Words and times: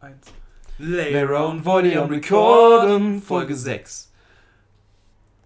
Eins. 0.00 0.28
Lay 0.78 1.12
around 1.24 1.64
Volume 1.64 2.08
Recorden, 2.08 3.20
Folge 3.20 3.56
6. 3.56 4.12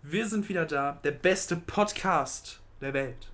Wir 0.03 0.29
sind 0.29 0.47
wieder 0.47 0.67
da, 0.67 0.99
der 1.03 1.13
beste 1.13 1.57
Podcast 1.57 2.61
der 2.83 2.93
Welt. 2.93 3.31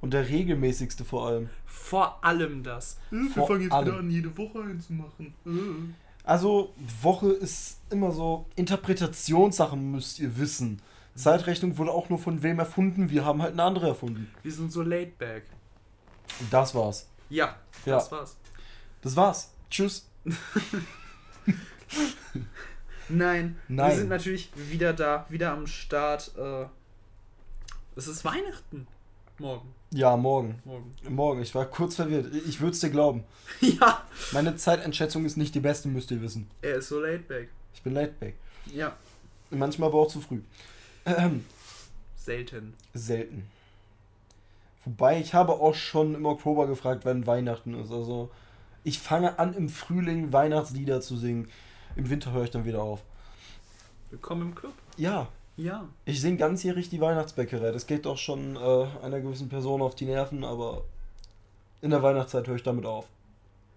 Und 0.00 0.14
der 0.14 0.28
regelmäßigste 0.28 1.04
vor 1.04 1.26
allem. 1.26 1.50
Vor 1.66 2.24
allem 2.24 2.62
das. 2.62 2.98
Wir 3.10 3.30
Vor 3.30 3.48
fangen 3.48 3.62
jetzt 3.62 3.72
allem. 3.72 3.86
wieder 3.88 3.98
an, 3.98 4.10
jede 4.12 4.38
Woche 4.38 4.62
eins 4.62 4.86
zu 4.86 4.92
machen. 4.92 5.34
Äh. 5.44 5.92
Also, 6.22 6.72
Woche 7.02 7.32
ist 7.32 7.80
immer 7.90 8.12
so 8.12 8.46
Interpretationssachen, 8.54 9.90
müsst 9.90 10.20
ihr 10.20 10.38
wissen. 10.38 10.80
Zeitrechnung 11.16 11.78
wurde 11.78 11.90
auch 11.90 12.10
nur 12.10 12.20
von 12.20 12.44
wem 12.44 12.60
erfunden, 12.60 13.10
wir 13.10 13.24
haben 13.24 13.42
halt 13.42 13.54
eine 13.54 13.64
andere 13.64 13.88
erfunden. 13.88 14.32
Wir 14.44 14.52
sind 14.52 14.70
so 14.70 14.82
laid 14.82 15.18
back. 15.18 15.46
Das 16.48 16.76
war's. 16.76 17.08
Ja, 17.28 17.56
ja. 17.84 17.96
das 17.96 18.12
war's. 18.12 18.36
Das 19.02 19.16
war's. 19.16 19.52
Tschüss. 19.68 20.09
Nein, 23.08 23.56
Nein, 23.68 23.90
wir 23.90 23.96
sind 23.96 24.08
natürlich 24.08 24.50
wieder 24.54 24.92
da, 24.92 25.26
wieder 25.28 25.52
am 25.52 25.66
Start. 25.66 26.32
Äh, 26.36 26.66
es 27.96 28.06
ist 28.06 28.24
Weihnachten. 28.24 28.86
Morgen. 29.38 29.74
Ja, 29.92 30.16
morgen. 30.16 30.60
Morgen. 30.64 30.94
Morgen. 31.08 31.42
Ich 31.42 31.54
war 31.54 31.64
kurz 31.66 31.96
verwirrt. 31.96 32.32
Ich 32.46 32.60
würde 32.60 32.72
es 32.72 32.80
dir 32.80 32.90
glauben. 32.90 33.24
ja. 33.60 34.04
Meine 34.32 34.54
Zeiteinschätzung 34.56 35.24
ist 35.24 35.36
nicht 35.36 35.54
die 35.54 35.60
beste, 35.60 35.88
müsst 35.88 36.10
ihr 36.10 36.20
wissen. 36.20 36.48
Er 36.62 36.76
ist 36.76 36.88
so 36.88 37.00
laid 37.00 37.26
back. 37.26 37.48
Ich 37.74 37.82
bin 37.82 37.94
laid 37.94 38.20
back. 38.20 38.34
Ja. 38.66 38.94
Manchmal 39.50 39.88
aber 39.88 39.98
auch 40.00 40.08
zu 40.08 40.20
früh. 40.20 40.40
Ähm. 41.06 41.44
Selten. 42.16 42.74
Selten. 42.94 43.50
Wobei, 44.84 45.20
ich 45.20 45.34
habe 45.34 45.52
auch 45.52 45.74
schon 45.74 46.14
im 46.14 46.26
Oktober 46.26 46.66
gefragt, 46.66 47.04
wann 47.04 47.26
Weihnachten 47.26 47.74
ist. 47.74 47.90
Also, 47.90 48.30
ich 48.84 48.98
fange 48.98 49.38
an, 49.38 49.54
im 49.54 49.68
Frühling 49.68 50.32
Weihnachtslieder 50.32 51.00
zu 51.00 51.16
singen. 51.16 51.48
Im 51.96 52.08
Winter 52.08 52.32
höre 52.32 52.44
ich 52.44 52.50
dann 52.50 52.64
wieder 52.64 52.82
auf. 52.82 53.02
Willkommen 54.10 54.42
im 54.42 54.54
Club. 54.54 54.72
Ja. 54.96 55.28
Ja. 55.56 55.88
Ich 56.06 56.20
singe 56.20 56.38
ganzjährig 56.38 56.88
die 56.88 57.00
Weihnachtsbäckerei. 57.00 57.72
Das 57.72 57.86
geht 57.86 58.06
doch 58.06 58.16
schon 58.16 58.56
äh, 58.56 58.86
einer 59.02 59.20
gewissen 59.20 59.48
Person 59.48 59.82
auf 59.82 59.94
die 59.94 60.06
Nerven, 60.06 60.44
aber 60.44 60.84
in 61.82 61.90
der 61.90 62.02
Weihnachtszeit 62.02 62.46
höre 62.46 62.56
ich 62.56 62.62
damit 62.62 62.86
auf. 62.86 63.08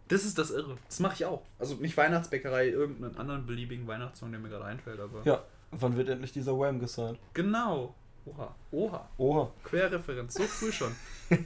Das 0.07 0.23
ist 0.25 0.37
das 0.37 0.51
Irre. 0.51 0.77
Das 0.87 0.99
mache 0.99 1.15
ich 1.15 1.25
auch. 1.25 1.41
Also 1.59 1.75
nicht 1.75 1.97
Weihnachtsbäckerei, 1.97 2.69
irgendeinen 2.69 3.17
anderen 3.17 3.45
beliebigen 3.45 3.87
Weihnachtssong, 3.87 4.31
der 4.31 4.39
mir 4.39 4.49
gerade 4.49 4.65
einfällt, 4.65 4.99
aber. 4.99 5.21
Ja. 5.25 5.43
Wann 5.71 5.97
wird 5.97 6.07
endlich 6.09 6.31
dieser 6.31 6.57
Wham 6.57 6.79
gesigned? 6.79 7.19
Genau. 7.33 7.95
Oha. 8.25 8.55
Oha. 8.71 9.09
Oha. 9.17 9.51
Querreferenz, 9.63 10.35
so 10.35 10.43
früh 10.43 10.71
schon. 10.71 10.95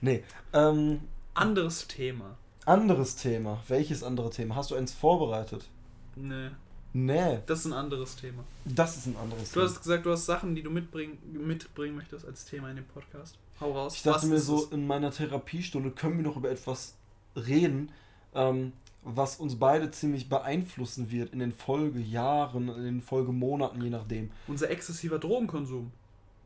nee. 0.00 0.24
Ähm, 0.52 1.02
Anderes 1.34 1.86
Thema. 1.86 2.38
Anderes 2.66 3.14
Thema. 3.14 3.62
Welches 3.68 4.02
andere 4.02 4.28
Thema? 4.30 4.56
Hast 4.56 4.72
du 4.72 4.74
eins 4.74 4.92
vorbereitet? 4.92 5.68
Nee. 6.16 6.50
Nee. 6.92 7.38
Das 7.46 7.60
ist 7.60 7.66
ein 7.66 7.72
anderes 7.72 8.16
Thema. 8.16 8.42
Das 8.64 8.96
ist 8.96 9.06
ein 9.06 9.16
anderes 9.16 9.50
du 9.50 9.54
Thema. 9.54 9.66
Du 9.66 9.70
hast 9.70 9.82
gesagt, 9.82 10.06
du 10.06 10.10
hast 10.10 10.26
Sachen, 10.26 10.54
die 10.56 10.62
du 10.62 10.70
mitbringen, 10.70 11.18
mitbringen 11.32 11.94
möchtest 11.94 12.26
als 12.26 12.44
Thema 12.44 12.70
in 12.70 12.76
dem 12.76 12.86
Podcast. 12.86 13.38
Hau 13.60 13.72
raus. 13.72 13.94
Ich 13.96 14.02
dachte 14.02 14.22
was 14.22 14.28
mir 14.28 14.38
so, 14.38 14.64
es? 14.64 14.72
in 14.72 14.86
meiner 14.86 15.12
Therapiestunde 15.12 15.92
können 15.92 16.16
wir 16.16 16.24
noch 16.24 16.36
über 16.36 16.50
etwas 16.50 16.96
reden, 17.36 17.92
ähm, 18.34 18.72
was 19.04 19.36
uns 19.36 19.56
beide 19.56 19.92
ziemlich 19.92 20.28
beeinflussen 20.28 21.12
wird 21.12 21.32
in 21.32 21.38
den 21.38 21.52
Folgejahren, 21.52 22.68
in 22.68 22.84
den 22.84 23.00
Folgemonaten, 23.00 23.80
je 23.80 23.90
nachdem. 23.90 24.32
Unser 24.48 24.70
exzessiver 24.70 25.20
Drogenkonsum. 25.20 25.92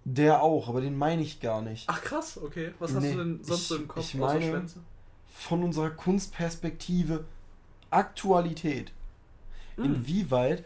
Der 0.05 0.43
auch, 0.43 0.69
aber 0.69 0.81
den 0.81 0.99
meine 0.99 1.23
ich 1.23 1.41
gar 1.41 1.63
nicht. 1.63 1.85
Ach 1.89 2.03
krass, 2.03 2.39
okay. 2.43 2.73
Was 2.79 2.95
hast 2.95 3.03
nee, 3.03 3.13
du 3.13 3.19
denn 3.19 3.45
sonst 3.45 3.63
ich, 3.63 3.69
so 3.69 3.77
im 3.77 3.89
Kopf 3.89 4.05
ich 4.05 4.15
meine, 4.15 4.67
von 5.31 5.63
unserer 5.63 5.91
Kunstperspektive 5.91 7.25
Aktualität. 7.91 8.93
Mhm. 9.77 9.85
Inwieweit 9.85 10.65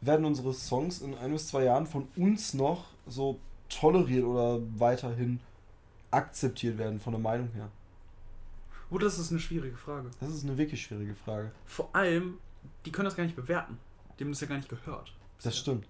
werden 0.00 0.24
unsere 0.24 0.52
Songs 0.52 1.00
in 1.00 1.14
ein 1.16 1.32
bis 1.32 1.48
zwei 1.48 1.64
Jahren 1.64 1.86
von 1.86 2.08
uns 2.16 2.54
noch 2.54 2.86
so 3.06 3.38
toleriert 3.68 4.24
oder 4.24 4.60
weiterhin 4.78 5.40
akzeptiert 6.10 6.78
werden 6.78 7.00
von 7.00 7.12
der 7.12 7.20
Meinung 7.20 7.50
her? 7.54 7.70
Oh, 8.90 8.98
das 8.98 9.18
ist 9.18 9.30
eine 9.30 9.40
schwierige 9.40 9.76
Frage. 9.76 10.10
Das 10.20 10.30
ist 10.30 10.44
eine 10.44 10.58
wirklich 10.58 10.82
schwierige 10.82 11.14
Frage. 11.14 11.50
Vor 11.64 11.88
allem, 11.94 12.38
die 12.84 12.92
können 12.92 13.06
das 13.06 13.16
gar 13.16 13.24
nicht 13.24 13.36
bewerten. 13.36 13.78
Die 14.18 14.24
haben 14.24 14.32
das 14.32 14.40
ja 14.40 14.46
gar 14.46 14.56
nicht 14.56 14.68
gehört. 14.68 15.14
Das, 15.42 15.56
stimmt. 15.56 15.86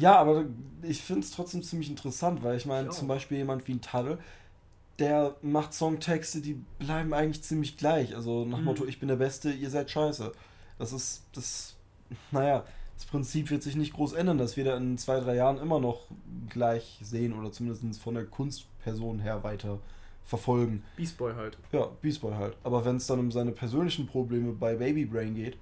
ja, 0.00 0.16
aber 0.16 0.46
ich 0.82 1.02
finde 1.02 1.20
es 1.20 1.30
trotzdem 1.30 1.62
ziemlich 1.62 1.88
interessant, 1.88 2.42
weil 2.42 2.56
ich 2.56 2.66
meine, 2.66 2.90
zum 2.90 3.06
Beispiel 3.06 3.38
jemand 3.38 3.68
wie 3.68 3.72
ein 3.72 3.80
Tadel, 3.80 4.18
der 4.98 5.36
macht 5.42 5.74
Songtexte, 5.74 6.40
die 6.40 6.60
bleiben 6.78 7.12
eigentlich 7.12 7.42
ziemlich 7.42 7.76
gleich. 7.76 8.14
Also 8.14 8.44
nach 8.44 8.58
mhm. 8.58 8.64
Motto, 8.64 8.86
ich 8.86 8.98
bin 8.98 9.08
der 9.08 9.16
Beste, 9.16 9.50
ihr 9.50 9.70
seid 9.70 9.90
scheiße. 9.90 10.32
Das 10.78 10.92
ist, 10.92 11.24
das, 11.32 11.76
naja, 12.30 12.64
das 12.96 13.06
Prinzip 13.06 13.50
wird 13.50 13.62
sich 13.62 13.76
nicht 13.76 13.92
groß 13.92 14.14
ändern, 14.14 14.38
dass 14.38 14.56
wir 14.56 14.64
da 14.64 14.76
in 14.76 14.96
zwei, 14.96 15.20
drei 15.20 15.36
Jahren 15.36 15.58
immer 15.58 15.80
noch 15.80 16.06
gleich 16.48 16.98
sehen 17.02 17.38
oder 17.38 17.52
zumindest 17.52 18.00
von 18.00 18.14
der 18.14 18.24
Kunstperson 18.24 19.18
her 19.18 19.42
weiter 19.42 19.78
verfolgen. 20.24 20.82
Beast 20.96 21.18
Boy 21.18 21.34
halt. 21.34 21.58
Ja, 21.72 21.88
Beast 22.00 22.20
Boy 22.20 22.34
halt. 22.34 22.56
Aber 22.64 22.84
wenn 22.84 22.96
es 22.96 23.06
dann 23.06 23.20
um 23.20 23.30
seine 23.30 23.52
persönlichen 23.52 24.06
Probleme 24.06 24.52
bei 24.52 24.74
Baby 24.74 25.04
Brain 25.04 25.34
geht, 25.34 25.56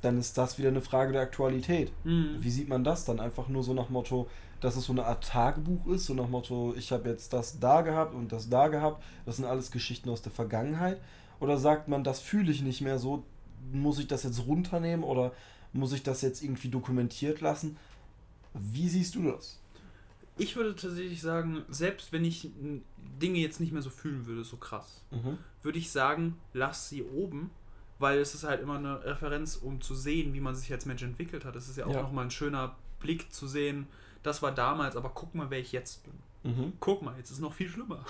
dann 0.00 0.18
ist 0.18 0.38
das 0.38 0.58
wieder 0.58 0.68
eine 0.68 0.80
Frage 0.80 1.12
der 1.12 1.22
Aktualität. 1.22 1.92
Mhm. 2.04 2.36
Wie 2.40 2.50
sieht 2.50 2.68
man 2.68 2.84
das 2.84 3.04
dann? 3.04 3.20
Einfach 3.20 3.48
nur 3.48 3.62
so 3.62 3.74
nach 3.74 3.88
Motto, 3.88 4.28
dass 4.60 4.76
es 4.76 4.84
so 4.84 4.92
eine 4.92 5.04
Art 5.04 5.24
Tagebuch 5.24 5.86
ist, 5.88 6.06
so 6.06 6.14
nach 6.14 6.28
Motto, 6.28 6.74
ich 6.76 6.92
habe 6.92 7.08
jetzt 7.08 7.32
das 7.32 7.60
da 7.60 7.82
gehabt 7.82 8.14
und 8.14 8.32
das 8.32 8.48
da 8.48 8.68
gehabt, 8.68 9.02
das 9.24 9.36
sind 9.36 9.44
alles 9.44 9.70
Geschichten 9.70 10.10
aus 10.10 10.22
der 10.22 10.32
Vergangenheit? 10.32 11.00
Oder 11.40 11.58
sagt 11.58 11.88
man, 11.88 12.02
das 12.02 12.20
fühle 12.20 12.50
ich 12.50 12.62
nicht 12.62 12.80
mehr 12.80 12.98
so, 12.98 13.24
muss 13.72 13.98
ich 13.98 14.08
das 14.08 14.24
jetzt 14.24 14.46
runternehmen 14.46 15.04
oder 15.04 15.32
muss 15.72 15.92
ich 15.92 16.02
das 16.02 16.22
jetzt 16.22 16.42
irgendwie 16.42 16.68
dokumentiert 16.68 17.40
lassen? 17.40 17.76
Wie 18.54 18.88
siehst 18.88 19.14
du 19.14 19.30
das? 19.30 19.60
Ich 20.36 20.56
würde 20.56 20.74
tatsächlich 20.74 21.20
sagen, 21.20 21.64
selbst 21.68 22.12
wenn 22.12 22.24
ich 22.24 22.50
Dinge 23.20 23.38
jetzt 23.38 23.60
nicht 23.60 23.72
mehr 23.72 23.82
so 23.82 23.90
fühlen 23.90 24.26
würde, 24.26 24.44
so 24.44 24.56
krass, 24.56 25.02
mhm. 25.10 25.38
würde 25.62 25.78
ich 25.78 25.90
sagen, 25.90 26.36
lass 26.52 26.88
sie 26.88 27.02
oben, 27.02 27.50
weil 27.98 28.18
es 28.18 28.34
ist 28.34 28.44
halt 28.44 28.62
immer 28.62 28.78
eine 28.78 29.04
Referenz, 29.04 29.56
um 29.56 29.80
zu 29.80 29.94
sehen, 29.94 30.34
wie 30.34 30.40
man 30.40 30.54
sich 30.54 30.72
als 30.72 30.86
Mensch 30.86 31.02
entwickelt 31.02 31.44
hat. 31.44 31.56
Es 31.56 31.68
ist 31.68 31.76
ja 31.76 31.86
auch 31.86 31.94
ja. 31.94 32.02
nochmal 32.02 32.24
ein 32.24 32.30
schöner 32.30 32.76
Blick 33.00 33.32
zu 33.32 33.48
sehen, 33.48 33.88
das 34.22 34.42
war 34.42 34.52
damals, 34.52 34.96
aber 34.96 35.10
guck 35.10 35.34
mal, 35.34 35.50
wer 35.50 35.58
ich 35.58 35.72
jetzt 35.72 36.02
bin. 36.04 36.14
Mhm. 36.44 36.72
Guck 36.80 37.02
mal, 37.02 37.14
jetzt 37.16 37.30
ist 37.30 37.36
es 37.36 37.42
noch 37.42 37.52
viel 37.52 37.68
schlimmer. 37.68 38.04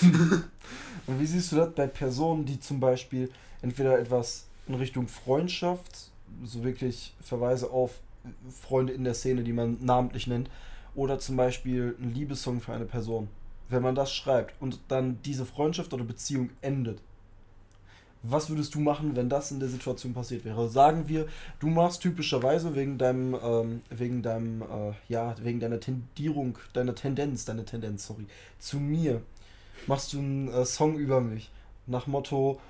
Und 1.06 1.20
wie 1.20 1.26
siehst 1.26 1.52
du 1.52 1.56
das 1.56 1.74
bei 1.74 1.86
Personen, 1.86 2.44
die 2.44 2.60
zum 2.60 2.80
Beispiel 2.80 3.30
entweder 3.62 3.98
etwas 3.98 4.46
in 4.66 4.74
Richtung 4.74 5.08
Freundschaft, 5.08 6.10
so 6.44 6.64
wirklich 6.64 7.14
Verweise 7.20 7.70
auf 7.70 8.00
Freunde 8.62 8.92
in 8.92 9.04
der 9.04 9.14
Szene, 9.14 9.42
die 9.42 9.52
man 9.52 9.78
namentlich 9.80 10.26
nennt, 10.26 10.48
oder 10.94 11.18
zum 11.18 11.36
Beispiel 11.36 11.96
ein 12.00 12.14
Liebessong 12.14 12.60
für 12.60 12.72
eine 12.72 12.86
Person. 12.86 13.28
Wenn 13.68 13.82
man 13.82 13.94
das 13.94 14.14
schreibt 14.14 14.60
und 14.60 14.78
dann 14.88 15.20
diese 15.22 15.44
Freundschaft 15.44 15.92
oder 15.92 16.04
Beziehung 16.04 16.50
endet, 16.60 17.00
was 18.26 18.48
würdest 18.48 18.74
du 18.74 18.80
machen, 18.80 19.14
wenn 19.16 19.28
das 19.28 19.50
in 19.50 19.60
der 19.60 19.68
Situation 19.68 20.14
passiert 20.14 20.44
wäre? 20.44 20.68
Sagen 20.68 21.08
wir, 21.08 21.26
du 21.60 21.68
machst 21.68 22.00
typischerweise 22.00 22.74
wegen 22.74 22.96
deinem, 22.96 23.36
ähm, 23.42 23.82
wegen 23.90 24.22
deinem, 24.22 24.62
äh, 24.62 24.92
ja, 25.08 25.34
wegen 25.42 25.60
deiner 25.60 25.78
Tendierung, 25.78 26.58
deiner 26.72 26.94
Tendenz, 26.94 27.44
deine 27.44 27.64
Tendenz, 27.64 28.06
sorry, 28.06 28.26
zu 28.58 28.80
mir, 28.80 29.20
machst 29.86 30.14
du 30.14 30.18
einen 30.18 30.48
äh, 30.48 30.64
Song 30.64 30.96
über 30.96 31.20
mich. 31.20 31.50
Nach 31.86 32.06
Motto, 32.06 32.60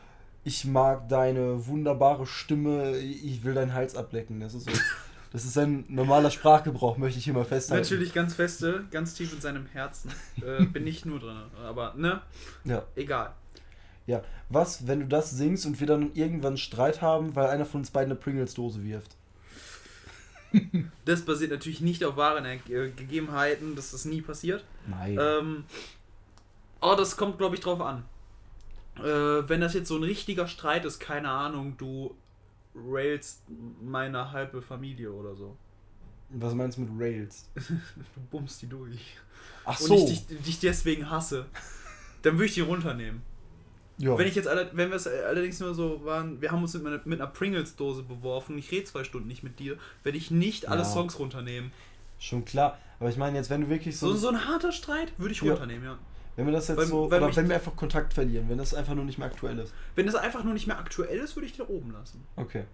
ich 0.43 0.65
mag 0.65 1.09
deine 1.09 1.67
wunderbare 1.67 2.27
Stimme, 2.27 2.99
ich 2.99 3.45
will 3.45 3.55
deinen 3.55 3.75
Hals 3.75 3.97
ablecken. 3.97 4.41
Das 4.41 4.55
ist 4.55 4.69
so. 4.69 4.73
Das 5.33 5.45
ist 5.45 5.59
ein 5.59 5.85
normaler 5.89 6.31
Sprachgebrauch, 6.31 6.97
möchte 6.97 7.19
ich 7.19 7.25
hier 7.25 7.35
mal 7.35 7.45
festhalten. 7.45 7.83
Natürlich 7.83 8.15
ganz 8.15 8.35
feste, 8.35 8.85
ganz 8.93 9.15
tief 9.15 9.33
in 9.33 9.41
seinem 9.41 9.67
Herzen. 9.67 10.13
Äh, 10.41 10.65
bin 10.67 10.87
ich 10.87 11.05
nur 11.05 11.19
drin. 11.19 11.37
Aber, 11.65 11.95
ne? 11.97 12.23
Ja. 12.63 12.85
Egal. 12.95 13.35
Ja, 14.07 14.23
was, 14.49 14.87
wenn 14.87 15.01
du 15.01 15.07
das 15.07 15.31
singst 15.31 15.65
und 15.67 15.81
wir 15.81 15.87
dann 15.87 16.13
irgendwann 16.15 16.57
Streit 16.57 17.01
haben, 17.01 17.35
weil 17.37 17.47
einer 17.49 17.65
von 17.65 17.81
uns 17.81 17.91
beiden 17.91 18.13
eine 18.13 18.21
Pringles-Dose 18.21 18.85
wirft? 18.85 19.17
Das 21.05 21.25
basiert 21.25 21.51
natürlich 21.51 21.81
nicht 21.81 22.05
auf 22.05 22.17
wahren 22.17 22.45
äh, 22.45 22.59
Gegebenheiten, 22.91 23.75
dass 23.75 23.91
das 23.91 24.05
nie 24.05 24.23
passiert. 24.23 24.65
Nein. 24.87 25.19
Ähm, 25.21 25.65
aber 26.81 26.97
das 26.97 27.17
kommt, 27.17 27.39
glaube 27.39 27.57
ich, 27.57 27.61
drauf 27.61 27.81
an. 27.81 28.05
Äh, 28.99 29.49
wenn 29.49 29.61
das 29.61 29.75
jetzt 29.75 29.89
so 29.89 29.97
ein 29.97 30.05
richtiger 30.05 30.47
Streit 30.47 30.85
ist, 30.85 31.01
keine 31.01 31.29
Ahnung, 31.29 31.77
du 31.77 32.15
railst 32.75 33.43
meine 33.83 34.31
halbe 34.31 34.63
Familie 34.63 35.13
oder 35.13 35.35
so. 35.35 35.57
Was 36.31 36.55
meinst 36.55 36.79
du 36.79 36.83
mit 36.83 37.01
rails? 37.01 37.51
du 37.55 38.21
bummst 38.31 38.63
die 38.63 38.69
durch. 38.69 39.17
Ach 39.65 39.79
so. 39.79 39.95
Und 39.95 40.11
ich 40.11 40.27
dich, 40.27 40.43
dich 40.43 40.61
deswegen 40.61 41.11
hasse. 41.11 41.47
Dann 42.23 42.35
würde 42.35 42.47
ich 42.47 42.55
die 42.55 42.61
runternehmen. 42.61 43.23
Ja. 43.99 44.19
Wenn 44.19 44.27
ich 44.27 44.35
jetzt 44.35 44.49
alle, 44.49 44.69
wenn 44.73 44.89
wir 44.91 44.97
es 44.97 45.07
allerdings 45.07 45.61
nur 45.61 45.73
so 45.73 46.05
waren, 46.05 46.41
wir 46.41 46.51
haben 46.51 46.63
uns 46.63 46.75
mit 46.75 46.87
einer, 46.87 47.01
mit 47.05 47.21
einer 47.21 47.31
Pringles-Dose 47.31 48.03
beworfen, 48.03 48.59
ich 48.59 48.71
rede 48.73 48.85
zwei 48.85 49.05
Stunden 49.05 49.29
nicht 49.29 49.43
mit 49.45 49.61
dir, 49.61 49.77
werde 50.03 50.19
ich 50.19 50.31
nicht 50.33 50.69
alle 50.69 50.83
ja. 50.83 50.85
Songs 50.85 51.19
runternehmen. 51.19 51.71
Schon 52.19 52.45
klar, 52.45 52.79
aber 52.99 53.09
ich 53.11 53.17
meine 53.17 53.37
jetzt, 53.37 53.51
wenn 53.51 53.61
du 53.61 53.69
wirklich 53.69 53.97
so. 53.97 54.09
So, 54.11 54.17
so 54.17 54.29
ein 54.31 54.47
harter 54.47 54.73
Streit 54.73 55.13
würde 55.19 55.33
ich 55.33 55.43
runternehmen, 55.43 55.85
ja. 55.85 55.93
ja. 55.93 55.99
Wenn 56.37 56.47
wir 56.47 56.53
das 56.53 56.67
jetzt 56.67 56.79
Weil- 56.79 56.87
so, 56.87 57.09
weil 57.09 57.23
oder 57.23 57.37
wenn 57.37 57.49
wir 57.49 57.55
einfach 57.55 57.77
Kontakt 57.77 58.13
verlieren, 58.13 58.49
wenn 58.49 58.59
das 58.59 58.75
einfach 58.75 58.95
nur 58.95 59.05
nicht 59.05 59.19
mehr 59.19 59.29
aktuell 59.29 59.57
ist. 59.61 59.73
Wenn 59.95 60.09
es 60.09 60.17
einfach 60.17 60.43
nur 60.43 60.53
nicht 60.55 60.67
mehr 60.67 60.79
aktuell 60.79 61.19
ist, 61.21 61.37
würde 61.37 61.47
ich 61.47 61.53
den 61.57 61.67
oben 61.67 61.93
lassen. 61.93 62.25
Okay. 62.35 62.65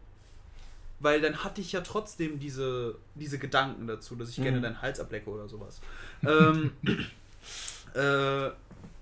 Weil 1.01 1.21
dann 1.21 1.45
hatte 1.45 1.61
ich 1.61 1.73
ja 1.73 1.83
trotzdem 1.83 2.39
diese, 2.39 2.95
diese 3.15 3.39
Gedanken 3.39 3.87
dazu, 3.87 4.17
dass 4.17 4.31
ich 4.31 4.39
Mhm. 4.39 4.43
gerne 4.45 4.61
deinen 4.63 4.81
Hals 4.81 4.99
ablecke 5.01 5.29
oder 5.29 5.49
sowas. 5.49 5.81
ähm, 6.23 6.73
äh, 7.95 8.51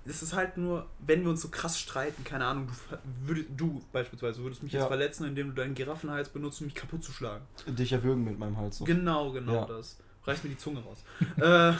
es 0.08 0.22
ist 0.22 0.32
halt 0.34 0.56
nur, 0.56 0.86
wenn 1.00 1.22
wir 1.22 1.30
uns 1.30 1.42
so 1.42 1.48
krass 1.48 1.78
streiten, 1.78 2.24
keine 2.24 2.46
Ahnung, 2.46 2.68
du, 2.68 2.96
würd, 3.34 3.46
du 3.56 3.82
beispielsweise 3.92 4.42
würdest 4.42 4.62
mich 4.62 4.72
Ja. 4.72 4.80
jetzt 4.80 4.88
verletzen, 4.88 5.24
indem 5.26 5.48
du 5.48 5.54
deinen 5.54 5.74
Giraffenhals 5.74 6.28
benutzt, 6.30 6.60
um 6.60 6.66
mich 6.66 6.74
kaputt 6.74 7.04
zu 7.04 7.12
schlagen. 7.12 7.44
Dich 7.66 7.92
erwürgen 7.92 8.24
mit 8.24 8.38
meinem 8.38 8.56
Hals. 8.56 8.78
So. 8.78 8.84
Genau, 8.84 9.30
genau 9.32 9.52
Ja. 9.54 9.64
das. 9.66 9.98
Reiß 10.24 10.42
mir 10.44 10.50
die 10.50 10.58
Zunge 10.58 10.80
raus. 10.82 10.98
äh, 11.38 11.72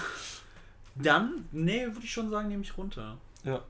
dann, 0.95 1.47
nee, 1.53 1.85
würde 1.87 2.05
ich 2.05 2.13
schon 2.13 2.31
sagen, 2.31 2.49
nehme 2.49 2.63
ich 2.63 2.77
runter. 2.77 3.19
Ja. 3.45 3.63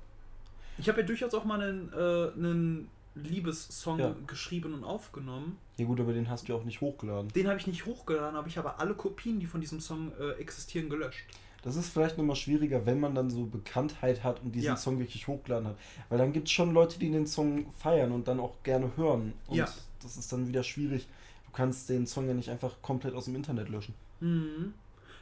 Ich 0.78 0.88
habe 0.88 1.00
ja 1.00 1.06
durchaus 1.06 1.34
auch 1.34 1.44
mal 1.44 1.61
einen, 1.61 1.93
äh, 1.93 2.32
einen 2.37 2.88
Liebessong 3.14 3.99
Ja. 3.99 4.14
geschrieben 4.26 4.75
und 4.75 4.84
aufgenommen. 4.84 5.58
Ja 5.76 5.84
gut, 5.87 6.00
aber 6.00 6.12
den 6.12 6.31
hast 6.31 6.49
du 6.49 6.52
ja 6.52 6.58
auch 6.58 6.64
nicht 6.64 6.81
hochgeladen. 6.81 7.28
Den 7.32 7.49
habe 7.49 7.58
ich 7.58 7.66
nicht 7.66 7.84
hochgeladen, 7.87 8.37
aber 8.37 8.46
ich 8.46 8.56
habe 8.58 8.78
alle 8.78 8.94
Kopien, 8.94 9.40
die 9.40 9.46
von 9.46 9.61
diesem 9.61 9.81
Song 9.81 10.12
äh, 10.20 10.31
existieren, 10.40 10.88
gelöscht. 10.88 11.25
Das 11.62 11.75
ist 11.76 11.88
vielleicht 11.93 12.16
nochmal 12.16 12.37
schwieriger, 12.37 12.87
wenn 12.87 13.00
man 13.00 13.14
dann 13.14 13.31
so 13.31 13.44
Bekanntheit 13.46 14.22
hat 14.22 14.40
und 14.43 14.52
diesen 14.52 14.66
Ja. 14.69 14.76
Song 14.76 14.99
wirklich 14.99 15.26
hochgeladen 15.26 15.69
hat. 15.69 15.76
Weil 16.08 16.19
dann 16.19 16.32
gibt 16.32 16.46
es 16.46 16.52
schon 16.52 16.72
Leute, 16.72 16.99
die 16.99 17.10
den 17.10 17.26
Song 17.26 17.70
feiern 17.72 18.12
und 18.12 18.28
dann 18.28 18.38
auch 18.40 18.62
gerne 18.62 18.93
hören. 18.96 19.32
Und 19.49 19.56
Ja. 19.56 19.69
das 20.02 20.16
ist 20.16 20.32
dann 20.32 20.46
wieder 20.46 20.62
schwierig. 20.62 21.08
Du 21.46 21.52
kannst 21.52 21.88
den 21.88 22.06
Song 22.06 22.28
ja 22.28 22.34
nicht 22.34 22.49
einfach 22.50 22.81
komplett 22.81 23.14
aus 23.14 23.25
dem 23.25 23.34
Internet 23.34 23.69
löschen. 23.70 23.94
Mhm. 24.20 24.75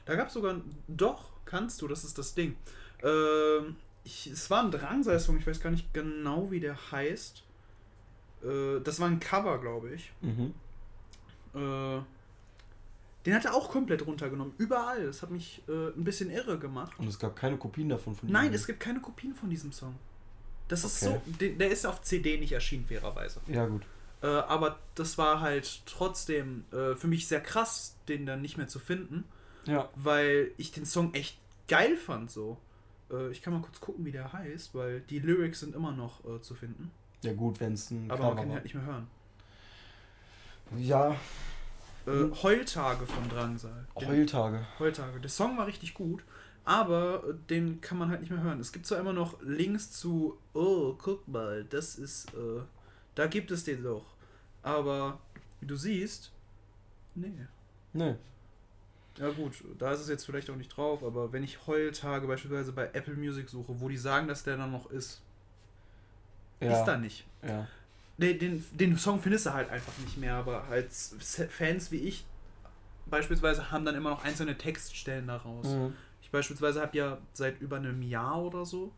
Da 0.04 0.14
gab 0.14 0.28
es 0.28 0.34
sogar, 0.34 0.60
doch, 0.88 1.30
kannst 1.46 1.80
du, 1.80 1.88
das 1.88 2.04
ist 2.04 2.18
das 2.18 2.34
Ding. 2.34 2.54
Ähm, 3.02 3.76
ich, 4.04 4.26
es 4.28 4.50
war 4.50 4.62
ein 4.62 4.70
Drangsal-Song, 4.70 5.38
ich 5.38 5.46
weiß 5.46 5.60
gar 5.60 5.70
nicht 5.70 5.92
genau, 5.94 6.50
wie 6.50 6.60
der 6.60 6.76
heißt. 6.92 7.42
Äh, 8.44 8.80
das 8.84 9.00
war 9.00 9.08
ein 9.08 9.20
Cover, 9.20 9.58
glaube 9.58 9.94
ich. 9.94 10.12
Mhm. 10.20 10.52
Äh, 11.54 11.98
den 13.26 13.34
hat 13.34 13.44
er 13.44 13.54
auch 13.54 13.70
komplett 13.70 14.06
runtergenommen. 14.06 14.54
Überall. 14.56 15.04
Das 15.06 15.20
hat 15.22 15.30
mich 15.30 15.62
äh, 15.68 15.88
ein 15.88 16.04
bisschen 16.04 16.30
irre 16.30 16.58
gemacht. 16.58 16.98
Und 16.98 17.08
es 17.08 17.18
gab 17.18 17.36
keine 17.36 17.56
Kopien 17.58 17.88
davon 17.88 18.14
von 18.14 18.30
Nein, 18.30 18.44
diesem- 18.44 18.54
es 18.54 18.66
gibt 18.66 18.80
keine 18.80 19.00
Kopien 19.00 19.34
von 19.34 19.50
diesem 19.50 19.72
Song. 19.72 19.96
Das 20.68 20.84
ist 20.84 21.02
Okay. 21.02 21.20
so. 21.26 21.32
Der, 21.40 21.48
der 21.50 21.70
ist 21.70 21.84
auf 21.86 22.00
CD 22.02 22.38
nicht 22.38 22.52
erschienen, 22.52 22.86
fairerweise. 22.86 23.40
Ja 23.48 23.66
gut. 23.66 23.82
Äh, 24.22 24.26
aber 24.28 24.78
das 24.94 25.18
war 25.18 25.40
halt 25.40 25.82
trotzdem 25.86 26.64
äh, 26.72 26.94
für 26.94 27.06
mich 27.06 27.28
sehr 27.28 27.40
krass, 27.40 27.96
den 28.08 28.24
dann 28.26 28.40
nicht 28.42 28.56
mehr 28.56 28.66
zu 28.68 28.78
finden, 28.78 29.24
Ja. 29.66 29.88
weil 29.94 30.52
ich 30.56 30.72
den 30.72 30.86
Song 30.86 31.12
echt 31.14 31.36
geil 31.68 31.96
fand. 31.96 32.30
So. 32.30 32.56
Äh, 33.10 33.30
ich 33.30 33.42
kann 33.42 33.52
mal 33.52 33.60
kurz 33.62 33.80
gucken, 33.80 34.04
wie 34.04 34.12
der 34.12 34.32
heißt, 34.32 34.74
weil 34.74 35.00
die 35.02 35.18
Lyrics 35.18 35.60
sind 35.60 35.74
immer 35.74 35.92
noch 35.92 36.24
äh, 36.24 36.40
zu 36.40 36.54
finden. 36.54 36.90
Ja 37.22 37.32
gut, 37.34 37.60
wenn 37.60 37.74
es 37.74 37.90
ein 37.90 38.10
Aber 38.10 38.18
Cover 38.18 38.28
man 38.28 38.36
kann 38.38 38.48
ihn 38.48 38.54
halt 38.54 38.64
nicht 38.64 38.74
mehr 38.74 38.84
hören. 38.86 39.06
Ja, 40.78 41.14
Äh. 42.06 42.30
Heultage 42.42 43.06
von 43.06 43.28
Drangsal. 43.28 43.86
Den- 44.00 44.08
Heultage. 44.08 44.66
Heultage. 44.78 45.20
Der 45.20 45.30
Song 45.30 45.56
war 45.58 45.66
richtig 45.66 45.94
gut, 45.94 46.22
aber 46.64 47.22
den 47.50 47.80
kann 47.80 47.98
man 47.98 48.10
halt 48.10 48.20
nicht 48.20 48.30
mehr 48.30 48.42
hören. 48.42 48.60
Es 48.60 48.72
gibt 48.72 48.86
zwar 48.86 48.98
immer 48.98 49.12
noch 49.12 49.40
Links 49.42 49.90
zu, 49.92 50.38
oh, 50.54 50.94
guck 50.94 51.26
mal, 51.28 51.64
das 51.64 51.96
ist, 51.96 52.32
äh, 52.34 52.60
da 53.14 53.26
gibt 53.26 53.50
es 53.50 53.64
den 53.64 53.82
doch. 53.82 54.04
Aber 54.62 55.18
wie 55.60 55.66
du 55.66 55.76
siehst, 55.76 56.32
nee. 57.14 57.32
Nee. 57.92 58.14
Ja 59.18 59.30
gut, 59.30 59.64
da 59.78 59.92
ist 59.92 60.00
es 60.00 60.08
jetzt 60.08 60.26
vielleicht 60.26 60.50
auch 60.50 60.56
nicht 60.56 60.76
drauf, 60.76 61.02
aber 61.02 61.32
wenn 61.32 61.42
ich 61.42 61.66
Heultage 61.66 62.26
beispielsweise 62.26 62.72
bei 62.72 62.90
Apple 62.92 63.14
Music 63.14 63.48
suche, 63.48 63.80
wo 63.80 63.88
die 63.88 63.96
sagen, 63.96 64.28
dass 64.28 64.42
der 64.44 64.58
dann 64.58 64.70
noch 64.72 64.90
ist, 64.90 65.22
Ja. 66.60 66.78
ist 66.78 66.84
da 66.84 66.96
nicht. 66.98 67.26
Ja. 67.42 67.66
Den, 68.18 68.64
den 68.72 68.96
Song 68.96 69.20
findest 69.20 69.46
du 69.46 69.52
halt 69.52 69.68
einfach 69.70 69.92
nicht 69.98 70.16
mehr, 70.16 70.34
aber 70.34 70.64
als 70.64 71.14
Fans 71.50 71.92
wie 71.92 71.98
ich 71.98 72.24
beispielsweise 73.06 73.70
haben 73.70 73.84
dann 73.84 73.94
immer 73.94 74.10
noch 74.10 74.24
einzelne 74.24 74.56
Textstellen 74.56 75.26
daraus. 75.26 75.66
Mhm. 75.66 75.94
Ich 76.22 76.30
beispielsweise 76.30 76.80
habe 76.80 76.96
ja 76.96 77.18
seit 77.32 77.60
über 77.60 77.76
einem 77.76 78.02
Jahr 78.02 78.42
oder 78.42 78.64
so 78.64 78.92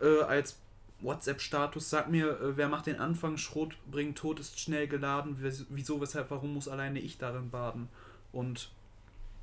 äh, 0.00 0.22
als 0.22 0.58
WhatsApp-Status, 1.00 1.90
sag 1.90 2.08
mir, 2.08 2.40
äh, 2.40 2.56
wer 2.56 2.68
macht 2.68 2.86
den 2.86 2.98
Anfang, 2.98 3.36
Schrot 3.36 3.76
bringt 3.90 4.16
Tod 4.16 4.40
ist 4.40 4.58
schnell 4.58 4.88
geladen, 4.88 5.36
wieso, 5.68 6.00
weshalb, 6.00 6.30
warum 6.30 6.54
muss 6.54 6.68
alleine 6.68 7.00
ich 7.00 7.18
darin 7.18 7.50
baden? 7.50 7.88
Und 8.32 8.70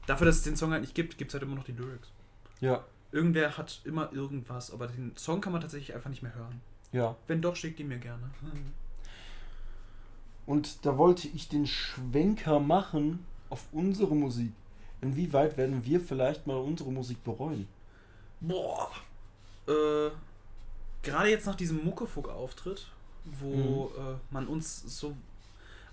dafür, 0.08 0.25
dass 0.25 0.38
es 0.38 0.44
den 0.44 0.56
Song 0.56 0.72
halt 0.72 0.81
nicht 0.81 0.96
gibt, 0.96 1.18
gibt 1.18 1.30
es 1.30 1.34
halt 1.34 1.44
immer 1.44 1.56
noch 1.56 1.63
die 1.63 1.74
Lyrics. 1.74 2.10
Ja. 2.60 2.84
Irgendwer 3.12 3.58
hat 3.58 3.81
immer 3.84 4.12
irgendwas, 4.13 4.72
aber 4.72 4.88
den 4.88 5.16
Song 5.18 5.42
kann 5.42 5.54
man 5.54 5.62
tatsächlich 5.62 5.94
einfach 5.94 6.10
nicht 6.10 6.24
mehr 6.24 6.34
hören. 6.34 6.62
Ja. 6.92 7.16
Wenn 7.28 7.42
doch, 7.42 7.56
schickt 7.56 7.80
ihn 7.80 7.88
mir 7.88 8.00
gerne. 8.00 8.31
Und 10.46 10.86
da 10.86 10.98
wollte 10.98 11.28
ich 11.28 11.50
den 11.50 11.68
Schwenker 11.68 12.60
machen 12.60 13.26
auf 13.50 13.66
unsere 13.72 14.16
Musik. 14.16 14.52
Inwieweit 15.02 15.58
werden 15.58 15.86
wir 15.86 16.00
vielleicht 16.00 16.48
mal 16.48 16.58
unsere 16.58 16.92
Musik 16.92 17.24
bereuen? 17.24 17.68
Boah. 18.40 18.90
Äh, 19.68 20.10
gerade 21.04 21.30
jetzt 21.30 21.46
nach 21.46 21.56
diesem 21.56 21.84
Muckefuck-Auftritt, 21.84 22.88
wo 23.40 23.92
äh, 23.98 24.16
man 24.32 24.48
uns 24.48 25.00
so 25.00 25.16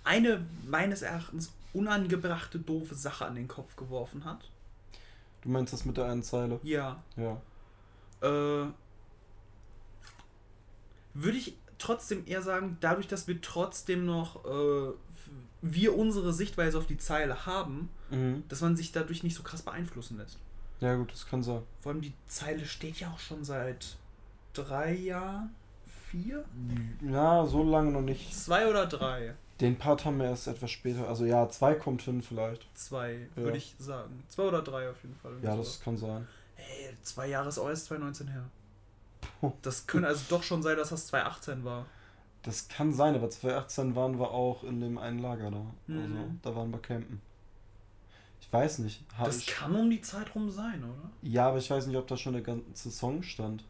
eine 0.03 0.45
meines 0.67 1.01
Erachtens 1.01 1.51
unangebrachte 1.73 2.59
doofe 2.59 2.95
Sache 2.95 3.25
an 3.25 3.35
den 3.35 3.47
Kopf 3.47 3.75
geworfen 3.75 4.25
hat. 4.25 4.49
Du 5.41 5.49
meinst 5.49 5.73
das 5.73 5.85
mit 5.85 5.97
der 5.97 6.05
einen 6.05 6.23
Zeile? 6.23 6.59
Ja. 6.63 7.01
Ja. 7.15 7.41
Äh, 8.21 8.71
würde 11.13 11.37
ich 11.37 11.55
trotzdem 11.79 12.23
eher 12.27 12.41
sagen, 12.43 12.77
dadurch, 12.81 13.07
dass 13.07 13.27
wir 13.27 13.41
trotzdem 13.41 14.05
noch 14.05 14.45
äh, 14.45 14.91
wir 15.61 15.97
unsere 15.97 16.31
Sichtweise 16.33 16.77
auf 16.77 16.85
die 16.87 16.97
Zeile 16.97 17.45
haben, 17.45 17.89
Mhm. 18.11 18.43
dass 18.49 18.61
man 18.61 18.75
sich 18.75 18.91
dadurch 18.91 19.23
nicht 19.23 19.35
so 19.35 19.43
krass 19.43 19.61
beeinflussen 19.61 20.17
lässt. 20.17 20.37
Ja 20.79 20.95
gut, 20.95 21.11
das 21.11 21.27
kann 21.27 21.43
sein. 21.43 21.61
Vor 21.81 21.91
allem 21.91 22.01
die 22.01 22.13
Zeile 22.27 22.65
steht 22.65 22.99
ja 22.99 23.09
auch 23.11 23.19
schon 23.19 23.43
seit 23.43 23.97
drei 24.53 24.93
Jahren, 24.95 25.53
vier, 26.09 26.43
Ja, 27.07 27.45
so 27.45 27.63
lange 27.63 27.91
noch 27.91 28.01
nicht. 28.01 28.33
zwei 28.35 28.67
oder 28.67 28.85
drei, 28.87 29.35
Den 29.61 29.77
Part 29.77 30.05
haben 30.05 30.17
wir 30.19 30.25
erst 30.27 30.47
etwas 30.47 30.71
später. 30.71 31.07
Also 31.07 31.25
ja, 31.25 31.47
zwei 31.49 31.75
kommt 31.75 32.01
hin 32.01 32.21
vielleicht. 32.23 32.65
zwei 32.75 33.27
Ja. 33.35 33.43
würde 33.43 33.57
ich 33.57 33.75
sagen, 33.77 34.23
zwei 34.29 34.43
oder 34.43 34.61
drei 34.61 34.89
auf 34.89 35.01
jeden 35.03 35.15
Fall. 35.17 35.33
Ja, 35.43 35.51
sowas. 35.53 35.67
das 35.73 35.81
kann 35.81 35.97
sein. 35.97 36.25
Hey, 36.55 36.95
zwei 37.03 37.27
Jahre 37.27 37.49
ist 37.49 37.59
auch 37.59 37.67
erst 37.69 37.85
2019 37.87 38.27
her. 38.29 38.45
Das 39.61 39.87
könnte 39.87 40.07
also 40.07 40.23
doch 40.29 40.43
schon 40.43 40.61
sein, 40.63 40.77
dass 40.77 40.89
das 40.89 41.07
2018 41.07 41.63
war. 41.63 41.85
Das 42.43 42.67
kann 42.69 42.93
sein, 42.93 43.15
aber 43.15 43.29
2018 43.29 43.95
waren 43.95 44.17
wir 44.19 44.31
auch 44.31 44.63
in 44.63 44.79
dem 44.79 44.97
einen 44.97 45.19
Lager 45.19 45.51
da. 45.51 45.65
Also 45.87 45.99
Mhm. 46.07 46.39
da 46.41 46.55
waren 46.55 46.71
wir 46.71 46.79
campen. 46.79 47.21
Ich 48.41 48.51
weiß 48.51 48.79
nicht. 48.79 49.03
Das 49.23 49.45
kann 49.45 49.75
um 49.75 49.89
die 49.89 50.01
Zeit 50.01 50.33
rum 50.33 50.49
sein, 50.49 50.83
oder? 50.83 51.09
ja, 51.21 51.47
aber 51.49 51.57
ich 51.57 51.69
weiß 51.69 51.85
nicht, 51.87 51.97
ob 51.97 52.07
da 52.07 52.17
schon 52.17 52.33
der 52.33 52.41
ganze 52.41 52.89
Song 52.91 53.21
stand. 53.23 53.63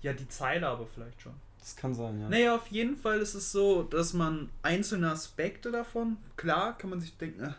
Ja, 0.00 0.12
die 0.12 0.26
Zeile 0.28 0.66
aber 0.68 0.86
vielleicht 0.86 1.20
schon. 1.22 1.34
Das 1.60 1.76
kann 1.76 1.94
sein, 1.94 2.20
ja. 2.20 2.28
Naja, 2.28 2.54
auf 2.56 2.66
jeden 2.68 2.96
Fall 2.96 3.20
ist 3.20 3.34
es 3.34 3.52
so, 3.52 3.84
dass 3.84 4.12
man 4.12 4.50
einzelne 4.62 5.10
Aspekte 5.10 5.70
davon, 5.70 6.16
klar, 6.36 6.76
kann 6.76 6.90
man 6.90 7.00
sich 7.00 7.16
denken, 7.16 7.42
äh, 7.44 7.52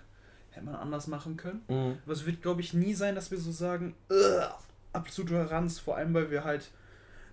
hätte 0.51 0.65
man 0.65 0.75
anders 0.75 1.07
machen 1.07 1.37
können. 1.37 1.63
Mhm. 1.67 1.97
Aber 2.03 2.13
es 2.13 2.25
wird, 2.25 2.41
glaube 2.41 2.61
ich, 2.61 2.73
nie 2.73 2.93
sein, 2.93 3.15
dass 3.15 3.31
wir 3.31 3.39
so 3.39 3.51
sagen, 3.51 3.95
"Ugh, 4.11 4.47
absolute 4.93 5.33
Toleranz, 5.33 5.79
vor 5.79 5.95
allem 5.97 6.13
weil 6.13 6.29
wir 6.29 6.43
halt 6.43 6.69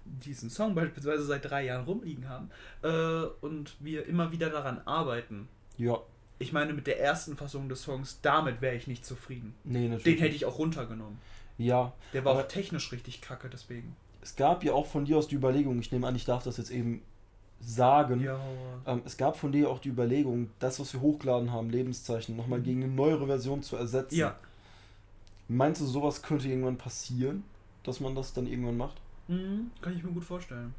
diesen 0.05 0.51
Song 0.51 0.75
beispielsweise 0.75 1.25
seit 1.25 1.45
drei 1.49 1.65
Jahren 1.65 1.85
rumliegen 1.85 2.29
haben 2.29 2.51
äh, 2.83 3.27
und 3.41 3.77
wir 3.81 4.07
immer 4.07 4.33
wieder 4.33 4.51
daran 4.51 4.81
arbeiten. 4.85 5.49
Ja. 5.79 5.99
Ich 6.39 6.53
meine, 6.53 6.73
mit 6.73 6.87
der 6.87 7.01
ersten 7.01 7.37
Fassung 7.37 7.69
des 7.69 7.83
Songs, 7.83 8.19
damit 8.23 8.61
wäre 8.61 8.75
ich 8.75 8.87
nicht 8.87 9.07
zufrieden. 9.07 9.55
Nee, 9.65 9.89
natürlich. 9.89 10.05
Den 10.05 10.19
hätte 10.19 10.35
ich 10.35 10.45
auch 10.45 10.59
runtergenommen. 10.59 11.19
Ja. 11.59 11.93
Der 12.13 12.25
war 12.25 12.35
auch 12.35 12.49
technisch 12.49 12.91
richtig 12.93 13.21
kacke, 13.21 13.49
deswegen. 13.49 13.95
Es 14.23 14.37
gab 14.37 14.65
ja 14.65 14.73
auch 14.73 14.87
von 14.87 15.05
dir 15.05 15.19
aus 15.19 15.29
die 15.29 15.37
Überlegung, 15.37 15.79
ich 15.79 15.93
nehme 15.93 16.07
an, 16.07 16.17
ich 16.17 16.25
darf 16.25 16.43
das 16.43 16.57
jetzt 16.57 16.71
eben 16.71 17.03
sagen. 17.61 18.21
Ja, 18.21 18.41
Ähm, 18.87 19.03
es 19.05 19.17
gab 19.17 19.37
von 19.37 19.53
dir 19.53 19.71
auch 19.71 19.79
die 19.79 19.89
Überlegung, 19.91 20.51
das, 20.59 20.81
was 20.81 20.93
wir 20.93 21.01
hochgeladen 21.01 21.53
haben, 21.53 21.71
Lebenszeichen, 21.71 22.37
nochmal 22.37 22.61
gegen 22.61 22.83
eine 22.83 22.93
neuere 22.93 23.27
Version 23.27 23.63
zu 23.63 23.77
ersetzen. 23.77 24.17
ja. 24.17 24.37
Meinst 25.49 25.81
du, 25.83 25.87
sowas 25.87 26.23
könnte 26.23 26.49
irgendwann 26.49 26.79
passieren, 26.79 27.45
dass 27.83 28.01
man 28.01 28.15
das 28.15 28.33
dann 28.33 28.47
irgendwann 28.47 28.77
macht? 28.79 29.02
Mhm, 29.33 29.71
kann 29.81 29.97
ich 29.97 30.03
mir 30.03 30.11
gut 30.13 30.25
vorstellen. 30.25 30.75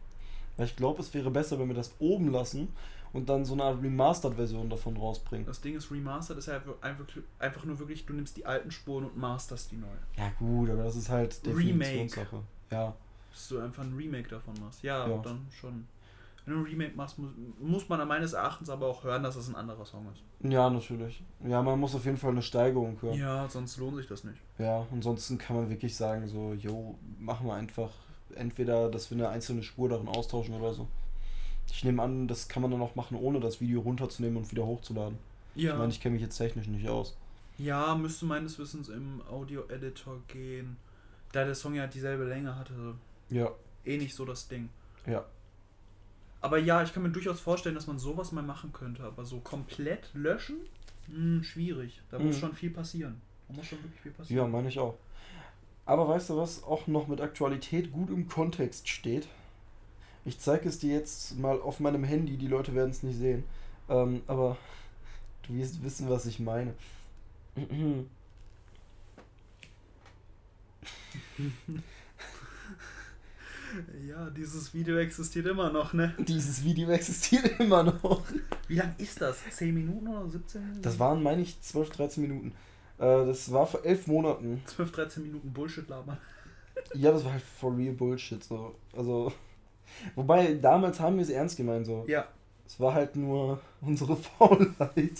Weil 0.58 0.68
ich 0.68 0.76
glaube, 0.76 1.02
es 1.02 1.14
wäre 1.14 1.32
besser, 1.32 1.58
wenn 1.60 1.68
wir 1.68 1.76
das 1.76 1.94
oben 2.00 2.32
lassen 2.32 2.68
und 3.12 3.28
dann 3.30 3.44
so 3.46 3.54
eine 3.54 3.64
Art 3.64 3.82
Remastered-Version 3.82 4.70
davon 4.70 4.96
rausbringen. 4.98 5.46
Das 5.46 5.62
Ding 5.62 5.76
ist, 5.76 5.90
Remastered 5.92 6.38
ist 6.38 6.48
ja 6.48 6.56
einfach, 6.82 7.06
einfach 7.40 7.66
nur 7.66 7.80
wirklich, 7.80 8.06
du 8.06 8.14
nimmst 8.14 8.38
die 8.38 8.46
alten 8.46 8.70
Spuren 8.72 9.06
und 9.06 9.18
masterst 9.18 9.72
die 9.72 9.78
neu. 9.78 9.88
Ja 10.18 10.32
gut, 10.38 10.70
aber 10.70 10.84
das 10.84 10.96
ist 10.96 11.10
halt 11.10 11.40
Remake. 11.46 11.64
Definitionssache. 11.80 12.40
Ja, 12.72 12.96
Dass 13.32 13.48
du 13.48 13.60
einfach 13.60 13.84
ein 13.84 13.94
Remake 13.96 14.30
davon 14.30 14.54
machst. 14.62 14.84
Ja, 14.84 15.08
Ja. 15.08 15.18
dann 15.18 15.46
schon. 15.60 15.88
Wenn 16.46 16.56
du 16.56 16.60
ein 16.60 16.66
Remake 16.66 16.96
machst, 16.96 17.18
muss, 17.20 17.32
muss 17.60 17.88
man 17.88 18.06
meines 18.08 18.34
Erachtens 18.34 18.70
aber 18.70 18.88
auch 18.88 19.04
hören, 19.06 19.24
dass 19.24 19.38
es 19.38 19.48
ein 19.48 19.56
anderer 19.56 19.86
Song 19.86 20.06
ist. 20.12 20.22
ja, 20.52 20.70
natürlich. 20.70 21.24
Ja, 21.48 21.62
man 21.62 21.80
muss 21.80 21.96
auf 21.96 22.04
jeden 22.04 22.18
Fall 22.18 22.32
eine 22.32 22.42
Steigerung 22.42 23.02
hören. 23.02 23.18
Ja, 23.18 23.48
sonst 23.48 23.78
lohnt 23.78 23.96
sich 23.96 24.08
das 24.08 24.24
nicht. 24.26 24.40
Ja, 24.60 24.86
ansonsten 24.92 25.38
kann 25.38 25.56
man 25.56 25.70
wirklich 25.70 25.96
sagen, 25.96 26.28
so, 26.28 26.54
jo, 26.54 26.98
machen 27.18 27.48
wir 27.48 27.54
einfach 27.54 27.90
entweder, 28.38 28.90
dass 28.90 29.10
wir 29.12 29.18
eine 29.18 29.30
einzelne 29.30 29.64
Spur 29.64 29.90
darin 29.90 30.08
austauschen 30.08 30.54
oder 30.56 30.74
so. 30.74 30.88
Ich 31.72 31.84
nehme 31.84 32.02
an, 32.04 32.28
das 32.28 32.48
kann 32.50 32.62
man 32.62 32.72
dann 32.72 32.82
auch 32.82 32.96
machen, 32.96 33.18
ohne 33.18 33.40
das 33.40 33.62
Video 33.62 33.82
runterzunehmen 33.82 34.38
und 34.38 34.52
wieder 34.52 34.66
hochzuladen. 34.66 35.18
Ja. 35.56 35.74
Ich 35.74 35.78
meine, 35.80 35.92
ich 35.92 36.02
kenne 36.02 36.14
mich 36.14 36.22
jetzt 36.22 36.38
technisch 36.38 36.68
nicht 36.68 36.88
aus. 36.90 37.16
Ja, 37.58 37.96
müsste 37.96 38.26
meines 38.26 38.58
Wissens 38.60 38.90
im 38.90 39.22
Audio-Editor 39.30 40.20
gehen. 40.28 40.78
Da 41.32 41.46
der 41.46 41.56
Song 41.56 41.74
ja 41.76 41.88
dieselbe 41.88 42.26
Länge 42.26 42.56
hatte. 42.58 42.96
Ja. 43.30 43.50
Eh 43.86 43.98
nicht 43.98 44.16
so 44.16 44.26
das 44.26 44.48
Ding. 44.48 44.70
Ja. 45.06 45.26
Aber 46.42 46.58
ja, 46.58 46.84
ich 46.84 46.94
kann 46.94 47.04
mir 47.04 47.10
durchaus 47.10 47.40
vorstellen, 47.40 47.76
dass 47.76 47.88
man 47.88 48.00
sowas 48.00 48.32
mal 48.32 48.42
machen 48.44 48.74
könnte. 48.74 49.04
Aber 49.04 49.24
so 49.26 49.40
komplett 49.40 50.10
löschen? 50.14 50.58
Hm, 51.08 51.44
schwierig. 51.44 52.02
Da 52.12 52.20
muss 52.20 52.36
Mhm. 52.38 52.40
schon 52.40 52.54
viel 52.54 52.70
passieren. 52.72 53.22
Da 53.48 53.56
muss 53.56 53.66
schon 53.68 53.82
wirklich 53.84 54.02
viel 54.02 54.12
Ja, 54.12 54.18
passieren. 54.18 54.52
meine 54.52 54.68
ich 54.68 54.80
auch. 54.80 54.96
Aber 55.86 56.08
weißt 56.08 56.30
du, 56.30 56.38
was 56.38 56.64
auch 56.64 56.88
noch 56.88 57.08
mit 57.08 57.20
Aktualität 57.20 57.92
gut 57.92 58.10
im 58.10 58.28
Kontext 58.28 58.88
steht? 58.88 59.28
Ich 60.26 60.40
zeige 60.40 60.70
es 60.70 60.80
dir 60.80 60.94
jetzt 60.94 61.38
mal 61.38 61.60
auf 61.62 61.80
meinem 61.80 62.04
Handy, 62.04 62.38
die 62.38 62.48
Leute 62.48 62.74
werden 62.74 62.92
es 62.92 63.04
nicht 63.04 63.18
sehen. 63.18 63.44
Ähm, 63.90 64.22
aber 64.28 64.58
du 65.48 65.56
wirst 65.56 65.84
wissen, 65.84 66.10
was 66.10 66.26
ich 66.26 66.40
meine. 66.40 66.74
Ja, 74.08 74.30
dieses 74.30 74.74
Video 74.74 74.98
existiert 74.98 75.48
immer 75.48 75.72
noch, 75.72 75.94
ne? 75.94 76.14
Dieses 76.20 76.64
Video 76.64 76.90
existiert 76.90 77.60
immer 77.60 77.84
noch. 77.84 78.22
Wie 78.68 78.76
lang 78.76 78.94
ist 79.00 79.20
das? 79.20 79.38
10 79.50 79.74
Minuten 79.74 80.08
oder 80.08 80.30
17 80.30 80.62
Minuten? 80.62 80.82
Das 80.84 81.00
waren, 81.00 81.24
meine 81.24 81.42
ich, 81.42 81.60
12, 81.60 81.90
13 81.90 82.22
Minuten. 82.22 82.54
Äh, 82.98 83.26
das 83.26 83.52
war 83.52 83.66
vor 83.66 83.84
elf 83.84 84.08
Monaten. 84.08 84.62
12, 84.66 84.92
13 84.92 85.24
Minuten 85.24 85.52
Bullshit 85.52 85.88
labern. 85.88 86.18
Ja, 86.96 87.12
das 87.12 87.24
war 87.24 87.34
halt 87.34 87.44
for 87.44 87.76
real 87.78 87.94
Bullshit. 87.94 88.44
So. 88.44 88.76
Also, 88.96 89.32
wobei, 90.16 90.56
damals 90.56 91.00
haben 91.00 91.16
wir 91.16 91.24
es 91.24 91.30
ernst 91.30 91.56
gemeint. 91.56 91.86
So. 91.86 92.04
Ja. 92.08 92.28
Es 92.68 92.80
war 92.80 92.94
halt 92.94 93.16
nur 93.16 93.62
unsere 93.82 94.16
Faulheit. 94.16 95.20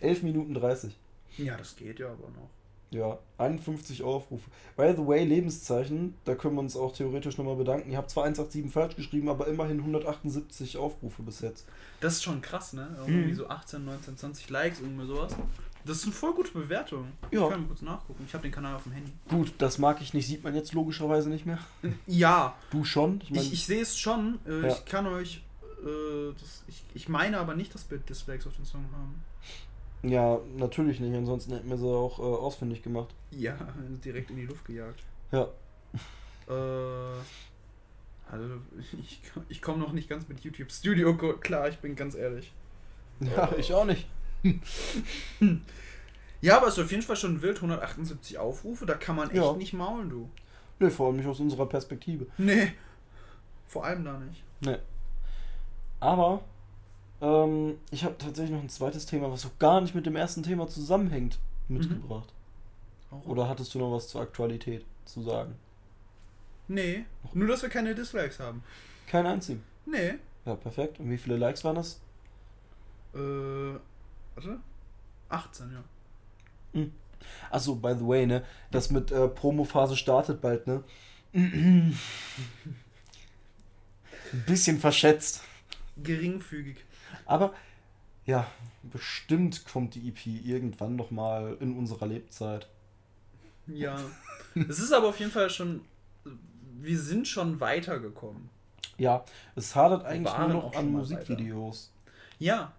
11 0.00 0.22
Minuten 0.24 0.54
30. 0.54 0.94
Ja, 1.38 1.56
das 1.56 1.76
geht 1.76 2.00
ja 2.00 2.08
aber 2.08 2.28
noch. 2.28 2.50
Ja, 2.90 3.18
51 3.38 4.02
Aufrufe. 4.02 4.50
By 4.76 4.92
the 4.96 5.06
way, 5.06 5.24
Lebenszeichen, 5.24 6.14
da 6.24 6.34
können 6.34 6.56
wir 6.56 6.60
uns 6.60 6.76
auch 6.76 6.92
theoretisch 6.92 7.38
nochmal 7.38 7.54
bedanken. 7.54 7.92
Ihr 7.92 7.96
habt 7.96 8.10
zwar 8.10 8.24
187 8.24 8.72
falsch 8.72 8.96
geschrieben, 8.96 9.28
aber 9.28 9.46
immerhin 9.46 9.78
178 9.78 10.76
Aufrufe 10.76 11.22
bis 11.22 11.40
jetzt. 11.40 11.66
Das 12.00 12.14
ist 12.14 12.24
schon 12.24 12.40
krass, 12.40 12.72
ne? 12.72 12.88
Mhm. 13.06 13.14
Irgendwie 13.14 13.34
so 13.34 13.48
18, 13.48 13.84
19, 13.84 14.16
20 14.16 14.50
Likes, 14.50 14.80
irgendwie 14.80 15.06
sowas. 15.06 15.36
Das 15.84 15.96
ist 15.98 16.04
eine 16.04 16.12
voll 16.12 16.34
gute 16.34 16.52
Bewertung. 16.52 17.06
Ja. 17.30 17.44
Ich 17.44 17.50
kann 17.50 17.60
mal 17.62 17.66
kurz 17.68 17.82
nachgucken. 17.82 18.24
Ich 18.26 18.34
habe 18.34 18.42
den 18.42 18.52
Kanal 18.52 18.74
auf 18.76 18.82
dem 18.84 18.92
Handy. 18.92 19.12
Gut, 19.28 19.52
das 19.58 19.78
mag 19.78 20.00
ich 20.02 20.12
nicht, 20.14 20.26
sieht 20.26 20.44
man 20.44 20.54
jetzt 20.54 20.72
logischerweise 20.74 21.28
nicht 21.30 21.46
mehr. 21.46 21.58
Ja, 22.06 22.54
Du 22.70 22.84
schon? 22.84 23.20
Ich 23.22 23.30
meine, 23.30 23.42
ich, 23.42 23.52
ich 23.54 23.66
sehe 23.66 23.80
es 23.82 23.98
schon. 23.98 24.38
Äh, 24.46 24.62
Ja. 24.62 24.68
Ich 24.68 24.84
kann 24.84 25.06
euch. 25.06 25.42
Äh, 25.82 26.32
das, 26.38 26.64
ich, 26.68 26.84
ich 26.94 27.08
meine 27.08 27.38
aber 27.38 27.54
nicht, 27.54 27.74
dass 27.74 27.90
wir 27.90 27.98
Dislikes 27.98 28.46
auf 28.46 28.54
den 28.56 28.64
Song 28.66 28.84
haben. 28.92 29.22
ja, 30.02 30.38
natürlich 30.56 31.00
nicht, 31.00 31.14
ansonsten 31.14 31.52
hätten 31.54 31.68
wir 31.70 31.78
sie 31.78 31.86
auch 31.88 32.18
äh, 32.18 32.22
ausfindig 32.22 32.82
gemacht. 32.82 33.08
Ja, 33.30 33.56
direkt 34.04 34.30
in 34.30 34.36
die 34.36 34.46
Luft 34.46 34.64
gejagt. 34.66 35.02
Ja. 35.32 35.48
Äh. 36.48 37.20
Also, 38.30 38.44
ich, 39.00 39.20
ich 39.48 39.60
komme 39.60 39.78
noch 39.78 39.92
nicht 39.92 40.08
ganz 40.08 40.28
mit 40.28 40.40
YouTube 40.40 40.70
Studio 40.70 41.16
klar, 41.16 41.68
ich 41.68 41.78
bin 41.78 41.96
ganz 41.96 42.14
ehrlich. 42.14 42.52
Ja, 43.18 43.50
ich 43.58 43.74
auch 43.74 43.84
nicht. 43.84 44.06
Ja, 46.42 46.56
aber 46.56 46.68
es 46.68 46.78
ist 46.78 46.84
auf 46.84 46.90
jeden 46.90 47.02
Fall 47.02 47.16
schon 47.16 47.42
wild, 47.42 47.56
178 47.56 48.38
Aufrufe, 48.38 48.86
da 48.86 48.94
kann 48.94 49.14
man 49.16 49.28
echt 49.28 49.36
Ja. 49.36 49.52
nicht 49.52 49.74
maulen, 49.74 50.08
du. 50.08 50.30
Nee, 50.78 50.88
vor 50.88 51.08
allem 51.08 51.16
nicht 51.16 51.26
aus 51.26 51.38
unserer 51.40 51.66
Perspektive. 51.66 52.26
Nee. 52.38 52.72
Vor 53.66 53.84
allem 53.84 54.04
da 54.06 54.18
nicht. 54.18 54.42
Nee. 54.60 54.78
Aber 56.00 56.40
ähm, 57.20 57.76
ich 57.90 58.04
habe 58.04 58.16
tatsächlich 58.16 58.52
noch 58.56 58.62
ein 58.62 58.70
zweites 58.70 59.04
Thema, 59.04 59.30
was 59.30 59.42
so 59.42 59.50
gar 59.58 59.82
nicht 59.82 59.94
mit 59.94 60.06
dem 60.06 60.16
ersten 60.16 60.42
Thema 60.42 60.66
zusammenhängt, 60.66 61.38
mitgebracht. 61.68 62.32
Oder 63.26 63.46
hattest 63.48 63.74
du 63.74 63.78
noch 63.78 63.92
was 63.92 64.08
zur 64.08 64.22
Aktualität 64.22 64.86
zu 65.04 65.20
sagen? 65.22 65.56
Nee. 66.68 67.04
Nur, 67.34 67.48
dass 67.48 67.60
wir 67.62 67.68
keine 67.68 67.94
Dislikes 67.94 68.38
haben. 68.40 68.62
Kein 69.06 69.26
einzigen. 69.26 69.62
Nee. 69.84 70.14
Ja, 70.46 70.54
perfekt. 70.54 71.00
Und 71.00 71.10
wie 71.10 71.18
viele 71.18 71.36
Likes 71.36 71.64
waren 71.64 71.74
das? 71.76 72.00
Äh. 73.14 73.78
Warte. 74.34 74.60
18, 75.28 75.72
ja. 75.72 75.84
Achso, 77.50 77.74
by 77.74 77.94
the 77.98 78.06
way, 78.06 78.26
ne? 78.26 78.44
Das 78.70 78.90
mit 78.90 79.10
äh, 79.10 79.28
Promophase 79.28 79.96
startet 79.96 80.40
bald, 80.40 80.66
ne? 80.66 80.82
Ein 81.32 81.96
bisschen 84.46 84.78
verschätzt. 84.78 85.42
Geringfügig. 86.02 86.78
Aber 87.26 87.52
ja, 88.24 88.46
bestimmt 88.82 89.64
kommt 89.66 89.94
die 89.94 90.08
EP 90.08 90.26
irgendwann 90.26 90.96
noch 90.96 91.10
mal 91.10 91.56
in 91.60 91.76
unserer 91.76 92.06
Lebzeit. 92.06 92.68
Ja. 93.66 93.98
es 94.54 94.78
ist 94.78 94.92
aber 94.92 95.08
auf 95.08 95.18
jeden 95.18 95.32
Fall 95.32 95.50
schon. 95.50 95.82
Wir 96.80 96.98
sind 96.98 97.28
schon 97.28 97.60
weitergekommen. 97.60 98.48
Ja, 98.96 99.24
es 99.54 99.74
hadert 99.74 100.04
eigentlich 100.04 100.36
nur 100.36 100.48
noch 100.48 100.74
an 100.74 100.92
Musikvideos. 100.92 101.92
Ja. 102.38 102.72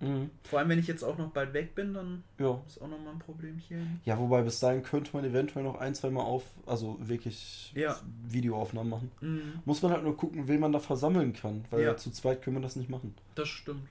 Mhm. 0.00 0.30
Vor 0.44 0.58
allem, 0.58 0.68
wenn 0.68 0.78
ich 0.78 0.86
jetzt 0.88 1.02
auch 1.02 1.16
noch 1.16 1.30
bald 1.30 1.54
weg 1.54 1.74
bin, 1.74 1.94
dann 1.94 2.22
Ja. 2.38 2.60
ist 2.66 2.82
auch 2.82 2.88
nochmal 2.88 3.14
ein 3.14 3.18
Problemchen. 3.18 4.00
Ja, 4.04 4.18
wobei 4.18 4.42
bis 4.42 4.60
dahin 4.60 4.82
könnte 4.82 5.10
man 5.14 5.24
eventuell 5.24 5.64
noch 5.64 5.76
ein, 5.80 5.94
zwei 5.94 6.10
Mal 6.10 6.22
auf, 6.22 6.44
also 6.66 6.98
wirklich 7.00 7.72
Ja. 7.74 7.96
Videoaufnahmen 8.28 8.90
machen. 8.90 9.10
Mhm, 9.22 9.60
Muss 9.64 9.80
man 9.82 9.92
halt 9.92 10.04
nur 10.04 10.14
gucken, 10.16 10.48
wen 10.48 10.60
man 10.60 10.72
da 10.72 10.80
versammeln 10.80 11.32
kann, 11.32 11.64
weil 11.70 11.82
Ja. 11.82 11.96
zu 11.96 12.10
zweit 12.10 12.42
können 12.42 12.56
wir 12.56 12.62
das 12.62 12.76
nicht 12.76 12.90
machen. 12.90 13.14
das 13.36 13.48
stimmt. 13.48 13.88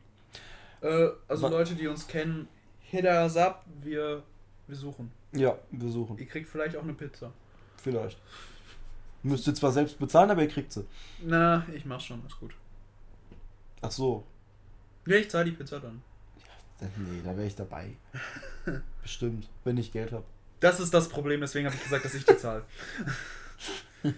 Äh, 0.81 1.07
also 1.27 1.43
Wa- 1.43 1.49
Leute, 1.49 1.73
die 1.73 1.87
uns 1.87 2.07
kennen, 2.07 2.47
hit 2.81 3.05
us 3.05 3.35
up, 3.37 3.65
wir, 3.81 4.21
wir 4.67 4.75
suchen. 4.75 5.11
Ja, 5.31 5.57
wir 5.71 5.89
suchen. 5.89 6.17
Ihr 6.19 6.27
kriegt 6.27 6.47
vielleicht 6.47 6.75
auch 6.77 6.83
eine 6.83 6.93
Pizza. 6.93 7.31
Vielleicht. 7.77 8.19
Müsst 9.23 9.47
ihr 9.47 9.55
zwar 9.55 9.71
selbst 9.71 9.97
bezahlen, 9.97 10.29
aber 10.29 10.43
ihr 10.43 10.47
kriegt 10.49 10.71
sie. 10.71 10.85
Na, 11.23 11.65
ich 11.73 11.83
mach's 11.85 12.03
schon, 12.05 12.23
ist 12.27 12.39
gut. 12.39 12.53
Ach 13.81 13.89
so. 13.89 14.23
Ja, 15.05 15.17
ich 15.17 15.29
zahle 15.29 15.45
die 15.45 15.51
Pizza 15.51 15.79
dann. 15.79 16.01
Dann- 16.79 16.89
Nee, 16.97 17.21
da 17.23 17.35
wäre 17.37 17.47
ich 17.47 17.55
dabei. 17.55 17.91
Bestimmt, 19.01 19.47
wenn 19.63 19.77
ich 19.77 19.91
Geld 19.91 20.11
habe. 20.11 20.23
Das 20.59 20.79
ist 20.79 20.93
das 20.93 21.09
Problem, 21.09 21.41
deswegen 21.41 21.67
habe 21.67 21.75
ich 21.75 21.83
gesagt, 21.83 22.05
dass 22.05 22.13
ich 22.13 22.25
die 22.25 22.37
zahle. 22.37 22.63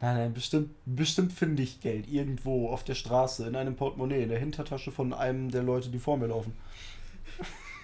Nein, 0.00 0.16
nein, 0.16 0.34
bestimmt, 0.34 0.70
bestimmt 0.84 1.32
finde 1.32 1.62
ich 1.62 1.80
Geld 1.80 2.08
irgendwo 2.08 2.70
auf 2.70 2.82
der 2.82 2.96
Straße, 2.96 3.46
in 3.46 3.54
einem 3.54 3.76
Portemonnaie, 3.76 4.24
in 4.24 4.30
der 4.30 4.38
Hintertasche 4.40 4.90
von 4.90 5.12
einem 5.12 5.48
der 5.52 5.62
Leute, 5.62 5.90
die 5.90 6.00
vor 6.00 6.16
mir 6.16 6.26
laufen. 6.26 6.56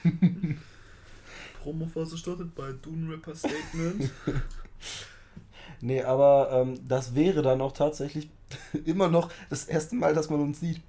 Promophase 1.62 2.18
startet 2.18 2.54
bei 2.57 2.73
Dune 2.73 3.12
Rapper 3.12 3.37
Statement. 3.37 4.11
Nee, 5.80 6.02
aber 6.02 6.50
ähm, 6.52 6.80
das 6.88 7.14
wäre 7.14 7.42
dann 7.42 7.61
auch 7.61 7.73
tatsächlich 7.73 8.28
immer 8.85 9.09
noch 9.09 9.30
das 9.49 9.64
erste 9.66 9.95
Mal, 9.95 10.12
dass 10.12 10.28
man 10.28 10.40
uns 10.40 10.59
sieht. 10.59 10.80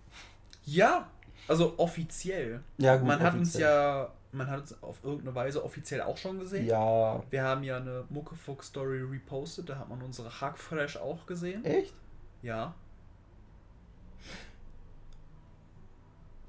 Ja, 0.74 1.10
also 1.48 1.74
offiziell. 1.78 2.62
Ja, 2.78 2.98
gut. 2.98 3.08
man 3.08 3.20
hat 3.20 3.34
uns 3.34 3.50
offiziell. 3.50 3.70
ja, 3.70 4.12
man 4.32 4.50
hat 4.50 4.62
uns 4.62 4.84
auf 4.84 5.04
irgendeine 5.04 5.36
Weise 5.36 5.64
offiziell 5.64 6.02
auch 6.02 6.18
schon 6.18 6.40
gesehen. 6.40 6.66
Ja. 6.68 7.24
Wir 7.30 7.44
haben 7.44 7.64
ja 7.64 7.78
eine 7.78 8.06
Muckefuck-Story 8.10 9.02
repostet, 9.02 9.70
da 9.70 9.78
hat 9.78 9.90
man 9.90 10.02
unsere 10.02 10.42
Hackfresh 10.42 10.98
auch 10.98 11.26
gesehen. 11.26 11.66
Echt? 11.66 11.94
Ja. 12.42 12.74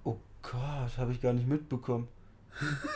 Oh 0.04 0.16
Gott, 0.42 0.98
habe 0.98 1.12
ich 1.12 1.20
gar 1.20 1.32
nicht 1.32 1.48
mitbekommen. 1.48 2.08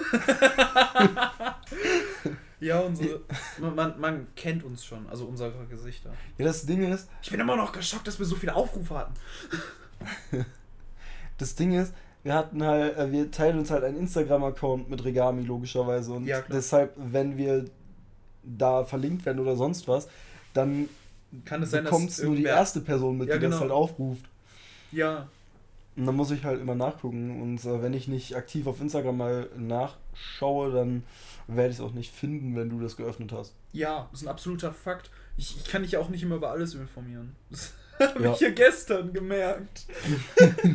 Ja, 2.65 2.81
unsere. 2.81 3.21
man, 3.59 3.75
man, 3.75 4.01
man 4.01 4.27
kennt 4.37 4.65
uns 4.65 4.85
schon, 4.85 5.07
also 5.09 5.27
unsere 5.27 5.67
Gesichter. 5.67 6.15
Ja, 6.39 6.47
das 6.47 6.65
Ding 6.65 6.83
ist, 6.91 7.11
Ich 7.23 7.31
bin 7.31 7.39
immer 7.39 7.57
noch 7.57 7.73
geschockt, 7.73 8.07
dass 8.07 8.19
wir 8.19 8.25
so 8.25 8.37
viele 8.37 8.55
Aufrufe 8.55 8.97
hatten. 8.97 9.15
das 11.39 11.55
Ding 11.55 11.73
ist, 11.73 11.93
wir 12.23 12.35
hatten 12.35 12.63
halt, 12.65 12.97
äh, 12.97 13.13
wir 13.13 13.31
teilen 13.31 13.59
uns 13.59 13.71
halt 13.71 13.85
einen 13.85 13.99
Instagram-Account 13.99 14.89
mit 14.89 15.05
Regami 15.05 15.43
logischerweise 15.43 16.13
und 16.13 16.27
Ja, 16.27 16.41
deshalb, 16.43 16.95
wenn 16.97 17.37
wir 17.37 17.67
da 18.43 18.85
verlinkt 18.85 19.25
werden 19.27 19.41
oder 19.41 19.57
sonst 19.57 19.89
was, 19.89 20.09
dann 20.55 20.89
Kann 21.45 21.63
es 21.63 21.71
sein, 21.73 21.85
dass 21.85 22.23
nur 22.23 22.37
die 22.37 22.45
erste 22.45 22.81
Person 22.81 23.19
mit, 23.19 23.29
Ja, 23.29 23.35
die 23.37 23.43
das 23.43 23.51
genau. 23.51 23.61
halt 23.63 23.71
aufruft. 23.73 24.25
Ja. 24.93 25.29
Und 25.97 26.07
dann 26.07 26.17
muss 26.17 26.31
ich 26.31 26.45
halt 26.45 26.61
immer 26.61 26.75
nachgucken. 26.75 27.41
Und 27.43 27.65
äh, 27.65 27.83
wenn 27.83 27.95
ich 27.95 28.09
nicht 28.09 28.35
aktiv 28.37 28.67
auf 28.67 28.81
Instagram 28.81 29.17
mal 29.17 29.49
nachschaue, 29.57 30.73
dann 30.73 31.05
werde 31.47 31.71
ich 31.71 31.77
es 31.77 31.81
auch 31.83 31.93
nicht 31.93 32.13
finden, 32.13 32.57
wenn 32.57 32.69
du 32.71 32.81
das 32.81 32.97
geöffnet 32.97 33.33
hast. 33.33 33.55
Ja, 33.73 34.09
das 34.11 34.21
ist 34.23 34.27
ein 34.27 34.31
absoluter 34.31 34.73
Fakt. 34.73 35.11
Ich, 35.37 35.57
ich 35.57 35.65
kann 35.65 35.83
dich 35.83 35.97
auch 35.97 36.09
nicht 36.09 36.23
immer 36.23 36.37
über 36.37 36.51
alles 36.51 36.75
informieren. 36.75 37.35
Das 37.51 37.73
habe 38.01 38.25
Ja. 38.25 38.33
ich 38.33 38.41
ja 38.41 38.51
gestern 38.51 39.13
gemerkt. 39.13 39.87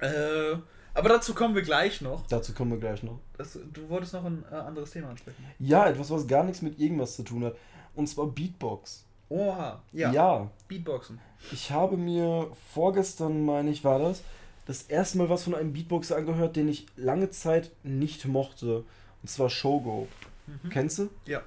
äh, 0.00 0.56
aber 0.94 1.08
dazu 1.08 1.34
kommen 1.34 1.54
wir 1.54 1.62
gleich 1.62 2.00
noch. 2.00 2.26
Dazu 2.26 2.52
kommen 2.52 2.72
wir 2.72 2.78
gleich 2.78 3.02
noch. 3.02 3.18
Das, 3.36 3.58
du 3.72 3.88
wolltest 3.88 4.12
noch 4.12 4.24
ein 4.24 4.44
äh, 4.50 4.54
anderes 4.54 4.90
Thema 4.90 5.10
ansprechen. 5.10 5.44
Ja, 5.58 5.88
etwas, 5.88 6.10
was 6.10 6.26
gar 6.26 6.44
nichts 6.44 6.62
mit 6.62 6.78
irgendwas 6.78 7.16
zu 7.16 7.22
tun 7.22 7.44
hat. 7.44 7.56
Und 7.94 8.08
zwar 8.08 8.26
Beatbox. 8.26 9.04
Oha, 9.28 9.80
ja. 9.92 10.12
Ja. 10.12 10.50
Beatboxen. 10.68 11.20
Ich 11.52 11.70
habe 11.70 11.96
mir 11.96 12.50
vorgestern, 12.72 13.44
meine 13.44 13.70
ich, 13.70 13.84
war 13.84 13.98
das, 13.98 14.22
das 14.66 14.82
erste 14.82 15.18
Mal 15.18 15.30
was 15.30 15.44
von 15.44 15.54
einem 15.54 15.72
Beatboxer 15.72 16.16
angehört, 16.16 16.56
den 16.56 16.68
ich 16.68 16.86
lange 16.96 17.30
Zeit 17.30 17.70
nicht 17.82 18.26
mochte. 18.26 18.84
Und 19.22 19.28
zwar 19.28 19.48
Shogo. 19.48 20.08
Mhm. 20.46 20.68
Kennst 20.70 20.98
du? 20.98 21.08
Ja. 21.26 21.42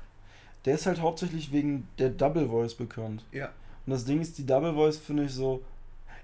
Der 0.65 0.75
ist 0.75 0.85
halt 0.85 1.01
hauptsächlich 1.01 1.51
wegen 1.51 1.87
der 1.99 2.09
Double 2.09 2.47
Voice 2.47 2.73
bekannt. 2.73 3.23
Ja. 3.31 3.49
Und 3.85 3.91
das 3.91 4.05
Ding 4.05 4.21
ist, 4.21 4.37
die 4.37 4.45
Double 4.45 4.73
Voice 4.73 4.97
finde 4.97 5.25
ich 5.25 5.33
so. 5.33 5.61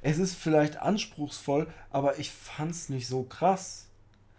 Es 0.02 0.18
ist 0.18 0.36
vielleicht 0.36 0.78
anspruchsvoll, 0.78 1.68
aber 1.90 2.20
ich 2.20 2.32
fand's 2.32 2.90
nicht 2.90 3.08
so 3.08 3.24
krass. 3.24 3.88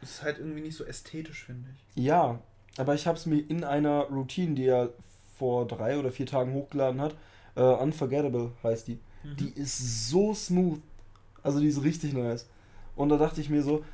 Das 0.00 0.10
ist 0.10 0.22
halt 0.22 0.38
irgendwie 0.38 0.62
nicht 0.62 0.76
so 0.76 0.84
ästhetisch, 0.84 1.44
finde 1.44 1.68
ich. 1.74 2.02
Ja, 2.02 2.40
aber 2.78 2.94
ich 2.94 3.06
habe 3.06 3.18
es 3.18 3.26
mir 3.26 3.38
in 3.38 3.64
einer 3.64 4.04
Routine, 4.04 4.54
die 4.54 4.66
er 4.66 4.90
vor 5.36 5.66
drei 5.66 5.98
oder 5.98 6.10
vier 6.10 6.26
Tagen 6.26 6.54
hochgeladen 6.54 7.00
hat, 7.00 7.14
äh, 7.56 7.62
Unforgettable 7.62 8.52
heißt 8.62 8.88
die. 8.88 8.98
Mhm. 9.22 9.36
Die 9.36 9.50
ist 9.50 10.08
so 10.08 10.34
smooth. 10.34 10.80
Also 11.42 11.60
die 11.60 11.68
ist 11.68 11.82
richtig 11.82 12.12
nice. 12.12 12.48
Und 12.96 13.08
da 13.08 13.16
dachte 13.16 13.40
ich 13.40 13.50
mir 13.50 13.62
so, 13.62 13.84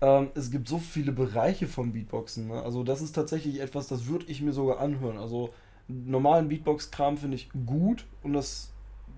ähm, 0.00 0.28
es 0.34 0.50
gibt 0.50 0.68
so 0.68 0.78
viele 0.78 1.12
Bereiche 1.12 1.66
vom 1.66 1.92
Beatboxen. 1.92 2.48
Ne? 2.48 2.62
Also 2.62 2.84
das 2.84 3.02
ist 3.02 3.12
tatsächlich 3.12 3.60
etwas, 3.60 3.88
das 3.88 4.06
würde 4.06 4.26
ich 4.28 4.42
mir 4.42 4.52
sogar 4.52 4.80
anhören. 4.80 5.18
Also 5.18 5.52
normalen 5.88 6.48
Beatbox-Kram 6.48 7.16
finde 7.16 7.36
ich 7.36 7.50
gut 7.66 8.06
und 8.22 8.34
das 8.34 8.70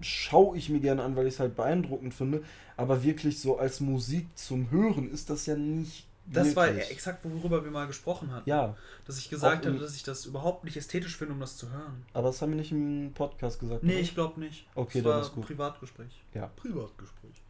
schaue 0.02 0.56
ich 0.56 0.68
mir 0.68 0.80
gerne 0.80 1.02
an, 1.02 1.16
weil 1.16 1.26
ich 1.26 1.34
es 1.34 1.40
halt 1.40 1.56
beeindruckend 1.56 2.14
finde. 2.14 2.42
Aber 2.76 3.02
wirklich 3.02 3.40
so 3.40 3.58
als 3.58 3.80
Musik 3.80 4.26
zum 4.38 4.70
Hören 4.70 5.10
ist 5.10 5.30
das 5.30 5.46
ja 5.46 5.56
nicht. 5.56 6.06
Das 6.26 6.54
war 6.54 6.66
wirklich. 6.68 6.90
exakt, 6.92 7.24
worüber 7.24 7.64
wir 7.64 7.70
mal 7.72 7.86
gesprochen 7.88 8.30
hatten. 8.32 8.48
Ja, 8.48 8.76
Dass 9.04 9.18
ich 9.18 9.28
gesagt 9.30 9.66
habe, 9.66 9.78
dass 9.78 9.96
ich 9.96 10.04
das 10.04 10.26
überhaupt 10.26 10.62
nicht 10.64 10.76
ästhetisch 10.76 11.16
finde, 11.16 11.34
um 11.34 11.40
das 11.40 11.56
zu 11.56 11.70
hören. 11.70 12.04
aber 12.12 12.28
das 12.28 12.40
haben 12.40 12.50
wir 12.50 12.56
nicht 12.56 12.70
im 12.70 13.12
Podcast 13.14 13.58
gesagt. 13.58 13.82
Nee, 13.82 13.94
oder? 13.94 14.00
ich 14.00 14.14
glaube 14.14 14.38
nicht. 14.38 14.66
Okay, 14.76 14.98
das 14.98 15.02
dann 15.04 15.12
war 15.12 15.20
ist 15.22 15.32
gut. 15.34 15.46
Privatgespräch. 15.46 16.22
Ja. 16.34 16.46
Privatgespräch. 16.56 17.42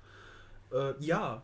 Äh, 0.73 0.95
ja. 1.05 1.43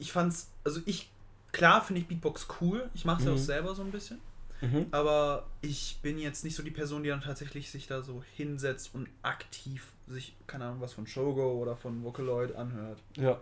Ich 0.00 0.12
fand's, 0.12 0.50
also 0.62 0.80
ich, 0.84 1.10
klar 1.52 1.82
finde 1.82 2.02
ich 2.02 2.08
Beatbox 2.08 2.46
cool. 2.60 2.90
Ich 2.92 3.06
mache 3.06 3.20
es 3.20 3.24
ja 3.24 3.30
Mhm. 3.32 3.36
auch 3.38 3.40
selber 3.42 3.74
so 3.74 3.82
ein 3.82 3.90
bisschen. 3.90 4.18
Mhm. 4.60 4.86
Aber 4.90 5.46
ich 5.62 5.98
bin 6.02 6.18
jetzt 6.18 6.44
nicht 6.44 6.54
so 6.56 6.62
die 6.62 6.70
Person, 6.70 7.02
die 7.02 7.08
dann 7.08 7.22
tatsächlich 7.22 7.70
sich 7.70 7.86
da 7.86 8.02
so 8.02 8.22
hinsetzt 8.36 8.90
und 8.94 9.08
aktiv 9.22 9.86
sich, 10.12 10.36
keine 10.46 10.64
Ahnung, 10.66 10.80
was 10.80 10.92
von 10.92 11.06
Shogo 11.06 11.52
oder 11.60 11.76
von 11.76 12.02
Vocaloid 12.04 12.54
anhört. 12.54 12.98
Ja. 13.16 13.38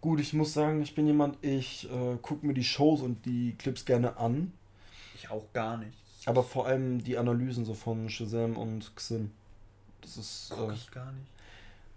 Gut, 0.00 0.18
ich 0.20 0.32
muss 0.32 0.54
sagen, 0.54 0.80
ich 0.82 0.94
bin 0.94 1.06
jemand, 1.06 1.36
ich 1.44 1.88
äh, 1.90 2.16
gucke 2.22 2.46
mir 2.46 2.54
die 2.54 2.64
Shows 2.64 3.02
und 3.02 3.24
die 3.26 3.54
Clips 3.58 3.84
gerne 3.84 4.16
an. 4.16 4.52
Ich 5.14 5.28
auch 5.30 5.44
gar 5.52 5.76
nicht. 5.76 5.96
Aber 6.26 6.42
vor 6.42 6.66
allem 6.66 7.02
die 7.04 7.18
Analysen 7.18 7.64
so 7.64 7.74
von 7.74 8.08
Shazam 8.08 8.56
und 8.56 8.92
Xin. 8.96 9.30
Das 10.00 10.16
ist. 10.16 10.50
Gucke 10.50 10.72
Äh, 10.72 10.74
ich 10.76 10.90
gar 10.90 11.12
nicht. 11.12 11.26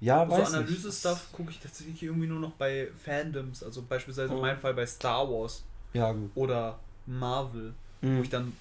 ja, 0.02 0.26
so 0.26 0.32
weiß 0.32 0.50
nicht. 0.52 0.58
Analyse-Stuff 0.60 1.30
gucke 1.32 1.52
ich 1.52 1.60
tatsächlich 1.60 2.04
irgendwie 2.04 2.28
nur 2.28 2.40
noch 2.42 2.52
bei 2.52 2.90
Fandoms. 3.04 3.64
Also 3.64 3.82
beispielsweise 3.84 4.30
in 4.32 4.36
Mhm. 4.36 4.42
meinem 4.42 4.60
Fall 4.60 4.74
bei 4.74 4.86
Star 4.86 5.30
Wars 5.30 5.64
Ja, 5.94 6.12
gut. 6.12 6.32
oder 6.36 6.80
Marvel. 7.06 7.74
wo 8.02 8.08
Mhm. 8.10 8.22
ich 8.24 8.30
dann 8.30 8.52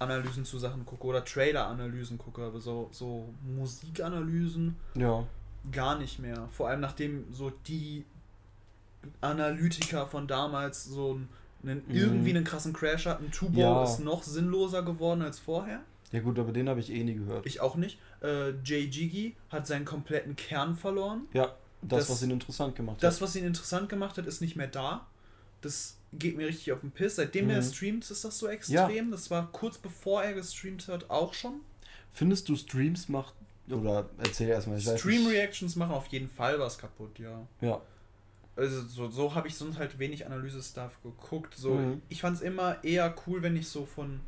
Analysen 0.00 0.44
zu 0.44 0.58
Sachen 0.58 0.84
gucke 0.86 1.06
oder 1.06 1.24
Trailer-Analysen 1.24 2.18
gucke, 2.18 2.42
aber 2.42 2.60
so, 2.60 2.88
so 2.90 3.32
Musikanalysen 3.56 4.74
Ja. 4.96 5.24
gar 5.70 5.98
nicht 5.98 6.18
mehr. 6.18 6.48
Vor 6.50 6.68
allem 6.68 6.80
nachdem 6.80 7.32
so 7.32 7.50
die 7.68 8.04
Analytiker 9.20 10.06
von 10.06 10.26
damals 10.26 10.84
so 10.84 11.20
einen, 11.62 11.82
Mhm. 11.86 11.94
irgendwie 11.94 12.30
einen 12.30 12.44
krassen 12.44 12.72
Crash 12.72 13.06
hatten. 13.06 13.30
Tubo 13.30 13.60
Ja. 13.60 13.84
ist 13.84 14.00
noch 14.00 14.22
sinnloser 14.22 14.82
geworden 14.82 15.22
als 15.22 15.38
vorher. 15.38 15.80
Ja, 16.12 16.20
gut, 16.20 16.38
aber 16.38 16.52
den 16.52 16.68
habe 16.68 16.80
ich 16.80 16.90
eh 16.90 17.04
nie 17.04 17.14
gehört. 17.14 17.46
Ich 17.46 17.60
auch 17.60 17.76
nicht. 17.76 17.98
Äh, 18.22 18.50
Jay 18.64 18.80
Jiggy 18.86 19.36
hat 19.50 19.66
seinen 19.66 19.84
kompletten 19.84 20.34
Kern 20.36 20.76
verloren. 20.76 21.22
ja, 21.32 21.54
das, 21.82 22.06
Das- 22.06 22.10
was 22.10 22.22
ihn 22.22 22.30
interessant 22.30 22.74
gemacht 22.76 22.96
hat. 22.96 23.02
Das, 23.04 23.20
was 23.20 23.36
ihn 23.36 23.44
interessant 23.44 23.88
gemacht 23.88 24.18
hat, 24.18 24.26
ist 24.26 24.40
nicht 24.40 24.56
mehr 24.56 24.66
da. 24.66 25.06
Das 25.60 25.96
geht 26.12 26.36
mir 26.36 26.46
richtig 26.48 26.72
auf 26.72 26.80
den 26.80 26.90
Piss. 26.90 27.16
Seitdem 27.16 27.44
Mhm. 27.46 27.50
er 27.52 27.62
streamt, 27.62 28.10
ist 28.10 28.24
das 28.24 28.38
so 28.38 28.48
extrem. 28.48 29.10
Das 29.10 29.30
war 29.30 29.48
kurz 29.52 29.78
bevor 29.78 30.22
er 30.22 30.32
gestreamt 30.34 30.88
hat 30.88 31.08
auch 31.10 31.32
schon. 31.34 31.60
Findest 32.12 32.48
du 32.48 32.56
Streams 32.56 33.08
macht. 33.08 33.34
Oder 33.70 34.08
erzähl 34.18 34.48
erstmal. 34.48 34.78
ich 34.78 34.86
weiß 34.86 34.92
nicht. 34.94 35.00
Stream-Reactions 35.02 35.76
machen 35.76 35.92
auf 35.92 36.06
jeden 36.08 36.28
Fall 36.28 36.58
was 36.58 36.76
kaputt, 36.76 37.18
ja. 37.20 37.46
Ja. 37.60 37.80
Also 38.56 38.82
so, 38.82 39.08
so 39.08 39.34
habe 39.34 39.46
ich 39.46 39.54
sonst 39.54 39.78
halt 39.78 39.98
wenig 40.00 40.26
Analyse-Stuff 40.26 40.98
geguckt. 41.04 41.54
So, 41.56 41.74
Mhm. 41.74 42.02
Ich 42.08 42.20
fand 42.20 42.36
es 42.36 42.42
immer 42.42 42.82
eher 42.82 43.14
cool, 43.26 43.42
wenn 43.42 43.54
ich 43.56 43.68
so 43.68 43.86
von 43.86 44.20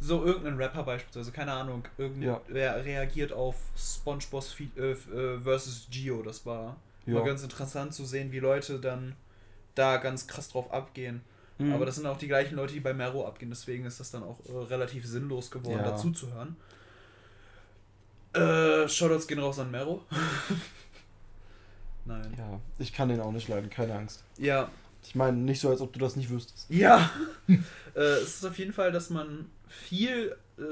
so 0.00 0.24
irgendeinen 0.24 0.58
Rapper 0.58 0.84
beispielsweise, 0.84 1.32
keine 1.32 1.52
Ahnung, 1.52 1.84
irgendwer 1.98 2.84
reagiert 2.84 3.32
auf 3.32 3.56
SpongeBob 3.76 4.44
Fe- 4.44 4.68
äh, 4.76 4.92
äh, 4.92 5.40
versus 5.40 5.88
Gio. 5.90 6.22
Das 6.22 6.46
war 6.46 6.76
Ja. 7.06 7.14
war 7.16 7.24
ganz 7.24 7.42
interessant 7.42 7.94
zu 7.94 8.04
sehen, 8.04 8.30
wie 8.30 8.38
Leute 8.38 8.78
dann 8.78 9.14
da 9.74 9.96
ganz 9.96 10.26
krass 10.28 10.48
drauf 10.50 10.72
abgehen. 10.72 11.22
Mhm. 11.58 11.72
Aber 11.72 11.86
das 11.86 11.94
sind 11.96 12.06
auch 12.06 12.18
die 12.18 12.26
gleichen 12.28 12.56
Leute, 12.56 12.74
die 12.74 12.80
bei 12.80 12.92
Mero 12.94 13.26
abgehen. 13.26 13.50
Deswegen 13.50 13.84
ist 13.86 14.00
das 14.00 14.10
dann 14.10 14.22
auch 14.24 14.40
äh, 14.46 14.52
relativ 14.68 15.06
sinnlos 15.06 15.50
geworden, 15.50 15.78
Ja. 15.78 15.90
dazu 15.90 16.10
zu 16.10 16.32
hören. 16.32 16.56
Äh, 18.34 18.88
Shoutouts 18.88 19.26
gehen 19.28 19.38
raus 19.38 19.58
an 19.60 19.70
Mero. 19.70 20.02
Nein. 22.04 22.34
Ja, 22.36 22.60
ich 22.78 22.92
kann 22.92 23.08
den 23.08 23.20
auch 23.20 23.32
nicht 23.32 23.48
leiden, 23.48 23.70
keine 23.70 23.94
Angst. 23.94 24.24
Ja, 24.36 24.70
Ich 25.04 25.14
meine, 25.14 25.36
nicht 25.38 25.60
so, 25.60 25.70
als 25.70 25.80
ob 25.80 25.92
du 25.92 25.98
das 25.98 26.16
nicht 26.16 26.30
wüsstest. 26.30 26.66
Ja, 26.68 27.10
äh, 27.48 28.00
es 28.00 28.36
ist 28.36 28.44
auf 28.44 28.58
jeden 28.58 28.72
Fall, 28.72 28.90
dass 28.92 29.10
man 29.10 29.46
viel, 29.68 30.36
äh, 30.58 30.62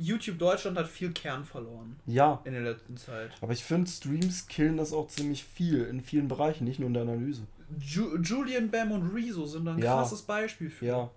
YouTube 0.00 0.38
Deutschland 0.38 0.76
hat 0.78 0.88
viel 0.88 1.12
Kern 1.12 1.44
verloren 1.44 1.96
Ja, 2.06 2.40
in 2.44 2.52
der 2.52 2.62
letzten 2.62 2.96
Zeit. 2.96 3.30
aber 3.40 3.52
ich 3.52 3.62
finde, 3.64 3.90
Streams 3.90 4.46
killen 4.46 4.76
das 4.76 4.92
auch 4.92 5.08
ziemlich 5.08 5.44
viel, 5.44 5.84
in 5.84 6.00
vielen 6.02 6.28
Bereichen, 6.28 6.64
nicht 6.64 6.78
nur 6.78 6.86
in 6.88 6.94
der 6.94 7.02
Analyse. 7.02 7.42
Ju 7.80 8.16
Julian 8.18 8.70
Bam 8.70 8.92
und 8.92 9.14
Rezo 9.14 9.46
sind 9.46 9.66
ein 9.68 9.78
Ja. 9.78 9.94
krasses 9.96 10.22
Beispiel 10.22 10.70
für. 10.70 10.86
Ja. 10.86 11.10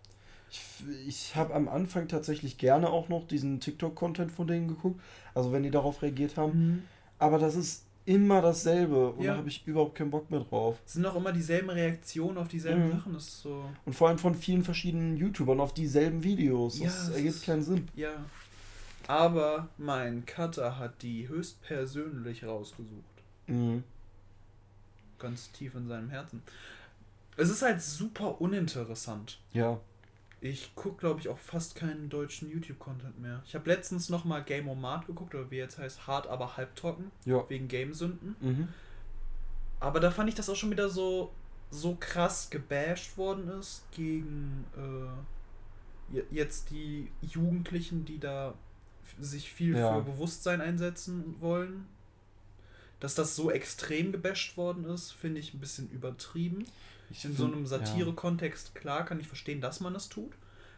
Ich, 0.49 0.61
ich 1.07 1.35
habe 1.35 1.53
am 1.53 1.67
Anfang 1.67 2.07
tatsächlich 2.07 2.57
gerne 2.57 2.89
auch 2.89 3.09
noch 3.09 3.27
diesen 3.27 3.59
TikTok-Content 3.59 4.31
von 4.31 4.47
denen 4.47 4.67
geguckt, 4.67 5.01
also 5.33 5.51
wenn 5.51 5.63
die 5.63 5.71
darauf 5.71 6.01
reagiert 6.01 6.37
haben. 6.37 6.51
Mhm. 6.67 6.83
Aber 7.19 7.39
das 7.39 7.55
ist 7.55 7.83
immer 8.05 8.41
dasselbe 8.41 9.09
und 9.13 9.23
Ja. 9.23 9.31
da 9.33 9.37
habe 9.39 9.49
ich 9.49 9.65
überhaupt 9.65 9.95
keinen 9.95 10.11
Bock 10.11 10.29
mehr 10.29 10.41
drauf. 10.41 10.77
Es 10.85 10.93
sind 10.93 11.05
auch 11.07 11.15
immer 11.15 11.31
dieselben 11.31 11.69
Reaktionen 11.71 12.37
auf 12.37 12.47
dieselben 12.47 12.87
Mhm. 12.87 12.91
Sachen. 12.91 13.13
Das 13.13 13.23
ist 13.27 13.41
so. 13.41 13.65
Und 13.85 13.93
vor 13.93 14.09
allem 14.09 14.19
von 14.19 14.35
vielen 14.35 14.63
verschiedenen 14.63 15.17
YouTubern 15.17 15.59
auf 15.59 15.73
dieselben 15.73 16.23
Videos. 16.23 16.77
Ja, 16.77 16.85
Das 16.85 17.09
ergibt 17.09 17.43
keinen 17.43 17.63
Sinn. 17.63 17.87
Ja. 17.95 18.11
Aber 19.07 19.69
mein 19.77 20.25
Cutter 20.25 20.77
hat 20.79 21.01
die 21.01 21.27
höchstpersönlich 21.27 22.43
rausgesucht. 22.45 23.03
Mhm. 23.47 23.83
Ganz 25.19 25.51
tief 25.51 25.75
in 25.75 25.87
seinem 25.87 26.09
Herzen. 26.09 26.41
Es 27.37 27.49
ist 27.49 27.61
halt 27.61 27.81
super 27.81 28.39
uninteressant. 28.41 29.39
Ja. 29.53 29.79
Ich 30.41 30.75
gucke, 30.75 30.97
glaube 30.97 31.19
ich, 31.19 31.27
auch 31.29 31.39
fast 31.39 31.75
keinen 31.75 32.09
deutschen 32.09 32.49
YouTube-Content 32.49 33.19
mehr. 33.19 33.41
Ich 33.45 33.55
habe 33.55 33.69
letztens 33.69 34.09
noch 34.09 34.25
mal 34.25 34.43
Game 34.43 34.65
Mart 34.79 35.07
geguckt, 35.07 35.33
oder 35.33 35.49
wie 35.49 35.57
jetzt 35.57 35.77
heißt, 35.77 36.05
hart, 36.07 36.27
aber 36.27 36.55
halbtrocken, 36.57 37.11
Ja. 37.25 37.43
wegen 37.49 37.67
Gamesünden. 37.67 38.35
Mhm. 38.41 38.67
Aber 39.79 39.99
da 39.99 40.11
fand 40.11 40.29
ich 40.29 40.35
das 40.35 40.49
auch 40.49 40.55
schon 40.55 40.71
wieder 40.71 40.89
so, 40.89 41.33
so 41.71 41.95
krass 41.99 42.49
gebasht 42.49 43.17
worden 43.17 43.47
ist 43.59 43.83
gegen 43.91 44.65
äh, 44.77 46.13
je- 46.15 46.23
jetzt 46.31 46.69
die 46.69 47.11
Jugendlichen, 47.21 48.05
die 48.05 48.19
da 48.19 48.53
sich 49.19 49.51
viel 49.51 49.75
Ja. 49.77 49.95
für 49.95 50.03
Bewusstsein 50.03 50.61
einsetzen 50.61 51.35
wollen. 51.41 51.87
Dass 52.99 53.15
das 53.15 53.35
so 53.35 53.51
extrem 53.51 54.11
gebasht 54.11 54.57
worden 54.57 54.85
ist, 54.85 55.11
finde 55.11 55.39
ich 55.39 55.53
ein 55.53 55.59
bisschen 55.59 55.89
übertrieben. 55.89 56.65
Ich 57.09 57.23
In 57.25 57.31
find- 57.35 57.37
so 57.37 57.45
einem 57.45 57.65
Satire-Kontext, 57.67 58.73
klar, 58.75 59.05
kann 59.05 59.19
ich 59.19 59.27
verstehen, 59.27 59.61
dass 59.61 59.79
man 59.79 59.93
das 59.93 60.09
tut. 60.09 60.31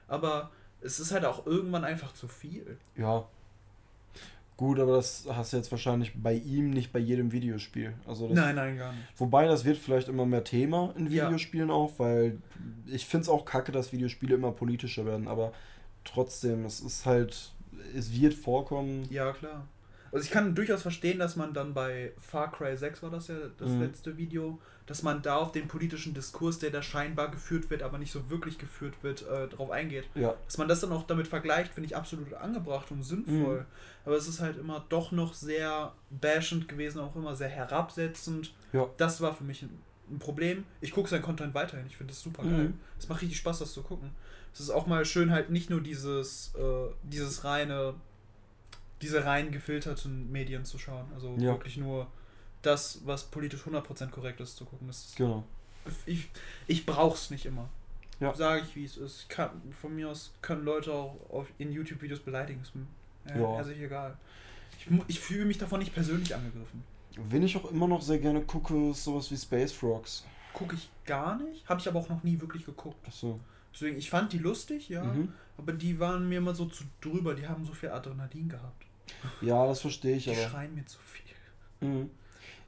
Aber 0.08 0.52
es 0.82 1.00
ist 1.00 1.12
halt 1.12 1.26
auch 1.26 1.46
irgendwann 1.46 1.84
einfach 1.84 2.14
zu 2.14 2.28
viel. 2.28 2.78
Ja. 2.96 3.04
ja. 3.04 3.28
Gut, 4.58 4.80
aber 4.80 4.94
das 4.96 5.28
hast 5.30 5.54
du 5.54 5.58
jetzt 5.58 5.70
wahrscheinlich 5.72 6.14
bei 6.16 6.34
ihm 6.34 6.72
nicht 6.72 6.92
bei 6.92 6.98
jedem 6.98 7.32
Videospiel. 7.32 7.94
Also 8.08 8.28
nein, 8.34 8.56
nein, 8.56 8.76
gar 8.76 8.92
nicht. 8.92 9.04
Wobei 9.18 9.46
das 9.46 9.66
wird 9.66 9.78
vielleicht 9.78 10.08
immer 10.08 10.26
mehr 10.26 10.44
Thema 10.44 10.94
in 10.98 11.12
Ja. 11.12 11.28
Videospielen 11.28 11.70
auch, 11.70 11.94
weil 12.00 12.40
ich 12.88 13.06
finde 13.06 13.22
es 13.24 13.30
auch 13.30 13.46
kacke, 13.46 13.72
dass 13.72 13.92
Videospiele 13.94 14.34
immer 14.34 14.52
politischer 14.52 15.06
werden, 15.06 15.28
aber 15.28 15.54
trotzdem, 16.04 16.66
es 16.66 16.80
ist 16.80 17.06
halt, 17.06 17.52
es 17.96 18.12
wird 18.20 18.34
vorkommen. 18.34 19.08
Ja, 19.12 19.32
klar. 19.32 19.68
Also 20.12 20.24
ich 20.26 20.32
kann 20.32 20.56
durchaus 20.56 20.82
verstehen, 20.82 21.20
dass 21.20 21.36
man 21.36 21.54
dann 21.54 21.74
bei 21.74 22.14
Far 22.20 22.52
Cry 22.52 22.76
6 22.78 23.04
war 23.04 23.10
das 23.10 23.28
ja 23.28 23.36
das 23.58 23.70
Mhm. 23.72 23.82
letzte 23.82 24.18
Video, 24.18 24.60
dass 24.86 25.04
man 25.04 25.22
da 25.22 25.36
auf 25.38 25.52
den 25.52 25.68
politischen 25.68 26.14
Diskurs, 26.14 26.60
der 26.60 26.70
da 26.72 26.82
scheinbar 26.82 27.30
geführt 27.30 27.70
wird, 27.70 27.84
aber 27.84 27.98
nicht 27.98 28.12
so 28.12 28.30
wirklich 28.30 28.58
geführt 28.58 28.96
wird, 29.02 29.28
äh, 29.28 29.48
drauf 29.48 29.70
eingeht. 29.72 30.06
Ja, 30.16 30.34
Dass 30.46 30.58
man 30.58 30.68
das 30.68 30.80
dann 30.82 30.92
auch 30.94 31.04
damit 31.06 31.28
vergleicht, 31.28 31.74
finde 31.74 31.88
ich 31.88 31.96
absolut 31.96 32.34
angebracht 32.34 32.90
und 32.92 33.04
sinnvoll. 33.04 33.60
Mhm. 33.60 33.66
Aber 34.06 34.16
es 34.16 34.28
ist 34.28 34.40
halt 34.40 34.58
immer 34.58 34.86
doch 34.90 35.12
noch 35.12 35.34
sehr 35.34 35.94
bashend 36.10 36.68
gewesen, 36.70 37.00
auch 37.00 37.16
immer 37.16 37.36
sehr 37.36 37.50
herabsetzend. 37.50 38.54
ja, 38.74 38.88
Das 38.98 39.20
war 39.22 39.34
für 39.34 39.44
mich 39.44 39.64
ein, 39.64 39.78
ein 40.10 40.20
Problem. 40.20 40.64
Ich 40.82 40.92
gucke 40.92 41.10
seinen 41.10 41.22
Content 41.22 41.54
weiterhin. 41.54 41.86
Ich 41.88 41.98
finde 41.98 42.14
das 42.14 42.22
super 42.22 42.44
geil. 42.44 42.70
Mhm. 42.70 42.80
Es 42.98 43.10
macht 43.10 43.22
richtig 43.22 43.38
Spaß, 43.40 43.60
das 43.60 43.74
zu 43.74 43.84
gucken. 43.84 44.12
Es 44.54 44.62
ist 44.62 44.70
auch 44.70 44.88
mal 44.88 45.04
schön, 45.06 45.32
halt 45.32 45.50
nicht 45.50 45.70
nur 45.70 45.82
dieses, 45.82 46.54
äh, 46.56 46.88
dieses 47.04 47.44
reine 47.44 47.94
diese 49.02 49.26
rein 49.26 49.52
gefilterten 49.52 50.32
Medien 50.32 50.66
zu 50.66 50.78
schauen. 50.78 51.06
Also 51.14 51.34
Ja. 51.36 51.54
wirklich 51.54 51.78
nur 51.78 52.08
das, 52.62 53.02
was 53.06 53.26
politisch 53.26 53.62
100% 53.66 54.12
korrekt 54.12 54.40
ist, 54.40 54.56
zu 54.58 54.66
gucken. 54.66 54.88
Das 54.88 55.06
ist, 55.06 55.16
Genau. 55.16 55.44
ich 56.06 56.30
ich 56.68 56.86
brauch's 56.86 57.30
nicht 57.30 57.46
immer. 57.46 57.70
Ja. 58.20 58.34
Sage 58.34 58.64
ich, 58.68 58.76
wie 58.76 58.84
es 58.84 58.98
ist. 58.98 59.30
Kann, 59.30 59.52
von 59.80 59.96
mir 59.96 60.10
aus 60.10 60.34
können 60.42 60.64
Leute 60.66 60.92
auch 60.92 61.16
auf, 61.30 61.48
in 61.60 61.72
YouTube-Videos 61.72 62.20
beleidigen. 62.22 62.62
Ist 62.62 62.74
mir 62.76 62.88
äh, 63.32 63.40
Ja. 63.40 63.56
herzlich 63.58 63.80
egal. 63.80 64.18
Ich, 64.80 64.88
ich 65.08 65.20
fühle 65.20 65.46
mich 65.46 65.60
davon 65.60 65.80
nicht 65.80 65.94
persönlich 65.94 66.34
angegriffen. 66.34 66.84
Wen 67.16 67.44
ich 67.44 67.56
auch 67.58 67.70
immer 67.72 67.88
noch 67.88 68.02
sehr 68.02 68.18
gerne 68.20 68.42
gucke, 68.42 68.90
ist 68.92 69.04
sowas 69.04 69.30
wie 69.32 69.38
Space 69.38 69.72
Frogs. 69.72 70.26
Gucke 70.54 70.76
ich 70.76 70.90
gar 71.06 71.38
nicht. 71.38 71.68
Habe 71.70 71.80
ich 71.80 71.88
aber 71.88 72.00
auch 72.00 72.10
noch 72.10 72.24
nie 72.24 72.40
wirklich 72.42 72.66
geguckt. 72.66 73.08
Achso. 73.08 73.40
Deswegen, 73.74 73.98
ich 73.98 74.10
fand 74.10 74.34
die 74.34 74.40
lustig, 74.40 74.90
ja. 74.90 75.04
Mhm. 75.04 75.32
Aber 75.58 75.74
die 75.74 76.00
waren 76.00 76.28
mir 76.28 76.40
immer 76.40 76.56
so 76.56 76.66
zu 76.66 76.84
drüber. 77.02 77.36
Die 77.36 77.48
haben 77.48 77.66
so 77.66 77.74
viel 77.74 77.90
Adrenalin 77.90 78.50
gehabt. 78.50 78.86
Ja, 79.42 79.66
das 79.68 79.82
verstehe 79.82 80.16
ich 80.18 80.26
Die 80.26 80.32
aber. 80.32 80.50
schreien 80.50 80.76
mir 80.76 80.86
zu 80.86 80.98
viel. 81.00 81.88
Mhm. 81.90 82.10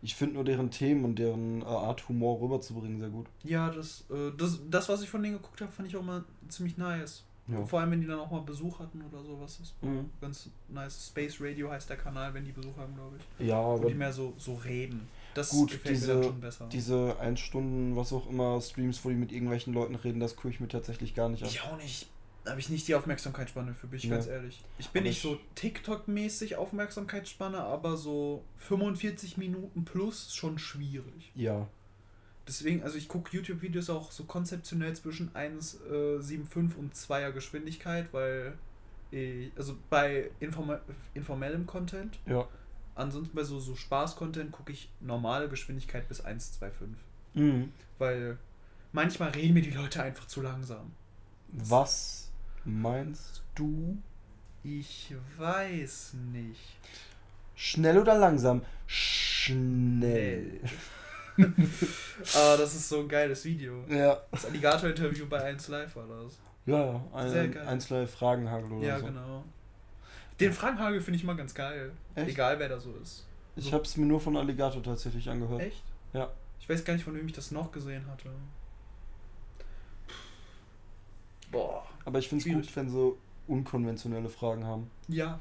Ich 0.01 0.15
finde 0.15 0.35
nur 0.35 0.45
deren 0.45 0.71
Themen 0.71 1.03
und 1.03 1.15
deren 1.19 1.61
äh, 1.61 1.65
Art 1.65 2.07
Humor 2.07 2.39
rüberzubringen 2.41 2.99
sehr 2.99 3.09
gut. 3.09 3.27
Ja, 3.43 3.69
das, 3.69 4.05
äh, 4.09 4.31
das, 4.37 4.59
das, 4.69 4.87
was 4.87 5.01
ich 5.01 5.09
von 5.09 5.21
denen 5.21 5.35
geguckt 5.35 5.59
habe, 5.61 5.71
fand 5.71 5.87
ich 5.89 5.97
auch 5.97 6.03
mal 6.03 6.23
ziemlich 6.47 6.77
nice. 6.77 7.23
Ja. 7.47 7.65
Vor 7.65 7.79
allem, 7.81 7.91
wenn 7.91 8.01
die 8.01 8.07
dann 8.07 8.19
auch 8.19 8.29
mal 8.29 8.41
Besuch 8.41 8.79
hatten 8.79 9.01
oder 9.11 9.23
sowas. 9.23 9.57
Das 9.57 9.67
ist 9.69 9.83
Mhm. 9.83 10.09
ganz 10.21 10.49
nice. 10.69 11.07
Space 11.07 11.37
Radio 11.41 11.71
heißt 11.71 11.89
der 11.89 11.97
Kanal, 11.97 12.31
wenn 12.33 12.45
die 12.45 12.51
Besuch 12.51 12.77
haben, 12.77 12.93
glaube 12.93 13.17
ich. 13.39 13.47
Ja, 13.47 13.61
Wo 13.61 13.73
aber 13.75 13.87
die 13.89 13.95
mehr 13.95 14.13
so, 14.13 14.33
so 14.37 14.53
reden. 14.53 15.07
Das 15.33 15.49
gut, 15.49 15.71
gefällt 15.71 15.85
mir 15.85 15.91
diese, 15.99 16.13
dann 16.13 16.23
schon 16.23 16.39
besser. 16.41 16.69
diese 16.71 17.19
1 17.19 17.39
Stunden, 17.39 17.95
was 17.95 18.13
auch 18.13 18.29
immer, 18.29 18.61
Streams, 18.61 19.03
wo 19.03 19.09
die 19.09 19.15
mit 19.15 19.31
irgendwelchen 19.31 19.73
Leuten 19.73 19.95
reden, 19.95 20.19
das 20.19 20.35
gucke 20.35 20.49
ich 20.49 20.59
mir 20.59 20.67
tatsächlich 20.67 21.13
gar 21.15 21.27
nicht 21.29 21.41
an. 21.43 21.49
ich 21.49 21.61
auch 21.61 21.75
nicht. 21.77 22.07
Habe 22.47 22.59
ich 22.59 22.69
nicht 22.69 22.87
die 22.87 22.95
Aufmerksamkeitsspanne 22.95 23.73
für, 23.73 23.87
bin 23.87 23.97
ich 23.97 24.05
Nee. 24.05 24.11
ganz 24.11 24.27
ehrlich. 24.27 24.63
Ich 24.79 24.89
bin 24.89 25.01
Aber 25.03 25.09
nicht 25.09 25.17
ich- 25.17 25.23
so 25.23 25.37
TikTok-mäßig 25.55 26.55
Aufmerksamkeitsspanne, 26.55 27.59
aber 27.59 27.95
so 27.97 28.43
45 28.57 29.37
Minuten 29.37 29.85
plus 29.85 30.27
ist 30.27 30.35
schon 30.35 30.57
schwierig. 30.57 31.31
Ja. 31.35 31.67
Deswegen, 32.47 32.81
also 32.81 32.97
ich 32.97 33.07
gucke 33.07 33.29
YouTube-Videos 33.35 33.89
auch 33.91 34.11
so 34.11 34.23
konzeptionell 34.23 34.95
zwischen 34.95 35.29
1,75 35.35 36.75
und 36.77 36.95
2er 36.95 37.31
Geschwindigkeit, 37.31 38.11
weil, 38.13 38.53
ich, 39.11 39.51
also 39.55 39.75
bei 39.89 40.31
informa 40.39 40.79
informellem 41.13 41.67
Content, 41.67 42.17
Ja. 42.25 42.47
ansonsten 42.95 43.35
bei 43.35 43.43
so, 43.43 43.59
so 43.59 43.75
Spaß-Content 43.75 44.51
gucke 44.51 44.71
ich 44.71 44.89
normale 45.01 45.49
Geschwindigkeit 45.49 46.07
bis 46.07 46.21
1,25. 46.25 46.95
Mhm. 47.35 47.71
Weil 47.99 48.39
manchmal 48.91 49.29
reden 49.29 49.53
mir 49.53 49.61
die 49.61 49.69
Leute 49.71 50.01
einfach 50.01 50.25
zu 50.25 50.41
langsam. 50.41 50.91
Was 51.51 52.28
meinst 52.65 53.41
du? 53.55 53.97
Ich 54.63 55.13
weiß 55.37 56.15
nicht. 56.33 56.77
Schnell 57.55 57.97
oder 57.97 58.17
langsam? 58.17 58.61
Schnell. 58.87 60.59
Ah, 62.35 62.57
das 62.57 62.75
ist 62.75 62.89
so 62.89 62.99
ein 62.99 63.07
geiles 63.07 63.45
Video. 63.45 63.85
Ja. 63.87 64.21
Das 64.29 64.45
Alligator-Interview 64.45 65.25
bei 65.25 65.41
1 65.41 65.69
Live 65.69 65.95
war 65.95 66.05
das. 66.05 66.37
Ja, 66.65 66.85
ja. 66.85 67.01
Ein, 67.13 67.29
Sehr 67.29 67.47
geil. 67.47 67.65
einzelne 67.65 68.07
Fragenhagel 68.07 68.73
oder 68.73 68.85
Ja, 68.85 68.99
so. 68.99 69.05
genau. 69.05 69.45
Den 70.37 70.51
Fragenhagel 70.51 70.99
finde 70.99 71.17
ich 71.17 71.23
mal 71.23 71.37
ganz 71.37 71.53
geil. 71.53 71.93
Echt? 72.15 72.31
Egal 72.31 72.59
wer 72.59 72.67
da 72.67 72.77
so 72.77 72.93
ist. 73.01 73.25
Ich 73.55 73.71
habe 73.71 73.83
es 73.83 73.95
mir 73.95 74.05
nur 74.05 74.19
von 74.19 74.35
Alligator 74.35 74.83
tatsächlich 74.83 75.29
angehört. 75.29 75.61
Echt? 75.61 75.81
Ja. 76.11 76.29
Ich 76.59 76.67
weiß 76.67 76.83
gar 76.83 76.93
nicht, 76.93 77.05
von 77.05 77.15
wem 77.15 77.25
ich 77.25 77.31
das 77.33 77.51
noch 77.51 77.71
gesehen 77.71 78.05
hatte. 78.11 78.29
Boah. 81.51 81.85
Aber 82.05 82.19
ich 82.19 82.29
finde 82.29 82.49
es 82.49 82.55
gut, 82.55 82.75
wenn 82.75 82.89
sie 82.89 83.13
unkonventionelle 83.47 84.29
Fragen 84.29 84.65
haben. 84.65 84.89
Ja. 85.07 85.39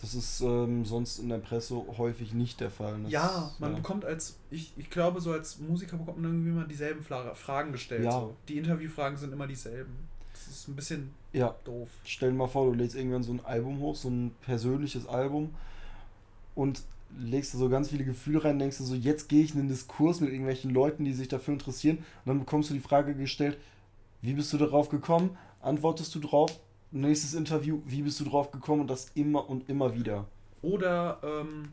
Das 0.00 0.14
ist 0.14 0.40
ähm, 0.42 0.84
sonst 0.84 1.18
in 1.18 1.30
der 1.30 1.38
Presse 1.38 1.82
häufig 1.96 2.34
nicht 2.34 2.60
der 2.60 2.70
Fall. 2.70 3.00
Das, 3.02 3.10
ja, 3.10 3.50
man 3.58 3.70
ja. 3.70 3.76
bekommt 3.76 4.04
als, 4.04 4.36
ich, 4.50 4.72
ich 4.76 4.90
glaube, 4.90 5.20
so 5.20 5.32
als 5.32 5.58
Musiker 5.58 5.96
bekommt 5.96 6.18
man 6.20 6.30
irgendwie 6.30 6.50
immer 6.50 6.64
dieselben 6.64 7.02
Fra 7.02 7.34
Fragen 7.34 7.72
gestellt. 7.72 8.04
Ja. 8.04 8.12
So. 8.12 8.36
Die 8.48 8.58
Interviewfragen 8.58 9.16
sind 9.16 9.32
immer 9.32 9.46
dieselben. 9.46 9.96
Das 10.32 10.48
ist 10.48 10.68
ein 10.68 10.76
bisschen 10.76 11.14
Ja, 11.32 11.54
doof. 11.64 11.88
stell 12.04 12.30
dir 12.30 12.36
mal 12.36 12.46
vor, 12.46 12.66
du 12.66 12.74
lädst 12.74 12.94
irgendwann 12.94 13.22
so 13.22 13.32
ein 13.32 13.44
Album 13.44 13.80
hoch, 13.80 13.96
so 13.96 14.08
ein 14.10 14.32
persönliches 14.42 15.06
Album 15.06 15.54
und 16.54 16.82
legst 17.18 17.54
da 17.54 17.58
so 17.58 17.70
ganz 17.70 17.88
viele 17.88 18.04
Gefühle 18.04 18.44
rein, 18.44 18.58
denkst 18.58 18.78
du 18.78 18.84
so, 18.84 18.94
jetzt 18.94 19.28
gehe 19.28 19.42
ich 19.42 19.54
in 19.54 19.60
einen 19.60 19.68
Diskurs 19.68 20.20
mit 20.20 20.30
irgendwelchen 20.30 20.72
Leuten, 20.72 21.04
die 21.04 21.14
sich 21.14 21.28
dafür 21.28 21.54
interessieren 21.54 21.98
und 21.98 22.26
dann 22.26 22.38
bekommst 22.40 22.68
du 22.68 22.74
die 22.74 22.80
Frage 22.80 23.14
gestellt, 23.14 23.56
wie 24.22 24.34
bist 24.34 24.52
du 24.52 24.58
darauf 24.58 24.88
gekommen? 24.88 25.36
Antwortest 25.60 26.14
du 26.14 26.20
drauf? 26.20 26.60
Nächstes 26.90 27.34
Interview, 27.34 27.82
wie 27.86 28.02
bist 28.02 28.20
du 28.20 28.24
drauf 28.24 28.50
gekommen? 28.50 28.82
Und 28.82 28.90
das 28.90 29.10
immer 29.14 29.48
und 29.48 29.68
immer 29.68 29.94
wieder. 29.94 30.26
Oder 30.62 31.18
ähm, 31.22 31.72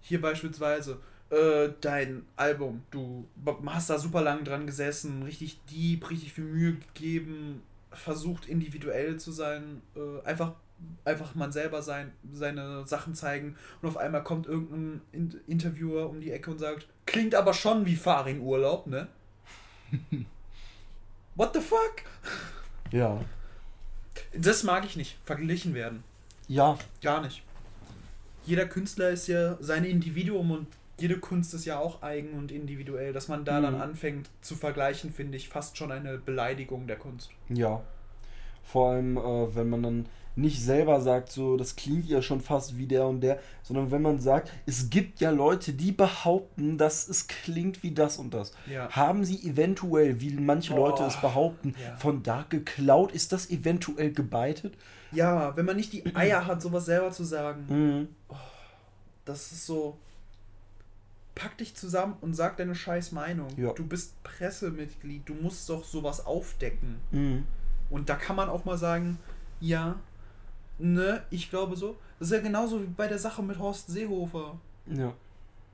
hier 0.00 0.20
beispielsweise 0.20 0.98
äh, 1.30 1.70
dein 1.80 2.26
Album. 2.36 2.82
Du 2.90 3.26
hast 3.66 3.90
da 3.90 3.98
super 3.98 4.22
lang 4.22 4.44
dran 4.44 4.66
gesessen, 4.66 5.22
richtig 5.22 5.60
deep, 5.70 6.10
richtig 6.10 6.32
viel 6.32 6.44
Mühe 6.44 6.74
gegeben, 6.74 7.62
versucht 7.90 8.46
individuell 8.46 9.18
zu 9.18 9.32
sein, 9.32 9.82
äh, 9.96 10.26
einfach 10.26 10.54
einfach 11.04 11.34
man 11.34 11.52
selber 11.52 11.80
sein, 11.80 12.12
seine 12.32 12.86
Sachen 12.86 13.14
zeigen 13.14 13.56
und 13.80 13.88
auf 13.88 13.96
einmal 13.96 14.24
kommt 14.24 14.46
irgendein 14.46 15.00
In 15.12 15.40
Interviewer 15.46 16.10
um 16.10 16.20
die 16.20 16.32
Ecke 16.32 16.50
und 16.50 16.58
sagt, 16.58 16.88
klingt 17.06 17.34
aber 17.34 17.54
schon 17.54 17.86
wie 17.86 17.96
Farin 17.96 18.40
Urlaub, 18.40 18.86
ne? 18.86 19.06
What 21.34 21.54
the 21.54 21.60
fuck? 21.60 22.02
Ja. 22.90 23.20
Das 24.34 24.62
mag 24.62 24.84
ich 24.84 24.96
nicht, 24.96 25.18
verglichen 25.24 25.74
werden. 25.74 26.04
Ja, 26.48 26.78
Gar 27.00 27.22
nicht. 27.22 27.42
Jeder 28.44 28.66
Künstler 28.66 29.10
ist 29.10 29.28
ja 29.28 29.56
sein 29.60 29.84
Individuum 29.84 30.50
und 30.50 30.66
jede 30.98 31.18
Kunst 31.18 31.54
ist 31.54 31.64
ja 31.64 31.78
auch 31.78 32.02
eigen 32.02 32.32
und 32.36 32.50
individuell. 32.50 33.12
Dass 33.12 33.28
man 33.28 33.44
da 33.44 33.58
Mhm. 33.58 33.62
dann 33.62 33.80
anfängt 33.80 34.28
zu 34.40 34.56
vergleichen, 34.56 35.12
finde 35.12 35.36
ich 35.36 35.48
fast 35.48 35.76
schon 35.78 35.92
eine 35.92 36.18
Beleidigung 36.18 36.86
der 36.88 36.96
Kunst. 36.96 37.30
Ja. 37.48 37.82
Vor 38.64 38.90
allem, 38.92 39.16
äh, 39.16 39.54
wenn 39.54 39.70
man 39.70 39.82
dann 39.82 40.06
nicht 40.34 40.62
selber 40.62 41.00
sagt, 41.00 41.30
so, 41.30 41.56
das 41.58 41.76
klingt 41.76 42.06
ja 42.06 42.22
schon 42.22 42.40
fast 42.40 42.78
wie 42.78 42.86
der 42.86 43.06
und 43.06 43.20
der, 43.20 43.38
sondern 43.62 43.90
wenn 43.90 44.00
man 44.02 44.18
sagt, 44.18 44.50
es 44.64 44.88
gibt 44.88 45.20
ja 45.20 45.30
Leute, 45.30 45.74
die 45.74 45.92
behaupten, 45.92 46.78
dass 46.78 47.06
es 47.08 47.26
klingt 47.26 47.82
wie 47.82 47.90
das 47.92 48.16
und 48.16 48.32
das. 48.32 48.52
Ja. 48.70 48.88
Haben 48.90 49.24
sie 49.24 49.46
eventuell, 49.46 50.20
wie 50.20 50.32
manche 50.34 50.74
Leute 50.74 51.04
es 51.04 51.14
Boah. 51.16 51.20
behaupten, 51.28 51.74
Ja. 51.82 51.96
von 51.96 52.22
da 52.22 52.46
geklaut? 52.48 53.12
Ist 53.12 53.32
das 53.32 53.50
eventuell 53.50 54.12
gebeitet? 54.12 54.74
Ja, 55.10 55.54
wenn 55.56 55.66
man 55.66 55.76
nicht 55.76 55.92
die 55.92 56.16
Eier 56.16 56.46
hat, 56.46 56.62
sowas 56.62 56.86
selber 56.86 57.10
zu 57.10 57.24
sagen, 57.24 57.66
Mhm. 57.68 58.08
das 59.26 59.52
ist 59.52 59.66
so. 59.66 59.98
Pack 61.34 61.56
dich 61.58 61.74
zusammen 61.74 62.14
und 62.20 62.34
sag 62.34 62.56
deine 62.58 62.74
scheiß 62.74 63.12
Meinung. 63.12 63.48
Ja. 63.56 63.72
Du 63.72 63.86
bist 63.86 64.22
Pressemitglied, 64.22 65.26
du 65.28 65.34
musst 65.34 65.68
doch 65.68 65.82
sowas 65.84 66.24
aufdecken. 66.26 66.96
Mhm. 67.10 67.46
Und 67.90 68.08
da 68.08 68.16
kann 68.16 68.36
man 68.36 68.48
auch 68.50 68.64
mal 68.66 68.76
sagen, 68.78 69.18
ja, 69.60 69.96
ne, 70.82 71.22
ich 71.30 71.48
glaube 71.50 71.76
so. 71.76 71.96
Das 72.18 72.28
ist 72.28 72.34
ja 72.34 72.40
genauso 72.40 72.82
wie 72.82 72.86
bei 72.86 73.08
der 73.08 73.18
Sache 73.18 73.42
mit 73.42 73.58
Horst 73.58 73.88
Seehofer. 73.88 74.58
Ja. 74.86 75.12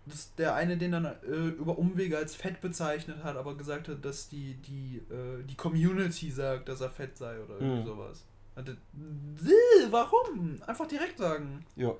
Das 0.06 0.34
der 0.36 0.54
eine, 0.54 0.76
den 0.78 0.92
dann 0.92 1.04
äh, 1.04 1.48
über 1.58 1.76
Umwege 1.78 2.16
als 2.16 2.34
fett 2.34 2.60
bezeichnet 2.62 3.22
hat, 3.22 3.36
aber 3.36 3.56
gesagt 3.56 3.88
hat, 3.88 4.02
dass 4.04 4.28
die, 4.28 4.54
die, 4.54 5.02
äh, 5.12 5.42
die 5.44 5.54
Community 5.56 6.30
sagt, 6.30 6.68
dass 6.68 6.80
er 6.80 6.90
fett 6.90 7.16
sei 7.18 7.38
oder 7.42 7.54
irgendwie 7.60 7.80
Mhm. 7.82 7.86
sowas. 7.86 8.24
Äh, 8.56 8.62
warum? 9.90 10.56
Einfach 10.66 10.86
direkt 10.88 11.18
sagen. 11.18 11.64
Ja. 11.76 11.92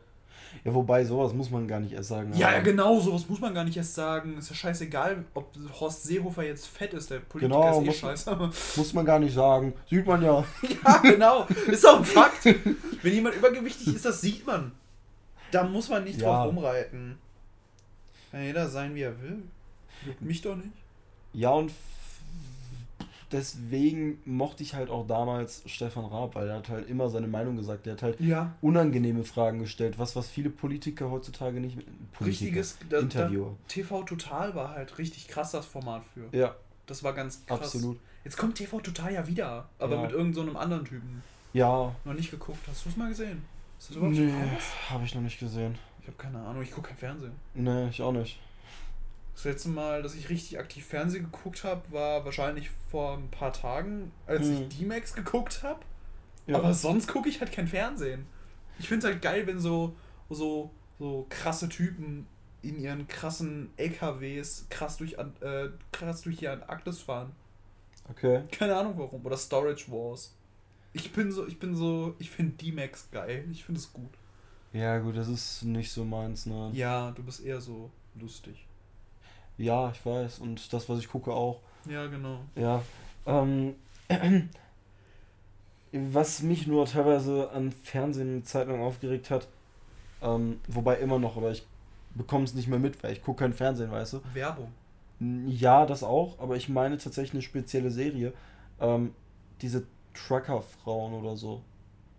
Ja, 0.65 0.75
wobei, 0.75 1.05
sowas 1.05 1.33
muss 1.35 1.51
man 1.51 1.69
gar 1.69 1.79
nicht 1.81 1.93
erst 1.93 2.09
sagen. 2.09 2.33
Ja, 2.35 2.53
ja, 2.53 2.61
genau, 2.61 2.99
sowas 3.01 3.29
muss 3.29 3.41
man 3.41 3.55
gar 3.55 3.65
nicht 3.65 3.77
erst 3.77 3.95
sagen. 3.95 4.37
Ist 4.39 4.51
ja 4.51 4.57
scheißegal, 4.57 5.25
ob 5.35 5.55
Horst 5.81 6.05
Seehofer 6.05 6.43
jetzt 6.45 6.67
fett 6.67 6.95
ist. 6.95 7.11
Der 7.11 7.21
Politiker 7.21 7.55
Genau, 7.61 7.79
ist 7.79 7.83
eh 7.83 7.87
muss- 7.87 7.97
scheiße. 7.99 8.37
Muss 8.77 8.93
man 8.95 9.05
gar 9.05 9.19
nicht 9.19 9.35
sagen. 9.35 9.73
Sieht 9.89 10.07
man 10.07 10.23
ja. 10.23 10.45
Ja, 10.85 10.99
genau. 10.99 11.47
Ist 11.67 11.87
auch 11.87 11.99
ein 11.99 12.05
Fakt. 12.05 12.45
Wenn 12.45 13.13
jemand 13.15 13.37
übergewichtig 13.37 13.95
ist, 13.95 14.05
das 14.05 14.21
sieht 14.21 14.47
man. 14.47 14.73
Da 15.51 15.63
muss 15.65 15.89
man 15.89 16.05
nicht 16.05 16.21
Ja. 16.21 16.29
drauf 16.29 16.49
rumreiten. 16.49 17.19
Kann 18.31 18.43
jeder 18.43 18.69
sein, 18.69 18.95
wie 18.95 19.03
er 19.03 19.21
will. 19.23 19.43
Juckt 20.07 20.21
mich 20.23 20.43
doch 20.43 20.57
nicht. 20.57 20.69
Ja, 21.33 21.51
und 21.51 21.73
deswegen 23.33 24.19
mochte 24.25 24.63
ich 24.63 24.75
halt 24.75 24.91
auch 24.91 25.07
damals 25.07 25.63
Stefan 25.67 26.05
Raab, 26.07 26.35
weil 26.35 26.49
er 26.49 26.57
hat 26.59 26.69
halt 26.69 26.89
immer 26.89 27.09
seine 27.09 27.27
Meinung 27.27 27.57
gesagt. 27.57 27.87
Der 27.87 27.95
hat 27.95 28.03
halt 28.03 28.21
Ja. 28.21 28.53
unangenehme 28.61 29.25
Fragen 29.25 29.59
gestellt, 29.61 29.99
was, 29.99 30.17
was 30.17 30.29
viele 30.29 30.51
Politiker 30.51 31.11
heutzutage 31.11 31.61
nicht 31.61 31.77
mit. 31.77 31.87
Politiker, 32.13 32.27
Richtiges 32.47 32.79
da, 32.89 32.97
da, 32.97 33.03
Interviewer. 33.03 33.55
TV 33.69 34.03
Total 34.03 34.55
war 34.55 34.71
halt 34.71 34.99
richtig 34.99 35.29
krass 35.29 35.53
das 35.53 35.67
Format 35.67 36.03
für. 36.15 36.37
Ja, 36.37 36.55
Das 36.87 37.03
war 37.03 37.13
ganz 37.13 37.45
krass. 37.47 37.61
absolut. 37.61 37.99
Jetzt 38.25 38.37
kommt 38.37 38.57
TV 38.57 38.81
Total 38.81 39.13
ja 39.13 39.27
wieder, 39.27 39.69
aber 39.79 39.97
Ja. 39.97 40.03
mit 40.03 40.11
irgendeinem 40.13 40.35
so 40.35 40.41
einem 40.43 40.57
anderen 40.57 40.85
Typen. 40.85 41.23
Ja, 41.53 41.95
Noch 42.05 42.15
nicht 42.15 42.31
geguckt. 42.31 42.59
Hast 42.69 42.85
du 42.85 42.91
es 42.91 42.97
mal 42.97 43.09
gesehen? 43.09 43.43
Ist 43.79 43.91
das 43.91 43.97
überhaupt 43.97 44.17
nee, 44.17 44.33
habe 44.91 45.05
ich 45.05 45.15
noch 45.15 45.23
nicht 45.23 45.39
gesehen. 45.39 45.77
Ich 46.01 46.07
habe 46.09 46.17
keine 46.17 46.41
Ahnung, 46.41 46.63
ich 46.63 46.71
gucke 46.73 46.89
kein 46.89 46.97
Fernsehen. 46.97 47.33
Nee, 47.55 47.89
ich 47.89 48.03
auch 48.03 48.13
nicht. 48.13 48.39
Das 49.39 49.45
letzte 49.45 49.69
Mal, 49.69 50.03
dass 50.03 50.17
ich 50.17 50.31
richtig 50.31 50.59
aktiv 50.59 50.85
Fernsehen 50.85 51.31
geguckt 51.31 51.63
habe, 51.63 51.81
war 51.93 52.25
wahrscheinlich 52.25 52.71
vor 52.91 53.17
ein 53.17 53.29
paar 53.31 53.53
Tagen, 53.53 54.11
als 54.27 54.49
Mhm. 54.49 54.53
ich 54.69 54.79
D-Max 54.79 55.15
geguckt 55.15 55.63
habe. 55.63 55.79
Ja. 56.49 56.57
Aber 56.57 56.75
sonst 56.75 57.07
gucke 57.07 57.29
ich 57.29 57.39
halt 57.39 57.53
kein 57.53 57.69
Fernsehen. 57.69 58.27
Ich 58.81 58.89
finde 58.89 59.07
es 59.07 59.13
halt 59.13 59.23
geil, 59.23 59.47
wenn 59.47 59.61
so, 59.61 59.95
so, 60.29 60.73
so 60.99 61.25
krasse 61.31 61.69
Typen 61.69 62.27
in 62.63 62.81
ihren 62.81 63.07
krassen 63.07 63.71
LKWs 63.77 64.67
krass 64.71 64.97
durch, 64.97 65.13
äh, 65.13 65.69
krass 65.93 66.23
durch 66.23 66.39
die 66.39 66.49
Antarktis 66.49 67.01
fahren. 67.03 67.31
Okay. 68.11 68.43
Keine 68.51 68.75
Ahnung 68.77 68.95
warum. 68.97 69.25
Oder 69.25 69.37
Storage 69.37 69.85
Wars. 69.93 70.35
Ich 70.95 71.13
bin 71.13 71.31
so, 71.31 71.47
ich 71.47 71.61
bin 71.61 71.77
so, 71.77 72.17
ich 72.19 72.29
finde 72.29 72.57
D-Max 72.57 73.09
geil. 73.13 73.45
Ich 73.53 73.63
finde 73.65 73.79
es 73.79 73.93
gut. 73.93 74.11
Ja, 74.73 74.99
gut, 74.99 75.17
das 75.17 75.29
ist 75.29 75.63
nicht 75.63 75.93
so 75.93 76.05
meins, 76.05 76.45
ne? 76.47 76.71
Ja, 76.73 77.13
du 77.13 77.23
bist 77.23 77.45
eher 77.45 77.61
so 77.61 77.89
lustig. 78.17 78.67
Ja, 79.59 79.91
ich 79.91 80.05
weiß. 80.07 80.39
Und 80.39 80.73
das, 80.73 80.89
was 80.89 80.99
ich 81.01 81.09
gucke, 81.09 81.33
auch. 81.33 81.61
Ja, 81.89 82.07
genau. 82.07 82.39
Ja. 82.55 82.83
Ähm, 83.27 83.75
was 85.93 86.43
mich 86.43 86.67
nur 86.67 86.87
teilweise 86.87 87.51
an 87.51 87.73
Fernsehen 87.73 88.33
eine 88.35 88.43
Zeit 88.45 88.69
lang 88.69 88.81
aufgeregt 88.81 89.31
hat, 89.31 89.49
ähm, 90.23 90.61
wobei 90.69 90.97
immer 90.97 91.19
noch, 91.19 91.37
aber 91.37 91.51
ich 91.51 91.67
bekomme 92.15 92.45
es 92.45 92.55
nicht 92.55 92.69
mehr 92.69 92.79
mit, 92.79 93.03
weil 93.03 93.13
ich 93.13 93.23
gucke 93.23 93.41
kein 93.45 93.53
Fernsehen, 93.53 93.91
weißt 93.91 94.15
du? 94.15 94.21
Werbung. 94.35 94.73
Ja, 95.47 95.87
das 95.87 96.03
auch, 96.03 96.39
aber 96.39 96.57
ich 96.57 96.69
meine 96.69 96.99
tatsächlich 96.99 97.33
eine 97.35 97.43
spezielle 97.43 97.91
Serie. 97.91 98.33
Ähm, 98.81 99.15
diese 99.63 99.85
Trucker-Frauen 100.15 101.15
oder 101.15 101.37
so. 101.37 101.63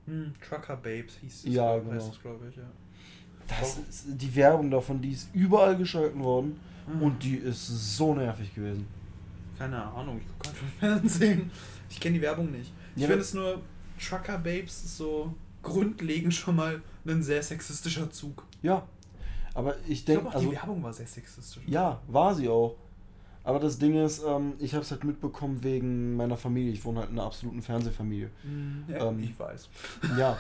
Hm, 0.05 0.33
Trucker 0.45 0.75
Babes 0.75 1.15
hieß 1.21 1.45
es, 1.45 1.53
Ja, 1.53 1.77
glaub- 1.77 1.91
genau. 1.93 2.11
glaube 2.21 2.47
ich, 2.49 2.55
ja. 2.57 2.63
Das 3.59 3.77
ist, 3.77 4.05
die 4.09 4.35
Werbung 4.35 4.69
davon, 4.69 5.01
die 5.01 5.11
ist 5.11 5.29
überall 5.33 5.75
geschalten 5.75 6.23
worden 6.23 6.59
Hm. 6.91 7.01
und 7.01 7.23
die 7.23 7.35
ist 7.35 7.67
so 7.97 8.13
nervig 8.15 8.53
gewesen. 8.53 8.87
Keine 9.57 9.83
Ahnung, 9.83 10.19
ich 10.21 10.27
gucke 10.27 10.49
einfach 10.49 10.67
Fernsehen. 10.79 11.51
Ich 11.89 11.99
kenne 11.99 12.15
die 12.15 12.21
Werbung 12.21 12.51
nicht. 12.51 12.71
Ich 12.95 13.01
Ja, 13.01 13.07
finde 13.07 13.21
es 13.23 13.33
nur, 13.33 13.61
Trucker 13.99 14.37
Babes 14.37 14.83
ist 14.85 14.97
so 14.97 15.33
grundlegend 15.61 16.33
schon 16.33 16.55
mal 16.55 16.81
ein 17.05 17.21
sehr 17.23 17.43
sexistischer 17.43 18.09
Zug. 18.11 18.43
Ja, 18.61 18.87
aber 19.53 19.75
ich 19.85 19.91
Ich 19.99 20.05
glaube 20.05 20.21
denke, 20.21 20.29
auch 20.29 20.35
also 20.35 20.49
die 20.49 20.55
Werbung 20.55 20.83
war 20.83 20.93
sehr 20.93 21.07
sexistisch. 21.07 21.63
ja, 21.67 21.99
war 22.07 22.33
sie 22.35 22.47
auch. 22.47 22.75
Aber 23.43 23.59
das 23.59 23.79
Ding 23.79 23.95
ist, 24.03 24.21
ähm, 24.25 24.53
ich 24.59 24.73
habe 24.73 24.83
es 24.83 24.91
halt 24.91 25.03
mitbekommen 25.03 25.63
wegen 25.63 26.15
meiner 26.15 26.37
Familie. 26.37 26.71
Ich 26.71 26.83
wohne 26.85 26.99
halt 26.99 27.09
in 27.09 27.17
einer 27.17 27.25
absoluten 27.25 27.61
Fernsehfamilie. 27.61 28.29
Ja, 28.87 29.07
Ähm, 29.09 29.19
ich 29.23 29.37
weiß. 29.39 29.69
Ja. 30.17 30.37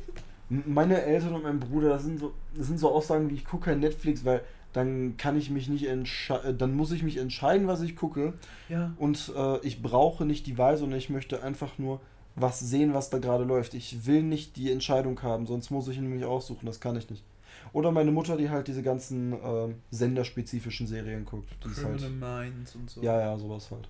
Meine 0.48 1.02
Eltern 1.02 1.34
und 1.34 1.42
mein 1.42 1.58
Bruder, 1.58 1.88
das 1.90 2.04
sind 2.04 2.20
so, 2.20 2.32
das 2.54 2.68
sind 2.68 2.78
so 2.78 2.92
Aussagen 2.92 3.28
wie 3.30 3.34
ich 3.34 3.44
gucke 3.44 3.64
kein 3.66 3.80
Netflix, 3.80 4.24
weil 4.24 4.42
dann 4.76 5.16
kann 5.16 5.38
ich 5.38 5.48
mich 5.48 5.68
nicht 5.70 5.86
entscheiden, 5.86 6.58
dann 6.58 6.76
muss 6.76 6.92
ich 6.92 7.02
mich 7.02 7.16
entscheiden, 7.16 7.66
was 7.66 7.80
ich 7.80 7.96
gucke. 7.96 8.34
Ja. 8.68 8.92
Und 8.98 9.32
äh, 9.34 9.58
ich 9.66 9.80
brauche 9.80 10.26
nicht 10.26 10.46
die 10.46 10.58
Wahl, 10.58 10.76
sondern 10.76 10.98
ich 10.98 11.08
möchte 11.08 11.42
einfach 11.42 11.78
nur 11.78 12.00
was 12.34 12.60
sehen, 12.60 12.92
was 12.92 13.08
da 13.08 13.16
gerade 13.16 13.44
läuft. 13.44 13.72
Ich 13.72 14.04
will 14.04 14.22
nicht 14.22 14.56
die 14.56 14.70
Entscheidung 14.70 15.22
haben, 15.22 15.46
sonst 15.46 15.70
muss 15.70 15.88
ich 15.88 15.96
ihn 15.96 16.02
nämlich 16.02 16.26
aussuchen, 16.26 16.66
das 16.66 16.78
kann 16.78 16.94
ich 16.94 17.08
nicht. 17.08 17.24
Oder 17.72 17.90
meine 17.90 18.12
Mutter, 18.12 18.36
die 18.36 18.50
halt 18.50 18.68
diese 18.68 18.82
ganzen 18.82 19.32
äh, 19.32 19.74
senderspezifischen 19.90 20.86
Serien 20.86 21.24
guckt. 21.24 21.48
Die 21.64 21.68
halt, 21.68 21.98
Criminal 21.98 22.42
Minds 22.42 22.74
und 22.74 22.90
so. 22.90 23.00
ja, 23.00 23.18
ja, 23.18 23.38
sowas 23.38 23.70
halt. 23.70 23.88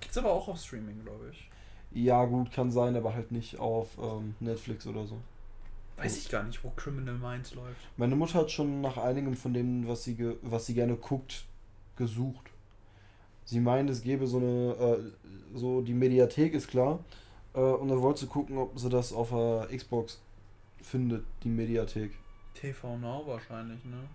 Gibt's 0.00 0.18
aber 0.18 0.32
auch 0.32 0.46
auf 0.46 0.58
Streaming, 0.60 1.02
glaube 1.02 1.32
ich. 1.32 1.50
Ja, 1.90 2.24
gut, 2.24 2.52
kann 2.52 2.70
sein, 2.70 2.94
aber 2.94 3.12
halt 3.14 3.32
nicht 3.32 3.58
auf 3.58 3.98
ähm, 4.00 4.36
Netflix 4.38 4.86
oder 4.86 5.04
so. 5.04 5.18
Weiß 6.04 6.18
ich 6.18 6.28
gar 6.28 6.42
nicht, 6.42 6.62
wo 6.64 6.70
Criminal 6.70 7.14
Minds 7.14 7.54
läuft. 7.54 7.80
Meine 7.96 8.16
Mutter 8.16 8.40
hat 8.40 8.50
schon 8.50 8.80
nach 8.80 8.96
einigem 8.96 9.34
von 9.36 9.54
dem, 9.54 9.86
was 9.86 10.04
sie, 10.04 10.14
ge 10.14 10.36
was 10.42 10.66
sie 10.66 10.74
gerne 10.74 10.96
guckt, 10.96 11.44
gesucht. 11.96 12.50
Sie 13.44 13.60
meint, 13.60 13.90
es 13.90 14.02
gäbe 14.02 14.26
so 14.26 14.38
eine, 14.38 14.72
äh, 14.72 15.58
so 15.58 15.82
die 15.82 15.94
Mediathek 15.94 16.54
ist 16.54 16.68
klar. 16.68 17.00
Äh, 17.54 17.60
und 17.60 17.88
dann 17.88 18.00
wollte 18.00 18.20
sie 18.20 18.26
gucken, 18.26 18.56
ob 18.58 18.78
sie 18.78 18.88
das 18.88 19.12
auf 19.12 19.30
der 19.30 19.68
Xbox 19.76 20.20
findet, 20.80 21.24
die 21.42 21.48
Mediathek. 21.48 22.12
TV 22.54 22.96
Now 22.96 23.26
wahrscheinlich, 23.26 23.84
ne? 23.84 24.08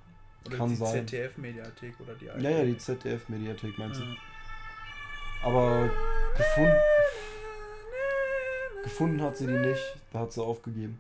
Oder 0.45 0.57
Kann 0.57 0.69
die 0.69 0.75
sein. 0.75 1.07
ZDF-Mediathek 1.07 1.99
oder 1.99 2.15
die 2.15 2.25
Ja, 2.25 2.37
ja, 2.37 2.63
die 2.63 2.77
ZDF-Mediathek 2.77 3.77
meinst 3.77 3.99
du. 3.99 4.05
Ja. 4.05 4.15
Aber 5.43 5.89
gefunden, 6.37 6.75
gefunden 8.83 9.21
hat 9.21 9.37
sie 9.37 9.47
die 9.47 9.53
nicht, 9.53 9.97
da 10.11 10.19
hat 10.19 10.31
sie 10.31 10.43
aufgegeben. 10.43 10.99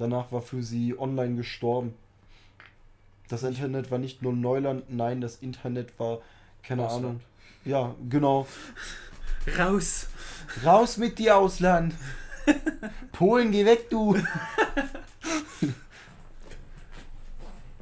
Danach 0.00 0.32
war 0.32 0.40
für 0.40 0.62
sie 0.62 0.98
online 0.98 1.36
gestorben. 1.36 1.94
Das 3.28 3.42
Internet 3.42 3.90
war 3.90 3.98
nicht 3.98 4.22
nur 4.22 4.32
Neuland, 4.32 4.90
nein, 4.90 5.20
das 5.20 5.36
Internet 5.36 6.00
war, 6.00 6.22
keine 6.62 6.86
Ausland. 6.86 7.04
Ahnung. 7.04 7.20
Ja, 7.66 7.94
genau. 8.08 8.46
Raus! 9.58 10.08
Raus 10.64 10.96
mit 10.96 11.18
dir, 11.18 11.36
Ausland! 11.36 11.94
Polen, 13.12 13.52
geh 13.52 13.66
weg, 13.66 13.90
du! 13.90 14.16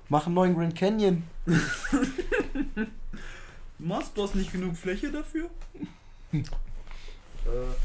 Mach 0.08 0.26
einen 0.26 0.34
neuen 0.34 0.56
Grand 0.56 0.74
Canyon. 0.74 1.22
Machst 3.78 4.16
du 4.16 4.24
hast 4.24 4.34
nicht 4.34 4.50
genug 4.50 4.76
Fläche 4.76 5.12
dafür? 5.12 5.48
äh, 6.32 6.42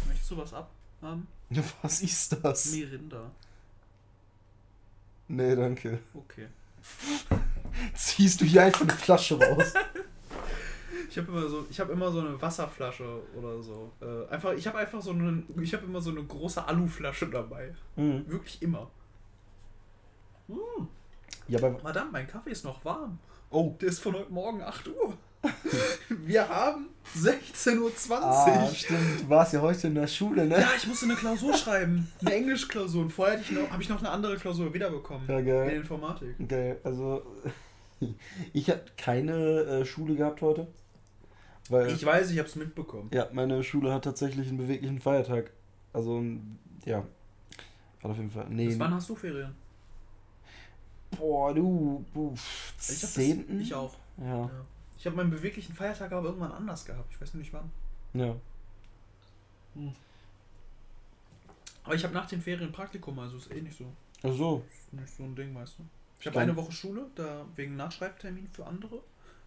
möchtest 0.08 0.32
du 0.32 0.38
was 0.38 0.52
abhaben? 0.56 1.28
Was 1.84 2.02
ist 2.02 2.36
das? 2.44 2.72
Mirinda. 2.72 3.30
Nee, 5.34 5.56
danke. 5.56 6.00
Okay. 6.14 6.48
Ziehst 7.96 8.40
du 8.40 8.46
hier 8.46 8.64
einfach 8.64 8.82
eine 8.82 8.94
Flasche 8.94 9.40
raus? 9.40 9.74
Ich 11.10 11.20
habe 11.20 11.32
immer 11.32 11.48
so, 11.48 11.68
ich 11.70 11.80
habe 11.80 11.94
immer 11.94 12.12
so 12.12 12.22
eine 12.22 12.42
Wasserflasche 12.42 13.06
oder 13.38 13.62
so. 13.62 13.92
Äh, 14.02 14.34
einfach, 14.34 14.54
ich 14.54 14.66
habe 14.66 14.80
einfach 14.80 15.00
so 15.00 15.12
eine, 15.12 15.44
ich 15.62 15.72
habe 15.76 15.86
immer 15.86 16.02
so 16.02 16.10
eine 16.10 16.24
große 16.24 16.68
Aluflasche 16.68 17.28
dabei. 17.28 17.76
Mhm. 17.96 18.28
Wirklich 18.28 18.64
immer. 18.64 18.90
Ja, 21.48 21.60
aber. 21.60 21.80
Madame, 21.84 22.10
mein 22.12 22.26
Kaffee 22.26 22.50
ist 22.50 22.66
noch 22.66 22.84
warm. 22.84 23.20
Oh. 23.52 23.76
Der 23.80 23.90
ist 23.90 24.00
von 24.00 24.16
heute 24.16 24.34
Morgen 24.34 24.64
8 24.64 24.88
Uhr. 24.88 25.16
Wir 26.10 26.48
haben 26.48 26.88
16.20 27.18 28.10
Uhr. 28.10 28.24
Ah, 28.24 28.68
stimmt. 28.74 29.22
Du 29.22 29.30
warst 29.30 29.54
ja 29.54 29.62
heute 29.62 29.88
in 29.88 29.96
der 29.96 30.08
Schule, 30.08 30.46
ne? 30.46 30.60
Ja, 30.60 30.70
ich 30.76 30.88
musste 30.88 31.06
eine 31.06 31.16
Klausur 31.16 31.54
schreiben. 31.56 32.12
Eine 32.22 32.34
Englischklausur. 32.36 33.04
Und 33.04 33.12
vorher 33.12 33.40
ich 33.40 33.52
noch, 33.52 33.70
habe 33.70 33.82
ich 33.82 33.90
noch 33.90 34.00
eine 34.00 34.10
andere 34.10 34.38
Klausur 34.38 34.74
wiederbekommen. 34.74 35.28
Ja, 35.28 35.42
geil. 35.42 35.70
In 35.70 35.76
Informatik. 35.82 36.36
Okay, 36.42 36.76
also 36.84 37.24
ich 38.54 38.70
habe 38.70 38.82
keine 38.98 39.34
äh, 39.34 39.86
Schule 39.86 40.16
gehabt 40.16 40.42
heute. 40.42 40.68
Weil 41.70 41.92
Ich 41.92 42.06
weiß, 42.06 42.32
ich 42.32 42.40
habe 42.40 42.50
es 42.50 42.56
mitbekommen. 42.56 43.10
ja, 43.14 43.30
meine 43.32 43.64
Schule 43.64 43.94
hat 43.94 44.04
tatsächlich 44.04 44.48
einen 44.50 44.58
beweglichen 44.58 45.00
Feiertag. 45.00 45.52
Also 45.94 46.22
ja. 46.86 47.06
Hat 48.04 48.12
auf 48.12 48.18
jeden 48.18 48.32
Fall. 48.32 48.48
Nee. 48.50 48.68
Bis 48.68 48.80
wann 48.80 48.94
hast 48.94 49.10
du 49.10 49.16
Ferien? 49.16 49.56
Boah, 51.18 51.54
du. 51.54 52.04
Ich, 52.14 52.22
hab 52.22 53.02
das, 53.02 53.14
Zehnten? 53.14 53.62
ich 53.62 53.74
auch. 53.74 53.94
Ja. 54.18 54.26
Ja. 54.26 54.50
Ich 55.04 55.08
habe 55.08 55.18
meinen 55.18 55.32
beweglichen 55.32 55.76
Feiertag 55.76 56.14
aber 56.14 56.28
irgendwann 56.28 56.54
anders 56.54 56.86
gehabt. 56.86 57.12
Ich 57.14 57.20
weiß 57.20 57.34
nur 57.34 57.42
nicht 57.42 57.52
wann. 57.52 57.70
Ja. 58.14 58.34
Aber 61.84 61.94
ich 61.94 62.06
habe 62.06 62.14
nach 62.14 62.26
den 62.26 62.42
Ferien 62.42 62.72
Praktikum, 62.72 63.20
also 63.20 63.36
ist 63.36 63.52
eh 63.52 63.60
nicht 63.62 63.78
so, 63.78 63.92
Ach 64.24 64.32
so. 64.32 64.66
ist 64.72 64.94
nicht 64.94 65.14
so 65.14 65.24
ein 65.24 65.36
Ding, 65.36 65.54
weißt 65.54 65.80
du. 65.80 65.86
Ich 66.22 66.28
habe 66.28 66.40
eine 66.40 66.56
Woche 66.56 66.72
Schule, 66.72 67.06
da 67.16 67.46
wegen 67.58 67.76
Nachschreibtermin 67.76 68.48
für 68.48 68.66
andere. 68.66 69.04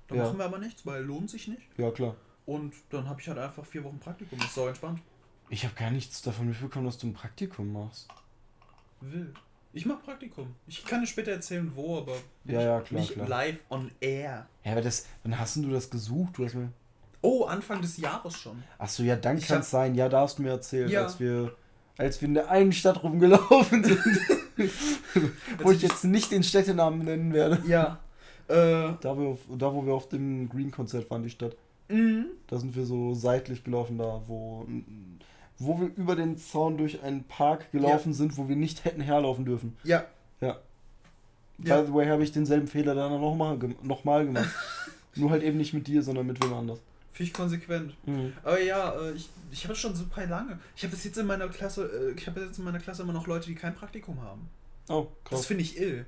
Da 0.09 0.14
Ja. 0.16 0.25
machen 0.25 0.37
wir 0.37 0.45
aber 0.45 0.59
nichts, 0.59 0.85
weil 0.85 1.03
lohnt 1.03 1.31
sich 1.31 1.49
nicht. 1.49 1.62
Ja, 1.79 1.90
klar. 1.90 2.16
Und 2.45 2.75
dann 2.90 3.09
habe 3.09 3.19
ich 3.23 3.27
halt 3.29 3.38
einfach 3.38 3.64
vier 3.64 3.83
Wochen 3.83 3.99
Praktikum. 3.99 4.38
Das 4.38 4.49
ist 4.49 4.57
sau 4.57 4.69
entspannt. 4.69 5.01
Ich 5.49 5.64
habe 5.64 5.75
gar 5.75 5.90
nichts 5.90 6.21
davon 6.21 6.49
mitbekommen, 6.51 6.85
dass 6.85 6.99
du 6.99 7.07
ein 7.07 7.14
Praktikum 7.14 7.73
machst. 7.73 8.09
Wild. 9.01 9.35
Ich 9.77 9.85
mache 9.87 9.99
Praktikum. 10.05 10.55
Ich 10.67 10.85
kann 10.85 11.01
dir 11.03 11.07
später 11.07 11.33
erzählen, 11.33 11.71
wo, 11.75 11.99
aber 11.99 12.15
Ja, 12.45 12.62
ja, 12.62 12.81
klar, 12.81 13.01
nicht 13.01 13.12
klar. 13.12 13.29
live 13.29 13.59
on 13.69 13.91
air. 14.01 14.47
Ja, 14.65 14.73
aber 14.73 14.81
das. 14.81 15.07
Wann 15.23 15.39
hast 15.39 15.57
denn 15.57 15.65
du 15.65 15.71
das 15.71 15.91
gesucht? 15.91 16.39
Du 16.39 16.45
hast 16.47 16.55
mir. 16.55 16.71
Oh, 17.21 17.45
Anfang 17.45 17.83
des 17.83 17.97
Jahres 17.99 18.37
schon. 18.39 18.62
Achso, 18.79 19.03
ja, 19.03 19.17
dann 19.17 19.39
kann 19.41 19.61
es 19.61 19.71
sein. 19.71 19.95
Ja, 19.95 20.09
da 20.09 20.21
hast 20.23 20.39
du 20.39 20.43
mir 20.43 20.51
erzählt, 20.51 20.91
Ja. 20.91 21.03
als 21.05 21.21
wir. 21.21 21.55
Als 21.99 22.21
wir 22.21 22.29
in 22.29 22.35
der 22.35 22.51
einen 22.51 22.73
Stadt 22.73 23.03
rumgelaufen 23.03 23.83
sind. 23.85 23.99
wo 25.62 25.71
ich 25.71 25.83
jetzt 25.83 26.05
nicht 26.05 26.31
den 26.31 26.43
Städtenamen 26.43 27.01
nennen 27.01 27.33
werde. 27.33 27.62
Ja. 27.67 27.99
Äh, 28.49 28.95
Da, 29.01 29.19
wir 29.19 29.29
auf, 29.29 29.41
da 29.59 29.73
wo 29.75 29.85
wir 29.85 29.93
auf 29.95 30.09
dem 30.09 30.49
Green-Konzert 30.49 31.11
waren, 31.11 31.23
die 31.23 31.31
Stadt. 31.31 31.57
mhm. 31.89 32.27
Da 32.47 32.57
sind 32.59 32.75
wir 32.77 32.85
so 32.87 33.12
seitlich 33.15 33.65
gelaufen, 33.65 33.99
da 33.99 34.23
wo, 34.27 34.67
wo 35.59 35.81
wir 35.81 35.90
über 35.97 36.16
den 36.16 36.37
Zaun 36.38 36.77
durch 36.77 37.03
einen 37.03 37.25
Park 37.25 37.71
gelaufen 37.73 38.12
sind, 38.12 38.37
wo 38.37 38.49
wir 38.49 38.57
nicht 38.57 38.85
hätten 38.85 39.01
herlaufen 39.01 39.45
dürfen. 39.45 39.77
Ja. 39.85 40.05
Ja. 40.40 40.59
Ja. 41.59 41.81
By 41.81 41.87
the 41.87 41.95
way, 41.95 42.07
habe 42.07 42.23
ich 42.23 42.33
denselben 42.33 42.66
Fehler 42.66 42.95
dann 42.95 43.11
nochmal 43.12 43.57
noch 43.83 44.05
mal 44.05 44.27
gemacht. 44.27 44.49
Nur 45.14 45.31
halt 45.31 45.42
eben 45.42 45.57
nicht 45.57 45.73
mit 45.73 45.87
dir, 45.87 46.03
sondern 46.03 46.27
mit 46.27 46.42
wem 46.45 46.53
anders. 46.53 46.79
Finde 47.12 47.29
ich 47.29 47.33
konsequent. 47.33 47.95
Mhm. 48.07 48.35
Aber 48.42 48.61
ja, 48.61 48.90
äh, 49.01 49.12
ich, 49.12 49.31
ich 49.51 49.64
habe 49.64 49.73
das 49.73 49.79
schon 49.79 49.95
super 49.95 50.27
lange. 50.27 50.59
Ich 50.77 50.83
habe 50.83 50.90
das 50.95 51.03
jetzt 51.05 51.16
in 51.16 51.25
meiner 51.27 51.49
Klasse, 51.49 51.87
äh, 51.87 52.19
ich 52.19 52.27
habe 52.27 52.40
jetzt 52.42 52.59
in 52.59 52.64
meiner 52.66 52.79
Klasse 52.79 53.03
immer 53.03 53.14
noch 53.14 53.27
Leute, 53.27 53.47
die 53.47 53.55
kein 53.55 53.75
Praktikum 53.75 54.21
haben. 54.21 54.51
Oh, 54.90 55.07
Das 55.25 55.31
krass. 55.31 55.47
finde 55.47 55.62
ich 55.62 55.81
ill. 55.81 56.05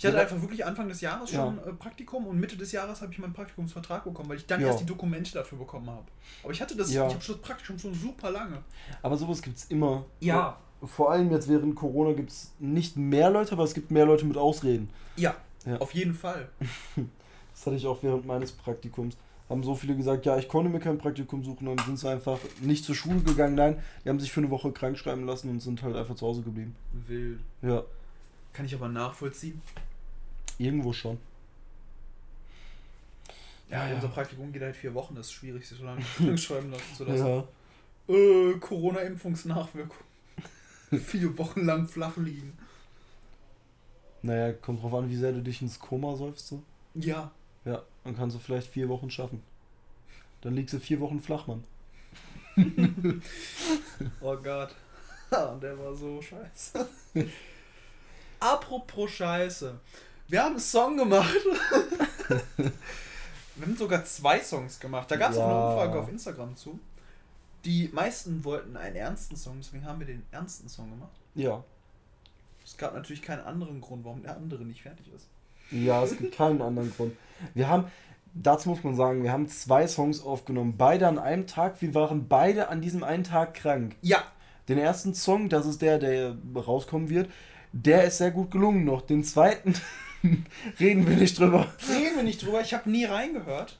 Ich 0.00 0.04
Ja, 0.04 0.12
hatte 0.12 0.20
einfach 0.22 0.40
wirklich 0.40 0.64
Anfang 0.64 0.88
des 0.88 1.02
Jahres 1.02 1.30
Ja. 1.30 1.44
schon 1.44 1.58
äh, 1.58 1.74
Praktikum 1.74 2.26
und 2.26 2.40
Mitte 2.40 2.56
des 2.56 2.72
Jahres 2.72 3.02
habe 3.02 3.12
ich 3.12 3.18
meinen 3.18 3.34
Praktikumsvertrag 3.34 4.02
bekommen, 4.02 4.30
weil 4.30 4.38
ich 4.38 4.46
dann 4.46 4.58
Ja. 4.62 4.68
erst 4.68 4.80
die 4.80 4.86
Dokumente 4.86 5.30
dafür 5.34 5.58
bekommen 5.58 5.90
habe. 5.90 6.06
Aber 6.42 6.54
ich 6.54 6.62
hatte 6.62 6.74
das, 6.74 6.90
Ja. 6.90 7.06
ich 7.06 7.12
habe 7.12 7.22
schon 7.22 7.34
das 7.34 7.42
Praktikum 7.46 7.78
schon 7.78 7.92
super 7.92 8.30
lange. 8.30 8.62
Aber 9.02 9.18
sowas 9.18 9.42
gibt's 9.42 9.66
immer. 9.66 10.06
Ja. 10.20 10.56
vor 10.82 11.10
allem 11.12 11.30
jetzt 11.30 11.46
während 11.50 11.76
Corona 11.76 12.14
gibt 12.14 12.30
es 12.30 12.52
nicht 12.58 12.96
mehr 12.96 13.28
Leute, 13.28 13.52
aber 13.52 13.64
es 13.64 13.74
gibt 13.74 13.90
mehr 13.90 14.06
Leute 14.06 14.24
mit 14.24 14.38
Ausreden. 14.38 14.88
Ja, 15.16 15.34
ja. 15.66 15.76
auf 15.76 15.92
jeden 15.92 16.14
Fall. 16.14 16.48
das 16.96 17.66
hatte 17.66 17.76
ich 17.76 17.86
auch 17.86 18.02
während 18.02 18.24
meines 18.24 18.52
Praktikums. 18.52 19.18
Haben 19.50 19.62
so 19.62 19.74
viele 19.74 19.94
gesagt, 19.94 20.24
ja, 20.24 20.38
ich 20.38 20.48
konnte 20.48 20.70
mir 20.70 20.80
kein 20.80 20.96
Praktikum 20.96 21.44
suchen, 21.44 21.66
dann 21.66 21.76
sind 21.84 21.98
sie 21.98 22.08
einfach 22.08 22.38
nicht 22.62 22.86
zur 22.86 22.94
Schule 22.94 23.20
gegangen. 23.20 23.56
Nein, 23.56 23.82
die 24.02 24.08
haben 24.08 24.18
sich 24.18 24.32
für 24.32 24.40
eine 24.40 24.48
Woche 24.48 24.72
krank 24.72 24.96
schreiben 24.96 25.26
lassen 25.26 25.50
und 25.50 25.60
sind 25.60 25.82
halt 25.82 25.94
einfach 25.94 26.14
zu 26.14 26.26
Hause 26.26 26.40
geblieben. 26.40 26.74
Wild. 27.06 27.40
Ja. 27.60 27.82
Kann 28.54 28.64
ich 28.64 28.74
aber 28.74 28.88
nachvollziehen. 28.88 29.60
Irgendwo 30.60 30.92
schon. 30.92 31.16
Ja, 33.70 33.88
ja, 33.88 33.94
unser 33.94 34.08
Praktikum 34.08 34.52
geht 34.52 34.60
halt 34.60 34.76
vier 34.76 34.92
Wochen, 34.92 35.14
das 35.14 35.28
ist 35.28 35.32
schwierig, 35.32 35.66
sich 35.66 35.78
so 35.78 35.84
lange 35.84 36.02
schreiben 36.38 36.70
lassen 36.70 36.94
zu 36.94 37.04
lassen. 37.04 37.26
Ja. 37.26 38.14
Äh, 38.14 38.58
Corona-Impfungsnachwirkung. 38.58 39.96
vier 40.90 41.38
Wochen 41.38 41.64
lang 41.64 41.88
flach 41.88 42.18
liegen. 42.18 42.58
Naja, 44.20 44.52
kommt 44.52 44.82
drauf 44.82 44.92
an, 44.92 45.08
wie 45.08 45.16
sehr 45.16 45.32
du 45.32 45.40
dich 45.40 45.62
ins 45.62 45.78
Koma 45.78 46.14
säufst. 46.14 46.48
So. 46.48 46.62
Ja. 46.92 47.30
Ja, 47.64 47.82
dann 48.04 48.14
kannst 48.14 48.36
du 48.36 48.40
vielleicht 48.40 48.68
vier 48.68 48.90
Wochen 48.90 49.10
schaffen. 49.10 49.42
Dann 50.42 50.54
liegst 50.54 50.74
du 50.74 50.78
vier 50.78 51.00
Wochen 51.00 51.20
flach, 51.20 51.46
Mann. 51.46 51.64
oh 54.20 54.36
Gott. 54.36 54.74
Der 55.30 55.78
war 55.78 55.94
so 55.94 56.20
scheiße. 56.20 56.86
Apropos 58.40 59.10
Scheiße. 59.10 59.78
Wir 60.30 60.44
haben 60.44 60.52
einen 60.52 60.60
Song 60.60 60.96
gemacht. 60.96 61.34
Wir 63.56 63.66
haben 63.66 63.76
sogar 63.76 64.04
zwei 64.04 64.38
Songs 64.38 64.78
gemacht. 64.78 65.10
Da 65.10 65.16
gab 65.16 65.32
es 65.32 65.36
ja. 65.36 65.44
auch 65.44 65.48
eine 65.48 65.66
Umfrage 65.66 65.98
auf 65.98 66.08
Instagram 66.08 66.54
zu. 66.54 66.78
Die 67.64 67.90
meisten 67.92 68.44
wollten 68.44 68.76
einen 68.76 68.94
ernsten 68.94 69.34
Song, 69.36 69.56
deswegen 69.58 69.84
haben 69.84 69.98
wir 69.98 70.06
den 70.06 70.22
ernsten 70.30 70.68
Song 70.68 70.88
gemacht. 70.88 71.12
Ja. 71.34 71.62
Es 72.64 72.76
gab 72.76 72.94
natürlich 72.94 73.22
keinen 73.22 73.44
anderen 73.44 73.80
Grund, 73.80 74.04
warum 74.04 74.22
der 74.22 74.36
andere 74.36 74.64
nicht 74.64 74.82
fertig 74.82 75.12
ist. 75.14 75.26
Ja, 75.72 76.02
es 76.04 76.16
gibt 76.16 76.34
keinen 76.34 76.62
anderen 76.62 76.90
Grund. 76.94 77.16
Wir 77.52 77.68
haben, 77.68 77.86
dazu 78.32 78.70
muss 78.70 78.84
man 78.84 78.94
sagen, 78.94 79.24
wir 79.24 79.32
haben 79.32 79.48
zwei 79.48 79.86
Songs 79.88 80.22
aufgenommen, 80.22 80.76
beide 80.78 81.08
an 81.08 81.18
einem 81.18 81.48
Tag. 81.48 81.82
Wir 81.82 81.92
waren 81.94 82.28
beide 82.28 82.68
an 82.68 82.80
diesem 82.80 83.02
einen 83.02 83.24
Tag 83.24 83.54
krank. 83.54 83.96
Ja. 84.00 84.22
Den 84.68 84.78
ersten 84.78 85.12
Song, 85.12 85.48
das 85.48 85.66
ist 85.66 85.82
der, 85.82 85.98
der 85.98 86.36
rauskommen 86.54 87.10
wird, 87.10 87.28
der 87.72 88.04
ist 88.04 88.18
sehr 88.18 88.30
gut 88.30 88.52
gelungen 88.52 88.84
noch. 88.84 89.02
Den 89.02 89.24
zweiten 89.24 89.74
reden 90.80 91.08
wir 91.08 91.16
nicht 91.16 91.38
drüber. 91.38 91.72
Reden 91.88 92.16
wir 92.16 92.22
nicht 92.22 92.44
drüber, 92.44 92.60
ich 92.60 92.74
habe 92.74 92.90
nie 92.90 93.04
reingehört. 93.04 93.78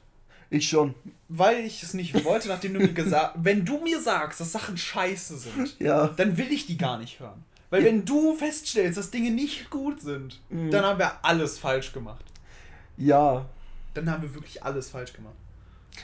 Ich 0.49 0.67
schon. 0.67 0.95
Weil 1.29 1.59
ich 1.59 1.81
es 1.81 1.93
nicht 1.93 2.25
wollte, 2.25 2.49
nachdem 2.49 2.73
du 2.73 2.79
mir 2.81 2.91
gesagt 2.93 3.35
hast, 3.35 3.45
wenn 3.45 3.63
du 3.63 3.79
mir 3.79 4.01
sagst, 4.01 4.41
dass 4.41 4.51
Sachen 4.51 4.77
scheiße 4.77 5.37
sind, 5.37 5.79
ja. 5.79 6.07
dann 6.07 6.37
will 6.37 6.51
ich 6.51 6.65
die 6.65 6.77
gar 6.77 6.97
nicht 6.97 7.19
hören. 7.19 7.43
Weil 7.69 7.85
wenn 7.85 8.03
du 8.03 8.35
feststellst, 8.35 8.97
dass 8.97 9.11
Dinge 9.11 9.31
nicht 9.31 9.69
gut 9.69 10.01
sind, 10.01 10.41
mhm. 10.49 10.71
dann 10.71 10.83
haben 10.83 10.99
wir 10.99 11.23
alles 11.23 11.57
falsch 11.57 11.93
gemacht. 11.93 12.25
Ja. 12.97 13.45
Dann 13.93 14.11
haben 14.11 14.23
wir 14.23 14.35
wirklich 14.35 14.61
alles 14.61 14.89
falsch 14.89 15.13
gemacht. 15.13 15.35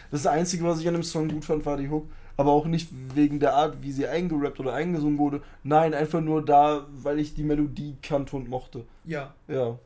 Das 0.10 0.26
Einzige, 0.26 0.64
was 0.64 0.80
ich 0.80 0.88
an 0.88 0.94
dem 0.94 1.04
Song 1.04 1.28
gut 1.28 1.44
fand, 1.44 1.66
war 1.66 1.76
die 1.76 1.90
Hook. 1.90 2.10
Aber 2.38 2.52
auch 2.52 2.66
nicht 2.66 2.90
wegen 3.16 3.40
der 3.40 3.56
Art, 3.56 3.82
wie 3.82 3.92
sie 3.92 4.08
eingerappt 4.08 4.60
oder 4.60 4.74
eingesungen 4.74 5.18
wurde. 5.18 5.42
Nein, 5.64 5.94
einfach 5.94 6.22
nur 6.22 6.46
da, 6.46 6.86
weil 6.92 7.20
ich 7.20 7.34
die 7.34 7.44
Melodie 7.44 7.98
kannte 8.02 8.36
und 8.36 8.48
mochte. 8.48 8.86
Ja. 9.06 9.34
Ja. 9.48 9.78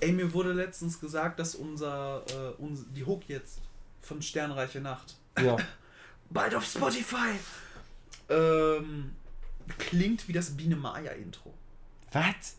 Ey, 0.00 0.12
mir 0.12 0.32
wurde 0.32 0.52
letztens 0.52 1.00
gesagt, 1.00 1.38
dass 1.38 1.54
unser, 1.54 2.22
äh, 2.28 2.62
uns, 2.62 2.84
die 2.94 3.04
Hook 3.04 3.22
jetzt 3.28 3.60
von 4.00 4.22
Sternreiche 4.22 4.80
Nacht. 4.80 5.16
Ja. 5.40 5.56
bald 6.30 6.54
auf 6.54 6.64
Spotify. 6.64 7.38
Ähm, 8.28 9.12
klingt 9.78 10.28
wie 10.28 10.32
das 10.32 10.56
Biene 10.56 10.76
Maya 10.76 11.12
Intro. 11.12 11.52
Was? 12.12 12.56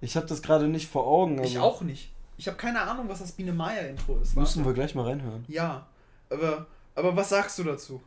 Ich 0.00 0.16
habe 0.16 0.26
das 0.26 0.42
gerade 0.42 0.68
nicht 0.68 0.88
vor 0.88 1.06
Augen. 1.06 1.42
Ich 1.42 1.58
auch 1.58 1.82
nicht. 1.82 2.12
Ich 2.38 2.48
habe 2.48 2.56
keine 2.56 2.82
Ahnung, 2.82 3.08
was 3.08 3.20
das 3.20 3.32
Biene 3.32 3.52
Maya 3.52 3.82
Intro 3.82 4.18
ist. 4.18 4.36
Müssen 4.36 4.64
wir 4.64 4.72
gleich 4.74 4.94
mal 4.94 5.04
reinhören. 5.04 5.44
Ja, 5.48 5.86
aber, 6.30 6.66
aber 6.94 7.16
was 7.16 7.30
sagst 7.30 7.58
du 7.58 7.64
dazu? 7.64 8.02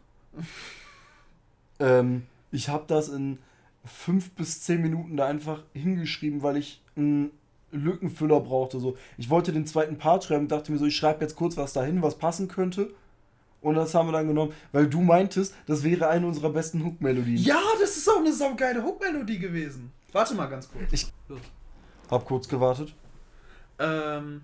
ähm, 1.80 2.28
ich 2.52 2.70
habe 2.70 2.86
das 2.88 3.10
in 3.10 3.40
fünf 3.86 4.32
bis 4.32 4.62
zehn 4.62 4.82
Minuten 4.82 5.18
da 5.18 5.26
einfach 5.26 5.64
hingeschrieben, 5.74 6.44
weil 6.44 6.58
ich 6.58 6.82
einen 6.96 7.32
Lückenfüller 7.72 8.40
brauchte. 8.40 8.80
So. 8.80 8.98
Ich 9.18 9.30
wollte 9.30 9.52
den 9.52 9.66
zweiten 9.66 9.98
Part 9.98 10.24
schreiben, 10.24 10.48
dachte 10.48 10.72
mir 10.72 10.78
so, 10.78 10.86
ich 10.86 10.96
schreibe 10.96 11.22
jetzt 11.22 11.36
kurz 11.36 11.58
was 11.58 11.74
dahin, 11.74 12.02
was 12.02 12.18
passen 12.18 12.48
könnte. 12.48 12.94
Und 13.62 13.76
das 13.76 13.94
haben 13.94 14.08
wir 14.08 14.14
dann 14.14 14.28
genommen, 14.28 14.54
weil 14.72 14.88
du 14.88 15.02
meintest, 15.02 15.54
das 15.66 15.84
wäre 15.84 16.08
eine 16.08 16.26
unserer 16.26 16.50
besten 16.50 16.84
Hook-Melodien. 16.84 17.44
Ja, 17.44 17.62
das 17.80 17.98
ist 17.98 18.10
auch 18.10 18.20
eine 18.20 18.32
saugeile 18.32 18.84
Hook-Melodie 18.84 19.40
gewesen. 19.40 19.92
Warte 20.14 20.34
mal 20.34 20.48
ganz 20.48 20.70
kurz. 20.72 20.92
Ich 20.92 21.08
hab 22.10 22.26
kurz 22.26 22.48
gewartet. 22.48 22.96
Ähm. 23.78 24.42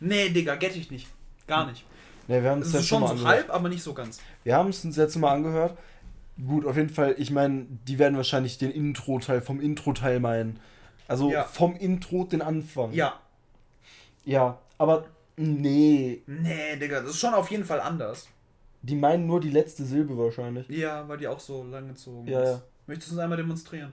Nee, 0.00 0.30
Digga, 0.30 0.54
get 0.56 0.76
ich 0.76 0.90
nicht. 0.90 1.08
Gar 1.46 1.66
nicht. 1.66 1.84
Nee, 2.28 2.42
wir 2.42 2.50
haben 2.50 2.62
es 2.62 2.70
schon 2.86 3.00
so 3.00 3.06
angehört. 3.06 3.26
halb, 3.26 3.50
aber 3.50 3.68
nicht 3.68 3.82
so 3.82 3.94
ganz. 3.94 4.20
Wir 4.44 4.56
haben 4.56 4.68
es 4.68 4.84
uns 4.84 4.96
jetzt 4.96 5.16
mal 5.16 5.32
angehört. 5.32 5.76
Gut, 6.46 6.66
auf 6.66 6.76
jeden 6.76 6.90
Fall, 6.90 7.16
ich 7.18 7.30
meine, 7.30 7.66
die 7.86 7.98
werden 7.98 8.16
wahrscheinlich 8.16 8.58
den 8.58 8.70
Intro-Teil 8.70 9.40
vom 9.40 9.60
Intro-Teil 9.60 10.20
meinen. 10.20 10.60
Also 11.08 11.30
ja. 11.30 11.44
vom 11.44 11.74
Intro 11.74 12.24
den 12.24 12.42
Anfang. 12.42 12.92
Ja. 12.92 13.18
Ja, 14.24 14.58
aber 14.76 15.06
nee. 15.36 16.22
Nee, 16.26 16.76
Digga, 16.76 17.00
das 17.00 17.10
ist 17.10 17.20
schon 17.20 17.34
auf 17.34 17.50
jeden 17.50 17.64
Fall 17.64 17.80
anders. 17.80 18.28
Die 18.82 18.94
meinen 18.94 19.26
nur 19.26 19.40
die 19.40 19.50
letzte 19.50 19.84
Silbe 19.84 20.16
wahrscheinlich. 20.16 20.68
Ja, 20.68 21.08
weil 21.08 21.18
die 21.18 21.26
auch 21.26 21.40
so 21.40 21.64
lang 21.64 21.88
gezogen 21.88 22.28
ja, 22.28 22.42
ist. 22.42 22.50
Ja. 22.50 22.62
Möchtest 22.86 23.10
du 23.10 23.14
es 23.16 23.20
einmal 23.20 23.38
demonstrieren? 23.38 23.92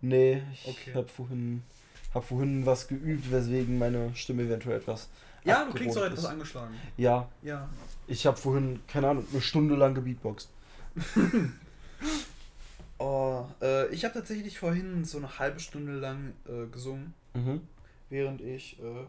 Nee, 0.00 0.42
ich 0.52 0.68
okay. 0.68 0.94
hab 0.94 1.10
vorhin, 1.10 1.62
hab 2.14 2.24
vorhin 2.24 2.64
was 2.66 2.86
geübt, 2.86 3.32
weswegen 3.32 3.78
meine 3.78 4.14
Stimme 4.14 4.44
eventuell 4.44 4.78
etwas. 4.78 5.08
Ja, 5.44 5.64
du 5.64 5.72
klingst 5.72 5.96
doch 5.96 6.04
etwas 6.04 6.26
angeschlagen. 6.26 6.74
Ja. 6.96 7.28
Ja. 7.42 7.68
Ich 8.06 8.26
habe 8.26 8.36
vorhin, 8.36 8.80
keine 8.86 9.08
Ahnung, 9.08 9.24
eine 9.32 9.40
Stunde 9.40 9.74
lang 9.74 9.94
gebeatboxt. 9.94 10.50
oh, 12.98 13.44
äh, 13.60 13.88
ich 13.88 14.04
habe 14.04 14.14
tatsächlich 14.14 14.58
vorhin 14.58 15.04
so 15.04 15.18
eine 15.18 15.38
halbe 15.38 15.60
Stunde 15.60 15.92
lang 15.92 16.34
äh, 16.46 16.66
gesungen, 16.66 17.14
mhm. 17.34 17.60
während 18.10 18.40
ich 18.40 18.78
äh, 18.80 19.06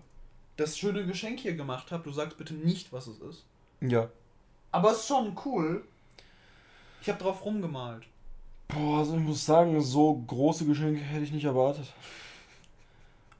das 0.57 0.77
schöne 0.77 1.05
Geschenk 1.05 1.39
hier 1.39 1.55
gemacht 1.55 1.91
habe. 1.91 2.03
Du 2.03 2.11
sagst 2.11 2.37
bitte 2.37 2.53
nicht, 2.53 2.91
was 2.91 3.07
es 3.07 3.19
ist. 3.19 3.45
Ja. 3.81 4.09
Aber 4.71 4.91
es 4.91 4.99
ist 4.99 5.07
schon 5.07 5.37
cool. 5.45 5.83
Ich 7.01 7.09
habe 7.09 7.19
drauf 7.19 7.43
rumgemalt. 7.45 8.03
Boah, 8.67 8.99
also 8.99 9.15
ich 9.15 9.23
muss 9.23 9.45
sagen, 9.45 9.81
so 9.81 10.15
große 10.27 10.65
Geschenke 10.65 11.01
hätte 11.01 11.23
ich 11.23 11.31
nicht 11.31 11.45
erwartet. 11.45 11.91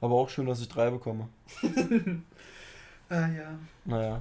Aber 0.00 0.14
auch 0.14 0.28
schön, 0.28 0.46
dass 0.46 0.60
ich 0.60 0.68
drei 0.68 0.90
bekomme. 0.90 1.28
ah 3.08 3.28
ja. 3.28 3.58
Naja. 3.84 4.20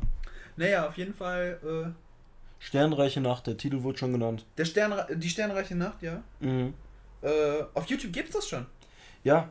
Naja, 0.58 0.88
auf 0.88 0.98
jeden 0.98 1.14
Fall 1.14 1.58
äh, 1.64 2.09
Sternreiche 2.60 3.22
Nacht, 3.22 3.48
der 3.48 3.58
Titel 3.58 3.84
wurde 3.84 3.98
schon 3.98 4.12
genannt. 4.12 4.46
Der 4.58 4.66
Stern, 4.66 4.94
die 5.20 5.30
Sternreiche 5.30 5.76
Nacht, 5.76 6.02
ja. 6.02 6.22
Mhm. 6.40 6.74
Äh, 7.22 7.64
auf 7.74 7.86
YouTube 7.88 8.14
gibt 8.14 8.30
es 8.30 8.36
das 8.36 8.48
schon. 8.48 8.66
Ja. 9.24 9.50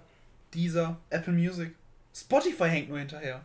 Dieser 0.54 0.98
Apple 1.10 1.32
Music. 1.32 1.74
Spotify 2.14 2.68
hängt 2.68 2.88
nur 2.88 2.98
hinterher. 2.98 3.42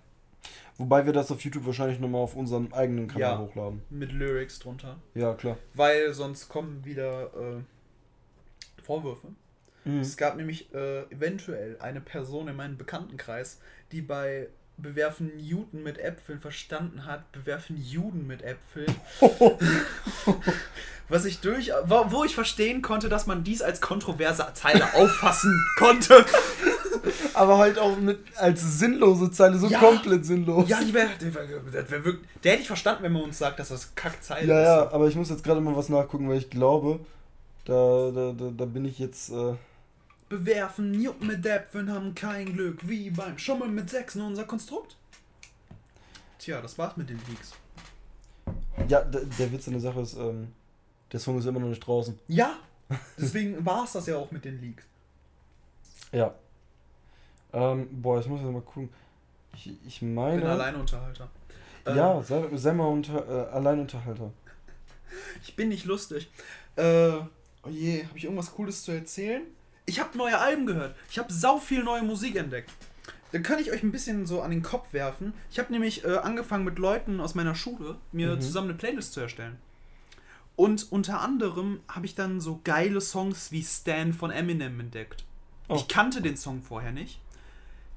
Wobei 0.78 1.06
wir 1.06 1.14
das 1.14 1.32
auf 1.32 1.42
YouTube 1.42 1.66
wahrscheinlich 1.66 2.00
nochmal 2.00 2.22
auf 2.22 2.36
unserem 2.36 2.74
eigenen 2.74 3.08
Kanal 3.08 3.32
ja, 3.34 3.40
hochladen. 3.40 3.84
Mit 3.90 4.12
Lyrics 4.12 4.60
drunter. 4.60 4.98
Ja, 5.14 5.34
klar. 5.34 5.58
Weil 5.76 6.14
sonst 6.14 6.50
kommen 6.50 6.84
wieder 6.84 7.26
äh, 7.26 8.82
Vorwürfe. 8.82 9.28
Mhm. 9.86 10.00
Es 10.00 10.18
gab 10.18 10.36
nämlich 10.36 10.74
äh, 10.74 11.04
eventuell 11.12 11.78
eine 11.80 12.02
Person 12.02 12.48
in 12.48 12.56
meinem 12.56 12.78
Bekanntenkreis, 12.78 13.60
die 13.92 14.02
bei 14.02 14.48
bewerfen 14.78 15.32
Newton 15.38 15.84
mit 15.84 15.98
Äpfeln 15.98 16.40
verstanden 16.40 17.06
hat, 17.06 17.32
bewerfen 17.32 17.78
Juden 17.78 18.28
mit 18.28 18.42
Äpfeln. 18.42 18.94
Was 21.10 21.26
ich 21.26 21.42
durch, 21.42 21.72
wo 21.86 22.24
ich 22.24 22.34
verstehen 22.34 22.82
konnte, 22.82 23.10
dass 23.10 23.28
man 23.28 23.44
dies 23.44 23.62
als 23.62 23.82
kontroverse 23.82 24.48
Zeile 24.54 24.86
auffassen 24.96 25.54
konnte. 25.78 26.26
Aber 27.34 27.58
halt 27.58 27.78
auch 27.78 27.98
mit, 27.98 28.20
als 28.38 28.80
sinnlose 28.80 29.30
Zeile, 29.30 29.58
so 29.58 29.68
ja, 29.68 29.80
komplett 29.80 30.26
sinnlos. 30.26 30.70
Ja, 30.70 30.80
die 30.82 30.94
wär, 30.94 31.10
der, 31.22 31.36
wär, 31.36 32.06
wär, 32.06 32.14
der 32.44 32.52
hätte 32.54 32.62
ich 32.62 32.68
verstanden, 32.68 33.04
wenn 33.04 33.12
man 33.12 33.24
uns 33.24 33.38
sagt, 33.38 33.60
dass 33.60 33.70
das 33.70 33.94
Kackzeile 33.96 34.48
ja, 34.48 34.60
ist. 34.60 34.66
Ja, 34.66 34.84
ja, 34.84 34.92
aber 34.92 35.08
ich 35.08 35.16
muss 35.16 35.30
jetzt 35.30 35.44
gerade 35.44 35.60
mal 35.60 35.76
was 35.76 35.90
nachgucken, 35.90 36.30
weil 36.30 36.38
ich 36.38 36.50
glaube, 36.50 37.00
da, 37.66 38.12
da, 38.12 38.32
da, 38.32 38.52
da 38.56 38.66
bin 38.66 38.86
ich 38.86 39.00
jetzt. 39.00 39.30
Äh 39.30 39.56
bewerfen. 40.30 40.92
Newton 40.92 41.28
mit 41.28 41.46
Äpfeln 41.46 41.92
haben 41.92 42.16
kein 42.16 42.54
Glück, 42.54 42.88
wie 42.88 43.10
beim 43.10 43.38
Schummeln 43.38 43.74
mit 43.74 43.90
Sechsen 43.90 44.22
unser 44.22 44.46
Konstrukt. 44.46 44.96
Tja, 46.40 46.62
das 46.62 46.78
war's 46.78 46.98
mit 46.98 47.10
den 47.10 47.20
Leaks. 47.28 47.54
Ja, 48.88 49.02
der 49.04 49.52
Witz 49.52 49.68
an 49.68 49.74
der 49.74 49.82
Sache 49.82 50.02
ist, 50.02 50.16
ähm, 50.16 50.52
der 51.12 51.20
Song 51.20 51.38
ist 51.38 51.46
immer 51.46 51.60
noch 51.60 51.70
nicht 51.70 51.86
draußen. 51.86 52.20
Ja, 52.28 52.58
deswegen 53.18 53.66
war 53.66 53.84
es 53.84 53.94
das 53.94 54.08
ja 54.08 54.18
auch 54.18 54.32
mit 54.32 54.44
den 54.44 54.60
Leaks. 54.60 54.84
Ja. 56.12 56.34
Ähm, 57.54 57.88
boah, 57.92 58.20
ich 58.20 58.28
muss 58.28 58.42
jetzt 58.42 58.52
mal 58.52 58.62
gucken. 58.62 58.90
Ich, 59.56 59.72
ich 59.86 60.02
meine. 60.02 60.36
Ich 60.36 60.42
bin 60.42 60.50
Alleinunterhalter. 60.50 61.30
Ja, 61.86 62.18
ähm, 62.18 62.24
sei, 62.24 62.58
sei 62.58 62.74
mal 62.74 62.88
unter, 62.88 63.28
äh, 63.28 63.52
Alleinunterhalter. 63.52 64.32
Ich 65.44 65.56
bin 65.56 65.70
nicht 65.70 65.86
lustig. 65.86 66.30
Äh, 66.76 67.20
Oh 67.66 67.70
je, 67.70 68.06
habe 68.06 68.18
ich 68.18 68.26
irgendwas 68.26 68.52
Cooles 68.54 68.84
zu 68.84 68.92
erzählen? 68.92 69.44
Ich 69.86 70.00
habe 70.00 70.18
neue 70.18 70.38
Alben 70.38 70.66
gehört. 70.66 70.96
Ich 71.10 71.20
habe 71.20 71.32
sau 71.32 71.60
viel 71.60 71.84
neue 71.84 72.04
Musik 72.04 72.36
entdeckt. 72.36 72.72
Dann 73.32 73.44
kann 73.44 73.60
ich 73.60 73.72
euch 73.72 73.82
ein 73.82 73.92
bisschen 73.92 74.26
so 74.26 74.42
an 74.42 74.52
den 74.52 74.62
Kopf 74.62 74.94
werfen. 74.94 75.34
Ich 75.52 75.58
habe 75.60 75.72
nämlich 75.72 76.06
äh, 76.06 76.18
angefangen 76.18 76.64
mit 76.64 76.78
Leuten 76.78 77.20
aus 77.20 77.34
meiner 77.34 77.56
Schule, 77.56 77.98
mir 78.12 78.36
mhm. 78.36 78.42
zusammen 78.42 78.70
eine 78.70 78.78
Playlist 78.78 79.14
zu 79.14 79.22
erstellen. 79.22 79.58
Und 80.56 80.92
unter 80.92 81.20
anderem 81.22 81.80
habe 81.88 82.06
ich 82.06 82.14
dann 82.14 82.40
so 82.40 82.62
geile 82.64 83.02
Songs 83.02 83.52
wie 83.52 83.64
Stan 83.64 84.14
von 84.14 84.30
Eminem 84.30 84.80
entdeckt. 84.80 85.26
Oh. 85.68 85.76
Ich 85.76 85.88
kannte 85.88 86.22
den 86.22 86.38
Song 86.38 86.62
vorher 86.62 86.92
nicht. 86.92 87.20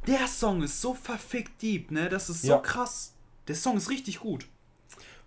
Der 0.07 0.27
Song 0.27 0.63
ist 0.63 0.81
so 0.81 0.95
verfickt 0.95 1.61
deep, 1.61 1.91
ne? 1.91 2.09
Das 2.09 2.31
ist 2.31 2.43
so 2.43 2.53
ja. 2.53 2.59
krass. 2.59 3.13
Der 3.49 3.57
Song 3.57 3.77
ist 3.77 3.91
richtig 3.91 4.21
gut. 4.21 4.47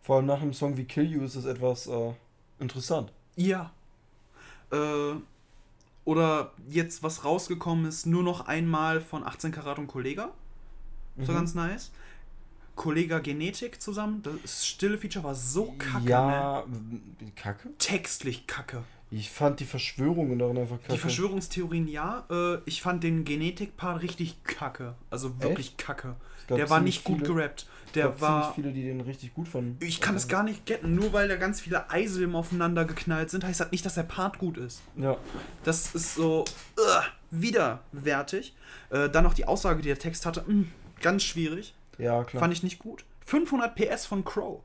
Vor 0.02 0.18
allem 0.18 0.26
nach 0.26 0.42
einem 0.42 0.54
Song 0.54 0.78
wie 0.78 0.86
Kill 0.86 1.12
You 1.12 1.24
ist 1.24 1.36
es 1.36 1.46
etwas 1.46 1.86
äh, 1.86 2.14
interessant. 2.60 3.12
Ja. 3.36 3.72
Äh, 4.72 5.16
oder 6.10 6.54
jetzt, 6.68 7.04
was 7.04 7.24
rausgekommen 7.24 7.86
ist, 7.86 8.08
nur 8.08 8.24
noch 8.24 8.48
einmal 8.48 9.00
von 9.00 9.24
18 9.24 9.52
Karat 9.52 9.78
und 9.78 9.86
Kollega. 9.86 10.32
So 11.20 11.32
mhm. 11.32 11.36
ganz 11.36 11.54
nice. 11.54 11.92
Kollega 12.76 13.20
Genetik 13.20 13.80
zusammen. 13.80 14.24
Das 14.24 14.66
stille 14.66 14.98
Feature 14.98 15.24
war 15.24 15.36
so 15.36 15.76
kacke. 15.78 16.10
Ja, 16.10 16.64
ne? 16.66 17.32
kacke? 17.36 17.70
Textlich 17.78 18.48
kacke. 18.48 18.84
Ich 19.12 19.30
fand 19.32 19.60
die 19.60 19.66
Verschwörungen 19.66 20.38
darin 20.38 20.58
einfach 20.58 20.80
kacke. 20.80 20.94
Die 20.94 21.00
Verschwörungstheorien 21.00 21.88
ja. 21.88 22.26
Äh, 22.30 22.60
ich 22.66 22.82
fand 22.82 23.04
den 23.04 23.26
Genetik-Part 23.26 24.04
richtig 24.04 24.44
kacke. 24.44 24.96
Also 25.10 25.42
wirklich 25.42 25.70
Echt? 25.70 25.78
kacke. 25.80 26.16
Der 26.50 26.70
war 26.70 26.80
nicht 26.80 27.04
gut 27.04 27.24
gerappt. 27.24 27.68
Der 27.96 28.22
war. 28.22 28.54
viele, 28.54 28.72
die 28.72 28.84
den 28.84 29.02
richtig 29.02 29.34
gut 29.34 29.48
fanden. 29.48 29.84
Ich 29.84 30.00
kann 30.00 30.16
es 30.16 30.28
gar 30.28 30.44
nicht 30.44 30.66
getten. 30.66 30.94
Nur 30.94 31.12
weil 31.14 31.28
da 31.28 31.38
ganz 31.38 31.62
viele 31.62 31.90
Eisilben 31.90 32.36
aufeinander 32.36 32.86
geknallt 32.86 33.30
sind, 33.30 33.44
heißt 33.44 33.60
das 33.60 33.72
nicht, 33.72 33.86
dass 33.86 33.96
der 33.96 34.04
Part 34.04 34.38
gut 34.38 34.58
ist. 34.58 34.82
Ja. 34.96 35.18
Das 35.64 35.96
ist 35.96 36.16
so. 36.16 36.46
Uh, 36.78 37.02
widerwärtig. 37.32 38.56
Äh, 38.90 39.10
dann 39.10 39.24
noch 39.24 39.34
die 39.34 39.46
Aussage, 39.46 39.82
die 39.82 39.88
der 39.88 40.00
Text 40.00 40.26
hatte. 40.26 40.42
Mh, 40.42 40.48
hm, 40.48 40.72
ganz 41.02 41.24
schwierig. 41.24 41.74
Ja, 41.98 42.24
klar. 42.24 42.42
Fand 42.42 42.54
ich 42.54 42.64
nicht 42.64 42.80
gut. 42.80 43.06
500 43.26 43.76
PS 43.76 44.06
von 44.06 44.24
Crow. 44.24 44.62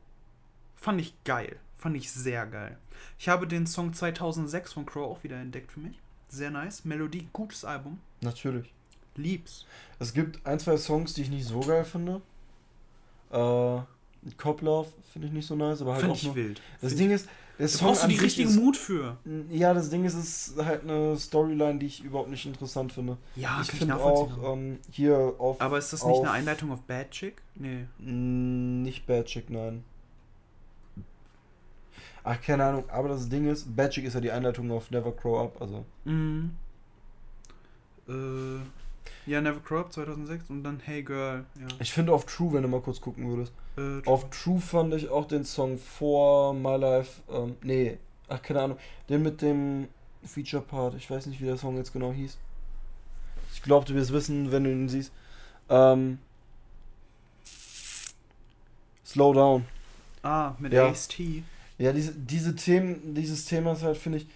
Fand 0.77 1.01
ich 1.01 1.15
geil. 1.25 1.57
Fand 1.77 1.97
ich 1.97 2.11
sehr 2.11 2.47
geil. 2.47 2.79
Ich 3.19 3.29
habe 3.29 3.47
den 3.47 3.67
Song 3.67 3.93
2006 3.93 4.73
von 4.73 4.87
Crow 4.87 5.11
auch 5.11 5.25
wieder 5.25 5.37
entdeckt 5.37 5.73
für 5.73 5.81
mich. 5.81 6.01
Sehr 6.29 6.51
nice. 6.51 6.85
Melodie, 6.85 7.29
gutes 7.33 7.65
Album. 7.65 8.01
Natürlich. 8.21 8.73
Lieb's. 9.17 9.67
Es 9.99 10.13
gibt 10.13 10.45
ein, 10.47 10.59
zwei 10.59 10.77
Songs, 10.77 11.15
die 11.15 11.23
ich 11.23 11.31
nicht 11.31 11.47
so 11.47 11.61
geil 11.61 11.85
finde. 11.85 12.21
Äh, 13.31 13.81
Cop 14.37 14.63
Love 14.63 14.89
finde 15.13 15.29
ich 15.29 15.35
nicht 15.35 15.47
so 15.47 15.55
nice, 15.55 15.83
aber 15.83 15.93
halt 15.93 16.03
Find 16.03 16.13
auch 16.13 16.17
ich 16.17 16.25
nur, 16.25 16.35
wild. 16.35 16.61
Das 16.81 16.91
Find 16.91 17.01
Ding 17.01 17.11
ist, 17.11 17.29
der 17.59 17.69
Song 17.69 17.89
brauchst 17.89 18.05
du 18.05 18.09
die 18.09 18.17
richtigen 18.17 18.49
ist, 18.49 18.57
Mut 18.57 18.77
für. 18.77 19.17
Ja, 19.51 19.75
das 19.75 19.91
Ding 19.91 20.05
ist, 20.05 20.15
es 20.15 20.49
ist 20.49 20.65
halt 20.65 20.83
eine 20.83 21.17
Storyline, 21.17 21.79
die 21.79 21.87
ich 21.87 22.03
überhaupt 22.03 22.31
nicht 22.31 22.47
interessant 22.47 22.93
finde. 22.93 23.17
Ja, 23.37 23.61
ich 23.63 23.71
finde 23.71 23.97
auch 23.97 24.55
ähm, 24.55 24.79
hier 24.91 25.35
auf. 25.39 25.61
Aber 25.61 25.79
ist 25.79 25.93
das 25.93 26.05
nicht 26.05 26.19
eine 26.19 26.31
Einleitung 26.31 26.73
auf 26.73 26.83
Bad 26.83 27.11
Chick? 27.13 27.43
Nee. 27.55 27.87
Nicht 27.99 29.07
Bad 29.07 29.27
Chick, 29.27 29.51
nein. 29.51 29.85
Ach, 32.27 32.41
keine 32.41 32.65
Ahnung, 32.65 32.85
aber 32.89 33.11
das 33.11 33.29
Ding 33.29 33.47
ist, 33.49 33.69
Chick 33.91 34.05
ist 34.05 34.15
ja 34.15 34.21
die 34.21 34.31
Einleitung 34.31 34.71
auf 34.71 34.91
Never 34.91 35.13
Grow 35.13 35.45
Up, 35.45 35.61
also. 35.61 35.85
Mhm. 36.05 36.57
Äh. 38.09 38.61
Ja, 39.27 39.41
Never 39.43 39.61
Grow 39.61 39.81
Up 39.81 39.93
2006 39.93 40.49
und 40.49 40.65
dann 40.65 40.81
Hey 40.81 41.03
Girl. 41.03 41.45
Ja. 41.61 41.67
Ich 41.81 41.93
finde 41.93 42.13
auf 42.13 42.25
True, 42.25 42.55
wenn 42.55 42.63
du 42.63 42.69
mal 42.69 42.81
kurz 42.81 43.01
gucken 43.01 43.29
würdest. 43.29 43.53
Äh, 43.77 44.01
True. 44.01 44.03
Auf 44.07 44.31
True 44.31 44.61
fand 44.61 44.95
ich 44.95 45.09
auch 45.11 45.27
den 45.27 45.45
Song 45.45 45.79
For 45.79 46.55
My 46.55 46.77
Life. 46.77 47.21
Ähm, 47.31 47.57
nee, 47.63 47.99
ach, 48.29 48.41
keine 48.41 48.63
Ahnung. 48.63 48.79
Den 49.09 49.23
mit 49.23 49.43
dem 49.43 49.89
Feature-Part. 50.25 50.95
Ich 50.95 51.11
weiß 51.11 51.27
nicht, 51.27 51.41
wie 51.41 51.47
der 51.47 51.59
Song 51.59 51.77
jetzt 51.77 51.93
genau 51.93 52.13
hieß. 52.13 52.39
Ich 53.53 53.63
glaube, 53.63 53.87
du 53.87 53.95
wirst 53.95 54.13
wissen, 54.13 54.51
wenn 54.51 54.65
du 54.65 54.71
ihn 54.71 54.89
siehst. 54.89 55.13
Ähm, 55.69 56.19
Slow 59.07 59.33
Down. 59.35 59.65
Ah, 60.23 60.55
mit 60.59 60.73
ja. 60.73 60.89
Ace-T. 60.89 61.45
Ja, 61.79 61.93
diese, 61.93 62.13
diese 62.13 62.55
Themen, 62.55 63.15
dieses 63.15 63.47
Thema 63.47 63.73
ist 63.73 63.83
halt, 63.83 63.97
finde 63.97 64.19
ich, 64.19 64.27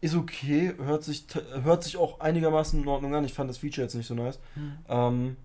ist 0.00 0.14
okay, 0.14 0.74
hört 0.78 1.04
sich, 1.04 1.24
hört 1.62 1.84
sich 1.84 1.96
auch 1.96 2.20
einigermaßen 2.20 2.80
in 2.80 2.88
Ordnung 2.88 3.14
an. 3.14 3.24
Ich 3.24 3.34
fand 3.34 3.50
das 3.50 3.58
Feature 3.58 3.84
jetzt 3.84 3.94
nicht 3.94 4.06
so 4.06 4.14
nice. 4.14 4.38
Hm. 4.54 4.72
Ähm, 4.88 5.36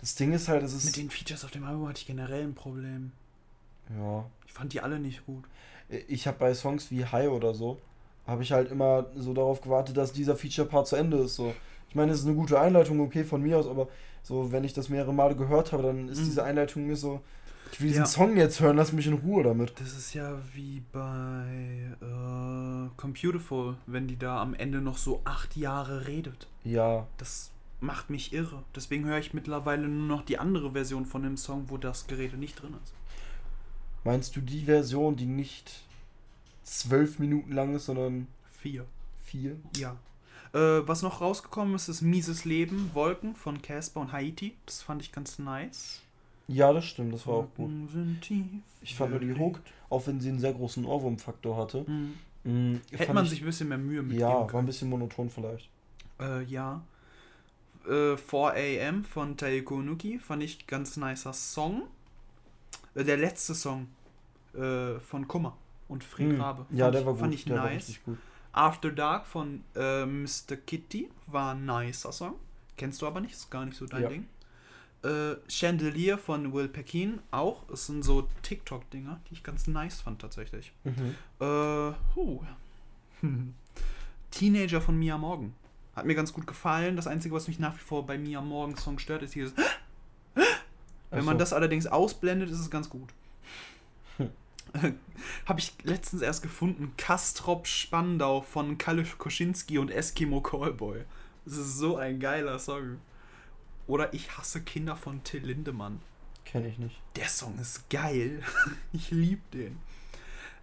das 0.00 0.14
Ding 0.14 0.32
ist 0.32 0.48
halt, 0.48 0.62
es 0.62 0.72
ist. 0.72 0.86
Mit 0.86 0.96
den 0.96 1.10
Features 1.10 1.44
auf 1.44 1.50
dem 1.50 1.64
Album 1.64 1.86
hatte 1.88 2.00
ich 2.00 2.06
generell 2.06 2.42
ein 2.42 2.54
Problem. 2.54 3.12
Ja. 3.98 4.24
Ich 4.46 4.52
fand 4.52 4.72
die 4.72 4.80
alle 4.80 4.98
nicht 4.98 5.26
gut. 5.26 5.44
Ich 6.08 6.26
habe 6.26 6.38
bei 6.38 6.54
Songs 6.54 6.90
wie 6.90 7.04
High 7.04 7.28
oder 7.28 7.52
so, 7.52 7.78
habe 8.26 8.42
ich 8.42 8.52
halt 8.52 8.70
immer 8.70 9.06
so 9.16 9.34
darauf 9.34 9.60
gewartet, 9.60 9.96
dass 9.96 10.12
dieser 10.12 10.36
Feature-Part 10.36 10.86
zu 10.86 10.96
Ende 10.96 11.18
ist. 11.18 11.34
So. 11.34 11.54
Ich 11.88 11.94
meine, 11.94 12.12
es 12.12 12.20
ist 12.20 12.26
eine 12.26 12.36
gute 12.36 12.58
Einleitung, 12.58 13.00
okay, 13.00 13.24
von 13.24 13.42
mir 13.42 13.58
aus, 13.58 13.66
aber 13.66 13.88
so, 14.22 14.52
wenn 14.52 14.64
ich 14.64 14.72
das 14.72 14.88
mehrere 14.88 15.12
Male 15.12 15.34
gehört 15.34 15.72
habe, 15.72 15.82
dann 15.82 16.08
ist 16.08 16.20
mhm. 16.20 16.24
diese 16.24 16.44
Einleitung 16.44 16.86
mir 16.86 16.96
so, 16.96 17.20
ich 17.72 17.80
will 17.80 17.88
diesen 17.88 18.02
ja. 18.02 18.06
Song 18.06 18.36
jetzt 18.36 18.60
hören, 18.60 18.76
lass 18.76 18.92
mich 18.92 19.06
in 19.06 19.14
Ruhe 19.14 19.42
damit. 19.42 19.72
Das 19.78 19.96
ist 19.96 20.14
ja 20.14 20.38
wie 20.54 20.82
bei 20.92 21.94
äh, 22.00 22.90
Computerful, 22.96 23.76
wenn 23.86 24.08
die 24.08 24.18
da 24.18 24.40
am 24.40 24.54
Ende 24.54 24.80
noch 24.80 24.98
so 24.98 25.20
acht 25.24 25.56
Jahre 25.56 26.06
redet. 26.06 26.48
Ja. 26.64 27.06
Das 27.18 27.50
macht 27.80 28.10
mich 28.10 28.32
irre. 28.32 28.62
Deswegen 28.74 29.04
höre 29.04 29.18
ich 29.18 29.34
mittlerweile 29.34 29.88
nur 29.88 30.06
noch 30.06 30.24
die 30.24 30.38
andere 30.38 30.72
Version 30.72 31.06
von 31.06 31.22
dem 31.22 31.36
Song, 31.36 31.66
wo 31.68 31.76
das 31.76 32.06
Gerede 32.06 32.36
nicht 32.36 32.60
drin 32.60 32.74
ist. 32.82 32.92
Meinst 34.04 34.34
du 34.36 34.40
die 34.40 34.64
Version, 34.64 35.16
die 35.16 35.26
nicht 35.26 35.82
zwölf 36.62 37.18
Minuten 37.18 37.52
lang 37.52 37.74
ist, 37.74 37.86
sondern 37.86 38.26
vier? 38.50 38.86
Vier? 39.24 39.56
Ja. 39.76 39.96
Äh, 40.52 40.86
was 40.86 41.02
noch 41.02 41.20
rausgekommen 41.20 41.74
ist, 41.74 41.88
ist 41.88 42.02
Mieses 42.02 42.44
Leben, 42.44 42.90
Wolken 42.94 43.34
von 43.34 43.62
Casper 43.62 44.00
und 44.00 44.12
Haiti. 44.12 44.56
Das 44.66 44.82
fand 44.82 45.02
ich 45.02 45.12
ganz 45.12 45.38
nice. 45.38 46.00
Ja, 46.52 46.72
das 46.72 46.84
stimmt, 46.84 47.14
das 47.14 47.26
war 47.26 47.34
auch 47.34 47.54
gut. 47.56 47.70
Ich 48.82 48.96
fand 48.96 49.12
nur 49.12 49.20
die 49.20 49.38
Hook, 49.38 49.60
auch 49.88 50.06
wenn 50.06 50.20
sie 50.20 50.30
einen 50.30 50.40
sehr 50.40 50.52
großen 50.52 50.84
Ohrwurm-Faktor 50.84 51.56
hatte. 51.56 51.84
Mhm. 51.86 52.14
Mh, 52.42 52.78
Hätte 52.90 53.12
man 53.12 53.24
ich, 53.24 53.30
sich 53.30 53.42
ein 53.42 53.46
bisschen 53.46 53.68
mehr 53.68 53.78
Mühe 53.78 54.02
mit 54.02 54.18
Ja, 54.18 54.52
war 54.52 54.60
ein 54.60 54.66
bisschen 54.66 54.88
monoton 54.88 55.30
vielleicht. 55.30 55.68
Äh, 56.18 56.42
ja. 56.44 56.82
Äh, 57.86 58.16
4 58.16 58.88
AM 58.88 59.04
von 59.04 59.36
Taiko 59.36 59.80
Nuki 59.80 60.18
fand 60.18 60.42
ich 60.42 60.66
ganz 60.66 60.96
nicer 60.96 61.32
Song. 61.32 61.82
Äh, 62.94 63.04
der 63.04 63.16
letzte 63.18 63.54
Song 63.54 63.86
äh, 64.54 64.98
von 64.98 65.28
Kummer 65.28 65.56
und 65.88 66.02
Fred 66.02 66.32
mhm. 66.32 66.40
Rabe. 66.40 66.66
Ja, 66.70 66.90
der 66.90 67.04
war 67.06 67.12
gut. 67.12 67.20
Fand 67.20 67.34
ich 67.34 67.44
der 67.44 67.56
nice. 67.56 67.64
War 67.64 67.72
richtig 67.72 68.04
gut. 68.04 68.18
After 68.52 68.90
Dark 68.90 69.26
von 69.26 69.62
äh, 69.76 70.04
Mr. 70.04 70.56
Kitty 70.66 71.10
war 71.28 71.54
ein 71.54 71.64
nicer 71.64 72.10
Song. 72.10 72.34
Kennst 72.76 73.00
du 73.02 73.06
aber 73.06 73.20
nicht, 73.20 73.34
ist 73.34 73.50
gar 73.50 73.64
nicht 73.64 73.76
so 73.76 73.86
dein 73.86 74.02
ja. 74.02 74.08
Ding. 74.08 74.26
Äh, 75.02 75.36
Chandelier 75.48 76.18
von 76.18 76.52
Will 76.52 76.68
Pekin 76.68 77.20
auch. 77.30 77.68
Es 77.70 77.86
sind 77.86 78.02
so 78.02 78.28
TikTok-Dinger, 78.42 79.20
die 79.28 79.34
ich 79.34 79.42
ganz 79.42 79.66
nice 79.66 80.00
fand 80.00 80.20
tatsächlich. 80.20 80.72
Mhm. 80.84 81.14
Äh, 81.40 81.92
huh. 82.14 82.42
Teenager 84.30 84.80
von 84.80 84.98
Mia 84.98 85.16
Morgan. 85.16 85.54
Hat 85.96 86.04
mir 86.04 86.14
ganz 86.14 86.32
gut 86.32 86.46
gefallen. 86.46 86.96
Das 86.96 87.06
Einzige, 87.06 87.34
was 87.34 87.48
mich 87.48 87.58
nach 87.58 87.74
wie 87.74 87.80
vor 87.80 88.06
bei 88.06 88.18
Mia 88.18 88.40
Morgan 88.40 88.76
Song 88.76 88.98
stört, 88.98 89.22
ist 89.22 89.34
dieses. 89.34 89.54
Wenn 91.10 91.24
man 91.24 91.38
das 91.38 91.52
allerdings 91.52 91.86
ausblendet, 91.86 92.50
ist 92.50 92.60
es 92.60 92.70
ganz 92.70 92.88
gut. 92.88 93.08
Hm. 94.18 94.30
Habe 95.46 95.60
ich 95.60 95.72
letztens 95.82 96.22
erst 96.22 96.42
gefunden. 96.42 96.92
Kastrop 96.96 97.66
Spandau 97.66 98.42
von 98.42 98.78
Kalle 98.78 99.04
Koschinski 99.04 99.78
und 99.78 99.90
Eskimo 99.90 100.40
Callboy. 100.40 101.04
Das 101.44 101.56
ist 101.56 101.78
so 101.78 101.96
ein 101.96 102.20
geiler 102.20 102.58
Song. 102.58 102.98
Oder 103.86 104.12
Ich 104.14 104.36
hasse 104.36 104.62
Kinder 104.62 104.96
von 104.96 105.22
Till 105.24 105.44
Lindemann. 105.44 106.00
Kenne 106.44 106.68
ich 106.68 106.78
nicht. 106.78 107.00
Der 107.16 107.28
Song 107.28 107.58
ist 107.58 107.88
geil. 107.90 108.42
ich 108.92 109.10
liebe 109.10 109.42
den. 109.52 109.78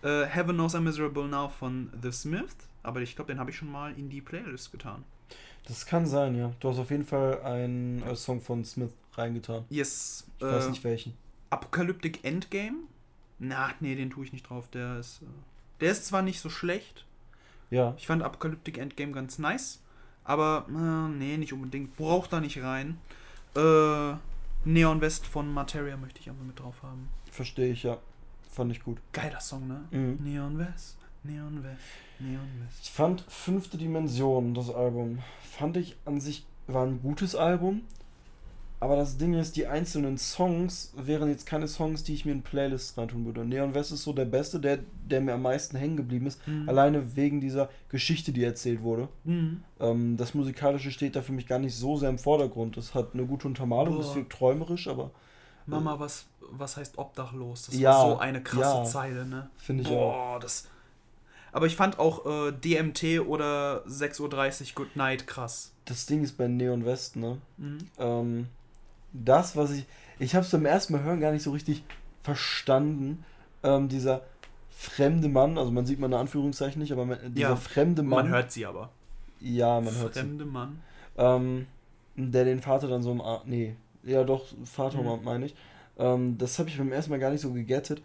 Äh, 0.02 0.26
Heaven 0.26 0.56
Knows 0.56 0.76
I'm 0.76 0.82
Miserable 0.82 1.28
Now 1.28 1.50
von 1.50 1.92
The 2.02 2.12
Smith. 2.12 2.56
Aber 2.84 3.02
ich 3.02 3.16
glaube, 3.16 3.32
den 3.34 3.40
habe 3.40 3.52
ich 3.52 3.58
schon 3.58 3.72
mal 3.72 3.98
in 3.98 4.10
die 4.10 4.22
Playlist 4.22 4.72
getan. 4.72 5.04
Das 5.68 5.86
kann 5.86 6.06
sein, 6.06 6.36
ja. 6.36 6.54
Du 6.60 6.70
hast 6.70 6.80
auf 6.80 6.92
jeden 6.92 7.06
Fall 7.06 7.42
einen 7.42 8.02
äh, 8.04 8.16
Song 8.16 8.42
von 8.42 8.64
Smith 8.64 8.92
reingetan. 9.14 9.66
Yes. 9.70 10.26
Ich 10.38 10.46
äh, 10.46 10.52
weiß 10.52 10.70
nicht 10.70 10.84
welchen. 10.84 11.14
Apocalyptic 11.50 12.24
Endgame? 12.24 12.78
Na, 13.40 13.72
nee, 13.80 13.96
den 13.96 14.10
tue 14.10 14.26
ich 14.26 14.34
nicht 14.34 14.50
drauf. 14.50 14.70
Der 14.70 15.00
ist, 15.00 15.22
äh, 15.22 15.26
der 15.82 15.92
ist 15.92 16.06
zwar 16.06 16.22
nicht 16.22 16.40
so 16.40 16.50
schlecht. 16.50 17.06
Ja. 17.70 17.94
Ich 17.98 18.08
fand 18.08 18.24
Apocalyptic 18.24 18.78
Endgame 18.78 19.12
ganz 19.12 19.40
nice. 19.40 19.82
Aber, 20.28 20.66
äh, 20.70 21.18
nee, 21.18 21.38
nicht 21.38 21.54
unbedingt. 21.54 21.96
Braucht 21.96 22.34
da 22.34 22.42
nicht 22.42 22.62
rein. 22.62 23.00
Äh, 23.56 24.14
Neon 24.66 25.00
West 25.00 25.26
von 25.26 25.52
Materia 25.52 25.96
möchte 25.96 26.20
ich 26.20 26.30
einfach 26.30 26.44
mit 26.44 26.60
drauf 26.60 26.84
haben. 26.84 27.10
Verstehe 27.32 27.72
ich, 27.72 27.84
ja. 27.84 27.98
Fand 28.52 28.72
ich 28.72 28.84
gut. 28.84 28.98
Geiler 29.14 29.40
Song, 29.40 29.68
ne? 29.68 29.86
Mhm. 29.92 30.20
Neon 30.22 30.58
West, 30.60 30.98
Neon 31.24 31.64
West, 31.64 31.80
Neon 32.20 32.50
West. 32.66 32.80
Ich 32.84 32.92
fand 32.92 33.22
Fünfte 33.30 33.78
Dimension, 33.78 34.54
das 34.54 34.70
Album, 34.70 35.20
fand 35.42 35.78
ich 35.78 35.96
an 36.06 36.20
sich, 36.20 36.46
war 36.68 36.86
ein 36.86 37.02
gutes 37.02 37.34
Album. 37.36 37.84
Aber 38.80 38.96
das 38.96 39.18
Ding 39.18 39.34
ist, 39.34 39.56
die 39.56 39.66
einzelnen 39.66 40.20
Songs 40.20 40.94
wären 40.96 41.30
jetzt 41.30 41.48
keine 41.48 41.68
Songs, 41.68 42.04
die 42.04 42.14
ich 42.14 42.26
mir 42.26 42.32
in 42.32 42.44
Playlists 42.44 42.96
reintun 42.96 43.26
würde. 43.26 43.44
Neon 43.44 43.74
West 43.74 43.92
ist 43.92 44.04
so 44.04 44.14
der 44.14 44.26
beste, 44.26 44.60
der, 44.60 44.80
der 45.10 45.20
mir 45.20 45.34
am 45.34 45.42
meisten 45.42 45.78
hängen 45.78 45.98
geblieben 45.98 46.28
ist. 46.28 46.48
Mhm. 46.48 46.70
Alleine 46.70 47.16
wegen 47.16 47.42
dieser 47.42 47.70
Geschichte, 47.90 48.32
die 48.32 48.44
erzählt 48.44 48.84
wurde. 48.84 49.08
Mhm. 49.24 49.64
Ähm, 49.80 50.16
das 50.18 50.36
Musikalische 50.36 50.92
steht 50.92 51.16
da 51.16 51.24
für 51.24 51.32
mich 51.32 51.48
gar 51.48 51.58
nicht 51.58 51.76
so 51.76 51.98
sehr 51.98 52.10
im 52.10 52.20
Vordergrund. 52.20 52.78
Es 52.78 52.94
hat 52.94 53.16
eine 53.16 53.26
gute 53.26 53.48
Untermalung, 53.48 53.98
Boah. 53.98 54.16
wirkt 54.16 54.32
träumerisch, 54.34 54.88
aber 54.88 55.10
Mama, 55.66 56.00
was, 56.00 56.28
was 56.52 56.78
heißt 56.78 56.98
obdachlos? 56.98 57.66
Das 57.66 57.76
Ja, 57.78 57.90
war 57.92 58.02
so 58.12 58.18
eine 58.20 58.42
krasse 58.42 58.78
ja. 58.78 58.84
Zeile, 58.86 59.26
ne? 59.26 59.50
finde 59.58 59.84
ich 59.84 59.90
auch. 59.90 60.14
Boah, 60.14 60.40
das. 60.40 60.68
Aber 61.52 61.66
ich 61.66 61.76
fand 61.76 61.98
auch 62.00 62.26
äh, 62.26 62.52
DMT 62.52 63.22
oder 63.28 63.84
6.30 63.88 64.22
Uhr 64.22 64.76
Good 64.76 64.96
Night 64.96 65.26
krass. 65.28 65.72
Das 65.86 66.06
Ding 66.06 66.24
ist 66.24 66.38
bei 66.38 66.48
Neon 66.48 66.86
West, 66.86 67.16
ne? 67.16 67.40
Mhm. 67.58 67.78
Ähm, 67.98 68.48
das, 69.26 69.56
was 69.56 69.72
ich. 69.72 69.86
Ich 70.20 70.36
habe 70.36 70.46
es 70.46 70.52
beim 70.52 70.66
ersten 70.66 70.94
Mal 70.94 71.04
hören 71.04 71.20
gar 71.20 71.32
nicht 71.32 71.44
so 71.44 71.52
richtig 71.52 71.84
verstanden. 72.24 73.24
Ähm, 73.64 73.88
dieser 73.90 74.22
fremde 74.70 75.28
Mann, 75.30 75.58
also 75.58 75.72
man 75.72 75.86
sieht 75.86 76.00
mal 76.00 76.08
eine 76.08 76.18
Anführungszeichen 76.18 76.82
nicht, 76.82 76.92
aber 76.92 77.06
man, 77.06 77.18
dieser 77.34 77.50
Ja, 77.50 77.56
fremde 77.56 78.04
Mann. 78.04 78.26
Man 78.26 78.30
hört 78.30 78.52
sie 78.52 78.66
aber. 78.66 78.90
Ja, 79.40 79.80
man 79.82 79.96
hört 79.96 80.14
sie. 80.14 80.20
Fremde 80.22 80.46
Mann. 80.46 80.80
Ähm, 81.18 81.68
der 82.16 82.46
den 82.46 82.62
Vater 82.62 82.88
dann 82.88 83.02
so 83.04 83.12
im 83.12 83.22
Arm. 83.22 83.42
Nee, 83.46 83.76
ja 84.04 84.24
doch, 84.24 84.46
Vater 84.66 85.02
Mhm. 85.02 85.24
meine 85.24 85.46
ich. 85.48 85.56
Ähm, 85.98 86.38
das 86.38 86.58
habe 86.60 86.70
ich 86.70 86.78
beim 86.78 86.92
ersten 86.92 87.12
Mal 87.12 87.20
gar 87.20 87.32
nicht 87.32 87.42
so 87.42 87.52
gegettet. 87.54 88.02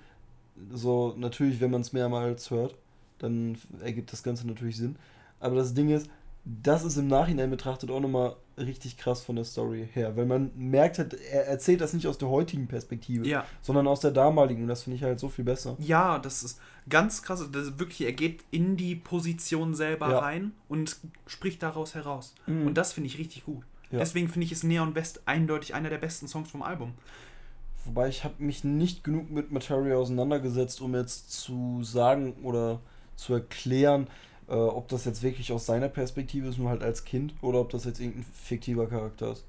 So, 0.72 1.14
natürlich, 1.16 1.60
wenn 1.60 1.70
man 1.70 1.80
es 1.80 1.92
mehrmals 1.92 2.50
hört, 2.50 2.74
dann 3.18 3.58
ergibt 3.82 4.12
das 4.12 4.22
Ganze 4.22 4.46
natürlich 4.46 4.76
Sinn. 4.76 4.96
Aber 5.40 5.56
das 5.56 5.74
Ding 5.74 5.90
ist, 5.90 6.08
das 6.44 6.84
ist 6.84 6.96
im 6.96 7.08
Nachhinein 7.08 7.50
betrachtet 7.50 7.90
auch 7.90 8.00
nochmal 8.00 8.36
richtig 8.58 8.96
krass 8.96 9.22
von 9.22 9.36
der 9.36 9.44
Story 9.44 9.88
her. 9.92 10.16
Weil 10.16 10.26
man 10.26 10.50
merkt 10.56 10.98
halt, 10.98 11.14
er 11.14 11.46
erzählt 11.46 11.80
das 11.80 11.92
nicht 11.92 12.06
aus 12.06 12.18
der 12.18 12.28
heutigen 12.28 12.66
Perspektive, 12.68 13.26
Ja. 13.26 13.44
sondern 13.62 13.86
aus 13.86 14.00
der 14.00 14.10
damaligen. 14.10 14.62
Und 14.62 14.68
das 14.68 14.82
finde 14.82 14.96
ich 14.96 15.02
halt 15.02 15.18
so 15.20 15.28
viel 15.28 15.44
besser. 15.44 15.76
Ja, 15.78 16.18
das 16.18 16.42
ist 16.42 16.60
ganz 16.88 17.22
krass. 17.22 17.46
Das 17.52 17.66
ist 17.68 17.78
wirklich, 17.78 18.02
er 18.02 18.12
geht 18.12 18.44
in 18.50 18.76
die 18.76 18.94
Position 18.96 19.74
selber 19.74 20.10
Ja. 20.10 20.18
rein 20.20 20.52
und 20.68 20.96
spricht 21.26 21.62
daraus 21.62 21.94
heraus. 21.94 22.34
Mhm. 22.46 22.66
Und 22.66 22.74
das 22.74 22.92
finde 22.92 23.08
ich 23.08 23.18
richtig 23.18 23.44
gut. 23.44 23.62
Ja. 23.90 23.98
Deswegen 23.98 24.28
finde 24.28 24.46
ich 24.46 24.52
es 24.52 24.62
Neon 24.62 24.94
West 24.94 25.22
eindeutig 25.26 25.74
einer 25.74 25.90
der 25.90 25.98
besten 25.98 26.26
Songs 26.26 26.50
vom 26.50 26.62
Album. 26.62 26.94
Wobei 27.84 28.08
ich 28.08 28.24
habe 28.24 28.34
mich 28.38 28.64
nicht 28.64 29.02
genug 29.04 29.30
mit 29.30 29.50
Materia 29.50 29.96
auseinandergesetzt, 29.96 30.80
um 30.80 30.94
jetzt 30.94 31.32
zu 31.32 31.82
sagen 31.82 32.34
oder 32.42 32.80
zu 33.16 33.34
erklären, 33.34 34.06
äh, 34.52 34.54
ob 34.54 34.86
das 34.88 35.04
jetzt 35.06 35.22
wirklich 35.22 35.50
aus 35.52 35.66
seiner 35.66 35.88
Perspektive 35.88 36.46
ist, 36.48 36.58
nur 36.58 36.68
halt 36.70 36.82
als 36.82 37.04
Kind, 37.04 37.34
oder 37.40 37.58
ob 37.60 37.70
das 37.70 37.84
jetzt 37.84 37.98
irgendein 38.00 38.24
fiktiver 38.34 38.86
Charakter 38.86 39.32
ist. 39.32 39.44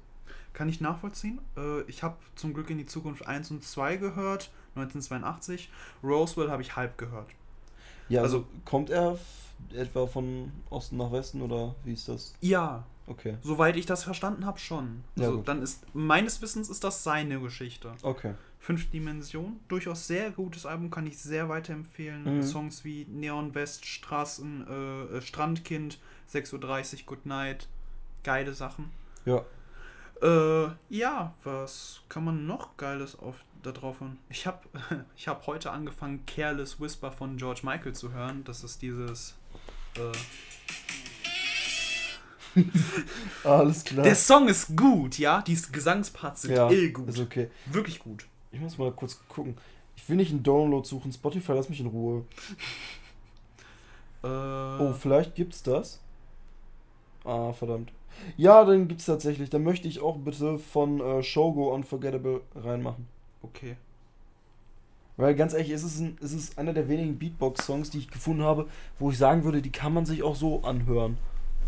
Kann 0.54 0.68
ich 0.68 0.80
nachvollziehen. 0.80 1.40
Äh, 1.56 1.82
ich 1.82 2.02
habe 2.02 2.16
zum 2.36 2.54
Glück 2.54 2.70
in 2.70 2.78
die 2.78 2.86
Zukunft 2.86 3.26
1 3.28 3.50
und 3.50 3.62
2 3.62 3.96
gehört, 3.96 4.50
1982. 4.76 5.68
Roswell 6.02 6.50
habe 6.50 6.62
ich 6.62 6.74
halb 6.76 6.96
gehört. 6.98 7.28
Ja, 8.08 8.22
also, 8.22 8.38
Also- 8.38 8.48
kommt 8.64 8.90
er 8.90 9.18
etwa 9.74 10.06
von 10.06 10.50
Osten 10.70 10.96
nach 10.96 11.12
Westen 11.12 11.42
oder 11.42 11.74
wie 11.84 11.92
ist 11.92 12.08
das? 12.08 12.34
Ja, 12.40 12.84
Okay. 13.06 13.36
soweit 13.42 13.76
ich 13.76 13.86
das 13.86 14.02
verstanden 14.04 14.46
habe, 14.46 14.58
schon. 14.58 15.04
Ja, 15.16 15.24
Also, 15.26 15.36
gut. 15.38 15.48
dann 15.48 15.62
ist, 15.62 15.84
meines 15.94 16.40
Wissens 16.42 16.68
ist 16.68 16.82
das 16.84 17.02
seine 17.04 17.40
Geschichte. 17.40 17.92
Okay. 18.02 18.34
Fünf 18.64 18.90
Dimensionen, 18.90 19.60
durchaus 19.68 20.06
sehr 20.06 20.30
gutes 20.30 20.64
Album, 20.64 20.90
kann 20.90 21.06
ich 21.06 21.18
sehr 21.18 21.50
weiterempfehlen. 21.50 22.36
Mhm. 22.38 22.42
Songs 22.42 22.82
wie 22.82 23.04
Neon 23.10 23.54
West, 23.54 23.84
Straßen, 23.84 24.66
äh, 24.66 25.18
äh, 25.18 25.20
Strandkind, 25.20 25.98
6.30 26.32 26.54
Uhr, 26.54 27.00
Good 27.04 27.26
Night, 27.26 27.68
geile 28.22 28.54
Sachen. 28.54 28.90
Ja. 29.26 29.44
Äh, 30.22 30.70
ja, 30.88 31.34
was 31.44 32.00
kann 32.08 32.24
man 32.24 32.46
noch 32.46 32.78
Geiles 32.78 33.18
auf 33.18 33.36
da 33.62 33.70
drauf 33.70 34.00
hören? 34.00 34.16
Ich 34.30 34.46
habe 34.46 34.60
ich 35.14 35.28
hab 35.28 35.46
heute 35.46 35.70
angefangen, 35.70 36.24
Careless 36.24 36.80
Whisper 36.80 37.12
von 37.12 37.36
George 37.36 37.60
Michael 37.64 37.92
zu 37.92 38.14
hören. 38.14 38.44
Das 38.44 38.64
ist 38.64 38.80
dieses. 38.80 39.34
Äh, 39.98 40.12
Alles 43.44 43.84
klar. 43.84 44.04
der 44.04 44.14
Song 44.14 44.48
ist 44.48 44.74
gut, 44.74 45.18
ja? 45.18 45.42
Die 45.42 45.60
Gesangsparts 45.70 46.42
sind 46.42 46.56
ja, 46.56 46.70
ill 46.70 46.92
gut. 46.92 47.10
ist 47.10 47.18
okay. 47.18 47.50
Wirklich 47.66 47.98
gut. 47.98 48.24
Ich 48.54 48.60
muss 48.60 48.78
mal 48.78 48.92
kurz 48.92 49.20
gucken. 49.28 49.56
Ich 49.96 50.08
will 50.08 50.16
nicht 50.16 50.30
einen 50.30 50.42
Download 50.42 50.86
suchen. 50.86 51.12
Spotify, 51.12 51.52
lass 51.52 51.68
mich 51.68 51.80
in 51.80 51.86
Ruhe. 51.88 52.24
Äh, 54.22 54.26
Oh, 54.26 54.92
vielleicht 54.92 55.34
gibt's 55.34 55.62
das. 55.62 56.00
Ah, 57.24 57.52
verdammt. 57.52 57.92
Ja, 58.36 58.64
dann 58.64 58.88
gibt's 58.88 59.06
tatsächlich. 59.06 59.50
Dann 59.50 59.64
möchte 59.64 59.88
ich 59.88 60.00
auch 60.00 60.16
bitte 60.18 60.58
von 60.58 61.00
äh, 61.00 61.22
Shogo 61.22 61.74
Unforgettable 61.74 62.40
reinmachen. 62.54 63.06
okay. 63.42 63.76
Weil 65.16 65.36
ganz 65.36 65.52
ehrlich, 65.52 65.70
es 65.70 65.84
ist, 65.84 66.00
ein, 66.00 66.18
es 66.20 66.32
ist 66.32 66.58
einer 66.58 66.72
der 66.72 66.88
wenigen 66.88 67.20
Beatbox-Songs, 67.20 67.88
die 67.90 67.98
ich 67.98 68.10
gefunden 68.10 68.42
habe, 68.42 68.66
wo 68.98 69.12
ich 69.12 69.18
sagen 69.18 69.44
würde, 69.44 69.62
die 69.62 69.70
kann 69.70 69.94
man 69.94 70.04
sich 70.06 70.24
auch 70.24 70.34
so 70.34 70.62
anhören. 70.64 71.18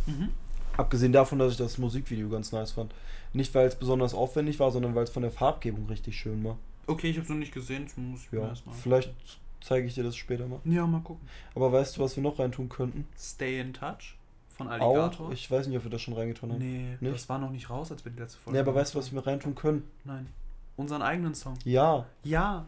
Mhm. 0.06 0.30
Abgesehen 0.76 1.12
davon, 1.12 1.38
dass 1.38 1.52
ich 1.52 1.56
das 1.56 1.78
Musikvideo 1.78 2.28
ganz 2.28 2.50
nice 2.50 2.72
fand. 2.72 2.92
Nicht, 3.32 3.54
weil 3.54 3.68
es 3.68 3.76
besonders 3.76 4.14
aufwendig 4.14 4.58
war, 4.58 4.72
sondern 4.72 4.96
weil 4.96 5.04
es 5.04 5.10
von 5.10 5.22
der 5.22 5.30
Farbgebung 5.30 5.86
richtig 5.86 6.16
schön 6.16 6.42
war. 6.42 6.58
Okay, 6.86 7.10
ich 7.10 7.16
habe 7.16 7.24
es 7.24 7.28
noch 7.30 7.36
nicht 7.36 7.52
gesehen. 7.52 7.84
Das 7.84 7.96
muss 7.96 8.22
ich 8.22 8.32
mir 8.32 8.40
Ja, 8.42 8.48
erstmal. 8.48 8.74
vielleicht 8.76 9.12
zeige 9.60 9.86
ich 9.86 9.94
dir 9.94 10.04
das 10.04 10.16
später 10.16 10.46
mal. 10.46 10.60
Ja, 10.64 10.86
mal 10.86 11.00
gucken. 11.00 11.28
Aber 11.54 11.72
weißt 11.72 11.96
du, 11.96 12.00
was 12.02 12.14
wir 12.16 12.22
noch 12.22 12.38
reintun 12.38 12.68
könnten? 12.68 13.06
Stay 13.18 13.60
in 13.60 13.72
Touch 13.72 14.16
von 14.56 14.68
Alligator. 14.68 15.26
Auch? 15.28 15.32
Ich 15.32 15.50
weiß 15.50 15.66
nicht, 15.66 15.76
ob 15.76 15.84
wir 15.84 15.90
das 15.90 16.00
schon 16.02 16.14
reingetan 16.14 16.52
haben. 16.52 16.58
nee, 16.58 16.96
Nicht? 17.00 17.14
das 17.14 17.28
war 17.28 17.38
noch 17.38 17.50
nicht 17.50 17.68
raus, 17.70 17.90
als 17.90 18.04
wir 18.04 18.12
die 18.12 18.18
letzte 18.20 18.38
Folge 18.38 18.56
Nee, 18.56 18.60
aber 18.60 18.74
weißt 18.74 18.94
du, 18.94 18.98
was 18.98 19.12
wir 19.12 19.26
reintun 19.26 19.54
können? 19.54 19.88
Nein. 20.04 20.28
Unseren 20.76 21.02
eigenen 21.02 21.34
Song. 21.34 21.54
Ja, 21.64 22.06
Ja. 22.22 22.64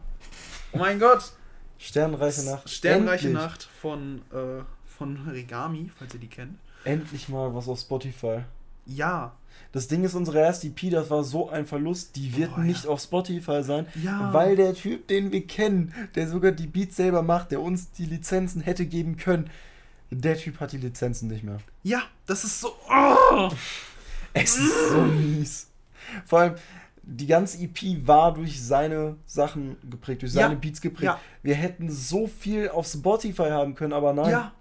Oh 0.73 0.77
mein 0.77 0.99
Gott. 0.99 1.31
Sternreiche 1.77 2.43
Nacht. 2.43 2.69
Sternreiche 2.69 3.27
Endlich. 3.27 3.43
Nacht 3.43 3.63
von, 3.63 4.21
äh, 4.31 4.61
von 4.85 5.15
Regami, 5.29 5.89
falls 5.97 6.13
ihr 6.13 6.19
die 6.19 6.27
kennt. 6.27 6.59
Endlich 6.83 7.29
mal 7.29 7.53
was 7.55 7.67
auf 7.69 7.79
Spotify. 7.79 8.41
Ja. 8.89 9.33
Das 9.71 9.87
Ding 9.87 10.03
ist, 10.03 10.15
unsere 10.15 10.39
erste 10.39 10.67
EP, 10.67 10.89
das 10.89 11.11
war 11.11 11.23
so 11.23 11.49
ein 11.49 11.65
Verlust, 11.67 12.15
die 12.15 12.35
wird 12.35 12.51
ja. 12.57 12.63
nicht 12.63 12.87
auf 12.87 12.99
Spotify 13.01 13.61
sein, 13.61 13.85
Ja. 14.03 14.33
weil 14.33 14.55
der 14.55 14.73
Typ, 14.73 15.07
den 15.07 15.31
wir 15.31 15.45
kennen, 15.45 15.93
der 16.15 16.27
sogar 16.27 16.51
die 16.51 16.65
Beats 16.65 16.95
selber 16.95 17.21
macht, 17.21 17.51
der 17.51 17.61
uns 17.61 17.91
die 17.91 18.05
Lizenzen 18.05 18.61
hätte 18.61 18.87
geben 18.87 19.17
können, 19.17 19.49
der 20.09 20.37
Typ 20.37 20.59
hat 20.59 20.71
die 20.71 20.77
Lizenzen 20.77 21.27
nicht 21.29 21.43
mehr. 21.43 21.59
Ja, 21.83 22.01
das 22.25 22.43
ist 22.43 22.61
so. 22.61 22.71
Oh! 22.89 23.49
Es 24.33 24.57
ist 24.57 24.89
so 24.89 25.01
mies. 25.01 25.67
Vor 26.25 26.39
allem, 26.39 26.55
die 27.03 27.27
ganze 27.27 27.61
EP 27.61 28.07
war 28.07 28.33
durch 28.33 28.63
seine 28.63 29.17
Sachen 29.27 29.77
geprägt, 29.87 30.23
durch 30.23 30.33
Ja. 30.33 30.43
seine 30.47 30.55
Beats 30.55 30.81
geprägt. 30.81 31.03
Ja. 31.03 31.19
Wir 31.43 31.53
hätten 31.55 31.91
so 31.91 32.25
viel 32.27 32.69
auf 32.69 32.87
Spotify 32.87 33.49
haben 33.49 33.75
können, 33.75 33.93
aber 33.93 34.13
nein. 34.13 34.31
Ja. 34.31 34.51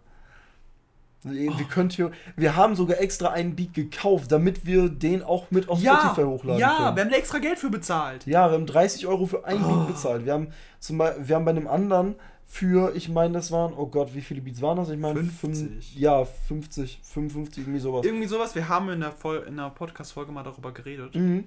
Wir, 1.24 1.50
können 1.64 1.90
hier, 1.90 2.12
wir 2.36 2.54
haben 2.56 2.76
sogar 2.76 3.00
extra 3.00 3.30
einen 3.30 3.56
Beat 3.56 3.74
gekauft, 3.74 4.30
damit 4.30 4.64
wir 4.66 4.88
den 4.88 5.22
auch 5.22 5.50
mit 5.50 5.68
auf 5.68 5.80
Ja. 5.80 5.98
Spotify 6.00 6.22
hochladen 6.22 6.60
Ja, 6.60 6.76
können. 6.76 6.96
wir 6.96 7.04
haben 7.04 7.12
extra 7.12 7.38
Geld 7.38 7.58
für 7.58 7.70
bezahlt. 7.70 8.24
Ja, 8.26 8.48
wir 8.48 8.54
haben 8.54 8.66
30 8.66 9.06
Euro 9.06 9.26
für 9.26 9.44
einen 9.44 9.64
Oh. 9.64 9.68
Beat 9.68 9.86
bezahlt. 9.88 10.24
Wir 10.24 10.32
haben, 10.34 10.48
zum 10.78 10.98
Beispiel, 10.98 11.28
wir 11.28 11.36
haben 11.36 11.44
bei 11.44 11.50
einem 11.50 11.66
anderen 11.66 12.14
für, 12.50 12.94
ich 12.94 13.08
meine, 13.08 13.34
das 13.34 13.50
waren, 13.50 13.74
oh 13.76 13.86
Gott, 13.86 14.14
wie 14.14 14.22
viele 14.22 14.40
Beats 14.40 14.62
waren 14.62 14.76
das? 14.78 14.88
Ich 14.90 14.98
meine, 14.98 15.16
50. 15.24 15.38
fünf- 15.68 15.94
ja, 15.96 16.24
50, 16.24 17.00
55, 17.02 17.64
irgendwie 17.64 17.80
sowas. 17.80 18.06
Irgendwie 18.06 18.26
sowas. 18.26 18.54
Wir 18.54 18.68
haben 18.68 18.88
in 18.88 19.00
der, 19.00 19.12
Vol- 19.12 19.44
in 19.46 19.56
der 19.56 19.70
Podcast-Folge 19.70 20.32
mal 20.32 20.44
darüber 20.44 20.72
geredet. 20.72 21.14
Mhm. 21.14 21.44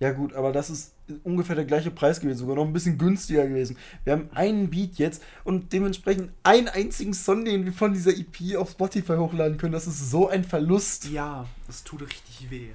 Ja, 0.00 0.12
gut, 0.12 0.34
aber 0.34 0.52
das 0.52 0.70
ist 0.70 0.94
ungefähr 1.22 1.54
der 1.54 1.64
gleiche 1.64 1.90
Preis 1.90 2.20
gewesen, 2.20 2.38
sogar 2.38 2.56
noch 2.56 2.64
ein 2.64 2.72
bisschen 2.72 2.98
günstiger 2.98 3.46
gewesen. 3.46 3.78
Wir 4.02 4.14
haben 4.14 4.28
einen 4.34 4.68
Beat 4.68 4.96
jetzt 4.96 5.22
und 5.44 5.72
dementsprechend 5.72 6.32
einen 6.42 6.68
einzigen 6.68 7.14
Song, 7.14 7.44
den 7.44 7.64
wir 7.64 7.72
von 7.72 7.92
dieser 7.92 8.10
EP 8.10 8.56
auf 8.56 8.70
Spotify 8.70 9.16
hochladen 9.16 9.56
können. 9.56 9.72
Das 9.72 9.86
ist 9.86 10.10
so 10.10 10.28
ein 10.28 10.44
Verlust. 10.44 11.08
Ja, 11.10 11.46
das 11.66 11.84
tut 11.84 12.02
richtig 12.02 12.50
weh. 12.50 12.70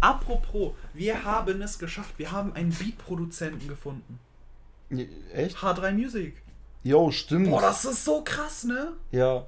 Apropos, 0.00 0.72
wir 0.94 1.24
haben 1.24 1.60
es 1.62 1.78
geschafft. 1.78 2.14
Wir 2.18 2.32
haben 2.32 2.52
einen 2.54 2.70
Beat-Produzenten 2.70 3.68
gefunden. 3.68 4.18
Echt? 5.32 5.58
H3 5.58 5.92
Music. 5.92 6.42
Jo, 6.82 7.10
stimmt. 7.10 7.50
Boah, 7.50 7.60
das 7.60 7.84
ist 7.84 8.04
so 8.04 8.22
krass, 8.24 8.64
ne? 8.64 8.94
ja. 9.10 9.46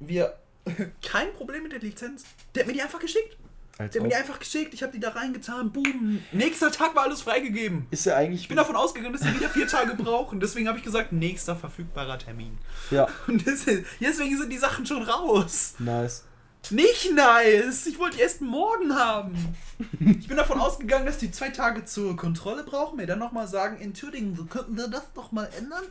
Wir. 0.00 0.36
Kein 1.02 1.32
Problem 1.32 1.62
mit 1.62 1.72
der 1.72 1.80
Lizenz. 1.80 2.24
Der 2.54 2.62
hat 2.62 2.66
mir 2.68 2.72
die 2.74 2.82
einfach 2.82 3.00
geschickt. 3.00 3.36
Als 3.78 3.92
Der 3.92 4.00
hat 4.00 4.08
mir 4.08 4.14
die 4.14 4.16
einfach 4.16 4.38
geschickt. 4.40 4.74
Ich 4.74 4.82
habe 4.82 4.92
die 4.92 4.98
da 5.00 5.10
reingetan. 5.10 5.70
Boom. 5.70 6.20
Nächster 6.32 6.72
Tag 6.72 6.96
war 6.96 7.04
alles 7.04 7.22
freigegeben. 7.22 7.86
Ist 7.92 8.06
ja 8.06 8.16
eigentlich. 8.16 8.42
Ich 8.42 8.48
bin 8.48 8.56
davon 8.56 8.74
ausgegangen, 8.74 9.12
dass 9.12 9.22
sie 9.22 9.34
wieder 9.34 9.48
vier 9.48 9.68
Tage 9.68 9.94
brauchen. 9.94 10.40
Deswegen 10.40 10.66
habe 10.66 10.78
ich 10.78 10.84
gesagt, 10.84 11.12
nächster 11.12 11.54
verfügbarer 11.54 12.18
Termin. 12.18 12.58
Ja, 12.90 13.06
Und 13.28 13.46
deswegen 13.46 14.36
sind 14.36 14.50
die 14.50 14.58
Sachen 14.58 14.84
schon 14.84 15.02
raus. 15.04 15.74
nice. 15.78 16.24
Nicht 16.70 17.12
nice. 17.14 17.86
Ich 17.86 17.98
wollte 18.00 18.16
die 18.16 18.22
erst 18.24 18.40
morgen 18.40 18.94
haben. 18.94 19.54
Ich 20.00 20.26
bin 20.26 20.36
davon 20.36 20.58
ausgegangen, 20.58 21.06
dass 21.06 21.16
die 21.18 21.30
zwei 21.30 21.50
Tage 21.50 21.84
zur 21.84 22.16
Kontrolle 22.16 22.64
brauchen. 22.64 22.96
Mir 22.96 23.06
dann 23.06 23.20
nochmal 23.20 23.46
sagen, 23.46 23.80
entschuldigen, 23.80 24.34
Sie, 24.36 24.44
könnten 24.44 24.76
wir 24.76 24.88
das 24.88 25.04
noch 25.14 25.30
mal 25.30 25.48
ändern? 25.56 25.84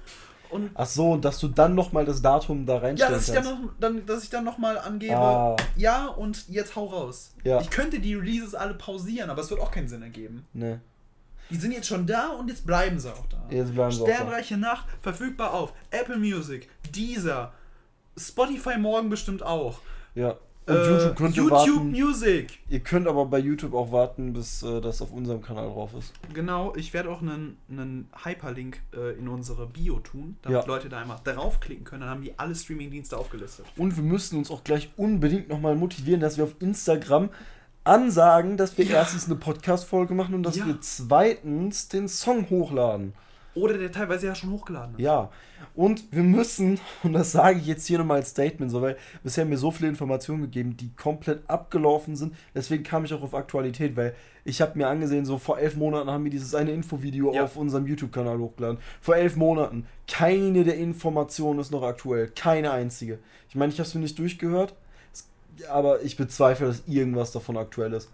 Und 0.50 0.72
Ach 0.74 0.86
so, 0.86 1.12
und 1.12 1.26
dass 1.26 1.39
du 1.39 1.48
dann 1.48 1.76
nochmal 1.76 2.06
das 2.06 2.22
Datum 2.22 2.66
da 2.66 2.78
reinstellen 2.78 3.14
ja, 3.14 3.18
dass 3.18 3.34
kannst. 3.34 3.48
Ich 3.48 3.52
dann 3.52 3.64
noch, 3.64 3.74
dann, 3.80 4.06
dass 4.06 4.24
ich 4.24 4.30
dann 4.30 4.43
nochmal 4.43 4.78
angebe, 4.78 5.16
ah. 5.16 5.56
ja, 5.76 6.08
und 6.08 6.48
jetzt 6.50 6.76
hau 6.76 6.86
raus. 6.86 7.34
Ja. 7.43 7.60
Ich 7.62 7.70
könnte 7.70 8.00
die 8.00 8.16
Releases 8.16 8.56
alle 8.56 8.74
pausieren, 8.74 9.30
aber 9.30 9.41
es 9.41 9.50
wird 9.50 9.60
auch 9.60 9.72
keinen 9.72 9.88
Sinn 9.88 10.02
ergeben. 10.02 10.45
Nee. 10.54 10.78
Die 11.50 11.56
sind 11.56 11.72
jetzt 11.72 11.88
schon 11.88 12.06
da 12.06 12.30
und 12.30 12.50
jetzt 12.50 12.66
bleiben 12.66 13.00
sie 13.00 13.12
auch 13.12 13.26
da. 13.28 13.45
Jetzt 13.50 13.74
bleiben 13.74 13.91
sie 13.91 14.02
Sternreiche 14.02 14.56
auch 14.56 14.60
da. 14.60 14.68
Nacht, 14.68 14.86
verfügbar 15.02 15.54
auf 15.54 15.74
Apple 15.91 16.18
Music, 16.18 16.70
Deezer, 16.93 17.54
Spotify 18.18 18.78
morgen 18.78 19.10
bestimmt 19.10 19.43
auch. 19.43 19.80
Ja. 20.16 20.36
Und 20.68 20.76
äh, 20.76 20.91
YouTube 20.91 21.15
könnt 21.15 21.38
ihr 21.38 21.43
YouTube 21.43 21.57
warten. 21.57 21.91
Music. 21.91 22.59
Ihr 22.70 22.80
könnt 22.82 23.07
aber 23.07 23.26
bei 23.26 23.39
YouTube 23.39 23.74
auch 23.74 23.91
warten, 23.91 24.34
bis 24.34 24.63
äh, 24.63 24.82
das 24.82 25.01
auf 25.01 25.13
unserem 25.13 25.41
Kanal 25.41 25.68
drauf 25.68 25.91
ist. 25.97 26.13
Genau, 26.34 26.76
ich 26.76 26.93
werde 26.93 27.09
auch 27.09 27.22
einen, 27.22 27.57
einen 27.70 28.09
Hyperlink 28.24 28.82
äh, 28.93 29.18
in 29.18 29.30
unsere 29.30 29.65
Bio 29.68 29.99
tun, 29.99 30.36
damit 30.41 30.61
ja. 30.61 30.68
Leute 30.68 30.89
da 30.89 30.99
einmal 30.99 31.20
draufklicken 31.24 31.86
können. 31.86 32.01
Dann 32.01 32.09
haben 32.09 32.22
die 32.22 32.38
alle 32.38 32.53
Streamingdienste 32.53 33.18
aufgelistet. 33.18 33.65
Und 33.78 33.95
wir 33.95 34.03
müssen 34.03 34.38
uns 34.38 34.51
auch 34.51 34.63
gleich 34.63 34.89
unbedingt 34.97 35.47
nochmal 35.47 35.76
motivieren, 35.76 36.20
dass 36.20 36.38
wir 36.38 36.43
auf 36.43 36.55
Instagram 36.59 37.30
ansagen, 37.86 38.57
dass 38.57 38.78
wir 38.78 38.84
ja. 38.84 38.95
erstens 38.95 39.26
eine 39.26 39.36
Podcast-Folge 39.36 40.13
machen 40.13 40.36
und 40.36 40.43
dass 40.43 40.57
ja. 40.57 40.65
wir 40.65 40.82
zweitens 40.82 41.88
den 41.88 42.09
Song 42.09 42.49
hochladen. 42.49 43.13
Oder 43.55 43.78
der 43.78 43.91
teilweise 43.91 44.28
ja 44.28 44.36
schon 44.36 44.51
hochgeladen 44.51 44.95
ist. 44.95 45.01
Ja. 45.01 45.32
Und 45.76 46.12
wir 46.12 46.24
müssen, 46.24 46.80
und 47.03 47.14
das 47.14 47.32
sage 47.32 47.60
ich 47.60 47.68
jetzt 47.68 47.86
hier 47.86 47.99
nochmal 47.99 48.18
als 48.18 48.30
Statement, 48.30 48.72
so, 48.72 48.82
weil 48.82 48.97
bisher 49.24 49.43
haben 49.43 49.49
mir 49.49 49.58
so 49.58 49.72
viele 49.72 49.89
Informationen 49.89 50.41
gegeben, 50.41 50.78
die 50.78 50.91
komplett 50.95 51.41
abgelaufen 51.47 52.16
sind. 52.16 52.36
Deswegen 52.55 52.84
kam 52.84 53.05
ich 53.05 53.14
auch 53.14 53.22
auf 53.22 53.36
Aktualität, 53.36 53.95
weil 53.95 54.16
ich 54.43 54.62
habe 54.62 54.78
mir 54.78 54.88
angesehen, 54.88 55.26
so 55.26 55.38
vor 55.38 55.60
elf 55.60 55.76
Monaten 55.76 56.10
haben 56.10 56.24
wir 56.24 56.32
dieses 56.32 56.55
eine 56.55 56.72
Infovideo 56.72 57.34
ja. 57.34 57.43
auf 57.43 57.58
unserem 57.58 57.86
YouTube-Kanal 57.86 58.39
hochgeladen. 58.39 58.80
Vor 59.01 59.16
elf 59.16 59.36
Monaten. 59.36 59.86
Keine 60.08 60.64
der 60.64 60.78
Informationen 60.78 61.60
ist 61.60 61.72
noch 61.72 61.84
aktuell. 61.84 62.30
Keine 62.30 62.72
einzige. 62.72 63.20
Ich 63.49 63.55
meine, 63.55 63.72
ich 63.72 63.80
habe 63.80 63.88
es 63.88 63.93
mir 63.93 64.01
nicht 64.01 64.18
durchgehört 64.18 64.74
aber 65.70 66.01
ich 66.01 66.18
bezweifle, 66.18 66.68
dass 66.68 66.84
irgendwas 66.88 67.32
davon 67.32 67.58
aktuell 67.58 67.93
ist. 67.93 68.10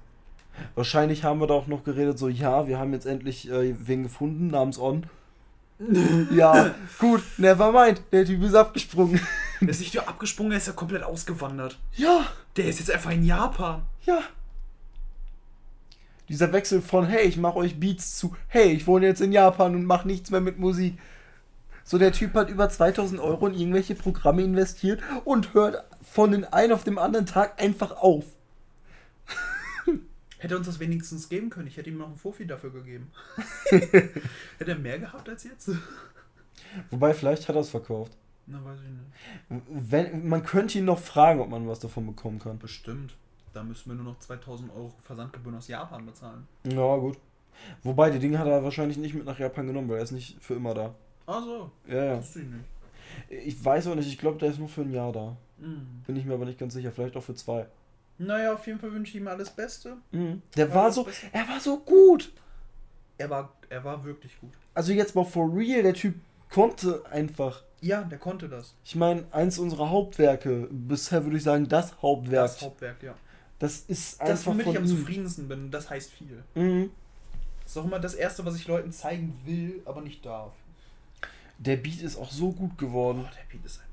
Wahrscheinlich 0.76 1.24
haben 1.24 1.40
wir 1.40 1.48
da 1.48 1.56
auch 1.56 1.68
noch 1.68 1.84
geredet, 1.84 2.20
so, 2.20 2.28
ja, 2.30 2.68
wir 2.68 2.78
haben 2.78 2.94
jetzt 2.94 3.06
endlich 3.06 3.50
äh, 3.50 3.76
wen 3.88 4.04
gefunden, 4.04 4.48
namens 4.48 4.80
On. 4.80 5.06
ja, 6.32 6.74
gut, 7.00 7.22
never 7.38 7.72
mind, 7.72 8.02
der 8.12 8.26
Typ 8.26 8.44
ist 8.44 8.56
abgesprungen. 8.56 9.20
Der 9.62 9.70
ist 9.70 9.80
nicht 9.80 9.94
nur 9.94 10.08
abgesprungen, 10.08 10.52
er 10.52 10.58
ist 10.58 10.68
ja 10.68 10.74
komplett 10.74 11.04
ausgewandert. 11.04 11.80
Ja. 11.96 12.26
Der 12.58 12.66
ist 12.66 12.80
jetzt 12.80 12.92
einfach 12.92 13.12
in 13.12 13.24
Japan. 13.24 13.82
Ja. 14.06 14.20
Dieser 16.30 16.52
Wechsel 16.54 16.82
von, 16.82 17.06
hey, 17.06 17.28
ich 17.28 17.38
mache 17.38 17.58
euch 17.58 17.80
Beats 17.80 18.18
zu, 18.18 18.36
hey, 18.48 18.72
ich 18.72 18.88
wohne 18.88 19.06
jetzt 19.06 19.22
in 19.22 19.32
Japan 19.32 19.76
und 19.76 19.86
mache 19.86 20.08
nichts 20.08 20.32
mehr 20.32 20.42
mit 20.42 20.60
Musik. 20.60 20.98
So, 21.84 21.98
der 21.98 22.14
Typ 22.14 22.34
hat 22.34 22.50
über 22.50 22.70
2000 22.70 23.20
Euro 23.20 23.48
in 23.48 23.56
irgendwelche 23.56 23.96
Programme 23.96 24.42
investiert 24.42 25.02
und 25.26 25.54
hört 25.54 25.84
von 26.02 26.32
den 26.32 26.46
einen 26.46 26.72
auf 26.72 26.84
dem 26.84 26.98
anderen 26.98 27.26
Tag 27.26 27.62
einfach 27.62 27.92
auf. 27.92 28.26
Hätte 30.44 30.58
uns 30.58 30.68
das 30.68 30.78
wenigstens 30.82 31.30
geben 31.30 31.50
können. 31.50 31.68
Ich 31.68 31.78
hätte 31.78 31.90
ihm 31.90 31.98
noch 31.98 32.08
einen 32.08 32.18
Fofi 32.18 32.46
dafür 32.46 32.70
gegeben. 32.70 33.10
hätte 33.70 34.72
er 34.72 34.78
mehr 34.78 35.00
gehabt 35.00 35.30
als 35.30 35.46
jetzt? 35.46 35.72
Wobei, 36.92 37.14
vielleicht 37.14 37.48
hat 37.48 37.56
er 37.56 37.62
es 37.62 37.70
verkauft. 37.70 38.12
Na, 38.46 38.62
weiß 38.62 38.80
ich 38.82 38.90
nicht. 38.90 39.64
Wenn, 39.70 40.28
man 40.28 40.44
könnte 40.44 40.80
ihn 40.80 40.84
noch 40.84 41.00
fragen, 41.00 41.40
ob 41.40 41.48
man 41.48 41.66
was 41.66 41.80
davon 41.80 42.06
bekommen 42.08 42.40
kann. 42.40 42.60
Bestimmt. 42.60 43.16
Da 43.54 43.64
müssen 43.64 43.90
wir 43.90 43.96
nur 43.96 44.04
noch 44.04 44.20
2000 44.20 44.70
Euro 44.76 44.92
Versandgebühren 45.02 45.58
aus 45.58 45.70
Japan 45.70 46.06
bezahlen. 46.06 46.46
Ja, 46.66 46.98
gut. 46.98 47.18
Wobei, 47.84 48.10
die 48.10 48.20
Dinge 48.20 48.38
hat 48.38 48.48
er 48.48 48.66
wahrscheinlich 48.66 48.98
nicht 48.98 49.16
mit 49.16 49.24
nach 49.24 49.40
Japan 49.40 49.66
genommen, 49.66 49.88
weil 49.88 50.00
er 50.00 50.04
ist 50.04 50.12
nicht 50.12 50.44
für 50.44 50.56
immer 50.56 50.74
da. 50.74 50.94
Ach 51.26 51.42
so. 51.42 51.72
Ja, 51.88 52.04
ja. 52.04 52.20
Ich, 53.30 53.48
ich 53.48 53.64
weiß 53.64 53.88
auch 53.88 53.96
nicht, 53.96 54.10
ich 54.10 54.18
glaube, 54.18 54.40
der 54.40 54.50
ist 54.50 54.60
nur 54.60 54.68
für 54.68 54.82
ein 54.82 54.92
Jahr 54.92 55.14
da. 55.14 55.38
Mhm. 55.58 56.04
Bin 56.06 56.18
ich 56.18 56.26
mir 56.26 56.34
aber 56.34 56.44
nicht 56.44 56.60
ganz 56.60 56.74
sicher, 56.74 56.92
vielleicht 56.92 57.16
auch 57.16 57.24
für 57.24 57.36
zwei. 57.36 57.68
Naja, 58.18 58.54
auf 58.54 58.66
jeden 58.68 58.80
Fall 58.80 58.94
wünsche 58.94 59.12
ich 59.12 59.22
ihm 59.22 59.28
alles 59.28 59.50
Beste. 59.50 59.98
Mhm. 60.12 60.42
Der 60.56 60.70
war, 60.70 60.84
war 60.86 60.92
so, 60.92 61.04
Beste. 61.04 61.28
er 61.32 61.48
war 61.48 61.60
so 61.60 61.80
gut. 61.80 62.32
Er 63.18 63.30
war, 63.30 63.54
er 63.70 63.84
war 63.84 64.04
wirklich 64.04 64.40
gut. 64.40 64.54
Also 64.74 64.94
jetzt 64.94 65.16
mal 65.16 65.26
for 65.26 65.56
real, 65.56 65.84
der 65.84 65.94
Typ 65.94 66.16
konnte 66.50 67.04
einfach. 67.10 67.64
Ja, 67.82 68.04
der 68.04 68.18
konnte 68.18 68.48
das. 68.48 68.76
Ich 68.86 68.96
meine, 68.96 69.26
eins 69.32 69.60
unserer 69.60 69.90
Hauptwerke, 69.90 70.68
bisher 70.72 71.24
würde 71.24 71.38
ich 71.38 71.44
sagen, 71.44 71.68
das 71.68 72.02
Hauptwerk. 72.02 72.48
Das 72.48 72.62
Hauptwerk, 72.62 73.04
ja. 73.04 73.16
Das 73.60 73.86
ist 73.88 74.20
einfach. 74.22 74.34
Das, 74.34 74.46
womit 74.46 74.68
ich 74.68 74.78
am 74.78 74.88
zufriedensten 74.88 75.48
bin, 75.48 75.72
das 75.72 75.90
heißt 75.90 76.12
viel. 76.12 76.44
Mhm. 76.56 76.92
Das 77.64 77.72
ist 77.72 77.78
auch 77.78 77.86
immer 77.86 78.00
das 78.00 78.14
Erste, 78.14 78.46
was 78.46 78.56
ich 78.56 78.68
Leuten 78.68 78.92
zeigen 78.92 79.40
will, 79.46 79.82
aber 79.86 80.02
nicht 80.02 80.26
darf. 80.26 80.54
Der 81.60 81.78
Beat 81.78 82.02
ist 82.02 82.18
auch 82.18 82.32
so 82.32 82.52
gut 82.52 82.78
geworden. 82.78 83.26
Oh, 83.26 83.30
der 83.36 83.52
Beat 83.52 83.66
ist 83.66 83.80
ein 83.80 83.93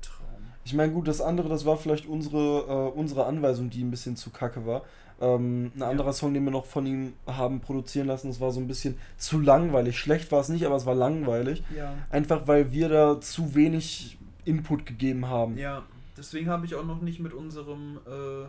Ich 0.63 0.73
meine, 0.73 0.91
gut, 0.91 1.07
das 1.07 1.21
andere, 1.21 1.49
das 1.49 1.65
war 1.65 1.77
vielleicht 1.77 2.05
unsere, 2.05 2.91
äh, 2.93 2.97
unsere 2.97 3.25
Anweisung, 3.25 3.69
die 3.69 3.83
ein 3.83 3.91
bisschen 3.91 4.15
zu 4.15 4.29
kacke 4.29 4.65
war. 4.65 4.83
Ähm, 5.19 5.71
ein 5.75 5.79
ja. 5.79 5.89
anderer 5.89 6.13
Song, 6.13 6.33
den 6.33 6.43
wir 6.43 6.51
noch 6.51 6.65
von 6.65 6.85
ihm 6.85 7.13
haben 7.27 7.61
produzieren 7.61 8.07
lassen, 8.07 8.27
das 8.27 8.39
war 8.39 8.51
so 8.51 8.59
ein 8.59 8.67
bisschen 8.67 8.97
zu 9.17 9.39
langweilig. 9.39 9.97
Schlecht 9.97 10.31
war 10.31 10.41
es 10.41 10.49
nicht, 10.49 10.65
aber 10.65 10.75
es 10.75 10.85
war 10.85 10.95
langweilig. 10.95 11.63
Ja. 11.75 11.93
Einfach 12.09 12.47
weil 12.47 12.71
wir 12.71 12.89
da 12.89 13.21
zu 13.21 13.53
wenig 13.53 14.17
Input 14.45 14.85
gegeben 14.85 15.27
haben. 15.27 15.57
Ja, 15.57 15.83
deswegen 16.17 16.49
habe 16.49 16.65
ich 16.65 16.75
auch 16.75 16.85
noch 16.85 17.01
nicht 17.01 17.19
mit 17.19 17.33
unserem, 17.33 17.97
äh, 18.07 18.47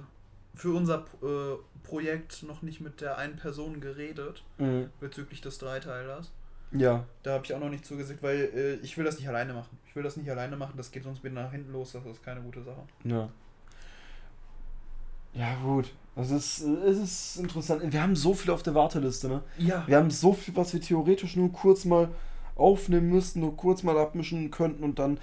für 0.54 0.74
unser 0.74 1.04
äh, 1.22 1.56
Projekt 1.82 2.42
noch 2.42 2.62
nicht 2.62 2.80
mit 2.80 3.02
der 3.02 3.18
einen 3.18 3.36
Person 3.36 3.80
geredet, 3.80 4.42
mhm. 4.58 4.88
bezüglich 4.98 5.42
des 5.42 5.58
Dreiteilers. 5.58 6.32
Ja. 6.72 7.04
Da 7.22 7.34
habe 7.34 7.44
ich 7.44 7.54
auch 7.54 7.60
noch 7.60 7.68
nicht 7.68 7.84
zugesagt, 7.84 8.22
weil 8.22 8.50
äh, 8.54 8.74
ich 8.84 8.96
will 8.96 9.04
das 9.04 9.18
nicht 9.18 9.28
alleine 9.28 9.52
machen. 9.52 9.78
Ich 9.86 9.94
will 9.94 10.02
das 10.02 10.16
nicht 10.16 10.30
alleine 10.30 10.56
machen, 10.56 10.74
das 10.76 10.90
geht 10.90 11.04
sonst 11.04 11.22
wieder 11.22 11.34
nach 11.34 11.52
hinten 11.52 11.72
los, 11.72 11.92
das 11.92 12.04
ist 12.06 12.22
keine 12.24 12.40
gute 12.40 12.62
Sache. 12.62 12.82
Ja. 13.04 13.28
Ja, 15.34 15.54
gut. 15.62 15.92
Also 16.14 16.36
es, 16.36 16.60
es 16.60 16.98
ist 16.98 17.36
interessant. 17.38 17.90
Wir 17.90 18.02
haben 18.02 18.16
so 18.16 18.34
viel 18.34 18.50
auf 18.50 18.62
der 18.62 18.74
Warteliste, 18.74 19.28
ne? 19.28 19.42
Ja. 19.56 19.84
Wir 19.86 19.96
haben 19.96 20.10
so 20.10 20.34
viel, 20.34 20.54
was 20.56 20.72
wir 20.74 20.80
theoretisch 20.80 21.36
nur 21.36 21.52
kurz 21.52 21.86
mal 21.86 22.08
aufnehmen 22.54 23.08
müssten, 23.08 23.40
nur 23.40 23.56
kurz 23.56 23.82
mal 23.82 23.96
abmischen 23.96 24.50
könnten 24.50 24.84
und 24.84 24.98
dann. 24.98 25.18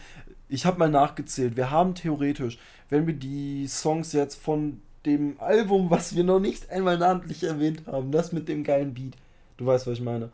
Ich 0.48 0.66
habe 0.66 0.80
mal 0.80 0.90
nachgezählt. 0.90 1.56
Wir 1.56 1.70
haben 1.70 1.94
theoretisch, 1.94 2.58
wenn 2.90 3.06
wir 3.06 3.14
die 3.14 3.68
Songs 3.68 4.14
jetzt 4.14 4.36
von 4.42 4.82
dem 5.06 5.40
Album, 5.40 5.92
was 5.92 6.16
wir 6.16 6.24
noch 6.24 6.40
nicht 6.40 6.72
einmal 6.72 6.98
namentlich 6.98 7.44
erwähnt 7.44 7.84
haben, 7.86 8.12
das 8.12 8.32
mit 8.32 8.50
dem 8.50 8.64
geilen 8.64 8.96
Beat. 8.96 9.16
Du 9.58 9.68
weißt, 9.68 9.86
was 9.86 9.94
ich 9.94 10.02
meine 10.02 10.32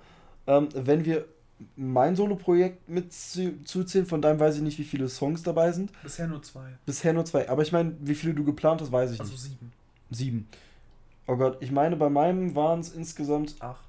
ähm, 0.48 0.70
wenn 0.74 1.06
wir 1.06 1.26
mein 1.76 2.16
Solo-Projekt 2.16 2.90
mit 2.90 3.14
zuzählen, 3.14 4.06
von 4.06 4.22
deinem 4.22 4.40
weiß 4.40 4.58
ich 4.58 4.62
nicht, 4.62 4.78
wie 4.78 4.84
viele 4.84 5.08
Songs 5.08 5.44
dabei 5.44 5.72
sind. 5.72 5.92
Bisher 6.04 6.28
nur 6.28 6.44
zwei. 6.44 6.78
Bisher 6.86 7.14
nur 7.14 7.26
zwei. 7.26 7.48
Aber 7.50 7.62
ich 7.62 7.72
meine, 7.72 7.96
wie 8.02 8.16
viele 8.16 8.34
du 8.34 8.44
geplant 8.44 8.82
hast, 8.82 8.92
weiß 8.92 9.12
ich 9.12 9.20
also 9.20 9.32
nicht. 9.32 9.44
Also 9.44 9.50
sieben. 9.50 9.72
Sieben. 10.12 10.48
Oh 11.28 11.38
Gott, 11.38 11.58
ich 11.62 11.72
meine, 11.72 11.96
bei 11.96 12.10
meinem 12.10 12.56
waren 12.56 12.82
es 12.82 12.90
insgesamt. 12.94 13.56
Acht. 13.60 13.84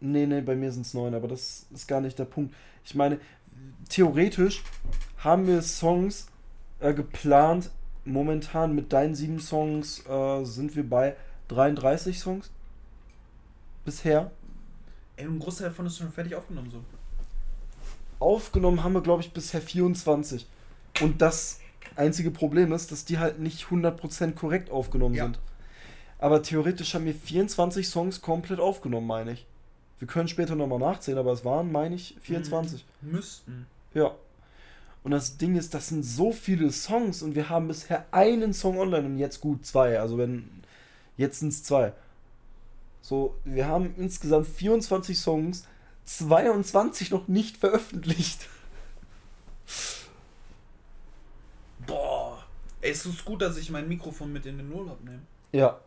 Nee, 0.00 0.26
nee, 0.26 0.40
bei 0.40 0.54
mir 0.54 0.70
sind 0.70 0.86
es 0.86 0.94
neun, 0.94 1.14
aber 1.14 1.28
das 1.28 1.66
ist 1.72 1.88
gar 1.88 2.00
nicht 2.00 2.18
der 2.18 2.24
Punkt. 2.26 2.54
Ich 2.84 2.94
meine, 2.94 3.18
theoretisch 3.88 4.62
haben 5.18 5.46
wir 5.46 5.62
Songs 5.62 6.28
äh, 6.80 6.94
geplant. 6.94 7.70
Momentan 8.06 8.74
mit 8.74 8.92
deinen 8.92 9.14
sieben 9.14 9.40
Songs 9.40 10.06
äh, 10.06 10.44
sind 10.44 10.76
wir 10.76 10.88
bei 10.88 11.16
33 11.48 12.18
Songs. 12.18 12.50
Bisher. 13.84 14.30
Ey, 15.16 15.24
ein 15.26 15.38
Großteil 15.38 15.68
davon 15.68 15.86
ist 15.86 15.98
schon 15.98 16.12
fertig 16.12 16.34
aufgenommen 16.34 16.70
so. 16.70 16.84
Aufgenommen 18.18 18.82
haben 18.82 18.94
wir, 18.94 19.02
glaube 19.02 19.22
ich, 19.22 19.32
bisher 19.32 19.60
24. 19.60 20.46
Und 21.02 21.20
das 21.20 21.60
einzige 21.96 22.30
Problem 22.30 22.72
ist, 22.72 22.90
dass 22.92 23.04
die 23.04 23.18
halt 23.18 23.38
nicht 23.38 23.66
100% 23.66 24.32
korrekt 24.32 24.70
aufgenommen 24.70 25.14
ja. 25.14 25.24
sind. 25.24 25.38
Aber 26.18 26.42
theoretisch 26.42 26.94
haben 26.94 27.04
wir 27.04 27.14
24 27.14 27.88
Songs 27.88 28.22
komplett 28.22 28.60
aufgenommen, 28.60 29.06
meine 29.06 29.32
ich. 29.32 29.46
Wir 29.98 30.08
können 30.08 30.28
später 30.28 30.54
nochmal 30.54 30.78
nachzählen, 30.78 31.18
aber 31.18 31.32
es 31.32 31.44
waren, 31.44 31.70
meine 31.70 31.94
ich, 31.94 32.16
24. 32.22 32.84
Mhm. 33.00 33.12
Müssten. 33.12 33.66
Ja. 33.94 34.14
Und 35.02 35.10
das 35.10 35.36
Ding 35.36 35.56
ist, 35.56 35.74
das 35.74 35.88
sind 35.88 36.02
so 36.02 36.32
viele 36.32 36.72
Songs 36.72 37.22
und 37.22 37.34
wir 37.34 37.50
haben 37.50 37.68
bisher 37.68 38.06
einen 38.10 38.54
Song 38.54 38.78
online 38.78 39.06
und 39.06 39.18
jetzt 39.18 39.40
gut 39.40 39.66
zwei. 39.66 40.00
Also 40.00 40.18
wenn. 40.18 40.48
Jetzt 41.16 41.40
sind 41.40 41.50
es 41.50 41.62
zwei. 41.62 41.92
So, 43.04 43.38
wir 43.44 43.68
haben 43.68 43.94
insgesamt 43.98 44.46
24 44.46 45.18
Songs, 45.18 45.66
22 46.06 47.10
noch 47.10 47.28
nicht 47.28 47.58
veröffentlicht. 47.58 48.48
Boah. 51.86 52.42
Ey, 52.80 52.92
es 52.92 53.04
ist 53.04 53.26
gut, 53.26 53.42
dass 53.42 53.58
ich 53.58 53.68
mein 53.68 53.88
Mikrofon 53.88 54.32
mit 54.32 54.46
in 54.46 54.56
den 54.56 54.72
Urlaub 54.72 55.04
nehme. 55.04 55.20
Ja, 55.52 55.78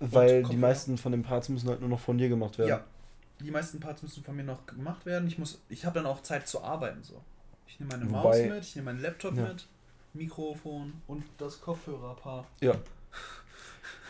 weil 0.00 0.44
die 0.44 0.56
meisten 0.56 0.96
von 0.96 1.12
den 1.12 1.22
Parts 1.22 1.50
müssen 1.50 1.68
halt 1.68 1.80
nur 1.80 1.90
noch 1.90 2.00
von 2.00 2.16
dir 2.16 2.30
gemacht 2.30 2.56
werden. 2.56 2.70
Ja, 2.70 2.84
die 3.40 3.50
meisten 3.50 3.78
Parts 3.78 4.00
müssen 4.00 4.24
von 4.24 4.34
mir 4.34 4.44
noch 4.44 4.64
gemacht 4.64 5.04
werden. 5.04 5.28
Ich 5.28 5.36
muss, 5.36 5.60
ich 5.68 5.84
habe 5.84 6.00
dann 6.00 6.06
auch 6.06 6.22
Zeit 6.22 6.48
zu 6.48 6.64
arbeiten 6.64 7.02
so. 7.02 7.20
Ich 7.66 7.80
nehme 7.80 7.98
meine 7.98 8.06
Wobei, 8.10 8.46
Maus 8.46 8.54
mit, 8.54 8.64
ich 8.64 8.76
nehme 8.76 8.92
meinen 8.92 9.02
Laptop 9.02 9.36
ja. 9.36 9.42
mit, 9.42 9.66
Mikrofon 10.14 10.94
und 11.06 11.22
das 11.36 11.60
Kopfhörerpaar. 11.60 12.46
Ja. 12.62 12.76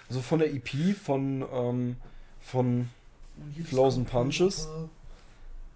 Also 0.09 0.23
von 0.23 0.39
der 0.39 0.55
EP 0.55 0.97
von 0.97 1.45
ähm, 1.53 1.97
von 2.43 2.89
Flows 3.65 3.97
and 3.97 4.09
Punches. 4.11 4.69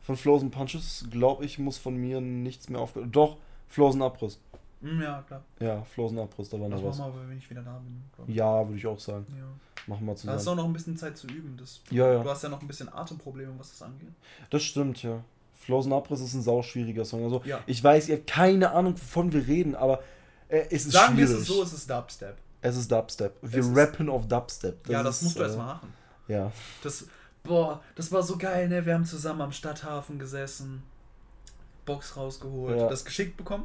Von 0.02 0.16
Flows 0.16 0.42
and 0.42 0.52
Punches, 0.52 1.06
glaube 1.10 1.44
ich, 1.44 1.58
muss 1.58 1.78
von 1.78 1.96
mir 1.96 2.20
nichts 2.20 2.68
mehr 2.68 2.80
aufgehört. 2.80 3.10
Doch, 3.14 3.36
Flows 3.68 3.94
and 3.94 4.02
Abriss. 4.04 4.38
Hm, 4.82 5.00
Ja, 5.02 5.22
klar. 5.26 5.42
Ja, 5.58 5.82
Flows 5.82 6.12
and 6.12 6.20
Abriss, 6.20 6.48
da 6.50 6.60
war 6.60 6.68
Das 6.68 6.80
noch 6.80 6.88
was. 6.90 6.98
machen 6.98 7.14
wir, 7.20 7.28
wenn 7.28 7.38
ich 7.38 7.50
wieder 7.50 7.62
da 7.62 7.80
bin. 8.24 8.32
Ja, 8.34 8.64
würde 8.66 8.78
ich 8.78 8.86
auch 8.86 9.00
sagen. 9.00 9.26
ja. 9.36 9.44
Machen 9.88 10.04
wir 10.06 10.12
Da 10.14 10.16
zusammen. 10.18 10.36
hast 10.38 10.46
du 10.46 10.50
auch 10.50 10.56
noch 10.56 10.64
ein 10.64 10.72
bisschen 10.72 10.96
Zeit 10.96 11.16
zu 11.16 11.26
üben. 11.28 11.56
Das, 11.58 11.80
Ja, 11.90 12.12
ja. 12.14 12.22
Du 12.22 12.28
hast 12.28 12.42
ja 12.42 12.48
noch 12.48 12.60
ein 12.60 12.66
bisschen 12.66 12.92
Atemprobleme, 12.92 13.52
was 13.58 13.70
das 13.70 13.82
angeht. 13.82 14.08
Das 14.50 14.62
stimmt, 14.62 15.02
ja. 15.02 15.22
Flows 15.54 15.84
and 15.86 15.94
Abriss 15.94 16.20
ist 16.20 16.34
ein 16.34 16.42
sauschwieriger 16.42 17.04
Song. 17.04 17.22
Also, 17.24 17.40
Ja. 17.44 17.60
ich 17.66 17.82
weiß, 17.82 18.08
ihr 18.08 18.16
habt 18.16 18.26
keine 18.28 18.70
Ahnung, 18.72 18.94
wovon 18.94 19.32
wir 19.32 19.46
reden, 19.46 19.74
aber 19.76 20.00
äh, 20.48 20.66
es 20.70 20.86
ist 20.86 20.92
Sagen 20.92 21.16
wir 21.16 21.26
schwierig. 21.26 21.42
es 21.42 21.48
so, 21.48 21.62
es 21.62 21.72
ist 21.72 21.88
Dubstep. 21.90 22.36
Es 22.60 22.76
ist 22.76 22.90
Dubstep. 22.90 23.32
Wir 23.42 23.60
ist- 23.60 23.76
rappen 23.76 24.08
auf 24.08 24.26
Dubstep. 24.28 24.88
ja, 24.88 25.02
das 25.04 25.16
ist, 25.18 25.22
musst 25.22 25.36
du 25.38 25.40
äh, 25.42 25.44
erst 25.46 25.56
mal 25.58 25.66
machen. 25.66 25.92
Ja. 26.28 26.52
Das, 26.82 27.06
boah, 27.44 27.82
das 27.94 28.10
war 28.12 28.22
so 28.22 28.36
geil, 28.38 28.68
ne? 28.68 28.84
Wir 28.86 28.94
haben 28.94 29.04
zusammen 29.04 29.40
am 29.42 29.52
Stadthafen 29.52 30.18
gesessen, 30.18 30.82
Box 31.84 32.16
rausgeholt, 32.16 32.78
Ja. 32.80 32.88
das 32.88 33.04
geschickt 33.04 33.36
bekommen. 33.36 33.64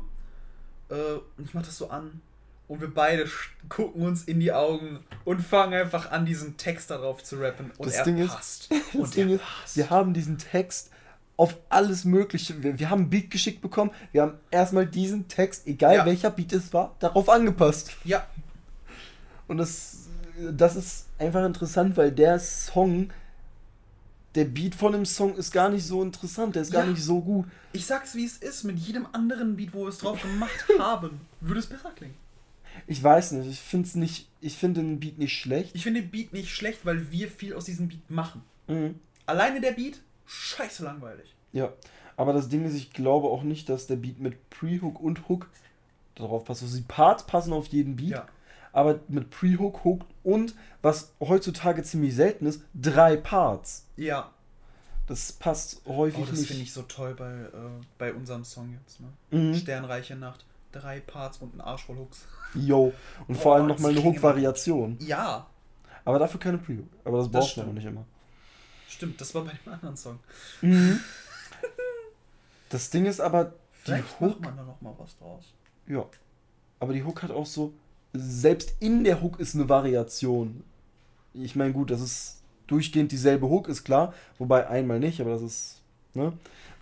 Äh, 0.90 0.94
und 1.38 1.46
ich 1.46 1.54
mach 1.54 1.64
das 1.66 1.78
so 1.78 1.90
an. 1.90 2.22
Und 2.68 2.80
wir 2.80 2.94
beide 2.94 3.28
gucken 3.68 4.02
uns 4.04 4.24
in 4.24 4.40
die 4.40 4.54
Augen 4.54 5.04
und 5.26 5.42
fangen 5.42 5.74
einfach 5.74 6.12
an, 6.12 6.26
diesen 6.26 6.56
Text 6.56 6.90
darauf 6.90 7.22
zu 7.24 7.38
rappen. 7.38 7.72
Und 7.78 7.88
Das 7.88 7.96
er 7.96 8.06
Ding 8.06 8.18
ist- 8.18 8.32
passt. 8.34 8.70
Das 8.94 8.96
und 8.96 9.16
Ding 9.16 9.30
er 9.30 9.36
ist, 9.36 9.42
passt. 9.42 9.78
wir 9.78 9.90
haben 9.90 10.14
diesen 10.14 10.38
Text 10.38 10.90
auf 11.36 11.58
alles 11.70 12.06
Mögliche. 12.06 12.62
Wir, 12.64 12.78
wir 12.80 12.90
haben 12.90 13.04
ein 13.04 13.10
Beat 13.10 13.30
geschickt 13.32 13.62
bekommen. 13.62 13.92
Wir 14.12 14.22
haben 14.22 14.38
erstmal 14.52 14.86
diesen 14.86 15.28
Text, 15.28 15.66
egal 15.68 15.96
Ja. 15.96 16.06
welcher 16.06 16.30
Beat 16.30 16.54
es 16.54 16.72
war, 16.72 16.96
darauf 17.00 17.28
angepasst. 17.30 17.92
Ja, 18.06 18.26
Und 19.48 19.58
das, 19.58 20.08
das 20.52 20.76
ist 20.76 21.08
einfach 21.20 21.46
interessant, 21.46 21.98
weil 21.98 22.12
der 22.12 22.40
Song, 22.40 23.12
der 24.36 24.46
Beat 24.46 24.76
von 24.76 24.94
dem 24.94 25.06
Song 25.06 25.36
ist 25.36 25.52
gar 25.52 25.70
nicht 25.70 25.86
so 25.86 26.02
interessant, 26.02 26.56
der 26.56 26.62
ist 26.62 26.72
gar 26.72 26.86
Ja. 26.86 26.92
nicht 26.92 27.04
so 27.04 27.22
gut. 27.22 27.46
ich 27.74 27.86
sag's 27.86 28.16
wie 28.16 28.26
es 28.26 28.38
ist, 28.38 28.64
mit 28.64 28.78
jedem 28.80 29.08
anderen 29.12 29.56
Beat, 29.58 29.74
wo 29.74 29.82
wir 29.84 29.90
es 29.90 29.98
drauf 30.00 30.22
gemacht 30.22 30.66
haben, 30.80 31.22
würde 31.42 31.60
es 31.60 31.68
besser 31.68 31.92
klingen. 31.92 32.16
Ich 32.88 33.04
weiß 33.04 33.34
nicht, 33.34 33.50
ich 33.50 33.60
finde 33.60 33.88
es 33.88 33.96
nicht, 33.96 34.28
ich 34.40 34.58
finde 34.58 34.82
den 34.82 35.00
Beat 35.00 35.18
nicht 35.18 35.38
schlecht. 35.38 35.76
Ich 35.76 35.84
finde 35.84 36.02
den 36.02 36.10
Beat 36.12 36.32
nicht 36.34 36.50
schlecht, 36.50 36.86
weil 36.86 37.12
wir 37.12 37.30
viel 37.30 37.54
aus 37.54 37.66
diesem 37.66 37.90
Beat 37.90 38.10
machen. 38.10 38.42
Mhm. 38.68 38.96
Alleine 39.26 39.60
der 39.60 39.74
Beat, 39.74 40.00
scheiße 40.26 40.84
langweilig. 40.84 41.36
Ja, 41.52 41.74
aber 42.16 42.32
das 42.32 42.48
Ding 42.48 42.64
ist, 42.66 42.76
ich 42.76 42.94
glaube 42.94 43.28
auch 43.28 43.44
nicht, 43.44 43.68
dass 43.68 43.88
der 43.88 43.98
Beat 43.98 44.20
mit 44.20 44.50
Pre-Hook 44.50 45.02
und 45.02 45.28
Hook 45.28 45.50
darauf 46.16 46.46
passt. 46.46 46.64
Also 46.64 46.78
die 46.78 46.84
Parts 46.84 47.26
passen 47.26 47.52
auf 47.52 47.68
jeden 47.68 47.98
Beat, 47.98 48.10
Ja. 48.12 48.28
Aber 48.74 49.00
mit 49.08 49.30
Pre-Hook, 49.30 49.84
Hook 49.84 50.02
und, 50.24 50.56
was 50.82 51.12
heutzutage 51.20 51.84
ziemlich 51.84 52.16
selten 52.16 52.46
ist, 52.46 52.62
drei 52.74 53.18
Parts. 53.18 53.86
Ja, 53.98 54.32
Das 55.08 55.34
passt 55.34 55.82
häufig 55.86 56.22
Oh, 56.22 56.26
das 56.30 56.40
nicht. 56.40 56.48
finde 56.48 56.64
ich 56.64 56.72
so 56.74 56.84
toll 56.84 57.14
bei, 57.16 57.32
äh, 57.32 57.50
bei 57.98 58.14
unserem 58.14 58.46
Song 58.46 58.72
jetzt. 58.80 59.00
Ne? 59.02 59.08
Mhm. 59.38 59.56
Sternreiche 59.56 60.16
Nacht. 60.16 60.46
Drei 60.72 61.02
Parts 61.02 61.40
und 61.40 61.54
ein 61.56 61.60
Arsch 61.62 61.84
voll 61.86 61.98
Hooks. 61.98 62.26
Yo. 62.56 62.94
Und 63.28 63.36
vor 63.36 63.52
Oh, 63.52 63.56
allem 63.56 63.68
nochmal 63.68 63.92
eine 63.92 64.00
das 64.00 64.06
Hook-Variation. 64.10 64.98
Ja, 65.02 65.48
Aber 66.06 66.18
dafür 66.18 66.40
keine 66.40 66.58
Pre-Hook. 66.60 66.88
Aber 67.04 67.18
das 67.18 67.26
Das 67.28 67.32
braucht 67.32 67.42
man 67.44 67.50
stimmt. 67.50 67.68
auch 67.70 67.74
nicht 67.74 67.86
immer. 67.86 68.06
stimmt. 68.88 69.20
Das 69.20 69.36
war 69.36 69.44
bei 69.44 69.52
dem 69.66 69.74
anderen 69.74 69.98
Song. 69.98 70.20
Das 72.70 72.90
Ding 72.90 73.06
ist 73.06 73.20
aber, 73.20 73.46
die 73.46 73.52
Vielleicht 73.74 74.20
Hook, 74.22 74.40
macht 74.40 74.42
man 74.42 74.58
da 74.58 74.64
noch 74.64 74.80
mal 74.82 74.94
was 74.98 75.18
draus. 75.18 75.44
ja. 75.88 76.06
Aber 76.80 76.94
die 76.94 77.04
Hook 77.04 77.22
hat 77.22 77.30
auch 77.32 77.46
so, 77.46 77.74
selbst 78.14 78.76
in 78.80 79.04
der 79.04 79.22
Hook 79.22 79.40
ist 79.40 79.56
eine 79.56 79.70
Variation. 79.70 80.64
Ich 81.34 81.56
meine, 81.56 81.74
gut, 81.74 81.92
das 81.92 82.02
ist 82.02 82.42
durchgehend 82.68 83.12
dieselbe 83.12 83.50
Hook, 83.50 83.68
ist 83.68 83.84
klar. 83.84 84.14
Wobei 84.38 84.68
einmal 84.68 85.00
nicht, 85.00 85.22
aber 85.22 85.32
das 85.32 85.42
ist, 85.42 85.82
ne? 86.14 86.34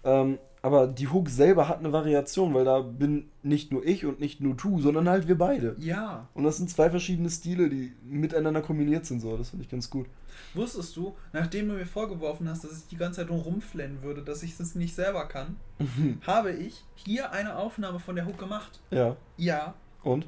Ähm, 0.03 0.37
aber 0.61 0.87
die 0.87 1.07
Hook 1.07 1.29
selber 1.29 1.69
hat 1.69 1.79
eine 1.79 1.93
Variation, 1.93 2.53
weil 2.53 2.65
da 2.65 2.81
bin 2.81 3.29
nicht 3.43 3.71
nur 3.71 3.85
ich 3.85 4.05
und 4.05 4.19
nicht 4.19 4.41
nur 4.41 4.55
du, 4.55 4.81
sondern 4.81 5.07
halt 5.07 5.27
wir 5.27 5.37
beide. 5.37 5.75
Ja. 5.79 6.27
Und 6.33 6.43
das 6.43 6.57
sind 6.57 6.69
zwei 6.69 6.89
verschiedene 6.89 7.29
Stile, 7.29 7.69
die 7.69 7.93
miteinander 8.03 8.61
kombiniert 8.61 9.05
sind, 9.05 9.21
so. 9.21 9.37
Das 9.37 9.51
finde 9.51 9.63
ich 9.63 9.71
ganz 9.71 9.89
gut. 9.89 10.07
Wusstest 10.53 10.95
du, 10.95 11.15
nachdem 11.31 11.69
du 11.69 11.75
mir 11.75 11.85
vorgeworfen 11.85 12.49
hast, 12.49 12.63
dass 12.63 12.77
ich 12.77 12.87
die 12.87 12.97
ganze 12.97 13.21
Zeit 13.21 13.29
nur 13.29 13.39
rumflennen 13.39 14.03
würde, 14.03 14.21
dass 14.21 14.43
ich 14.43 14.57
das 14.57 14.75
nicht 14.75 14.95
selber 14.95 15.27
kann, 15.27 15.55
habe 16.27 16.51
ich 16.51 16.83
hier 16.95 17.31
eine 17.31 17.55
Aufnahme 17.55 17.99
von 17.99 18.15
der 18.15 18.25
Hook 18.25 18.37
gemacht. 18.37 18.81
Ja. 18.91 19.15
Ja, 19.37 19.75
Und? 20.03 20.27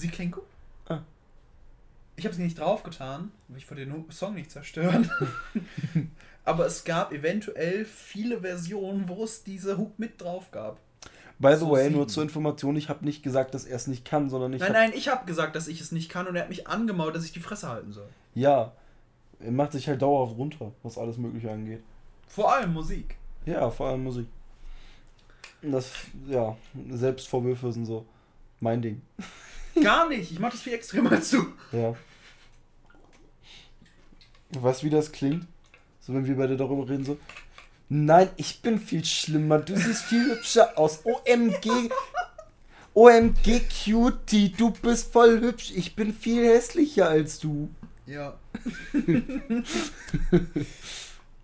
Sie. 0.00 0.10
Ah. 0.88 1.00
Ich 2.16 2.24
habe 2.24 2.34
sie 2.34 2.42
nicht 2.42 2.58
draufgetan, 2.58 3.30
weil 3.48 3.58
ich 3.58 3.70
wollte 3.70 3.86
den 3.86 4.10
Song 4.10 4.34
nicht 4.34 4.50
zerstören. 4.50 5.10
Aber 6.44 6.66
es 6.66 6.84
gab 6.84 7.12
eventuell 7.12 7.84
viele 7.84 8.40
Versionen, 8.40 9.08
wo 9.08 9.24
es 9.24 9.44
diese 9.44 9.76
Hook 9.76 9.98
mit 9.98 10.20
drauf 10.20 10.50
gab. 10.50 10.78
By 11.38 11.52
the 11.52 11.60
So 11.60 11.70
way, 11.70 11.84
sieben. 11.84 11.96
nur 11.96 12.08
zur 12.08 12.22
Information, 12.24 12.74
ich 12.76 12.88
habe 12.88 13.04
nicht 13.04 13.22
gesagt, 13.22 13.54
dass 13.54 13.64
er 13.64 13.76
es 13.76 13.86
nicht 13.86 14.04
kann, 14.04 14.28
sondern 14.28 14.52
ich 14.54 14.60
nein, 14.60 14.70
hab, 14.70 14.76
nein, 14.76 14.92
ich 14.94 15.08
habe 15.08 15.24
gesagt, 15.26 15.54
dass 15.54 15.68
ich 15.68 15.80
es 15.80 15.92
nicht 15.92 16.08
kann 16.10 16.26
und 16.26 16.34
er 16.34 16.42
hat 16.42 16.48
mich 16.48 16.66
angemault, 16.66 17.14
dass 17.14 17.24
ich 17.24 17.32
die 17.32 17.40
Fresse 17.40 17.68
halten 17.68 17.92
soll. 17.92 18.08
Ja, 18.34 18.72
er 19.38 19.52
macht 19.52 19.72
sich 19.72 19.86
halt 19.86 20.02
dauerhaft 20.02 20.36
runter, 20.36 20.72
was 20.82 20.98
alles 20.98 21.16
Mögliche 21.16 21.52
angeht. 21.52 21.82
Vor 22.26 22.52
allem 22.52 22.72
Musik. 22.72 23.16
Ja, 23.46 23.70
vor 23.70 23.88
allem 23.88 24.02
Musik. 24.02 24.26
Das, 25.62 25.92
ja, 26.26 26.56
Selbstvorwürfe 26.90 27.72
sind 27.72 27.84
so 27.86 28.04
mein 28.60 28.82
Ding. 28.82 29.02
Gar 29.82 30.08
nicht, 30.08 30.32
ich 30.32 30.38
mach 30.38 30.50
das 30.50 30.62
viel 30.62 30.74
extremer 30.74 31.12
als 31.12 31.30
du. 31.30 31.46
Ja. 31.72 31.94
Weißt 34.50 34.82
du, 34.82 34.86
wie 34.86 34.90
das 34.90 35.12
klingt? 35.12 35.46
So, 36.00 36.14
wenn 36.14 36.26
wir 36.26 36.36
beide 36.36 36.56
darüber 36.56 36.88
reden, 36.88 37.04
so. 37.04 37.18
Nein, 37.90 38.30
ich 38.36 38.60
bin 38.60 38.78
viel 38.78 39.04
schlimmer. 39.04 39.58
Du 39.58 39.76
siehst 39.76 40.04
viel 40.04 40.30
hübscher 40.30 40.78
aus. 40.78 41.00
OMG. 41.04 41.90
OMG 42.94 43.62
Cutie, 43.68 44.52
du 44.52 44.70
bist 44.70 45.12
voll 45.12 45.40
hübsch. 45.40 45.72
Ich 45.74 45.94
bin 45.94 46.12
viel 46.12 46.44
hässlicher 46.44 47.08
als 47.08 47.38
du. 47.38 47.70
Ja. 48.06 48.38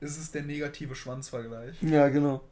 es 0.01 0.19
ist 0.19 0.35
der 0.35 0.43
negative 0.43 0.95
Schwanzvergleich. 0.95 1.77
Ja, 1.83 2.09
genau. 2.09 2.43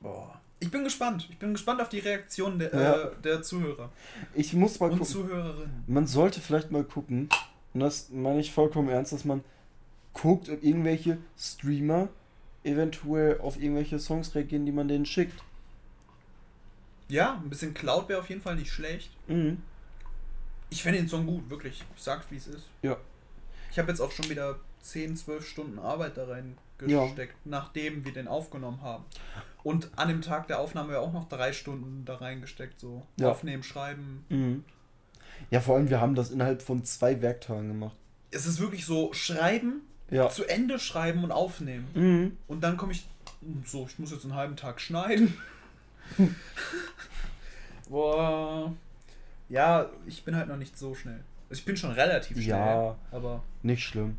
Boah. 0.00 0.40
Ich 0.58 0.70
bin 0.70 0.84
gespannt. 0.84 1.26
Ich 1.30 1.38
bin 1.38 1.52
gespannt 1.52 1.80
auf 1.82 1.88
die 1.88 1.98
Reaktion 1.98 2.58
der, 2.58 2.72
Ja. 2.74 3.02
äh, 3.04 3.10
der 3.22 3.42
Zuhörer 3.42 3.90
Ich 4.34 4.52
muss 4.54 4.80
mal 4.80 4.90
und 4.90 4.98
gucken. 4.98 5.12
Zuhörerinnen. 5.12 5.84
Man 5.86 6.06
sollte 6.06 6.40
vielleicht 6.40 6.70
mal 6.70 6.84
gucken, 6.84 7.28
und 7.74 7.80
das 7.80 8.08
meine 8.10 8.40
ich 8.40 8.52
vollkommen 8.52 8.88
ernst, 8.88 9.12
dass 9.12 9.24
man 9.24 9.44
guckt, 10.14 10.48
ob 10.48 10.62
irgendwelche 10.62 11.18
Streamer 11.38 12.08
eventuell 12.64 13.38
auf 13.40 13.60
irgendwelche 13.60 13.98
Songs 13.98 14.34
reagieren, 14.34 14.64
die 14.64 14.72
man 14.72 14.88
denen 14.88 15.04
schickt. 15.06 15.40
Ja, 17.08 17.34
ein 17.34 17.48
bisschen 17.50 17.74
Cloud 17.74 18.08
wäre 18.08 18.18
auf 18.20 18.28
jeden 18.28 18.40
Fall 18.40 18.56
nicht 18.56 18.72
schlecht. 18.72 19.10
Mhm. 19.28 19.62
Ich 20.70 20.82
fände 20.82 20.98
den 20.98 21.08
Song 21.08 21.26
gut, 21.26 21.48
wirklich. 21.48 21.84
Ich 21.96 22.02
sag's, 22.02 22.26
wie 22.30 22.36
es 22.36 22.48
ist. 22.48 22.64
Ja. 22.82 22.96
Ich 23.70 23.78
habe 23.78 23.88
jetzt 23.90 24.00
auch 24.00 24.10
schon 24.10 24.28
wieder 24.28 24.58
10, 24.90 25.16
12 25.16 25.46
Stunden 25.46 25.78
Arbeit 25.78 26.16
da 26.16 26.26
rein 26.26 26.56
Ja. 26.86 27.08
nachdem 27.44 28.04
wir 28.04 28.12
den 28.12 28.28
aufgenommen 28.28 28.82
haben. 28.82 29.04
Und 29.62 29.90
an 29.96 30.08
dem 30.08 30.22
Tag 30.22 30.46
der 30.48 30.60
Aufnahme 30.60 30.92
ja 30.94 31.00
auch 31.00 31.12
noch 31.12 31.28
drei 31.28 31.52
Stunden 31.52 32.04
da 32.04 32.16
reingesteckt, 32.16 32.78
so 32.80 33.02
Ja. 33.18 33.30
aufnehmen, 33.30 33.62
schreiben. 33.62 34.24
Mhm. 34.28 34.64
Ja, 35.50 35.60
vor 35.60 35.76
allem, 35.76 35.90
wir 35.90 36.00
haben 36.00 36.14
das 36.14 36.30
innerhalb 36.30 36.62
von 36.62 36.84
zwei 36.84 37.20
Werktagen 37.22 37.68
gemacht. 37.68 37.96
Es 38.30 38.46
ist 38.46 38.60
wirklich 38.60 38.84
so 38.86 39.12
schreiben, 39.12 39.82
Ja. 40.10 40.28
zu 40.28 40.44
Ende 40.44 40.78
schreiben 40.78 41.24
und 41.24 41.32
aufnehmen. 41.32 41.88
Mhm. 41.94 42.36
Und 42.46 42.62
dann 42.62 42.76
komme 42.76 42.92
ich 42.92 43.06
so, 43.64 43.86
ich 43.86 43.98
muss 43.98 44.10
jetzt 44.12 44.24
einen 44.24 44.34
halben 44.34 44.56
Tag 44.56 44.80
schneiden. 44.80 45.36
Boah. 47.88 48.72
Ja, 49.48 49.88
ich 50.06 50.24
bin 50.24 50.34
halt 50.36 50.48
noch 50.48 50.56
nicht 50.56 50.76
so 50.76 50.94
schnell. 50.94 51.20
Also 51.48 51.60
ich 51.60 51.64
bin 51.64 51.76
schon 51.76 51.92
relativ 51.92 52.36
schnell. 52.36 52.48
Ja. 52.48 52.96
Aber 53.12 53.42
Nicht 53.62 53.84
schlimm. 53.84 54.16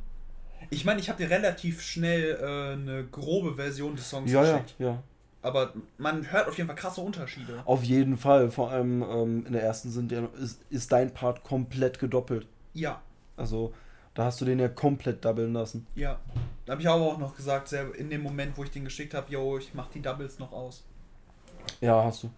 Ich 0.69 0.85
meine, 0.85 0.99
ich 0.99 1.09
habe 1.09 1.21
dir 1.23 1.29
relativ 1.29 1.81
schnell 1.81 2.37
äh, 2.41 2.73
eine 2.73 3.05
grobe 3.05 3.55
Version 3.55 3.95
des 3.95 4.09
Songs 4.09 4.31
Ja, 4.31 4.43
ja, 4.43 4.51
geschickt. 4.59 4.75
ja. 4.79 5.01
Aber 5.41 5.73
man 5.97 6.29
hört 6.31 6.47
auf 6.47 6.57
jeden 6.57 6.67
Fall 6.67 6.75
krasse 6.75 6.99
Unterschiede. 7.01 7.61
Auf 7.65 7.83
jeden 7.83 8.17
Fall. 8.17 8.51
Vor 8.51 8.71
allem 8.71 9.01
ähm, 9.03 9.45
in 9.45 9.53
der 9.53 9.63
ersten 9.63 9.89
sind 9.91 10.11
ja, 10.11 10.27
ist, 10.41 10.59
ist 10.69 10.91
dein 10.91 11.13
Part 11.13 11.43
komplett 11.43 11.99
gedoppelt. 11.99 12.47
Ja, 12.73 13.01
Also, 13.37 13.73
da 14.13 14.25
hast 14.25 14.41
du 14.41 14.45
den 14.45 14.59
ja 14.59 14.67
komplett 14.67 15.23
doublen 15.23 15.53
lassen. 15.53 15.85
ja. 15.95 16.19
Da 16.65 16.73
habe 16.73 16.81
ich 16.81 16.89
aber 16.89 17.01
auch 17.03 17.17
noch 17.17 17.33
gesagt, 17.33 17.71
in 17.71 18.09
dem 18.09 18.21
Moment, 18.23 18.57
wo 18.57 18.63
ich 18.65 18.71
den 18.71 18.83
geschickt 18.83 19.13
habe, 19.13 19.31
yo, 19.31 19.57
ich 19.57 19.73
mach 19.73 19.87
die 19.87 20.01
Doubles 20.01 20.37
noch 20.37 20.51
aus. 20.51 20.83
Ja, 21.79 22.03
hast 22.03 22.23
du. 22.23 22.29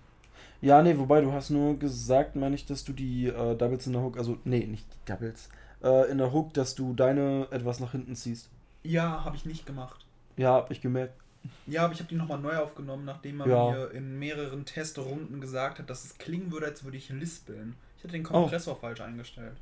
Ja, 0.62 0.84
nee, 0.84 0.96
wobei 0.98 1.22
du 1.22 1.32
hast 1.32 1.50
nur 1.50 1.80
gesagt, 1.80 2.36
meine 2.36 2.54
ich, 2.54 2.66
dass 2.68 2.84
du 2.84 2.94
die 2.94 3.26
äh, 3.26 3.56
Doubles 3.56 3.88
in 3.88 3.94
der 3.94 4.04
Hook, 4.04 4.18
also, 4.20 4.38
nee, 4.44 4.66
nicht 4.68 4.86
die 4.94 5.12
Doubles, 5.12 5.50
äh, 5.84 6.10
in 6.12 6.18
der 6.18 6.32
Hook, 6.34 6.54
dass 6.54 6.76
du 6.76 6.94
deine 6.94 7.48
etwas 7.52 7.80
nach 7.80 7.92
hinten 7.92 8.16
ziehst. 8.16 8.50
Ja, 8.84 9.24
habe 9.26 9.36
ich 9.36 9.46
nicht 9.46 9.66
gemacht. 9.66 10.06
Ja, 10.38 10.54
hab 10.54 10.72
ich 10.72 10.82
gemerkt. 10.82 11.14
Ja, 11.68 11.86
aber 11.86 11.94
ich 11.94 12.00
habe 12.00 12.10
die 12.10 12.16
nochmal 12.16 12.40
neu 12.40 12.58
aufgenommen, 12.58 13.06
nachdem 13.06 13.38
man 13.38 13.50
Ja. 13.50 13.72
mir 13.72 13.92
in 13.92 14.20
mehreren 14.20 14.66
Testrunden 14.66 15.40
gesagt 15.40 15.80
hat, 15.80 15.90
dass 15.90 16.04
es 16.04 16.18
klingen 16.18 16.52
würde, 16.52 16.66
als 16.66 16.84
würde 16.84 16.98
ich 16.98 17.10
lispeln. 17.10 17.76
Ich 17.98 18.04
hatte 18.04 18.14
den 18.14 18.24
Kompressor 18.24 18.76
falsch 18.78 19.02
eingestellt. 19.02 19.56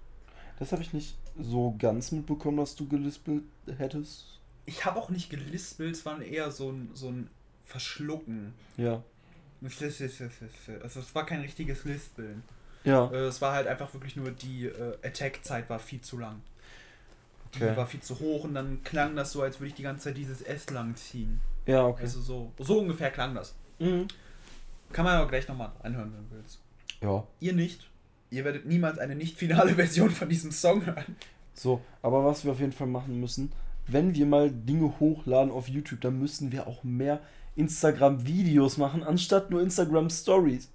Das 0.59 0.71
habe 0.71 0.81
ich 0.81 0.91
nicht 0.93 1.15
so 1.39 1.75
ganz 1.77 2.11
mitbekommen, 2.11 2.57
dass 2.57 2.75
du 2.75 2.87
gelispelt 2.87 3.43
hättest. 3.77 4.39
ich 4.65 4.85
habe 4.85 4.99
auch 4.99 5.09
nicht 5.09 5.29
gelispelt, 5.29 5.95
es 5.95 6.05
war 6.05 6.19
eher 6.21 6.49
so 6.51 6.71
ein, 6.71 6.89
so 6.93 7.09
ein 7.09 7.29
Verschlucken. 7.63 8.53
Ja. 8.75 9.03
Also 9.61 10.99
es 10.99 11.15
war 11.15 11.25
kein 11.25 11.41
richtiges 11.41 11.83
Lispeln. 11.85 12.43
Ja. 12.87 13.11
Äh, 13.11 13.25
es 13.25 13.41
war 13.41 13.53
halt 13.53 13.67
einfach 13.67 13.93
wirklich 13.93 14.15
nur 14.15 14.31
die 14.31 14.65
äh, 14.65 14.97
Attack-Zeit 15.03 15.69
war 15.69 15.79
viel 15.79 16.01
zu 16.01 16.17
lang. 16.17 16.41
Die 17.55 17.63
Okay. 17.63 17.77
war 17.77 17.87
viel 17.87 18.01
zu 18.01 18.19
hoch 18.19 18.43
und 18.43 18.53
dann 18.53 18.83
klang 18.83 19.15
das 19.15 19.31
so, 19.31 19.41
als 19.41 19.59
würde 19.59 19.69
ich 19.69 19.73
die 19.75 19.83
ganze 19.83 20.05
Zeit 20.05 20.17
dieses 20.17 20.41
S 20.41 20.69
lang 20.69 20.95
ziehen. 20.95 21.39
Ja, 21.65 21.85
okay. 21.85 22.03
Also 22.03 22.21
so, 22.21 22.51
so 22.59 22.79
ungefähr 22.79 23.09
klang 23.11 23.35
das. 23.35 23.55
Mhm. 23.79 24.07
Kann 24.91 25.05
man 25.05 25.15
aber 25.17 25.27
gleich 25.29 25.47
nochmal 25.47 25.71
anhören, 25.83 26.13
wenn 26.13 26.29
du 26.29 26.35
willst. 26.35 26.59
Ja. 27.01 27.23
Ihr 27.39 27.53
nicht. 27.53 27.89
Ihr 28.29 28.43
werdet 28.45 28.65
niemals 28.65 28.99
eine 28.99 29.15
nicht 29.15 29.37
finale 29.37 29.73
Version 29.75 30.09
von 30.09 30.29
diesem 30.29 30.51
Song 30.51 30.85
hören. 30.85 31.15
So, 31.53 31.81
aber 32.01 32.23
was 32.25 32.45
wir 32.45 32.51
auf 32.51 32.59
jeden 32.59 32.71
Fall 32.73 32.87
machen 32.87 33.19
müssen, 33.19 33.51
wenn 33.87 34.13
wir 34.13 34.25
mal 34.25 34.51
Dinge 34.51 34.99
hochladen 34.99 35.51
auf 35.51 35.67
YouTube, 35.67 36.01
dann 36.01 36.19
müssen 36.19 36.51
wir 36.51 36.67
auch 36.67 36.83
mehr 36.83 37.21
Instagram-Videos 37.55 38.77
machen, 38.77 39.03
anstatt 39.03 39.49
nur 39.49 39.61
Instagram-Stories. 39.61 40.69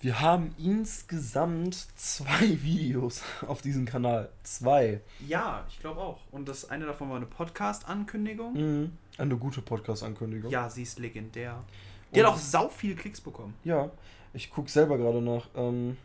Wir 0.00 0.20
haben 0.20 0.54
insgesamt 0.58 1.74
zwei 1.96 2.40
Videos 2.62 3.22
auf 3.46 3.62
diesem 3.62 3.86
Kanal. 3.86 4.28
Zwei. 4.42 5.00
Ja, 5.26 5.64
ich 5.68 5.80
glaube 5.80 6.00
auch. 6.00 6.18
Und 6.30 6.48
das 6.48 6.68
eine 6.68 6.84
davon 6.86 7.08
war 7.08 7.16
eine 7.16 7.26
Podcast-Ankündigung. 7.26 8.52
Mhm. 8.52 8.92
Eine 9.18 9.36
gute 9.36 9.62
Podcast-Ankündigung. 9.62 10.50
Ja, 10.50 10.68
sie 10.68 10.82
ist 10.82 10.98
legendär. 10.98 11.58
Die 12.14 12.20
hat 12.20 12.28
Und- 12.28 12.34
auch 12.34 12.38
sau 12.38 12.68
viele 12.68 12.94
Klicks 12.94 13.20
bekommen. 13.20 13.54
Ja, 13.64 13.90
ich 14.34 14.50
gucke 14.50 14.70
selber 14.70 14.98
gerade 14.98 15.20
nach. 15.22 15.48
Ähm, 15.56 15.96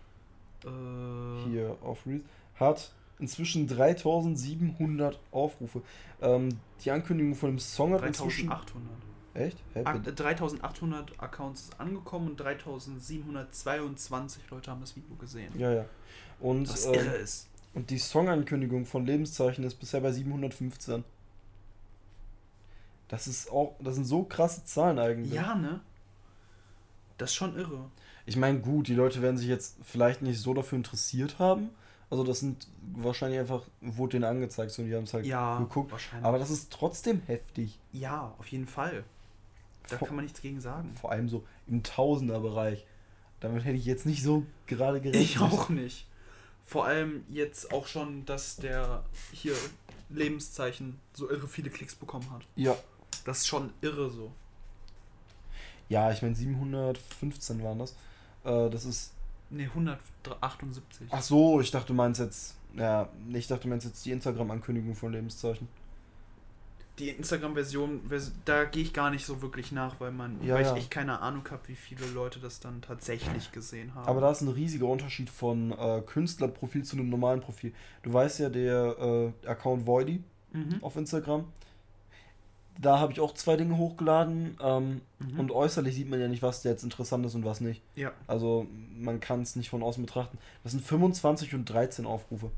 Äh, 0.63 1.49
hier 1.49 1.75
auf 1.83 2.05
Reels. 2.05 2.23
Hat 2.55 2.91
inzwischen 3.19 3.67
3700 3.67 5.19
Aufrufe. 5.31 5.81
Ähm, 6.21 6.49
die 6.85 6.91
Ankündigung 6.91 7.33
von 7.35 7.49
dem 7.49 7.59
Song 7.59 7.93
hat 7.93 8.03
inzwischen. 8.03 8.47
3800. 8.47 9.10
Echt? 9.33 9.57
Ak- 9.83 10.15
3800 10.15 11.21
Accounts 11.21 11.63
ist 11.63 11.79
angekommen 11.79 12.29
und 12.31 12.39
3722 12.39 14.49
Leute 14.49 14.71
haben 14.71 14.81
das 14.81 14.95
Video 14.95 15.15
gesehen. 15.15 15.57
Ja, 15.57 15.71
ja. 15.73 15.85
Und, 16.39 16.69
Was 16.69 16.85
ähm, 16.85 16.93
irre 16.95 17.15
ist. 17.17 17.47
und 17.73 17.89
die 17.89 17.97
Songankündigung 17.97 18.85
von 18.85 19.05
Lebenszeichen 19.05 19.63
ist 19.63 19.75
bisher 19.75 20.01
bei 20.01 20.11
715. 20.11 21.03
Das 23.07 23.27
ist 23.27 23.51
auch, 23.51 23.75
das 23.79 23.95
sind 23.95 24.05
so 24.05 24.23
krasse 24.23 24.63
Zahlen 24.65 24.99
eigentlich. 24.99 25.33
Ja, 25.33 25.55
ne? 25.55 25.81
Das 27.17 27.31
ist 27.31 27.35
schon 27.35 27.55
irre. 27.57 27.89
Ich 28.25 28.37
meine, 28.37 28.59
gut, 28.59 28.87
die 28.87 28.95
Leute 28.95 29.21
werden 29.21 29.37
sich 29.37 29.47
jetzt 29.47 29.77
vielleicht 29.83 30.21
nicht 30.21 30.39
so 30.39 30.53
dafür 30.53 30.77
interessiert 30.77 31.39
haben. 31.39 31.69
Also 32.09 32.23
das 32.23 32.39
sind 32.39 32.67
wahrscheinlich 32.93 33.39
einfach, 33.39 33.63
wurde 33.79 34.13
denen 34.13 34.25
angezeigt 34.25 34.71
so, 34.71 34.81
und 34.81 34.89
die 34.89 34.95
haben 34.95 35.03
es 35.03 35.13
halt 35.13 35.25
Ja, 35.25 35.59
geguckt. 35.59 35.91
wahrscheinlich. 35.91 36.25
Aber 36.25 36.39
das 36.39 36.49
ist 36.49 36.71
trotzdem 36.71 37.21
heftig. 37.25 37.79
ja, 37.93 38.33
auf 38.37 38.47
jeden 38.47 38.67
Fall. 38.67 39.03
Da 39.89 39.97
Vor- 39.97 40.07
kann 40.07 40.15
man 40.15 40.25
nichts 40.25 40.41
gegen 40.41 40.61
sagen. 40.61 40.91
Vor 40.99 41.11
allem 41.11 41.27
so 41.29 41.43
im 41.67 41.83
Tausenderbereich. 41.83 42.85
Damit 43.39 43.65
hätte 43.65 43.77
ich 43.77 43.85
jetzt 43.85 44.05
nicht 44.05 44.23
so 44.23 44.45
gerade 44.67 45.01
gerechnet. 45.01 45.23
Ich 45.23 45.39
auch 45.39 45.69
nicht. 45.69 46.05
Vor 46.65 46.85
allem 46.85 47.25
jetzt 47.29 47.73
auch 47.73 47.87
schon, 47.87 48.25
dass 48.25 48.55
der 48.55 49.03
hier 49.33 49.55
Lebenszeichen 50.09 50.99
so 51.13 51.29
irre 51.29 51.47
viele 51.47 51.69
Klicks 51.69 51.95
bekommen 51.95 52.29
hat. 52.31 52.43
Ja. 52.55 52.75
Das 53.25 53.39
ist 53.39 53.47
schon 53.47 53.71
irre 53.81 54.09
so. 54.09 54.31
Ja, 55.89 56.11
ich 56.11 56.21
meine 56.21 56.35
715 56.35 57.63
waren 57.63 57.79
das. 57.79 57.91
Äh, 58.45 58.69
das 58.69 58.85
ist. 58.85 59.13
Ne, 59.49 59.63
178. 59.65 61.07
Ach 61.09 61.21
so, 61.21 61.59
ich 61.59 61.71
dachte, 61.71 61.87
du 61.87 61.93
meinst 61.93 62.21
jetzt. 62.21 62.55
Ja, 62.77 63.09
ich 63.33 63.47
dachte, 63.47 63.63
du 63.63 63.67
meinst 63.69 63.85
jetzt 63.85 64.05
die 64.05 64.11
Instagram-Ankündigung 64.11 64.95
von 64.95 65.11
Lebenszeichen. 65.11 65.67
Die 66.99 67.09
Instagram-Version, 67.09 68.01
vers- 68.09 68.31
da 68.45 68.65
gehe 68.65 68.83
ich 68.83 68.93
gar 68.93 69.09
nicht 69.09 69.25
so 69.25 69.41
wirklich 69.41 69.71
nach, 69.71 69.99
weil 69.99 70.11
man, 70.11 70.43
Ja, 70.43 70.55
weil 70.55 70.63
ja. 70.63 70.71
ich 70.73 70.77
echt 70.77 70.91
keine 70.91 71.19
Ahnung 71.21 71.43
habe, 71.49 71.61
wie 71.67 71.75
viele 71.75 72.05
Leute 72.07 72.39
das 72.39 72.59
dann 72.59 72.81
tatsächlich 72.81 73.51
gesehen 73.51 73.95
haben. 73.95 74.07
Aber 74.07 74.21
da 74.21 74.29
ist 74.31 74.41
ein 74.41 74.49
riesiger 74.49 74.85
Unterschied 74.87 75.29
von 75.29 75.71
äh, 75.71 76.01
Künstlerprofil 76.05 76.83
zu 76.83 76.97
einem 76.97 77.09
normalen 77.09 77.41
Profil. 77.41 77.73
Du 78.03 78.13
weißt 78.13 78.39
ja, 78.39 78.49
der 78.49 79.31
äh, 79.43 79.47
Account 79.47 79.87
Voidy 79.87 80.21
mhm. 80.51 80.77
auf 80.83 80.95
Instagram. 80.95 81.45
Da 82.79 82.99
habe 82.99 83.11
ich 83.13 83.19
auch 83.19 83.33
zwei 83.33 83.57
Dinge 83.57 83.77
hochgeladen. 83.77 84.57
Ähm, 84.61 85.01
Mhm. 85.19 85.39
Und 85.39 85.51
äußerlich 85.51 85.93
sieht 85.93 86.09
man 86.09 86.19
ja 86.19 86.27
nicht, 86.27 86.41
was 86.41 86.63
jetzt 86.63 86.83
interessant 86.83 87.23
ist 87.27 87.35
und 87.35 87.45
was 87.45 87.61
nicht. 87.61 87.83
ja, 87.95 88.11
Also 88.25 88.65
man 88.97 89.19
kann 89.19 89.43
es 89.43 89.55
nicht 89.55 89.69
von 89.69 89.83
außen 89.83 90.03
betrachten. 90.03 90.39
Das 90.63 90.71
sind 90.71 90.83
25 90.83 91.53
und 91.53 91.65
13 91.65 92.07
Aufrufe. 92.07 92.49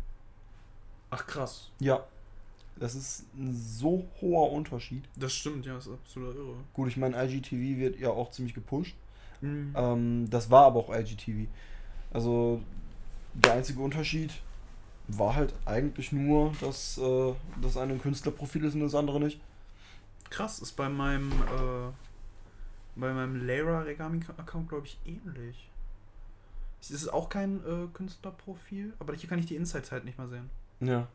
ach 1.10 1.28
krass. 1.28 1.70
Ja. 1.80 2.06
Das 2.78 2.96
ist 2.96 3.26
ein 3.38 3.54
so 3.54 4.08
hoher 4.20 4.52
Unterschied. 4.52 5.04
Das 5.16 5.34
stimmt, 5.34 5.66
ja, 5.66 5.76
das 5.76 5.88
ist 5.88 5.94
absolut 5.94 6.36
irre. 6.36 6.56
Gut, 6.74 6.88
ich 6.88 6.98
meine, 6.98 7.24
IGTV 7.24 7.78
wird 7.78 8.00
ja 8.00 8.10
auch 8.10 8.32
ziemlich 8.32 8.54
gepusht. 8.54 8.96
Mhm. 9.42 9.74
Ähm, 9.76 10.30
das 10.30 10.50
war 10.50 10.66
aber 10.66 10.80
auch 10.80 10.94
IGTV. 10.94 11.48
Also 12.12 12.62
der 13.34 13.54
einzige 13.54 13.80
Unterschied 13.82 14.32
war 15.08 15.36
halt 15.36 15.54
eigentlich 15.66 16.12
nur, 16.12 16.54
dass 16.62 16.98
äh, 16.98 17.34
das 17.62 17.78
eine 17.78 17.94
ein 17.94 18.02
Künstlerprofil 18.02 18.64
ist 18.64 18.76
und 18.76 18.82
das 18.82 18.96
andere 18.96 19.20
nicht. 19.20 19.40
Krass, 20.30 20.60
ist 20.60 20.74
bei 20.74 20.90
meinem, 20.90 21.32
äh, 21.32 21.92
bei 22.96 23.14
meinem 23.14 23.46
Lara 23.46 23.82
Regami-Account, 23.82 24.70
glaube 24.70 24.88
ich, 24.88 24.98
ähnlich. 25.06 25.70
Es 26.82 26.92
ist 26.92 27.08
auch 27.08 27.30
kein 27.30 27.58
äh, 27.66 27.88
Künstlerprofil, 27.94 28.94
aber 29.00 29.14
hier 29.14 29.30
kann 29.30 29.40
ich 29.40 29.46
die 29.46 29.56
Insights 29.56 29.92
halt 29.92 30.06
nicht 30.06 30.18
mal 30.18 30.28
sehen. 30.28 30.50
Ja. 30.80 31.08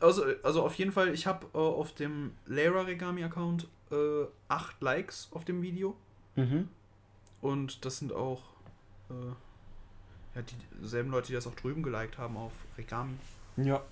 Also, 0.00 0.24
also 0.42 0.64
auf 0.64 0.74
jeden 0.74 0.92
Fall, 0.92 1.12
ich 1.14 1.26
habe 1.26 1.46
äh, 1.54 1.58
auf 1.58 1.92
dem 1.94 2.32
Lara 2.46 2.82
Regami-Account 2.82 3.68
äh, 3.90 4.24
8 4.48 4.80
Likes 4.80 5.28
auf 5.32 5.44
dem 5.44 5.62
Video. 5.62 5.96
Mhm. 6.36 6.68
Und 7.40 7.84
das 7.84 7.98
sind 7.98 8.12
auch 8.12 8.42
äh, 9.10 9.14
ja, 10.34 10.42
dieselben 10.80 11.10
Leute, 11.10 11.28
die 11.28 11.34
das 11.34 11.46
auch 11.46 11.54
drüben 11.54 11.82
geliked 11.82 12.18
haben 12.18 12.36
auf 12.36 12.52
regami.wave. 12.78 13.68
Ja. 13.68 13.82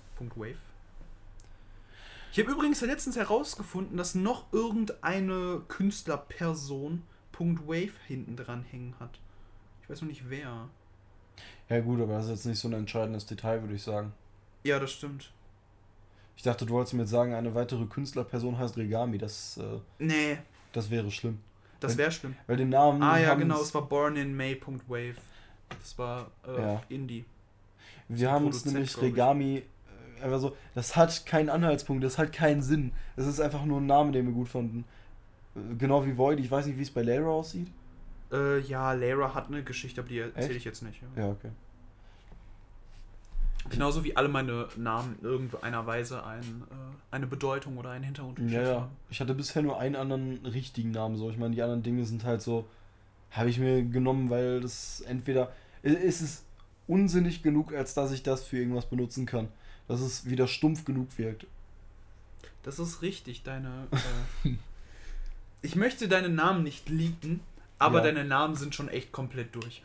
Ich 2.31 2.39
habe 2.39 2.51
übrigens 2.51 2.81
letztens 2.81 3.15
herausgefunden, 3.15 3.97
dass 3.97 4.13
noch 4.13 4.53
irgendeine 4.53 5.63
Künstlerperson 5.67 7.03
.wave 7.39 7.93
hinten 8.05 8.35
dran 8.35 8.63
hängen 8.63 8.95
hat. 8.99 9.19
Ich 9.81 9.89
weiß 9.89 10.01
noch 10.01 10.09
nicht 10.09 10.29
wer. 10.29 10.67
Ja 11.69 11.79
gut, 11.79 12.01
aber 12.01 12.13
das 12.13 12.25
ist 12.25 12.31
jetzt 12.31 12.45
nicht 12.45 12.59
so 12.59 12.67
ein 12.67 12.73
entscheidendes 12.73 13.25
Detail, 13.25 13.61
würde 13.61 13.75
ich 13.75 13.83
sagen. 13.83 14.11
Ja, 14.63 14.77
das 14.77 14.91
stimmt. 14.91 15.31
Ich 16.39 16.43
dachte, 16.43 16.65
du 16.65 16.71
wolltest 16.73 16.93
mir 16.93 17.01
jetzt 17.01 17.09
sagen, 17.09 17.33
eine 17.33 17.53
weitere 17.53 17.85
Künstlerperson 17.85 18.57
heißt 18.57 18.77
Regami. 18.77 19.17
Das, 19.17 19.57
äh, 19.57 19.79
Nee, 20.01 20.37
das 20.71 20.89
wäre 20.89 21.11
schlimm. 21.11 21.39
das 21.81 21.97
wäre 21.97 22.13
schlimm. 22.13 22.33
Weil 22.47 22.55
den 22.55 22.69
Namen. 22.69 23.03
Ah 23.03 23.19
ja, 23.19 23.35
genau, 23.35 23.61
es 23.61 23.73
war 23.75 23.81
Born 23.81 24.15
in 24.15 24.37
May.wave. 24.37 25.15
Das 25.67 25.97
war 25.97 26.31
äh, 26.47 26.61
Ja. 26.61 26.81
Indie. 26.87 27.25
Wir 28.07 28.31
haben 28.31 28.45
uns 28.45 28.63
nämlich. 28.63 29.01
Regami 29.01 29.63
äh, 30.19 30.23
einfach 30.23 30.39
so. 30.39 30.55
Das 30.75 30.95
hat 30.95 31.25
keinen 31.25 31.49
Anhaltspunkt, 31.49 32.05
das 32.05 32.17
hat 32.17 32.31
keinen 32.31 32.61
Sinn. 32.61 32.93
Das 33.17 33.27
ist 33.27 33.41
einfach 33.41 33.65
nur 33.65 33.81
ein 33.81 33.85
Name, 33.85 34.13
den 34.13 34.25
wir 34.27 34.33
gut 34.33 34.47
fanden. 34.47 34.85
Äh, 35.57 35.75
Genau 35.77 36.05
wie 36.05 36.17
Void. 36.17 36.39
Ich 36.39 36.49
weiß 36.49 36.67
nicht, 36.67 36.77
wie 36.77 36.83
es 36.83 36.91
bei 36.91 37.01
Lara 37.01 37.27
aussieht. 37.31 37.67
Äh, 38.31 38.59
ja, 38.59 38.93
Lara 38.93 39.33
hat 39.35 39.49
eine 39.49 39.61
Geschichte, 39.65 39.99
aber 39.99 40.07
die 40.07 40.19
erzähle 40.19 40.53
ich 40.53 40.63
jetzt 40.63 40.83
nicht. 40.83 41.01
Ja. 41.17 41.23
Ja, 41.23 41.29
okay. 41.31 41.49
Genauso 43.69 44.03
wie 44.03 44.15
alle 44.15 44.29
meine 44.29 44.67
Namen 44.77 45.17
in 45.19 45.25
irgendeiner 45.25 45.85
Weise 45.85 46.23
ein, 46.25 46.41
äh, 46.41 46.75
eine 47.15 47.27
Bedeutung 47.27 47.77
oder 47.77 47.91
einen 47.91 48.03
Hintergrund 48.03 48.39
Ja, 48.51 48.61
ja. 48.61 48.89
Ich 49.09 49.19
hatte 49.21 49.33
bisher 49.35 49.61
nur 49.61 49.79
einen 49.79 49.95
anderen 49.95 50.45
richtigen 50.45 50.91
Namen. 50.91 51.17
So, 51.17 51.29
ich 51.29 51.37
meine, 51.37 51.53
die 51.55 51.61
anderen 51.61 51.83
Dinge 51.83 52.05
sind 52.05 52.23
halt 52.23 52.41
so. 52.41 52.65
Habe 53.31 53.49
ich 53.49 53.59
mir 53.59 53.83
genommen, 53.83 54.29
weil 54.29 54.59
das 54.61 55.01
entweder. 55.01 55.51
Es 55.83 56.21
ist 56.21 56.43
unsinnig 56.87 57.43
genug, 57.43 57.73
als 57.73 57.93
dass 57.93 58.11
ich 58.11 58.23
das 58.23 58.43
für 58.43 58.57
irgendwas 58.57 58.87
benutzen 58.87 59.25
kann. 59.25 59.47
Dass 59.87 60.01
es 60.01 60.25
wieder 60.29 60.47
stumpf 60.47 60.83
genug 60.85 61.17
wirkt. 61.17 61.45
Das 62.63 62.79
ist 62.79 63.01
richtig, 63.01 63.43
deine. 63.43 63.87
Äh, 64.43 64.49
ich 65.61 65.75
möchte 65.75 66.07
deine 66.07 66.29
Namen 66.29 66.63
nicht 66.63 66.89
leaken, 66.89 67.39
aber 67.77 67.99
Ja. 67.99 68.05
deine 68.05 68.25
Namen 68.25 68.55
sind 68.55 68.73
schon 68.75 68.89
echt 68.89 69.11
komplett 69.11 69.55
durch. 69.55 69.81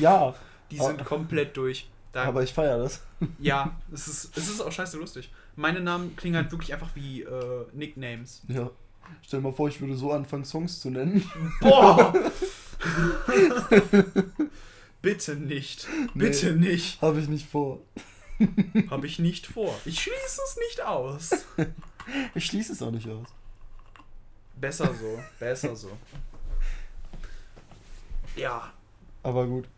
Ja, 0.00 0.34
Die 0.70 0.80
Ah. 0.80 0.84
sind 0.84 1.04
komplett 1.04 1.56
durch. 1.56 1.88
Da, 2.18 2.24
aber 2.24 2.42
ich 2.42 2.52
feiere 2.52 2.78
das. 2.78 3.02
ja, 3.38 3.76
es 3.92 4.08
ist, 4.08 4.36
es 4.36 4.48
ist 4.48 4.60
auch 4.60 4.72
scheiße 4.72 4.98
lustig. 4.98 5.30
Meine 5.54 5.80
Namen 5.80 6.16
klingen 6.16 6.34
halt 6.34 6.50
wirklich 6.50 6.72
einfach 6.72 6.90
wie 6.96 7.22
äh, 7.22 7.64
Nicknames. 7.72 8.42
Ja. 8.48 8.70
Stell 9.22 9.38
dir 9.40 9.44
mal 9.44 9.54
vor, 9.54 9.68
ich 9.68 9.80
würde 9.80 9.96
so 9.96 10.12
anfangen, 10.12 10.44
Songs 10.44 10.80
zu 10.80 10.90
nennen. 10.90 11.30
Boah! 11.60 12.12
Bitte 15.00 15.36
nicht. 15.36 15.86
Bitte 16.14 16.52
nicht. 16.52 17.00
Habe 17.00 17.20
ich 17.20 17.28
nicht 17.28 17.48
vor. 17.48 17.82
Habe 18.90 19.06
ich 19.06 19.20
nicht 19.20 19.46
vor. 19.46 19.72
Ich 19.84 20.00
schließe 20.00 20.40
es 20.44 20.58
nicht 20.68 20.80
aus. 20.82 21.30
Ich 22.34 22.46
schließe 22.46 22.72
es 22.72 22.82
auch 22.82 22.90
nicht 22.90 23.08
aus. 23.08 23.28
Besser 24.56 24.92
so. 24.92 25.22
Besser 25.38 25.76
so. 25.76 25.96
Ja. 28.36 28.72
Aber 29.22 29.46
gut. 29.46 29.68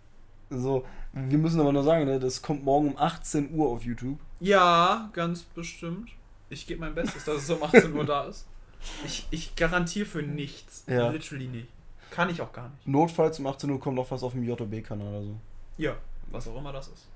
So, 0.48 0.84
wir 1.12 1.38
müssen 1.38 1.60
aber 1.60 1.72
noch 1.72 1.82
sagen, 1.82 2.04
ne, 2.04 2.20
das 2.20 2.40
kommt 2.42 2.64
morgen 2.64 2.90
um 2.90 2.96
18 2.98 3.52
Uhr 3.52 3.68
auf 3.68 3.82
YouTube. 3.82 4.18
Ja, 4.38 5.10
ganz 5.12 5.42
bestimmt. 5.42 6.10
Ich 6.48 6.66
gebe 6.66 6.80
mein 6.80 6.94
Bestes, 6.94 7.24
dass 7.24 7.42
es 7.42 7.50
um 7.50 7.62
18 7.62 7.94
Uhr 7.94 8.04
da 8.04 8.24
ist. 8.24 8.46
Ich, 9.04 9.26
ich 9.30 9.54
garantiere 9.56 10.06
für 10.06 10.22
nichts. 10.22 10.84
Ja. 10.86 11.10
Literally 11.10 11.48
nicht. 11.48 11.68
Kann 12.10 12.30
ich 12.30 12.40
auch 12.40 12.52
gar 12.52 12.68
nicht. 12.68 12.86
Notfalls 12.86 13.38
um 13.38 13.46
18 13.46 13.70
Uhr 13.70 13.78
kommt 13.78 13.96
noch 13.96 14.10
was 14.10 14.22
auf 14.22 14.32
dem 14.32 14.42
JOB-Kanal 14.42 15.06
oder 15.06 15.22
so. 15.22 15.36
Ja, 15.78 15.96
was 16.30 16.48
auch 16.48 16.56
immer 16.56 16.72
das 16.72 16.88
ist. 16.88 17.06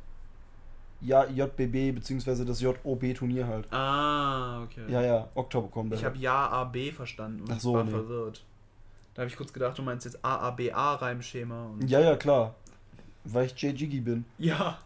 Ja, 1.01 1.25
JBB 1.25 1.93
bzw. 1.95 2.45
das 2.45 2.61
JOB-Turnier 2.61 3.47
halt. 3.47 3.71
Ah, 3.73 4.63
okay. 4.63 4.85
Ja, 4.89 5.03
ja, 5.03 5.29
Oktober 5.35 5.69
kommt 5.69 5.93
Ich 5.93 6.05
habe 6.05 6.17
Ja, 6.17 6.49
A, 6.49 6.65
B 6.65 6.93
verstanden 6.93 7.43
und 7.43 7.53
Ach 7.53 7.61
so, 7.61 7.75
war 7.75 7.85
nee. 7.85 7.91
verwirrt. 7.91 8.45
Da 9.13 9.23
habe 9.23 9.31
ich 9.31 9.37
kurz 9.37 9.53
gedacht, 9.53 9.77
du 9.79 9.83
meinst 9.83 10.07
jetzt 10.07 10.25
A, 10.25 10.37
A, 10.39 10.51
B, 10.51 10.73
A 10.73 10.95
Reimschema. 10.95 11.67
Und 11.67 11.89
Ja, 11.89 12.01
ja, 12.01 12.17
klar. 12.17 12.55
Weil 13.25 13.47
ich 13.47 13.61
JGigi 13.61 14.01
bin. 14.01 14.25
ja. 14.39 14.79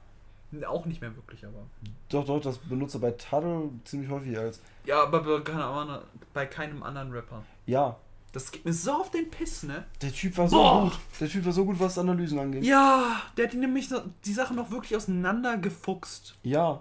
Auch 0.67 0.87
nicht 0.87 1.03
mehr 1.03 1.15
wirklich, 1.15 1.45
aber. 1.45 1.67
Doch, 2.09 2.25
doch, 2.25 2.41
das 2.41 2.57
benutze 2.57 2.99
bei 2.99 3.11
Taddle 3.11 3.69
ziemlich 3.85 4.09
häufig 4.11 4.39
als. 4.39 4.63
Ja, 4.87 5.03
aber 5.03 5.23
bei 5.23 5.41
keinem 5.43 5.61
anderen, 5.61 6.03
bei 6.33 6.47
keinem 6.47 6.83
anderen 6.83 7.13
Rapper. 7.13 7.43
Ja, 7.67 7.97
Das 8.33 8.51
geht 8.51 8.65
mir 8.65 8.73
so 8.73 8.93
auf 8.93 9.11
den 9.11 9.29
Piss, 9.31 9.65
ne? 9.65 9.85
der 10.01 10.11
Typ 10.11 10.39
war 10.39 10.49
so 10.49 10.57
Boah. 10.57 10.83
gut. 10.85 10.99
Der 11.21 11.29
Typ 11.29 11.45
war 11.45 11.53
so 11.53 11.67
gut, 11.67 11.79
was 11.79 11.99
Analysen 11.99 12.39
angeht. 12.39 12.65
Ja, 12.65 13.21
der 13.37 13.49
hat 13.49 13.55
nämlich 13.55 13.91
die 14.25 14.33
Sachen 14.33 14.57
noch 14.57 14.71
wirklich 14.71 14.97
auseinandergefuchst. 14.97 16.37
Ja. 16.45 16.81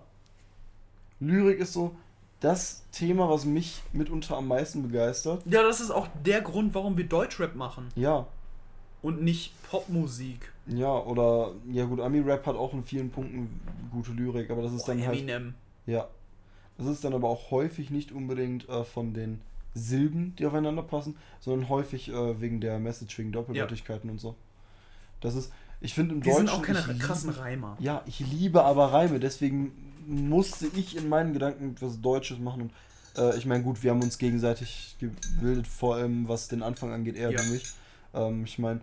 Lyrik 1.19 1.59
ist 1.59 1.73
so 1.73 1.93
das 2.39 2.83
Thema, 2.93 3.27
was 3.29 3.43
mich 3.45 3.81
mitunter 3.91 4.37
am 4.37 4.47
meisten 4.47 4.83
begeistert. 4.83 5.41
Ja, 5.45 5.63
das 5.63 5.81
ist 5.81 5.91
auch 5.91 6.07
der 6.23 6.39
Grund, 6.41 6.73
warum 6.73 6.95
wir 6.95 7.05
Deutschrap 7.07 7.55
machen 7.55 7.89
Ja. 7.95 8.27
und 9.01 9.21
nicht 9.23 9.51
Popmusik. 9.69 10.53
Ja, 10.69 10.91
oder, 10.97 11.53
ja 11.71 11.85
gut, 11.85 11.99
Ami-Rap 12.01 12.45
hat 12.45 12.55
auch 12.55 12.73
in 12.73 12.83
vielen 12.83 13.09
Punkten 13.09 13.59
gute 13.91 14.11
Lyrik, 14.11 14.49
aber 14.49 14.61
das 14.63 14.73
ist 14.73 14.85
Boah, 14.85 14.95
dann 14.95 15.07
halt. 15.07 15.17
Eminem. 15.17 15.53
Ja. 15.85 16.07
Das 16.77 16.87
ist 16.87 17.03
dann 17.03 17.13
aber 17.13 17.29
auch 17.29 17.49
häufig 17.51 17.89
nicht 17.89 18.11
unbedingt 18.11 18.67
äh, 18.69 18.83
von 18.83 19.13
den 19.13 19.41
Silben, 19.73 20.35
die 20.37 20.45
aufeinander 20.45 20.83
passen, 20.83 21.15
sondern 21.39 21.69
häufig 21.69 22.09
äh, 22.09 22.41
wegen 22.41 22.59
der 22.61 22.79
Message, 22.79 23.17
wegen 23.17 23.31
Doppeldeutigkeiten 23.31 24.09
und 24.09 24.19
so. 24.19 24.35
Das 25.21 25.35
ist, 25.35 25.51
ich 25.81 25.93
finde 25.93 26.15
im 26.15 26.21
Die 26.21 26.29
Deutschen. 26.29 26.47
sind 26.47 26.55
auch 26.55 26.61
keine 26.61 26.79
ich 26.79 26.87
liebe- 26.87 26.99
krassen 26.99 27.29
Reimer. 27.31 27.77
Ja, 27.79 28.03
ich 28.05 28.19
liebe 28.19 28.63
aber 28.63 28.91
Reime, 28.91 29.19
deswegen 29.19 29.71
musste 30.05 30.67
ich 30.75 30.95
in 30.97 31.09
meinen 31.09 31.33
Gedanken 31.33 31.71
etwas 31.71 32.01
Deutsches 32.01 32.39
machen. 32.39 32.63
Und 32.63 32.71
äh, 33.17 33.37
ich 33.37 33.45
meine, 33.45 33.63
gut, 33.63 33.81
wir 33.83 33.91
haben 33.91 34.01
uns 34.01 34.17
gegenseitig 34.17 34.95
gebildet, 34.99 35.67
vor 35.67 35.95
allem 35.95 36.27
was 36.27 36.47
den 36.47 36.61
Anfang 36.63 36.91
angeht, 36.91 37.15
eher 37.15 37.31
Ja. 37.31 37.41
du 37.41 37.49
mich. 37.49 37.63
Ähm, 38.13 38.43
ich 38.45 38.59
meine, 38.59 38.81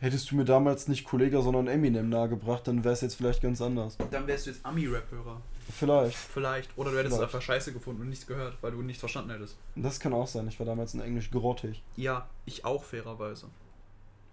hättest 0.00 0.30
du 0.30 0.36
mir 0.36 0.44
damals 0.44 0.88
nicht 0.88 1.04
Kollega, 1.04 1.40
sondern 1.42 1.66
Eminem 1.68 2.08
nahegebracht, 2.08 2.66
dann 2.68 2.84
wäre 2.84 2.94
es 2.94 3.00
jetzt 3.00 3.14
vielleicht 3.16 3.42
ganz 3.42 3.60
anders. 3.60 3.96
Dann 4.10 4.26
wärst 4.26 4.46
du 4.46 4.50
jetzt 4.50 4.64
Ami-Rap-Hörer. 4.64 5.40
Vielleicht. 5.72 6.16
Vielleicht. 6.16 6.76
Oder 6.78 6.92
du 6.92 6.98
hättest 6.98 7.20
einfach 7.20 7.42
Scheiße 7.42 7.72
gefunden 7.72 8.02
und 8.02 8.08
nichts 8.10 8.26
gehört, 8.26 8.56
weil 8.60 8.72
du 8.72 8.82
nichts 8.82 9.00
verstanden 9.00 9.30
hättest. 9.30 9.56
Das 9.74 9.98
kann 9.98 10.12
auch 10.12 10.26
sein. 10.28 10.46
Ich 10.48 10.58
war 10.58 10.66
damals 10.66 10.94
in 10.94 11.00
Englisch 11.00 11.30
grottig. 11.30 11.82
Ja, 11.96 12.28
ich 12.44 12.64
auch 12.64 12.84
fairerweise. 12.84 13.46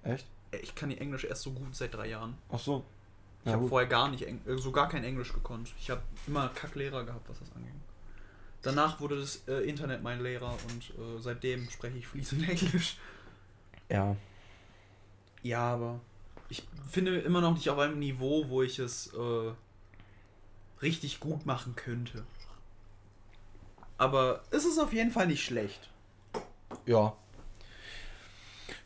Echt? 0.03 0.27
Ey, 0.51 0.59
Ich 0.61 0.75
kann 0.75 0.89
die 0.89 0.97
Englisch 0.99 1.23
erst 1.23 1.41
so 1.43 1.51
gut 1.51 1.75
seit 1.75 1.93
drei 1.93 2.07
Jahren. 2.09 2.35
Ach 2.51 2.59
so. 2.59 2.83
Ich 3.41 3.47
Ja, 3.47 3.53
habe 3.53 3.61
gut. 3.63 3.69
vorher 3.69 3.89
gar 3.89 4.09
nicht, 4.09 4.23
Eng 4.27 4.41
äh, 4.45 4.57
so 4.57 4.71
gar 4.71 4.87
kein 4.89 5.03
Englisch 5.03 5.33
gekonnt. 5.33 5.73
Ich 5.79 5.89
habe 5.89 6.01
immer 6.27 6.49
Kacklehrer 6.49 7.03
gehabt, 7.03 7.27
was 7.29 7.39
das 7.39 7.51
anging. 7.55 7.73
Danach 8.61 8.99
wurde 9.01 9.19
das 9.19 9.43
äh, 9.47 9.67
Internet 9.67 10.03
mein 10.03 10.21
Lehrer 10.21 10.55
und 10.71 10.89
äh, 10.91 11.19
seitdem 11.21 11.69
spreche 11.69 11.97
ich 11.97 12.07
fließend 12.07 12.43
Englisch. 12.49 12.97
Ja. 13.89 14.15
Ja, 15.43 15.73
aber 15.73 15.99
ich 16.49 16.63
finde 16.89 17.19
immer 17.19 17.41
noch 17.41 17.53
nicht 17.53 17.69
auf 17.69 17.79
einem 17.79 17.99
Niveau, 17.99 18.45
wo 18.49 18.61
ich 18.63 18.79
es 18.79 19.07
äh, 19.13 19.51
richtig 20.81 21.19
gut 21.19 21.45
machen 21.45 21.75
könnte. 21.75 22.23
Aber 23.97 24.41
es 24.51 24.65
ist 24.65 24.79
auf 24.79 24.93
jeden 24.93 25.11
Fall 25.11 25.27
nicht 25.27 25.43
schlecht. 25.43 25.89
Ja. 26.85 27.13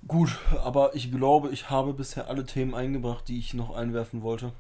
Gut, 0.08 0.38
aber 0.64 0.96
ich 0.96 1.12
glaube, 1.12 1.50
ich 1.50 1.70
habe 1.70 1.94
bisher 1.94 2.28
alle 2.28 2.46
Themen 2.46 2.74
eingebracht, 2.76 3.28
die 3.28 3.40
ich 3.40 3.54
noch 3.54 3.76
einwerfen 3.76 4.22
wollte. 4.22 4.54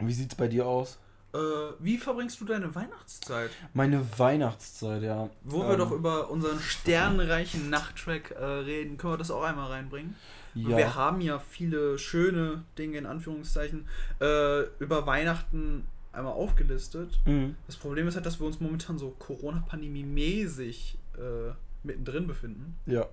Wie 0.00 0.12
sieht's 0.12 0.34
bei 0.34 0.48
dir 0.48 0.66
aus? 0.66 0.98
Äh, 1.34 1.38
wie 1.78 1.96
verbringst 1.96 2.40
du 2.40 2.44
deine 2.44 2.74
Weihnachtszeit? 2.74 3.50
Meine 3.72 4.04
Weihnachtszeit, 4.18 5.02
ja. 5.02 5.30
Wo 5.44 5.62
wir 5.62 5.70
Ähm, 5.70 5.78
doch 5.78 5.90
über 5.92 6.28
unseren 6.30 6.60
sternreichen 6.60 7.70
Nachttrack 7.70 8.32
äh, 8.32 8.44
reden, 8.44 8.98
können 8.98 9.14
wir 9.14 9.18
das 9.18 9.30
auch 9.30 9.42
einmal 9.42 9.70
reinbringen? 9.70 10.14
Ja. 10.54 10.76
Wir 10.76 10.94
haben 10.94 11.20
ja 11.20 11.38
viele 11.38 11.98
schöne 11.98 12.62
Dinge 12.78 12.98
in 12.98 13.06
Anführungszeichen 13.06 13.86
äh, 14.20 14.62
über 14.78 15.06
Weihnachten 15.06 15.84
einmal 16.12 16.32
aufgelistet. 16.34 17.18
Mhm. 17.24 17.56
Das 17.66 17.76
Problem 17.76 18.06
ist 18.06 18.14
halt, 18.16 18.26
dass 18.26 18.38
wir 18.38 18.46
uns 18.46 18.60
momentan 18.60 18.98
so 18.98 19.10
Corona-Pandemie-mäßig 19.18 20.98
äh, 21.16 21.52
mittendrin 21.82 22.26
befinden. 22.26 22.76
Ja. 22.86 23.06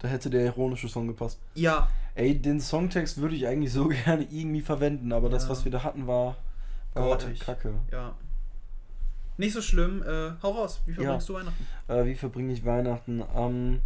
Da 0.00 0.06
hätte 0.08 0.30
der 0.30 0.44
ironische 0.44 0.88
Song 0.88 1.08
gepasst. 1.08 1.40
Ja, 1.54 1.88
Ey, 2.14 2.36
den 2.36 2.60
Songtext 2.60 3.18
würde 3.20 3.34
ich 3.36 3.46
eigentlich 3.46 3.72
so 3.72 3.88
gerne 4.04 4.24
irgendwie 4.30 4.60
verwenden, 4.60 5.12
aber 5.12 5.28
das, 5.28 5.44
Ja. 5.44 5.50
was 5.50 5.64
wir 5.64 5.72
da 5.72 5.82
hatten, 5.84 6.06
war, 6.06 6.36
war 6.94 7.16
kacke. 7.38 7.74
ja. 7.92 8.14
Nicht 9.36 9.52
so 9.52 9.62
schlimm. 9.62 10.02
Äh, 10.02 10.32
hau 10.42 10.50
raus, 10.50 10.80
wie 10.86 10.94
verbringst 10.94 11.28
du 11.28 11.34
Weihnachten? 11.34 11.66
Äh, 11.86 12.04
wie 12.06 12.14
verbringe 12.16 12.52
ich 12.52 12.64
Weihnachten? 12.64 13.22
Ähm, 13.36 13.80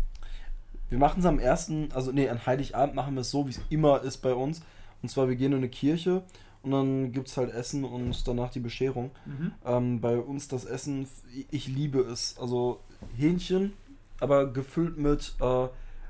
wir 0.92 0.98
machen 0.98 1.20
es 1.20 1.26
am 1.26 1.38
ersten, 1.38 1.88
also 1.92 2.12
nee, 2.12 2.28
an 2.28 2.44
Heiligabend 2.44 2.94
machen 2.94 3.14
wir 3.14 3.22
es 3.22 3.30
so, 3.30 3.46
wie 3.46 3.50
es 3.50 3.60
immer 3.70 4.02
ist 4.02 4.18
bei 4.18 4.34
uns. 4.34 4.60
Und 5.02 5.08
zwar, 5.08 5.26
wir 5.26 5.36
gehen 5.36 5.52
in 5.52 5.58
eine 5.58 5.70
Kirche 5.70 6.22
und 6.62 6.70
dann 6.70 7.12
gibt 7.12 7.28
es 7.28 7.36
halt 7.38 7.50
Essen 7.50 7.84
und 7.84 8.28
danach 8.28 8.50
die 8.50 8.60
Bescherung. 8.60 9.10
Mhm. 9.24 9.52
Ähm, 9.64 10.00
bei 10.02 10.18
uns 10.18 10.48
das 10.48 10.66
Essen, 10.66 11.08
ich 11.50 11.66
liebe 11.66 12.00
es. 12.00 12.36
Also 12.38 12.80
Hähnchen, 13.16 13.72
aber 14.20 14.52
gefüllt 14.52 14.98
mit 14.98 15.34
äh, 15.40 15.68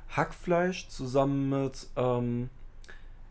Hackfleisch 0.08 0.88
zusammen 0.88 1.48
mit, 1.48 1.86
ähm, 1.96 2.50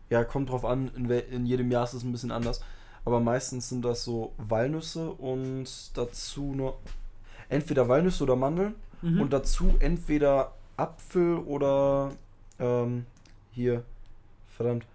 ja, 0.08 0.24
kommt 0.24 0.48
drauf 0.48 0.64
an, 0.64 0.90
in, 0.96 1.08
in 1.10 1.44
jedem 1.44 1.70
Jahr 1.70 1.84
ist 1.84 1.92
es 1.92 2.02
ein 2.02 2.12
bisschen 2.12 2.32
anders. 2.32 2.64
Aber 3.04 3.20
meistens 3.20 3.68
sind 3.68 3.84
das 3.84 4.04
so 4.04 4.32
Walnüsse 4.38 5.10
und 5.10 5.66
dazu 5.98 6.54
nur 6.54 6.78
entweder 7.50 7.88
Walnüsse 7.88 8.24
oder 8.24 8.36
Mandeln 8.36 8.74
Mhm. 9.02 9.20
und 9.20 9.32
dazu 9.32 9.74
entweder 9.80 10.52
Apfel 10.76 11.38
oder 11.38 12.12
ähm, 12.58 13.06
hier, 13.52 13.84
verdammt, 14.48 14.86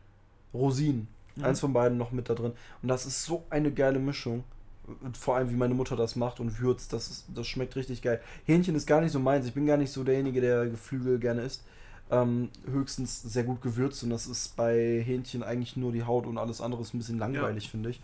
Rosinen. 0.53 1.07
Mhm. 1.35 1.43
Eins 1.43 1.59
von 1.59 1.73
beiden 1.73 1.97
noch 1.97 2.11
mit 2.11 2.29
da 2.29 2.33
drin. 2.33 2.53
Und 2.81 2.89
das 2.89 3.05
ist 3.05 3.23
so 3.23 3.43
eine 3.49 3.71
geile 3.71 3.99
Mischung. 3.99 4.43
Vor 5.19 5.35
allem, 5.35 5.49
wie 5.49 5.55
meine 5.55 5.73
Mutter 5.73 5.97
das 5.97 6.15
macht 6.15 6.39
und 6.39 6.59
würzt, 6.61 6.93
das, 6.93 7.09
ist, 7.09 7.25
das 7.33 7.45
schmeckt 7.45 7.75
richtig 7.75 8.01
geil. 8.01 8.21
Hähnchen 8.45 8.73
ist 8.75 8.87
gar 8.87 9.01
nicht 9.01 9.11
so 9.11 9.19
meins. 9.19 9.45
Ich 9.45 9.53
bin 9.53 9.65
gar 9.65 9.77
nicht 9.77 9.91
so 9.91 10.03
derjenige, 10.03 10.39
der 10.39 10.65
Geflügel 10.67 11.19
gerne 11.19 11.41
isst. 11.41 11.63
Ähm, 12.09 12.49
höchstens 12.71 13.21
sehr 13.21 13.43
gut 13.43 13.61
gewürzt 13.61 14.01
und 14.03 14.11
das 14.11 14.27
ist 14.27 14.55
bei 14.55 15.03
Hähnchen 15.05 15.43
eigentlich 15.43 15.75
nur 15.75 15.91
die 15.91 16.03
Haut 16.03 16.25
und 16.25 16.37
alles 16.37 16.61
andere 16.61 16.81
ist 16.81 16.93
ein 16.93 16.99
bisschen 16.99 17.19
langweilig, 17.19 17.69
finde 17.69 17.89
ich. 17.89 18.01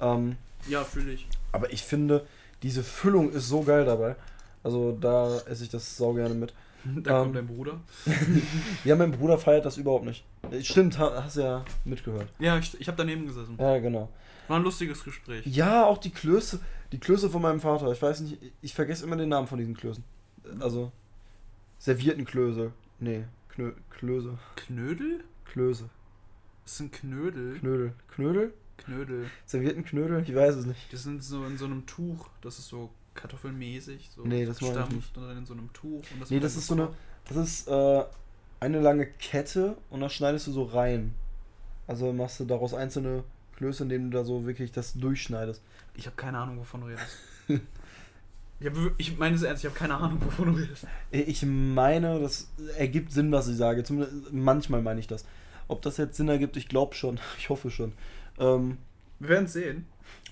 Ähm, 0.00 0.36
ja, 0.68 0.84
fühle 0.84 1.12
ich. 1.12 1.26
aber 1.52 1.72
ich 1.72 1.82
finde, 1.82 2.26
diese 2.62 2.82
Füllung 2.82 3.32
ist 3.32 3.48
so 3.48 3.62
geil 3.62 3.86
dabei. 3.86 4.16
Also 4.62 4.92
da 4.92 5.38
esse 5.46 5.64
ich 5.64 5.70
das 5.70 5.96
sau 5.96 6.12
gerne 6.12 6.34
mit. 6.34 6.52
Da 7.02 7.10
Ähm, 7.18 7.22
kommt 7.24 7.36
dein 7.36 7.46
Bruder. 7.46 7.80
Ja, 8.84 8.96
mein 8.96 9.12
Bruder 9.12 9.38
feiert 9.38 9.64
das 9.64 9.76
überhaupt 9.76 10.04
nicht. 10.04 10.24
Stimmt, 10.62 10.98
ha- 10.98 11.22
hast 11.24 11.36
ja 11.36 11.64
mitgehört. 11.84 12.28
Ja, 12.38 12.58
ich, 12.58 12.78
ich 12.80 12.86
habe 12.88 12.96
daneben 12.96 13.26
gesessen. 13.26 13.56
Ja, 13.58 13.78
genau. 13.78 14.08
War 14.48 14.56
ein 14.58 14.62
lustiges 14.62 15.04
Gespräch. 15.04 15.44
Ja, 15.46 15.84
auch 15.86 15.98
die 15.98 16.10
Klöße, 16.10 16.60
die 16.92 16.98
Klöße 16.98 17.28
von 17.28 17.42
meinem 17.42 17.60
Vater. 17.60 17.90
Ich 17.92 18.00
weiß 18.00 18.20
nicht, 18.20 18.38
ich 18.62 18.74
vergesse 18.74 19.04
immer 19.04 19.16
den 19.16 19.28
Namen 19.28 19.46
von 19.46 19.58
diesen 19.58 19.76
Klößen. 19.76 20.02
Also, 20.60 20.90
servierten 21.78 22.24
Klöße. 22.24 22.72
Nee, 23.00 23.24
Knö 23.50 23.72
Klöße. 23.90 24.38
Knödel? 24.56 25.24
Klöße. 25.44 25.88
Das 26.64 26.78
sind 26.78 26.92
Knödel. 26.92 27.58
Knödel. 27.58 27.92
Knödel? 28.14 28.54
Knödel. 28.78 29.26
Servierten 29.46 29.84
Knödel? 29.84 30.22
Ich 30.26 30.34
weiß 30.34 30.54
es 30.56 30.64
nicht. 30.66 30.90
Die 30.92 30.96
sind 30.96 31.22
so 31.22 31.44
in 31.44 31.58
so 31.58 31.64
einem 31.66 31.84
Tuch. 31.86 32.28
Das 32.40 32.58
ist 32.58 32.68
so 32.68 32.90
kartoffelmäßig. 33.20 34.10
So 34.14 34.24
Nee, 34.24 34.44
das 34.46 34.60
mag 34.60 34.70
ich 34.88 34.94
nicht. 34.96 35.16
und 35.16 35.26
dann 35.26 35.38
in 35.38 35.46
so 35.46 35.54
einem 35.54 35.72
Tuch. 35.72 36.02
Und 36.12 36.20
das 36.20 36.30
Nee, 36.30 36.40
das 36.40 36.56
ist 36.56 36.66
so 36.66 36.74
eine, 36.74 36.88
das 37.26 37.36
ist 37.36 37.68
äh, 37.68 38.04
eine 38.60 38.80
lange 38.80 39.06
Kette 39.06 39.76
und 39.90 40.00
da 40.00 40.08
schneidest 40.08 40.46
du 40.46 40.52
so 40.52 40.64
rein. 40.64 41.14
Also 41.86 42.12
machst 42.12 42.40
du 42.40 42.44
daraus 42.44 42.74
einzelne 42.74 43.24
Klöße, 43.56 43.82
indem 43.84 44.10
du 44.10 44.18
da 44.18 44.24
so 44.24 44.46
wirklich 44.46 44.72
das 44.72 44.94
durchschneidest. 44.94 45.62
Ich 45.94 46.06
habe 46.06 46.16
keine 46.16 46.38
Ahnung, 46.38 46.58
wovon 46.58 46.82
du 46.82 46.86
redest. 46.88 47.06
ich, 48.60 48.66
hab, 48.66 48.74
ich 48.98 49.18
meine 49.18 49.34
es 49.36 49.42
ernst, 49.42 49.64
ich 49.64 49.70
habe 49.70 49.78
keine 49.78 49.94
Ahnung, 49.96 50.18
wovon 50.24 50.52
du 50.52 50.60
redest. 50.60 50.86
Ich 51.10 51.44
meine, 51.44 52.20
das 52.20 52.48
ergibt 52.76 53.12
Sinn, 53.12 53.32
was 53.32 53.48
ich 53.48 53.56
sage. 53.56 53.82
Zumindest 53.84 54.32
manchmal 54.32 54.82
meine 54.82 55.00
ich 55.00 55.06
das. 55.06 55.24
Ob 55.66 55.82
das 55.82 55.96
jetzt 55.96 56.16
Sinn 56.16 56.28
ergibt, 56.28 56.56
ich 56.56 56.68
glaube 56.68 56.94
schon. 56.94 57.18
Ich 57.38 57.48
hoffe 57.48 57.70
schon. 57.70 57.92
Ähm, 58.38 58.78
Wir 59.18 59.30
werden 59.30 59.44
es 59.46 59.52
sehen. 59.54 59.86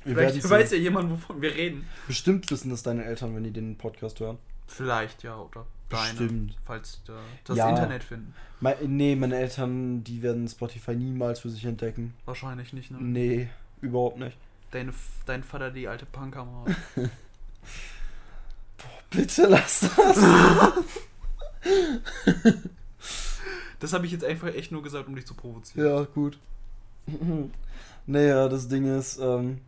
Vielleicht 0.06 0.48
weiß 0.48 0.70
ja 0.70 0.78
jemand, 0.78 1.10
wovon 1.10 1.42
wir 1.42 1.54
reden. 1.54 1.86
Bestimmt 2.06 2.50
wissen 2.50 2.70
das 2.70 2.82
deine 2.82 3.04
Eltern, 3.04 3.34
wenn 3.34 3.44
die 3.44 3.50
den 3.50 3.76
Podcast 3.76 4.20
hören. 4.20 4.38
Vielleicht, 4.68 5.22
ja, 5.22 5.36
oder 5.36 5.66
deine. 5.88 6.18
Bestimmt. 6.18 6.56
Falls 6.64 7.00
da, 7.06 7.18
das 7.44 7.56
Ja. 7.56 7.70
Internet 7.70 8.04
finden. 8.04 8.34
Me 8.60 8.76
nee, 8.86 9.16
meine 9.16 9.36
Eltern, 9.36 10.04
die 10.04 10.22
werden 10.22 10.48
Spotify 10.48 10.94
niemals 10.94 11.40
für 11.40 11.50
sich 11.50 11.64
entdecken. 11.64 12.14
Wahrscheinlich 12.24 12.72
nicht, 12.72 12.90
ne? 12.90 12.98
Nee, 13.00 13.48
überhaupt 13.80 14.18
nicht. 14.18 14.36
Deine, 14.70 14.92
dein 15.26 15.42
Vater, 15.42 15.70
die 15.70 15.88
alte 15.88 16.06
Punkhammer. 16.06 16.64
Bitte 19.10 19.46
lass 19.46 19.80
das. 19.80 20.18
das 23.80 23.92
habe 23.92 24.06
ich 24.06 24.12
jetzt 24.12 24.24
einfach 24.24 24.48
echt 24.48 24.72
nur 24.72 24.82
gesagt, 24.82 25.08
um 25.08 25.14
dich 25.14 25.26
zu 25.26 25.34
provozieren. 25.34 25.86
Ja, 25.86 26.02
gut. 26.02 26.38
naja, 28.06 28.48
das 28.48 28.68
Ding 28.68 28.84
ist, 28.98 29.18
ähm, 29.18 29.60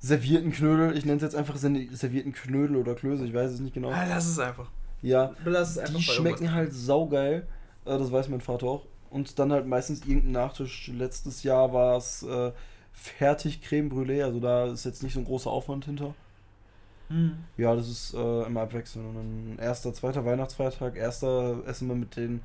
servierten 0.00 0.50
Knödel, 0.50 0.96
ich 0.96 1.04
nenne 1.04 1.16
es 1.16 1.22
jetzt 1.22 1.36
einfach 1.36 1.56
servierten 1.56 2.32
Knödel 2.32 2.76
oder 2.76 2.94
Klöße, 2.94 3.26
ich 3.26 3.34
weiß 3.34 3.52
es 3.52 3.60
nicht 3.60 3.74
genau. 3.74 3.90
Ja, 3.90 4.04
lass 4.04 4.26
es 4.26 4.38
einfach. 4.38 4.68
Ja, 5.02 5.34
lass 5.44 5.70
es 5.70 5.78
einfach 5.78 5.96
die 5.96 6.02
schmecken 6.02 6.52
halt 6.52 6.72
saugeil, 6.72 7.46
äh, 7.84 7.98
das 7.98 8.10
weiß 8.10 8.28
mein 8.28 8.40
Vater 8.40 8.66
auch. 8.66 8.86
Und 9.10 9.38
dann 9.38 9.52
halt 9.52 9.66
meistens 9.66 10.06
irgendein 10.06 10.32
Nachtisch. 10.32 10.88
Letztes 10.88 11.42
Jahr 11.42 11.72
war 11.72 11.96
es 11.96 12.22
äh, 12.22 12.52
fertig 12.92 13.60
Creme 13.60 13.90
Brûlée, 13.90 14.22
also 14.22 14.40
da 14.40 14.66
ist 14.66 14.84
jetzt 14.84 15.02
nicht 15.02 15.14
so 15.14 15.20
ein 15.20 15.24
großer 15.24 15.50
Aufwand 15.50 15.84
hinter. 15.84 16.14
Mhm. 17.08 17.38
Ja, 17.56 17.74
das 17.74 17.88
ist 17.88 18.14
äh, 18.14 18.42
immer 18.44 18.62
abwechselnd. 18.62 19.08
Und 19.08 19.14
dann 19.16 19.58
erster, 19.58 19.92
zweiter 19.92 20.24
Weihnachtsfeiertag, 20.24 20.96
erster 20.96 21.62
essen 21.66 21.88
wir 21.88 21.96
mit 21.96 22.16
den 22.16 22.40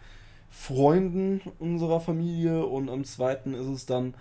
Freunden 0.50 1.42
unserer 1.60 2.00
Familie 2.00 2.66
und 2.66 2.90
am 2.90 3.04
zweiten 3.04 3.54
ist 3.54 3.68
es 3.68 3.86
dann 3.86 4.14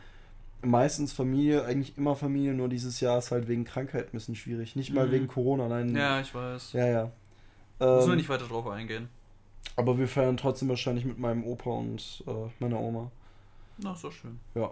meistens 0.65 1.13
Familie, 1.13 1.65
eigentlich 1.65 1.97
immer 1.97 2.17
Familie, 2.17 2.55
nur 2.55 2.69
dieses 2.69 3.01
Jahr 3.01 3.19
ist 3.19 3.31
halt 3.31 3.49
wegen 3.49 3.65
Krankheit 3.65 4.09
ein 4.09 4.13
bisschen 4.13 4.37
schwierig. 4.37 4.77
Nicht 4.77 4.93
mal 4.93 5.07
mhm. 5.07 5.13
wegen 5.13 5.27
Corona, 5.27 5.69
nein. 5.69 5.95
Ja, 5.95 6.21
ich 6.21 6.35
weiß. 6.35 6.73
Ja, 6.73 6.87
ja. 6.87 7.11
Ähm, 7.81 7.97
Müssen 7.97 8.11
wir 8.11 8.17
nicht 8.17 8.29
weiter 8.29 8.47
drauf 8.47 8.67
eingehen. 8.67 9.09
Aber 9.77 9.99
wir 9.99 10.09
feiern 10.09 10.37
trotzdem 10.37 10.69
wahrscheinlich 10.69 11.05
mit 11.05 11.19
meinem 11.19 11.45
Opa 11.45 11.71
und 11.71 12.23
äh, 12.27 12.31
meiner 12.61 12.81
Oma. 12.81 13.11
Na, 13.79 13.95
so 13.95 14.11
schön. 14.11 14.39
Ja, 14.55 14.71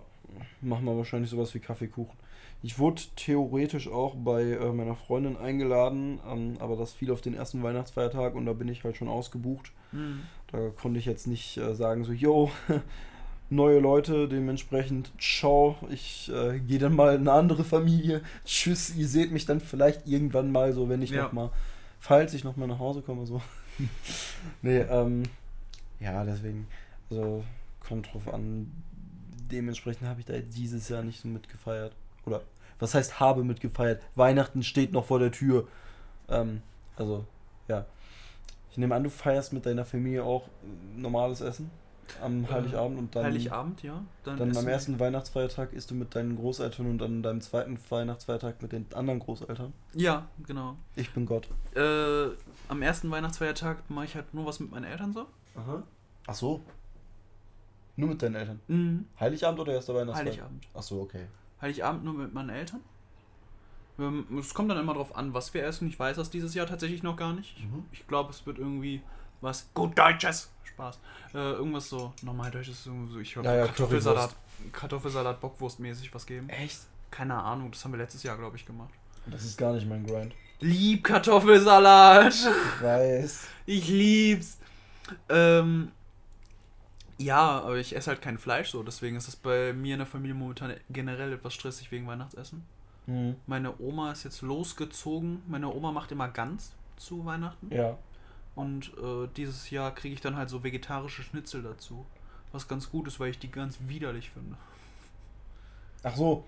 machen 0.61 0.85
wir 0.85 0.97
wahrscheinlich 0.97 1.31
sowas 1.31 1.55
wie 1.55 1.59
Kaffeekuchen. 1.59 2.17
Ich 2.65 2.79
wurde 2.79 3.03
theoretisch 3.17 3.89
auch 3.89 4.15
bei 4.15 4.43
äh, 4.53 4.73
meiner 4.73 4.95
Freundin 4.95 5.37
eingeladen, 5.37 6.21
ähm, 6.29 6.55
aber 6.61 6.77
das 6.77 6.93
fiel 6.93 7.11
auf 7.11 7.21
den 7.21 7.35
ersten 7.35 7.63
Weihnachtsfeiertag 7.65 8.37
und 8.37 8.47
da 8.47 8.53
bin 8.53 8.69
ich 8.69 8.85
halt 8.85 8.97
schon 8.97 9.09
ausgebucht. 9.09 9.73
Mhm. 9.91 10.23
Da 10.53 10.69
konnte 10.69 11.01
ich 11.01 11.07
jetzt 11.07 11.27
nicht 11.27 11.57
äh, 11.57 11.75
sagen, 11.75 12.05
so, 12.05 12.13
yo, 12.13 12.53
neue 13.53 13.79
Leute, 13.79 14.29
dementsprechend, 14.29 15.13
ciao, 15.21 15.77
ich 15.91 16.31
äh, 16.33 16.59
gehe 16.59 16.79
dann 16.79 16.95
mal 16.95 17.15
in 17.15 17.23
eine 17.23 17.33
andere 17.33 17.65
Familie. 17.65 18.23
Tschüss, 18.45 18.95
ihr 18.97 19.07
seht 19.07 19.31
mich 19.31 19.47
dann 19.47 19.61
vielleicht 19.61 20.07
irgendwann 20.07 20.51
mal 20.51 20.73
so, 20.73 20.89
wenn 20.89 21.03
ich 21.03 21.11
ja. 21.11 21.25
nochmal, 21.25 21.51
falls 22.01 22.35
ich 22.35 22.45
nochmal 22.45 22.69
nach 22.69 22.79
Hause 22.79 23.03
komme, 23.03 23.27
so. 23.27 23.41
nee, 24.63 24.79
ähm, 24.79 25.25
ja, 26.01 26.25
deswegen, 26.25 26.67
also 27.11 27.45
kommt 27.81 28.13
drauf 28.13 28.33
an. 28.33 28.73
Dementsprechend 29.51 30.09
habe 30.09 30.21
ich 30.21 30.27
da 30.27 30.39
dieses 30.39 30.89
Jahr 30.89 31.03
nicht 31.03 31.21
so 31.21 31.29
mitgefeiert. 31.29 31.95
Oder 32.25 32.43
was 32.79 32.95
heißt 32.95 33.21
habe 33.21 33.45
mitgefeiert? 33.45 34.03
Weihnachten 34.15 34.63
steht 34.63 34.93
noch 34.93 35.05
vor 35.05 35.19
der 35.19 35.31
Tür. 35.31 35.69
Ähm, 36.29 36.63
also, 36.97 37.27
ja. 37.69 37.85
Ich 38.71 38.79
nehme 38.79 38.95
an, 38.95 39.05
du 39.05 39.11
feierst 39.11 39.53
mit 39.53 39.67
deiner 39.67 39.85
Familie 39.85 40.25
auch 40.25 40.49
normales 40.97 41.43
Essen 41.43 41.71
am 42.21 42.45
äh, 42.45 42.49
Heiligabend 42.49 42.99
und 42.99 43.17
dann. 43.17 43.25
Heiligabend, 43.25 43.83
ja. 43.83 44.03
Dann, 44.25 44.39
dann 44.39 44.57
am 44.57 44.69
ersten 44.69 44.99
Weihnachtsfeiertag 44.99 45.73
isst 45.73 45.91
du 45.91 45.95
mit 45.95 46.15
deinen 46.15 46.37
Großeltern 46.37 46.87
und 46.87 46.99
dann 46.99 47.23
deinem 47.23 47.41
zweiten 47.41 47.79
Weihnachtsfeiertag 47.89 48.63
mit 48.63 48.73
den 48.73 48.87
anderen 48.95 49.21
Großeltern. 49.21 49.73
Ja, 49.95 50.27
genau. 50.47 50.77
Ich 50.97 51.13
bin 51.13 51.27
Gott. 51.27 51.49
Äh, 51.75 52.29
am 52.69 52.83
ersten 52.83 53.11
Weihnachtsfeiertag 53.11 53.89
mache 53.91 54.07
ich 54.07 54.15
halt 54.15 54.33
nur 54.35 54.47
was 54.47 54.61
mit 54.61 54.71
meinen 54.71 54.85
Eltern 54.85 55.13
so. 55.13 55.27
Aha. 55.57 55.83
Ach 56.27 56.35
so. 56.35 56.61
Nur 57.97 58.11
mit 58.11 58.23
deinen 58.23 58.37
Eltern? 58.37 58.61
Mhm. 58.69 59.07
Heiligabend 59.21 59.61
oder 59.61 59.75
erster 59.75 59.95
Weihnachtsfeiertag? 59.95 60.45
Heiligabend. 60.45 60.69
Ach 60.75 60.83
so, 60.83 61.01
okay. 61.01 61.27
Heiligabend 61.61 62.05
nur 62.05 62.15
mit 62.15 62.33
meinen 62.33 62.51
Eltern. 62.51 62.81
Ähm, 63.99 64.27
es 64.39 64.55
kommt 64.55 64.71
dann 64.71 64.79
immer 64.79 64.95
drauf 64.95 65.15
an, 65.15 65.35
was 65.35 65.53
wir 65.53 65.65
essen. 65.65 65.89
Ich 65.89 65.99
weiß 65.99 66.17
das 66.17 66.31
dieses 66.31 66.55
Jahr 66.55 66.67
tatsächlich 66.67 67.03
noch 67.03 67.17
gar 67.17 67.35
nicht. 67.35 67.61
Mhm. 67.61 67.85
Ich 67.93 68.07
glaube, 68.07 68.31
es 68.31 68.47
wird 68.47 68.59
irgendwie 68.59 69.03
was 69.43 69.69
gut 69.75 69.99
Deutsches. 69.99 70.51
Spaß. 70.65 70.99
Äh, 71.35 71.39
irgendwas 71.39 71.89
so 71.89 72.13
normal 72.23 72.51
Deutsches. 72.51 72.85
So, 72.85 72.93
ich 73.21 73.33
glaube, 73.33 73.49
ja, 73.49 73.57
ja, 73.57 73.67
Kartoffelsalat, 73.67 74.35
Kartoffelsalat, 74.73 75.41
Bockwurst 75.41 75.81
mäßig 75.81 76.15
was 76.15 76.25
geben. 76.27 76.49
Echt? 76.49 76.81
Keine 77.11 77.35
Ahnung, 77.35 77.71
das 77.71 77.85
haben 77.85 77.93
wir 77.93 77.99
letztes 77.99 78.23
Jahr, 78.23 78.39
glaube 78.39 78.57
ich, 78.57 78.65
gemacht. 78.65 78.93
Das 79.27 79.45
ist 79.45 79.59
gar 79.59 79.75
nicht 79.75 79.87
mein 79.87 80.07
Grind. 80.07 80.35
Lieb 80.61 81.05
Kartoffelsalat. 81.05 82.35
Ich 82.35 82.83
weiß. 82.83 83.47
Ich 83.67 83.89
lieb's. 83.89 84.59
Ähm, 85.29 85.93
ja, 87.19 87.61
aber 87.61 87.77
ich 87.77 87.95
esse 87.95 88.11
halt 88.11 88.23
kein 88.23 88.39
Fleisch 88.39 88.71
so, 88.71 88.83
deswegen 88.83 89.17
ist 89.17 89.29
das 89.29 89.37
bei 89.37 89.73
mir 89.73 89.95
in 89.95 89.99
der 89.99 90.07
Familie 90.07 90.35
momentan 90.35 90.75
generell 90.91 91.33
etwas 91.33 91.55
stressig 91.55 91.93
wegen 91.93 92.07
Weihnachtsessen. 92.07 92.65
Mhm. 93.07 93.37
Meine 93.47 93.79
Oma 93.81 94.13
ist 94.13 94.25
jetzt 94.25 94.43
losgezogen. 94.43 95.43
Meine 95.49 95.73
Oma 95.73 95.93
macht 95.93 96.13
immer 96.13 96.29
ganz 96.29 96.73
zu 96.97 97.25
Weihnachten. 97.25 97.73
Ja. 97.75 97.99
Und 98.55 98.93
äh, 98.99 99.29
dieses 99.37 99.71
Jahr 99.71 99.95
kriege 99.95 100.15
ich 100.15 100.21
dann 100.21 100.37
halt 100.37 100.51
so 100.51 100.63
vegetarische 100.63 101.23
Schnitzel 101.23 101.63
dazu. 101.63 102.05
Was 102.53 102.69
ganz 102.69 102.91
gut 102.91 103.09
ist, 103.09 103.19
weil 103.19 103.31
ich 103.31 103.39
die 103.39 103.51
ganz 103.51 103.79
widerlich 103.87 104.31
finde. 104.31 104.57
Ach 106.03 106.15
so. 106.15 106.45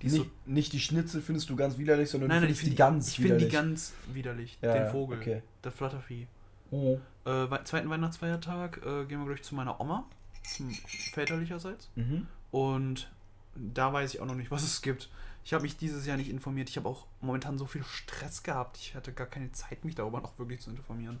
Die 0.00 0.06
nicht, 0.06 0.16
so 0.16 0.26
nicht 0.46 0.72
die 0.72 0.80
Schnitzel 0.80 1.20
findest 1.20 1.50
du 1.50 1.56
ganz 1.56 1.78
widerlich, 1.78 2.10
sondern 2.10 2.28
nein, 2.28 2.42
nein, 2.42 2.52
die, 2.52 2.70
die 2.70 2.74
ganz 2.74 3.10
ich 3.10 3.18
widerlich. 3.18 3.46
Ich 3.46 3.50
finde 3.50 3.64
die 3.64 3.68
ganz 3.68 3.92
widerlich. 4.12 4.58
Ja, 4.62 4.72
den 4.74 4.90
Vogel. 4.90 5.18
Okay. 5.18 5.42
Das 5.62 5.74
Flattervieh. 5.74 6.26
Oh. 6.70 6.98
Äh, 7.24 7.64
zweiten 7.64 7.88
Weihnachtsfeiertag 7.90 8.78
äh, 8.78 9.04
gehen 9.04 9.20
wir 9.20 9.26
gleich 9.26 9.42
zu 9.42 9.54
meiner 9.54 9.80
Oma, 9.80 10.04
zum 10.42 10.72
väterlicherseits. 11.12 11.90
Mhm. 11.94 12.26
Und 12.50 13.10
da 13.54 13.92
weiß 13.92 14.14
ich 14.14 14.20
auch 14.20 14.26
noch 14.26 14.34
nicht, 14.34 14.50
was 14.50 14.62
es 14.62 14.82
gibt. 14.82 15.10
Ich 15.44 15.52
habe 15.52 15.62
mich 15.62 15.76
dieses 15.76 16.06
Jahr 16.06 16.16
nicht 16.16 16.30
informiert. 16.30 16.70
Ich 16.70 16.76
habe 16.76 16.88
auch 16.88 17.06
momentan 17.20 17.58
so 17.58 17.66
viel 17.66 17.84
Stress 17.84 18.42
gehabt. 18.42 18.78
Ich 18.78 18.94
hatte 18.94 19.12
gar 19.12 19.26
keine 19.26 19.52
Zeit, 19.52 19.84
mich 19.84 19.94
darüber 19.94 20.20
noch 20.20 20.38
wirklich 20.38 20.60
zu 20.60 20.70
informieren. 20.70 21.20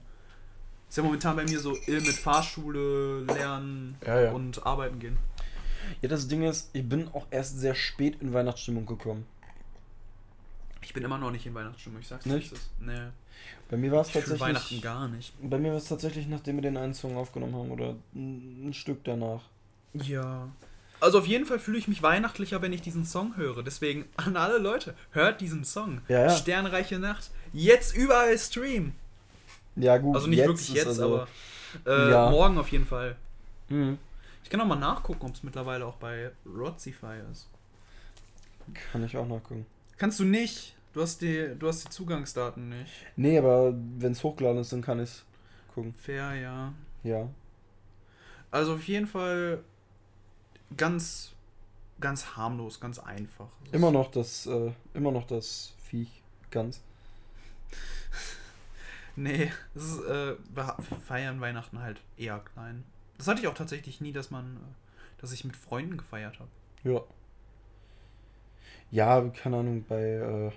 Ist 0.88 0.96
ja 0.96 1.02
momentan 1.02 1.36
bei 1.36 1.44
mir 1.44 1.58
so 1.58 1.76
ill 1.86 2.00
mit 2.00 2.14
Fahrschule, 2.14 3.24
Lernen 3.24 3.96
ja, 4.06 4.20
ja. 4.20 4.32
und 4.32 4.64
Arbeiten 4.64 4.98
gehen. 4.98 5.18
Ja, 6.02 6.08
das 6.08 6.28
Ding 6.28 6.42
ist, 6.42 6.70
ich 6.72 6.88
bin 6.88 7.08
auch 7.08 7.26
erst 7.30 7.58
sehr 7.58 7.74
spät 7.74 8.20
in 8.20 8.32
Weihnachtsstimmung 8.32 8.86
gekommen. 8.86 9.26
Ich 10.82 10.92
bin 10.92 11.02
immer 11.02 11.18
noch 11.18 11.30
nicht 11.30 11.46
in 11.46 11.54
Weihnachtsstimmung, 11.54 12.00
ich 12.00 12.08
sag's 12.08 12.26
nicht. 12.26 12.52
nicht. 12.52 12.62
Nee. 12.80 13.08
Bei 13.70 13.76
mir 13.76 13.90
war 13.90 14.02
es 14.02 14.08
tatsächlich. 14.08 14.40
Weihnachten 14.40 14.80
gar 14.80 15.08
nicht. 15.08 15.32
Bei 15.42 15.58
mir 15.58 15.70
war 15.70 15.78
es 15.78 15.88
tatsächlich, 15.88 16.28
nachdem 16.28 16.56
wir 16.56 16.62
den 16.62 16.76
einen 16.76 16.94
Song 16.94 17.16
aufgenommen 17.16 17.54
haben 17.54 17.70
oder 17.70 17.96
ein, 18.14 18.68
ein 18.68 18.74
Stück 18.74 19.02
danach. 19.04 19.42
Ja. 19.94 20.48
Also 21.00 21.18
auf 21.18 21.26
jeden 21.26 21.46
Fall 21.46 21.58
fühle 21.58 21.78
ich 21.78 21.88
mich 21.88 22.02
weihnachtlicher, 22.02 22.62
wenn 22.62 22.72
ich 22.72 22.82
diesen 22.82 23.04
Song 23.04 23.36
höre. 23.36 23.62
Deswegen 23.62 24.04
an 24.16 24.36
alle 24.36 24.58
Leute, 24.58 24.94
hört 25.10 25.40
diesen 25.40 25.64
Song. 25.64 26.00
Ja, 26.08 26.22
ja. 26.22 26.30
Sternreiche 26.30 26.98
Nacht. 26.98 27.30
Jetzt 27.52 27.96
überall 27.96 28.38
streamen. 28.38 28.94
Ja, 29.76 29.98
gut. 29.98 30.14
Also 30.16 30.28
nicht 30.28 30.38
jetzt 30.38 30.48
wirklich 30.48 30.68
jetzt, 30.74 30.86
also, 30.86 31.04
aber 31.04 31.28
äh, 31.86 32.10
ja. 32.10 32.30
morgen 32.30 32.58
auf 32.58 32.68
jeden 32.68 32.86
Fall. 32.86 33.16
Mhm. 33.68 33.98
Ich 34.42 34.50
kann 34.50 34.60
auch 34.60 34.66
mal 34.66 34.76
nachgucken, 34.76 35.26
ob 35.26 35.34
es 35.34 35.42
mittlerweile 35.42 35.86
auch 35.86 35.96
bei 35.96 36.30
Rodzify 36.46 37.16
ist. 37.32 37.48
Kann 38.92 39.04
ich 39.04 39.16
auch 39.16 39.26
nachgucken. 39.26 39.66
Kannst 39.96 40.20
du 40.20 40.24
nicht? 40.24 40.74
Du 40.92 41.02
hast 41.02 41.22
die, 41.22 41.54
du 41.58 41.66
hast 41.66 41.84
die 41.84 41.90
Zugangsdaten 41.90 42.68
nicht. 42.68 42.92
Nee, 43.16 43.38
aber 43.38 43.74
wenn 43.98 44.12
es 44.12 44.22
hochgeladen 44.22 44.60
ist, 44.60 44.72
dann 44.72 44.82
kann 44.82 45.00
ich 45.00 45.10
es 45.10 45.24
gucken. 45.74 45.92
Fair, 45.92 46.34
ja. 46.34 46.72
Ja. 47.02 47.28
Also 48.50 48.74
auf 48.74 48.86
jeden 48.86 49.08
Fall 49.08 49.64
ganz, 50.76 51.32
ganz 52.00 52.36
harmlos, 52.36 52.78
ganz 52.78 53.00
einfach. 53.00 53.48
Immer 53.72 53.90
noch 53.90 54.10
das, 54.10 54.46
äh, 54.46 54.70
immer 54.94 55.10
noch 55.10 55.26
das 55.26 55.72
Viech, 55.78 56.22
ganz. 56.50 56.80
Nee, 59.16 59.52
ist, 59.74 60.00
äh, 60.00 60.36
wir 60.54 60.76
feiern 61.06 61.40
Weihnachten 61.40 61.80
halt 61.80 62.00
eher 62.16 62.40
klein. 62.40 62.84
Das 63.18 63.28
hatte 63.28 63.40
ich 63.40 63.46
auch 63.46 63.54
tatsächlich 63.54 64.00
nie, 64.00 64.12
dass 64.12 64.30
man, 64.30 64.56
äh, 64.56 65.20
dass 65.20 65.32
ich 65.32 65.44
mit 65.44 65.56
Freunden 65.56 65.96
gefeiert 65.96 66.38
habe. 66.38 66.50
Ja. 66.82 67.00
Ja, 68.90 69.20
keine 69.28 69.58
Ahnung, 69.58 69.84
bei 69.88 70.02
äh, 70.02 70.52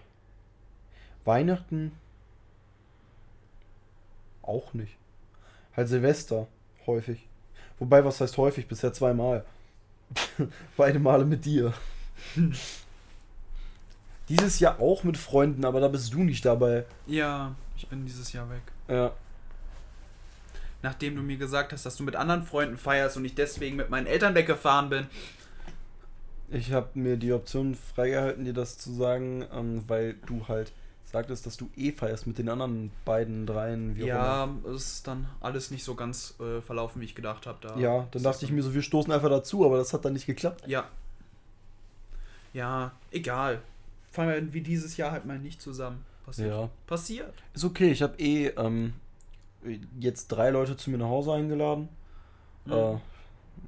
Weihnachten 1.26 1.92
auch 4.42 4.74
nicht. 4.74 4.98
Halt 5.76 5.88
Silvester 5.88 6.48
häufig. 6.86 7.28
Wobei, 7.80 8.04
was 8.04 8.22
heißt 8.22 8.38
häufig? 8.38 8.68
Bisher 8.68 8.94
zweimal. 8.94 9.46
Beide 10.78 11.00
Male 11.00 11.26
mit 11.26 11.46
dir. 11.46 11.74
dieses 14.30 14.60
Jahr 14.60 14.80
auch 14.80 15.04
mit 15.04 15.18
Freunden, 15.18 15.66
aber 15.66 15.80
da 15.80 15.88
bist 15.88 16.14
du 16.14 16.24
nicht 16.24 16.46
dabei. 16.46 16.86
Ja, 17.06 17.56
ich 17.78 17.88
bin 17.88 18.06
dieses 18.06 18.34
Jahr 18.34 18.50
weg. 18.50 18.64
Ja. 18.88 19.14
Nachdem 20.82 21.16
du 21.16 21.22
mir 21.22 21.38
gesagt 21.38 21.74
hast, 21.74 21.86
dass 21.86 21.96
du 21.96 22.04
mit 22.04 22.16
anderen 22.16 22.44
Freunden 22.44 22.78
feierst 22.78 23.18
und 23.18 23.26
ich 23.26 23.36
deswegen 23.36 23.76
mit 23.76 23.90
meinen 23.90 24.08
Eltern 24.08 24.36
weggefahren 24.36 24.90
bin. 24.90 25.08
Ich 26.50 26.72
habe 26.72 26.90
mir 26.94 27.18
die 27.18 27.34
Option 27.34 27.76
freigehalten, 27.76 28.46
dir 28.46 28.54
das 28.54 28.78
zu 28.78 28.92
sagen, 28.92 29.46
ähm, 29.52 29.84
weil 29.88 30.16
du 30.26 30.48
halt 30.48 30.72
sagtest, 31.06 31.46
dass 31.46 31.58
du 31.58 31.70
eh 31.76 31.92
feierst 31.92 32.28
mit 32.28 32.38
den 32.38 32.50
anderen 32.50 32.92
beiden, 33.06 33.46
dreien, 33.46 33.96
wie 33.96 34.06
ja, 34.06 34.44
immer. 34.44 34.70
Es 34.76 34.94
ist 34.94 35.08
dann 35.08 35.28
alles 35.40 35.72
nicht 35.72 35.84
so 35.84 35.96
ganz 35.96 36.36
äh, 36.40 36.62
verlaufen, 36.62 37.02
wie 37.02 37.06
ich 37.06 37.16
gedacht 37.16 37.48
habe. 37.48 37.58
Da 37.62 37.78
ja, 37.78 38.08
dann 38.12 38.24
dachte 38.24 38.46
ich 38.46 38.52
mir 38.52 38.62
so, 38.62 38.74
wir 38.74 38.82
stoßen 38.82 39.12
einfach 39.12 39.30
dazu, 39.30 39.66
aber 39.66 39.78
das 39.78 39.94
hat 39.94 40.06
dann 40.06 40.14
nicht 40.14 40.26
geklappt. 40.26 40.68
Ja. 40.68 40.88
Ja, 42.54 42.92
egal. 43.12 43.62
Fangen 44.12 44.30
wir 44.30 44.54
wie 44.54 44.62
dieses 44.62 44.98
Jahr 44.98 45.12
halt 45.12 45.26
mal 45.26 45.40
nicht 45.40 45.62
zusammen. 45.62 46.04
Passiert. 46.28 46.50
Ja. 46.50 46.70
Passiert. 46.86 47.34
Ist 47.54 47.64
okay, 47.64 47.90
ich 47.90 48.02
habe 48.02 48.20
eh 48.20 48.48
ähm, 48.50 48.94
jetzt 50.00 50.28
drei 50.28 50.50
Leute 50.50 50.76
zu 50.76 50.92
mir 50.92 50.98
nach 50.98 51.08
Hause 51.08 51.34
eingeladen. 51.34 51.90
Mhm. 52.66 52.74
Äh, 52.74 52.96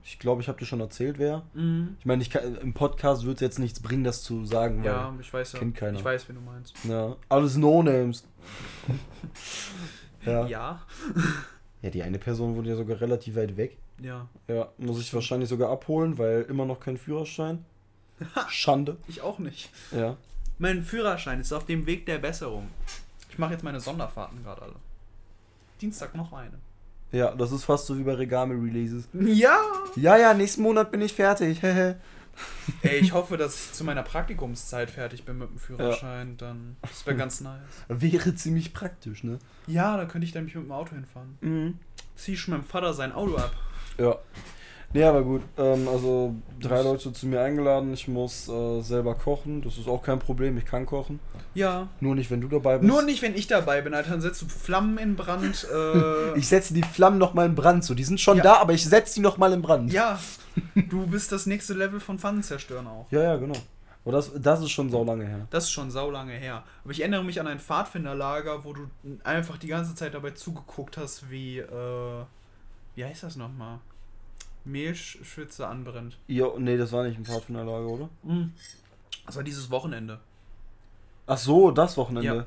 ich 0.03 0.19
glaube, 0.19 0.41
ich 0.41 0.47
habe 0.47 0.59
dir 0.59 0.65
schon 0.65 0.81
erzählt, 0.81 1.17
wer. 1.19 1.43
Mhm. 1.53 1.95
Ich 1.99 2.05
meine, 2.05 2.23
im 2.61 2.73
Podcast 2.73 3.25
wird 3.25 3.37
es 3.37 3.41
jetzt 3.41 3.59
nichts 3.59 3.79
bringen, 3.79 4.03
das 4.03 4.21
zu 4.21 4.45
sagen. 4.45 4.83
Ja, 4.83 5.13
ich 5.19 5.33
weiß 5.33 5.53
ja. 5.53 5.59
kennt 5.59 5.75
keiner. 5.75 5.97
Ich 5.97 6.05
weiß, 6.05 6.27
wen 6.29 6.35
du 6.35 6.41
meinst. 6.41 6.75
Ja 6.83 7.15
alles 7.29 7.55
No-Names. 7.55 8.25
ja. 10.25 10.45
ja. 10.47 10.81
Ja. 11.81 11.89
die 11.89 12.03
eine 12.03 12.19
Person 12.19 12.55
wohnt 12.55 12.67
ja 12.67 12.75
sogar 12.75 12.99
relativ 12.99 13.35
weit 13.35 13.55
weg. 13.55 13.77
Ja. 14.01 14.27
Ja, 14.47 14.69
muss 14.77 14.99
ich 14.99 15.13
wahrscheinlich 15.13 15.49
sogar 15.49 15.71
abholen, 15.71 16.17
weil 16.17 16.43
immer 16.43 16.65
noch 16.65 16.79
kein 16.79 16.97
Führerschein. 16.97 17.65
Schande. 18.49 18.97
Ich 19.07 19.21
auch 19.21 19.39
nicht. 19.39 19.69
Ja. 19.91 20.17
Mein 20.59 20.83
Führerschein 20.83 21.39
ist 21.39 21.53
auf 21.53 21.65
dem 21.65 21.85
Weg 21.85 22.05
der 22.05 22.19
Besserung. 22.19 22.67
Ich 23.29 23.37
mache 23.37 23.53
jetzt 23.53 23.63
meine 23.63 23.79
Sonderfahrten 23.79 24.43
gerade 24.43 24.61
alle. 24.61 24.75
Dienstag 25.79 26.13
noch 26.15 26.33
eine. 26.33 26.59
Ja, 27.13 27.33
das 27.33 27.53
ist 27.53 27.63
fast 27.63 27.87
so 27.87 27.97
wie 27.97 28.03
bei 28.03 28.13
Regame-Releases. 28.13 29.07
Ja! 29.13 29.57
Ja, 29.95 30.17
ja, 30.17 30.33
nächsten 30.33 30.61
Monat 30.61 30.91
bin 30.91 31.01
ich 31.01 31.13
fertig. 31.13 31.63
Ey, 32.83 32.97
ich 32.99 33.13
hoffe, 33.13 33.37
dass 33.37 33.55
ich 33.55 33.71
zu 33.71 33.85
meiner 33.85 34.03
Praktikumszeit 34.03 34.91
fertig 34.91 35.23
bin 35.23 35.37
mit 35.37 35.49
dem 35.49 35.57
Führerschein. 35.57 36.35
Dann. 36.37 36.75
Das 36.81 37.05
wäre 37.05 37.15
ganz 37.15 37.39
nice. 37.39 37.61
Wäre 37.87 38.35
ziemlich 38.35 38.73
praktisch, 38.73 39.23
ne? 39.23 39.39
Ja, 39.65 39.95
da 39.95 40.05
könnte 40.05 40.25
ich 40.25 40.33
dann 40.33 40.43
mich 40.43 40.55
mit 40.55 40.65
dem 40.65 40.71
Auto 40.71 40.93
hinfahren. 40.93 41.37
Mhm. 41.41 41.79
Zieh 42.15 42.33
ich 42.33 42.39
schon 42.41 42.53
meinem 42.53 42.65
Vater 42.65 42.93
sein 42.93 43.13
Auto 43.13 43.37
ab. 43.37 43.53
Ja. 43.97 44.17
Nee, 44.91 45.03
aber 45.03 45.21
gut. 45.23 45.41
Ähm, 45.57 45.87
also 45.87 46.33
drei 46.59 46.81
Leute 46.81 47.13
zu 47.13 47.27
mir 47.27 47.41
eingeladen. 47.41 47.93
Ich 47.93 48.07
muss 48.07 48.47
äh, 48.49 48.81
selber 48.81 49.13
kochen. 49.15 49.61
Das 49.61 49.77
ist 49.77 49.87
auch 49.87 50.01
kein 50.01 50.17
Problem. 50.19 50.57
Ich 50.57 50.65
kann 50.65 50.85
kochen. 50.87 51.19
Ja. 51.53 51.87
Nur 51.99 52.15
nicht, 52.15 52.31
wenn 52.31 52.41
du 52.41 52.47
dabei 52.47 52.79
bist. 52.79 52.91
Nur 52.91 53.03
nicht, 53.03 53.21
wenn 53.21 53.35
ich 53.35 53.45
dabei 53.47 53.81
bin, 53.81 53.93
Alter. 53.93 54.11
Dann 54.11 54.21
setzt 54.21 54.41
du 54.41 54.47
Flammen 54.47 54.97
in 54.97 55.15
Brand. 55.15 55.67
Äh, 55.73 56.37
Ich 56.39 56.47
setze 56.47 56.73
die 56.73 56.81
Flammen 56.83 57.17
noch 57.19 57.33
mal 57.35 57.45
in 57.45 57.53
Brand. 57.55 57.83
So, 57.83 57.93
die 57.93 58.03
sind 58.03 58.19
schon 58.19 58.37
Ja. 58.37 58.43
da, 58.43 58.53
aber 58.55 58.73
ich 58.73 58.83
setze 58.83 59.15
die 59.15 59.21
noch 59.21 59.37
mal 59.37 59.53
in 59.53 59.61
Brand. 59.61 59.91
ja. 59.93 60.19
Du 60.89 61.05
bist 61.07 61.31
das 61.31 61.45
nächste 61.45 61.73
Level 61.73 61.99
von 62.01 62.17
Pfannen 62.19 62.43
zerstören 62.43 62.85
auch. 62.87 63.05
ja, 63.11 63.21
ja, 63.21 63.35
genau. 63.37 63.55
Aber 64.03 64.13
das, 64.13 64.31
das 64.35 64.59
ist 64.61 64.71
schon 64.71 64.89
so 64.89 65.03
lange 65.03 65.25
her. 65.25 65.47
Das 65.51 65.65
ist 65.65 65.71
schon 65.71 65.91
saulange 65.91 66.33
her. 66.33 66.63
Aber 66.83 66.91
ich 66.91 66.99
erinnere 67.01 67.23
mich 67.23 67.39
an 67.39 67.47
ein 67.47 67.59
Pfadfinderlager, 67.59 68.63
wo 68.65 68.73
du 68.73 68.81
einfach 69.23 69.57
die 69.57 69.67
ganze 69.67 69.93
Zeit 69.95 70.13
dabei 70.15 70.31
zugeguckt 70.31 70.97
hast, 70.97 71.29
wie, 71.29 71.59
äh, 71.59 72.23
wie 72.95 73.05
heißt 73.05 73.23
das 73.23 73.35
nochmal? 73.35 73.79
Mehlschütze 74.71 75.67
anbrennt. 75.67 76.17
Ja, 76.27 76.47
nee, 76.57 76.77
das 76.77 76.91
war 76.91 77.03
nicht 77.03 77.17
ein 77.17 77.25
Pfadfinderlager, 77.25 77.87
oder? 77.87 78.09
Das 79.25 79.35
war 79.35 79.43
dieses 79.43 79.69
Wochenende. 79.71 80.19
Ach 81.27 81.37
so, 81.37 81.71
das 81.71 81.97
Wochenende. 81.97 82.35
Ja. 82.35 82.45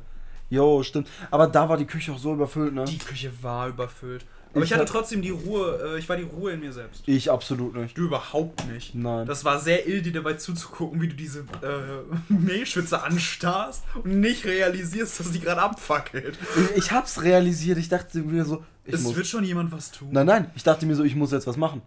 Jo, 0.50 0.82
stimmt. 0.82 1.08
Aber 1.30 1.46
da 1.46 1.68
war 1.68 1.76
die 1.76 1.86
Küche 1.86 2.12
auch 2.12 2.18
so 2.18 2.34
überfüllt, 2.34 2.74
ne? 2.74 2.84
Die 2.84 2.98
Küche 2.98 3.32
war 3.42 3.68
überfüllt. 3.68 4.26
Aber 4.52 4.62
ich, 4.64 4.70
Ich 4.70 4.74
hatte 4.76 4.84
trotzdem 4.84 5.22
die 5.22 5.30
Ruhe, 5.30 5.94
äh, 5.94 5.98
ich 5.98 6.06
war 6.10 6.16
die 6.18 6.24
Ruhe 6.24 6.52
in 6.52 6.60
mir 6.60 6.74
selbst. 6.74 7.04
Ich 7.06 7.30
absolut 7.30 7.74
nicht. 7.74 7.96
Du 7.96 8.02
überhaupt 8.02 8.66
nicht. 8.66 8.94
Nein. 8.94 9.26
Das 9.26 9.46
war 9.46 9.58
sehr 9.58 9.86
ill, 9.88 10.02
dir 10.02 10.12
dabei 10.12 10.34
zuzugucken, 10.34 11.00
wie 11.00 11.08
du 11.08 11.14
diese 11.14 11.40
äh, 11.62 12.02
Mehlschütze 12.28 13.02
anstarrst 13.02 13.82
und 14.04 14.20
nicht 14.20 14.44
realisierst, 14.44 15.20
dass 15.20 15.30
die 15.32 15.40
gerade 15.40 15.62
abfackelt. 15.62 16.38
Ich, 16.74 16.84
ich 16.84 16.92
hab's 16.92 17.22
realisiert. 17.22 17.78
Ich 17.78 17.88
dachte 17.88 18.18
mir 18.18 18.44
so, 18.44 18.62
ich 18.84 18.92
Es 18.92 19.02
muss. 19.04 19.16
wird 19.16 19.26
schon 19.26 19.44
jemand 19.44 19.72
was 19.72 19.90
tun. 19.90 20.08
Nein, 20.10 20.26
nein. 20.26 20.50
Ich 20.54 20.64
dachte 20.64 20.84
mir 20.84 20.96
so, 20.96 21.04
ich 21.04 21.14
muss 21.16 21.32
jetzt 21.32 21.46
was 21.46 21.56
machen. 21.56 21.80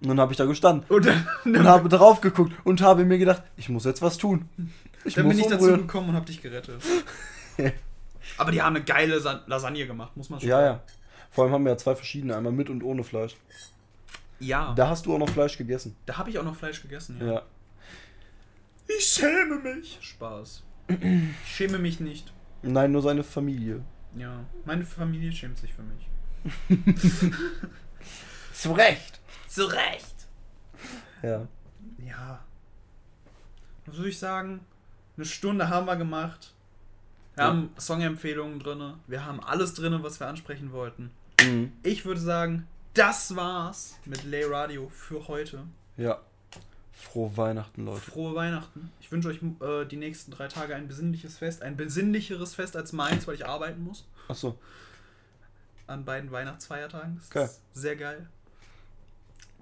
Und 0.00 0.08
dann 0.08 0.20
habe 0.20 0.32
ich 0.32 0.36
da 0.38 0.44
gestanden 0.44 0.84
Und 0.88 1.06
dann, 1.06 1.26
und 1.44 1.64
habe 1.66 1.88
drauf 1.88 2.20
geguckt 2.20 2.52
und 2.64 2.80
habe 2.82 3.04
mir 3.04 3.18
gedacht, 3.18 3.42
ich 3.56 3.68
muss 3.68 3.84
jetzt 3.84 4.00
was 4.02 4.16
tun. 4.16 4.48
Ich 5.04 5.14
dann 5.14 5.28
bin 5.28 5.38
ich 5.38 5.46
dazu 5.46 5.64
umrühren. 5.64 5.80
gekommen 5.82 6.10
und 6.10 6.14
hab 6.16 6.26
dich 6.26 6.40
gerettet. 6.40 6.80
Aber 8.38 8.52
die 8.52 8.62
haben 8.62 8.76
eine 8.76 8.84
geile 8.84 9.20
Sa- 9.20 9.42
Lasagne 9.46 9.86
gemacht, 9.86 10.16
muss 10.16 10.30
man 10.30 10.38
schon 10.40 10.48
Ja, 10.48 10.56
sagen. 10.60 10.80
ja. 10.86 10.92
Vor 11.30 11.44
allem 11.44 11.52
haben 11.52 11.64
wir 11.64 11.72
ja 11.72 11.78
zwei 11.78 11.94
verschiedene, 11.96 12.36
einmal 12.36 12.52
mit 12.52 12.70
und 12.70 12.82
ohne 12.82 13.02
Fleisch. 13.04 13.36
Ja, 14.40 14.66
da, 14.68 14.74
Da 14.74 14.88
hast 14.90 15.06
du 15.06 15.14
auch 15.14 15.18
noch 15.18 15.28
Fleisch 15.30 15.58
gegessen. 15.58 15.96
habe 16.12 16.30
ich 16.30 16.38
auch 16.38 16.44
noch 16.44 16.54
Fleisch 16.56 16.80
gegessen, 16.82 17.18
ja. 17.20 17.32
Ja. 17.34 17.42
Ich 18.86 19.04
schäme 19.04 19.58
mich. 19.58 19.98
Spaß. 20.00 20.62
Ich 20.88 21.54
schäme 21.56 21.78
mich 21.78 22.00
nicht. 22.00 22.32
Nein, 22.62 22.92
nur 22.92 23.02
seine 23.02 23.22
Familie. 23.24 23.82
Ja, 24.16 24.44
meine 24.64 24.84
Familie 24.84 25.32
schämt 25.32 25.58
sich 25.58 25.74
für 25.74 25.82
mich. 25.82 26.08
Zu 28.52 28.72
Recht. 28.72 29.17
Zu 29.48 29.64
Recht. 29.66 30.14
Ja. 31.22 31.46
Ja. 32.06 32.44
Was 33.86 33.96
würde 33.96 34.10
ich 34.10 34.18
sagen? 34.18 34.60
Eine 35.16 35.26
Stunde 35.26 35.68
haben 35.68 35.86
wir 35.86 35.96
gemacht. 35.96 36.52
Wir 37.34 37.44
Ja. 37.44 37.50
haben 37.50 37.70
Songempfehlungen 37.78 38.58
drin. 38.60 38.94
Wir 39.06 39.24
haben 39.24 39.40
alles 39.42 39.74
drin, 39.74 39.98
was 40.02 40.20
wir 40.20 40.26
ansprechen 40.28 40.72
wollten. 40.72 41.10
Mhm. 41.40 41.72
Ich 41.82 42.04
würde 42.04 42.20
sagen, 42.20 42.66
das 42.94 43.34
war's 43.36 43.96
mit 44.04 44.24
Lay 44.24 44.44
Radio 44.44 44.88
für 44.90 45.26
heute. 45.28 45.64
Ja. 45.96 46.20
Frohe 46.92 47.36
Weihnachten, 47.36 47.84
Leute. 47.84 48.00
Frohe 48.00 48.34
Weihnachten. 48.34 48.90
Ich 49.00 49.10
wünsche 49.12 49.28
euch 49.28 49.40
äh, 49.60 49.84
die 49.86 49.96
nächsten 49.96 50.32
drei 50.32 50.48
Tage 50.48 50.74
ein 50.74 50.88
besinnliches 50.88 51.38
Fest. 51.38 51.62
Ein 51.62 51.76
besinnlicheres 51.76 52.56
Fest 52.56 52.76
als 52.76 52.92
meins, 52.92 53.26
weil 53.28 53.36
ich 53.36 53.46
arbeiten 53.46 53.82
muss. 53.84 54.04
Achso. 54.26 54.58
An 55.86 56.04
beiden 56.04 56.32
Weihnachtsfeiertagen. 56.32 57.16
Das 57.16 57.30
Geil. 57.30 57.44
ist 57.44 57.60
sehr 57.72 57.94
geil. 57.96 58.28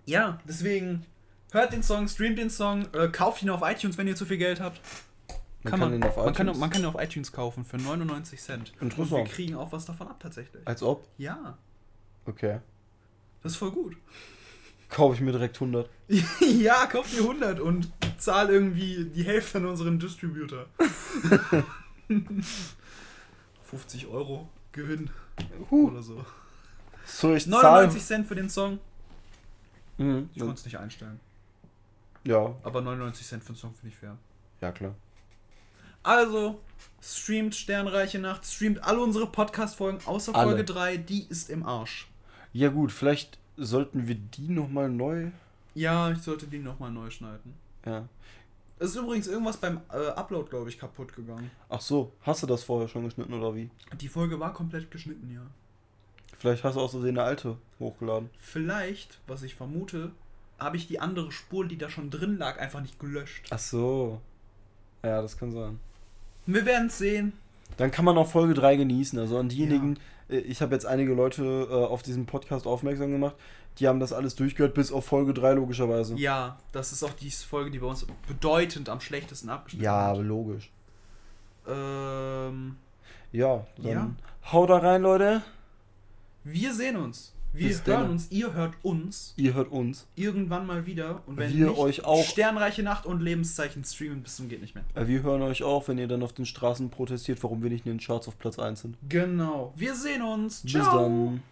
Ja, 0.06 0.38
deswegen 0.48 1.04
hört 1.52 1.72
den 1.72 1.82
Song, 1.82 2.08
streamt 2.08 2.38
den 2.38 2.48
Song, 2.50 2.86
äh, 2.94 3.08
kauft 3.08 3.42
ihn 3.42 3.50
auf 3.50 3.60
iTunes, 3.62 3.98
wenn 3.98 4.06
ihr 4.06 4.16
zu 4.16 4.24
viel 4.24 4.38
Geld 4.38 4.60
habt. 4.60 4.80
Man 5.62 5.70
Kann 5.72 5.80
kann, 5.80 5.80
man, 5.80 6.00
den 6.00 6.02
auf 6.08 6.16
man, 6.16 6.32
kann, 6.34 6.46
iTunes- 6.48 6.58
man 6.58 6.70
kann 6.70 6.82
ihn 6.82 6.86
auf 6.86 7.00
iTunes 7.00 7.32
kaufen 7.32 7.64
für 7.64 7.76
99 7.76 8.40
Cent. 8.40 8.72
Und 8.80 8.96
wir 8.96 9.24
kriegen 9.24 9.56
auch 9.56 9.72
was 9.72 9.84
davon 9.84 10.06
ab 10.08 10.20
tatsächlich. 10.20 10.66
Als 10.66 10.82
ob? 10.82 11.06
Ja, 11.18 11.58
Okay. 12.24 12.60
das 13.42 13.52
ist 13.52 13.58
voll 13.58 13.70
gut. 13.72 13.96
Kaufe 14.88 15.14
ich 15.16 15.20
mir 15.20 15.32
direkt 15.32 15.56
100. 15.56 15.88
ja, 16.40 16.86
kauft 16.86 17.12
dir 17.12 17.22
100 17.22 17.58
und 17.58 17.90
zahl 18.18 18.50
irgendwie 18.50 19.04
die 19.06 19.24
Hälfte 19.24 19.58
an 19.58 19.66
unseren 19.66 19.98
Distributor. 19.98 20.66
50 23.64 24.06
Euro 24.06 24.48
Gewinn 24.72 25.10
Huh. 25.70 25.88
oder 25.90 26.02
so. 26.02 26.24
So, 27.04 27.34
ich 27.34 27.46
99 27.46 28.02
Cent 28.04 28.26
für 28.26 28.34
den 28.34 28.48
Song. 28.48 28.78
Mhm. 29.98 30.30
Ich 30.32 30.40
konnte 30.40 30.54
es 30.54 30.64
nicht 30.64 30.78
einstellen. 30.78 31.20
Ja. 32.24 32.54
Aber 32.62 32.80
99 32.80 33.26
Cent 33.26 33.44
für 33.44 33.52
den 33.52 33.58
Song 33.58 33.74
finde 33.74 33.88
ich 33.88 33.96
fair. 33.96 34.16
Ja, 34.60 34.72
klar. 34.72 34.94
Also, 36.02 36.60
streamt 37.00 37.54
Sternreiche 37.54 38.18
Nacht, 38.18 38.44
streamt 38.44 38.82
alle 38.84 39.00
unsere 39.00 39.26
Podcast-Folgen 39.26 39.98
außer 40.06 40.34
Alle. 40.34 40.48
Folge 40.48 40.64
3, 40.64 40.96
die 40.98 41.26
ist 41.28 41.50
im 41.50 41.64
Arsch. 41.66 42.08
Ja, 42.52 42.68
gut, 42.68 42.92
vielleicht 42.92 43.38
sollten 43.56 44.06
wir 44.06 44.14
die 44.14 44.48
nochmal 44.48 44.88
neu. 44.88 45.30
Ja, 45.74 46.10
ich 46.10 46.22
sollte 46.22 46.46
die 46.46 46.58
nochmal 46.58 46.90
neu 46.90 47.10
schneiden. 47.10 47.54
Ja. 47.84 48.08
Es 48.78 48.90
ist 48.90 48.96
übrigens 48.96 49.26
irgendwas 49.26 49.56
beim 49.56 49.80
äh, 49.90 50.08
Upload, 50.10 50.50
glaube 50.50 50.68
ich, 50.68 50.78
kaputt 50.78 51.14
gegangen. 51.14 51.50
Ach 51.68 51.80
so, 51.80 52.12
hast 52.22 52.42
du 52.42 52.46
das 52.46 52.62
vorher 52.62 52.88
schon 52.88 53.04
geschnitten 53.04 53.32
oder 53.32 53.54
wie? 53.54 53.70
Die 54.00 54.08
Folge 54.08 54.38
war 54.38 54.52
komplett 54.52 54.90
geschnitten, 54.90 55.30
ja. 55.32 55.42
Vielleicht 56.46 56.62
hast 56.62 56.76
du 56.76 56.80
aus 56.80 56.92
Versehen 56.92 57.18
eine 57.18 57.26
alte 57.26 57.56
hochgeladen. 57.80 58.30
Vielleicht, 58.38 59.18
was 59.26 59.42
ich 59.42 59.56
vermute, 59.56 60.12
habe 60.60 60.76
ich 60.76 60.86
die 60.86 61.00
andere 61.00 61.32
Spur, 61.32 61.66
die 61.66 61.76
da 61.76 61.90
schon 61.90 62.08
drin 62.08 62.38
lag, 62.38 62.60
einfach 62.60 62.80
nicht 62.80 63.00
gelöscht. 63.00 63.48
Ach 63.50 63.58
so. 63.58 64.20
Ja, 65.04 65.20
das 65.22 65.36
kann 65.36 65.50
sein. 65.50 65.80
Wir 66.46 66.64
werden 66.64 66.86
es 66.86 66.98
sehen. 66.98 67.32
Dann 67.78 67.90
kann 67.90 68.04
man 68.04 68.16
auch 68.16 68.28
Folge 68.28 68.54
3 68.54 68.76
genießen. 68.76 69.18
Also 69.18 69.38
an 69.38 69.48
diejenigen, 69.48 69.98
äh, 70.28 70.36
ich 70.38 70.62
habe 70.62 70.72
jetzt 70.72 70.86
einige 70.86 71.14
Leute 71.14 71.42
äh, 71.68 71.72
auf 71.74 72.02
diesen 72.04 72.26
Podcast 72.26 72.64
aufmerksam 72.68 73.10
gemacht, 73.10 73.34
die 73.80 73.88
haben 73.88 73.98
das 73.98 74.12
alles 74.12 74.36
durchgehört 74.36 74.72
bis 74.74 74.92
auf 74.92 75.04
Folge 75.04 75.34
3 75.34 75.54
logischerweise. 75.54 76.14
Ja, 76.14 76.58
das 76.70 76.92
ist 76.92 77.02
auch 77.02 77.12
die 77.12 77.30
Folge, 77.32 77.72
die 77.72 77.80
bei 77.80 77.88
uns 77.88 78.06
bedeutend 78.28 78.88
am 78.88 79.00
schlechtesten 79.00 79.50
abgeschnitten 79.50 79.84
Ja, 79.84 80.04
hat. 80.04 80.10
aber 80.12 80.22
logisch. 80.22 80.70
Ähm, 81.66 82.76
Ja, 83.32 83.66
dann 83.78 83.92
Ja. 83.92 84.10
haut 84.52 84.70
da 84.70 84.78
rein, 84.78 85.02
Leute. 85.02 85.42
Wir 86.52 86.72
sehen 86.74 86.96
uns. 86.96 87.32
Wir 87.52 87.68
Bis 87.68 87.86
hören 87.86 88.02
dann. 88.02 88.10
uns, 88.10 88.30
ihr 88.30 88.52
hört 88.52 88.74
uns 88.82 89.32
Ihr 89.36 89.54
hört 89.54 89.70
uns. 89.72 90.06
irgendwann 90.14 90.66
mal 90.66 90.84
wieder. 90.84 91.22
Und 91.26 91.38
wenn 91.38 91.56
Wir 91.56 91.68
nicht, 91.68 91.78
euch 91.78 92.04
auch. 92.04 92.22
Sternreiche 92.24 92.82
Nacht 92.82 93.06
und 93.06 93.20
Lebenszeichen 93.22 93.82
streamen 93.82 94.22
bis 94.22 94.36
zum 94.36 94.48
geht 94.50 94.60
nicht 94.60 94.74
mehr. 94.74 94.84
Äh, 94.94 95.06
Wir 95.06 95.22
hören 95.22 95.40
euch 95.40 95.62
auch, 95.62 95.88
wenn 95.88 95.96
ihr 95.96 96.06
dann 96.06 96.22
auf 96.22 96.34
den 96.34 96.44
Straßen 96.44 96.90
protestiert, 96.90 97.42
warum 97.42 97.62
wir 97.62 97.70
nicht 97.70 97.86
in 97.86 97.92
den 97.92 98.00
Charts 98.00 98.28
auf 98.28 98.38
Platz 98.38 98.58
1 98.58 98.82
sind. 98.82 98.98
Genau. 99.08 99.72
Wir 99.74 99.94
sehen 99.94 100.20
uns. 100.20 100.62
Bis 100.62 100.72
Ciao. 100.72 101.02
dann. 101.04 101.42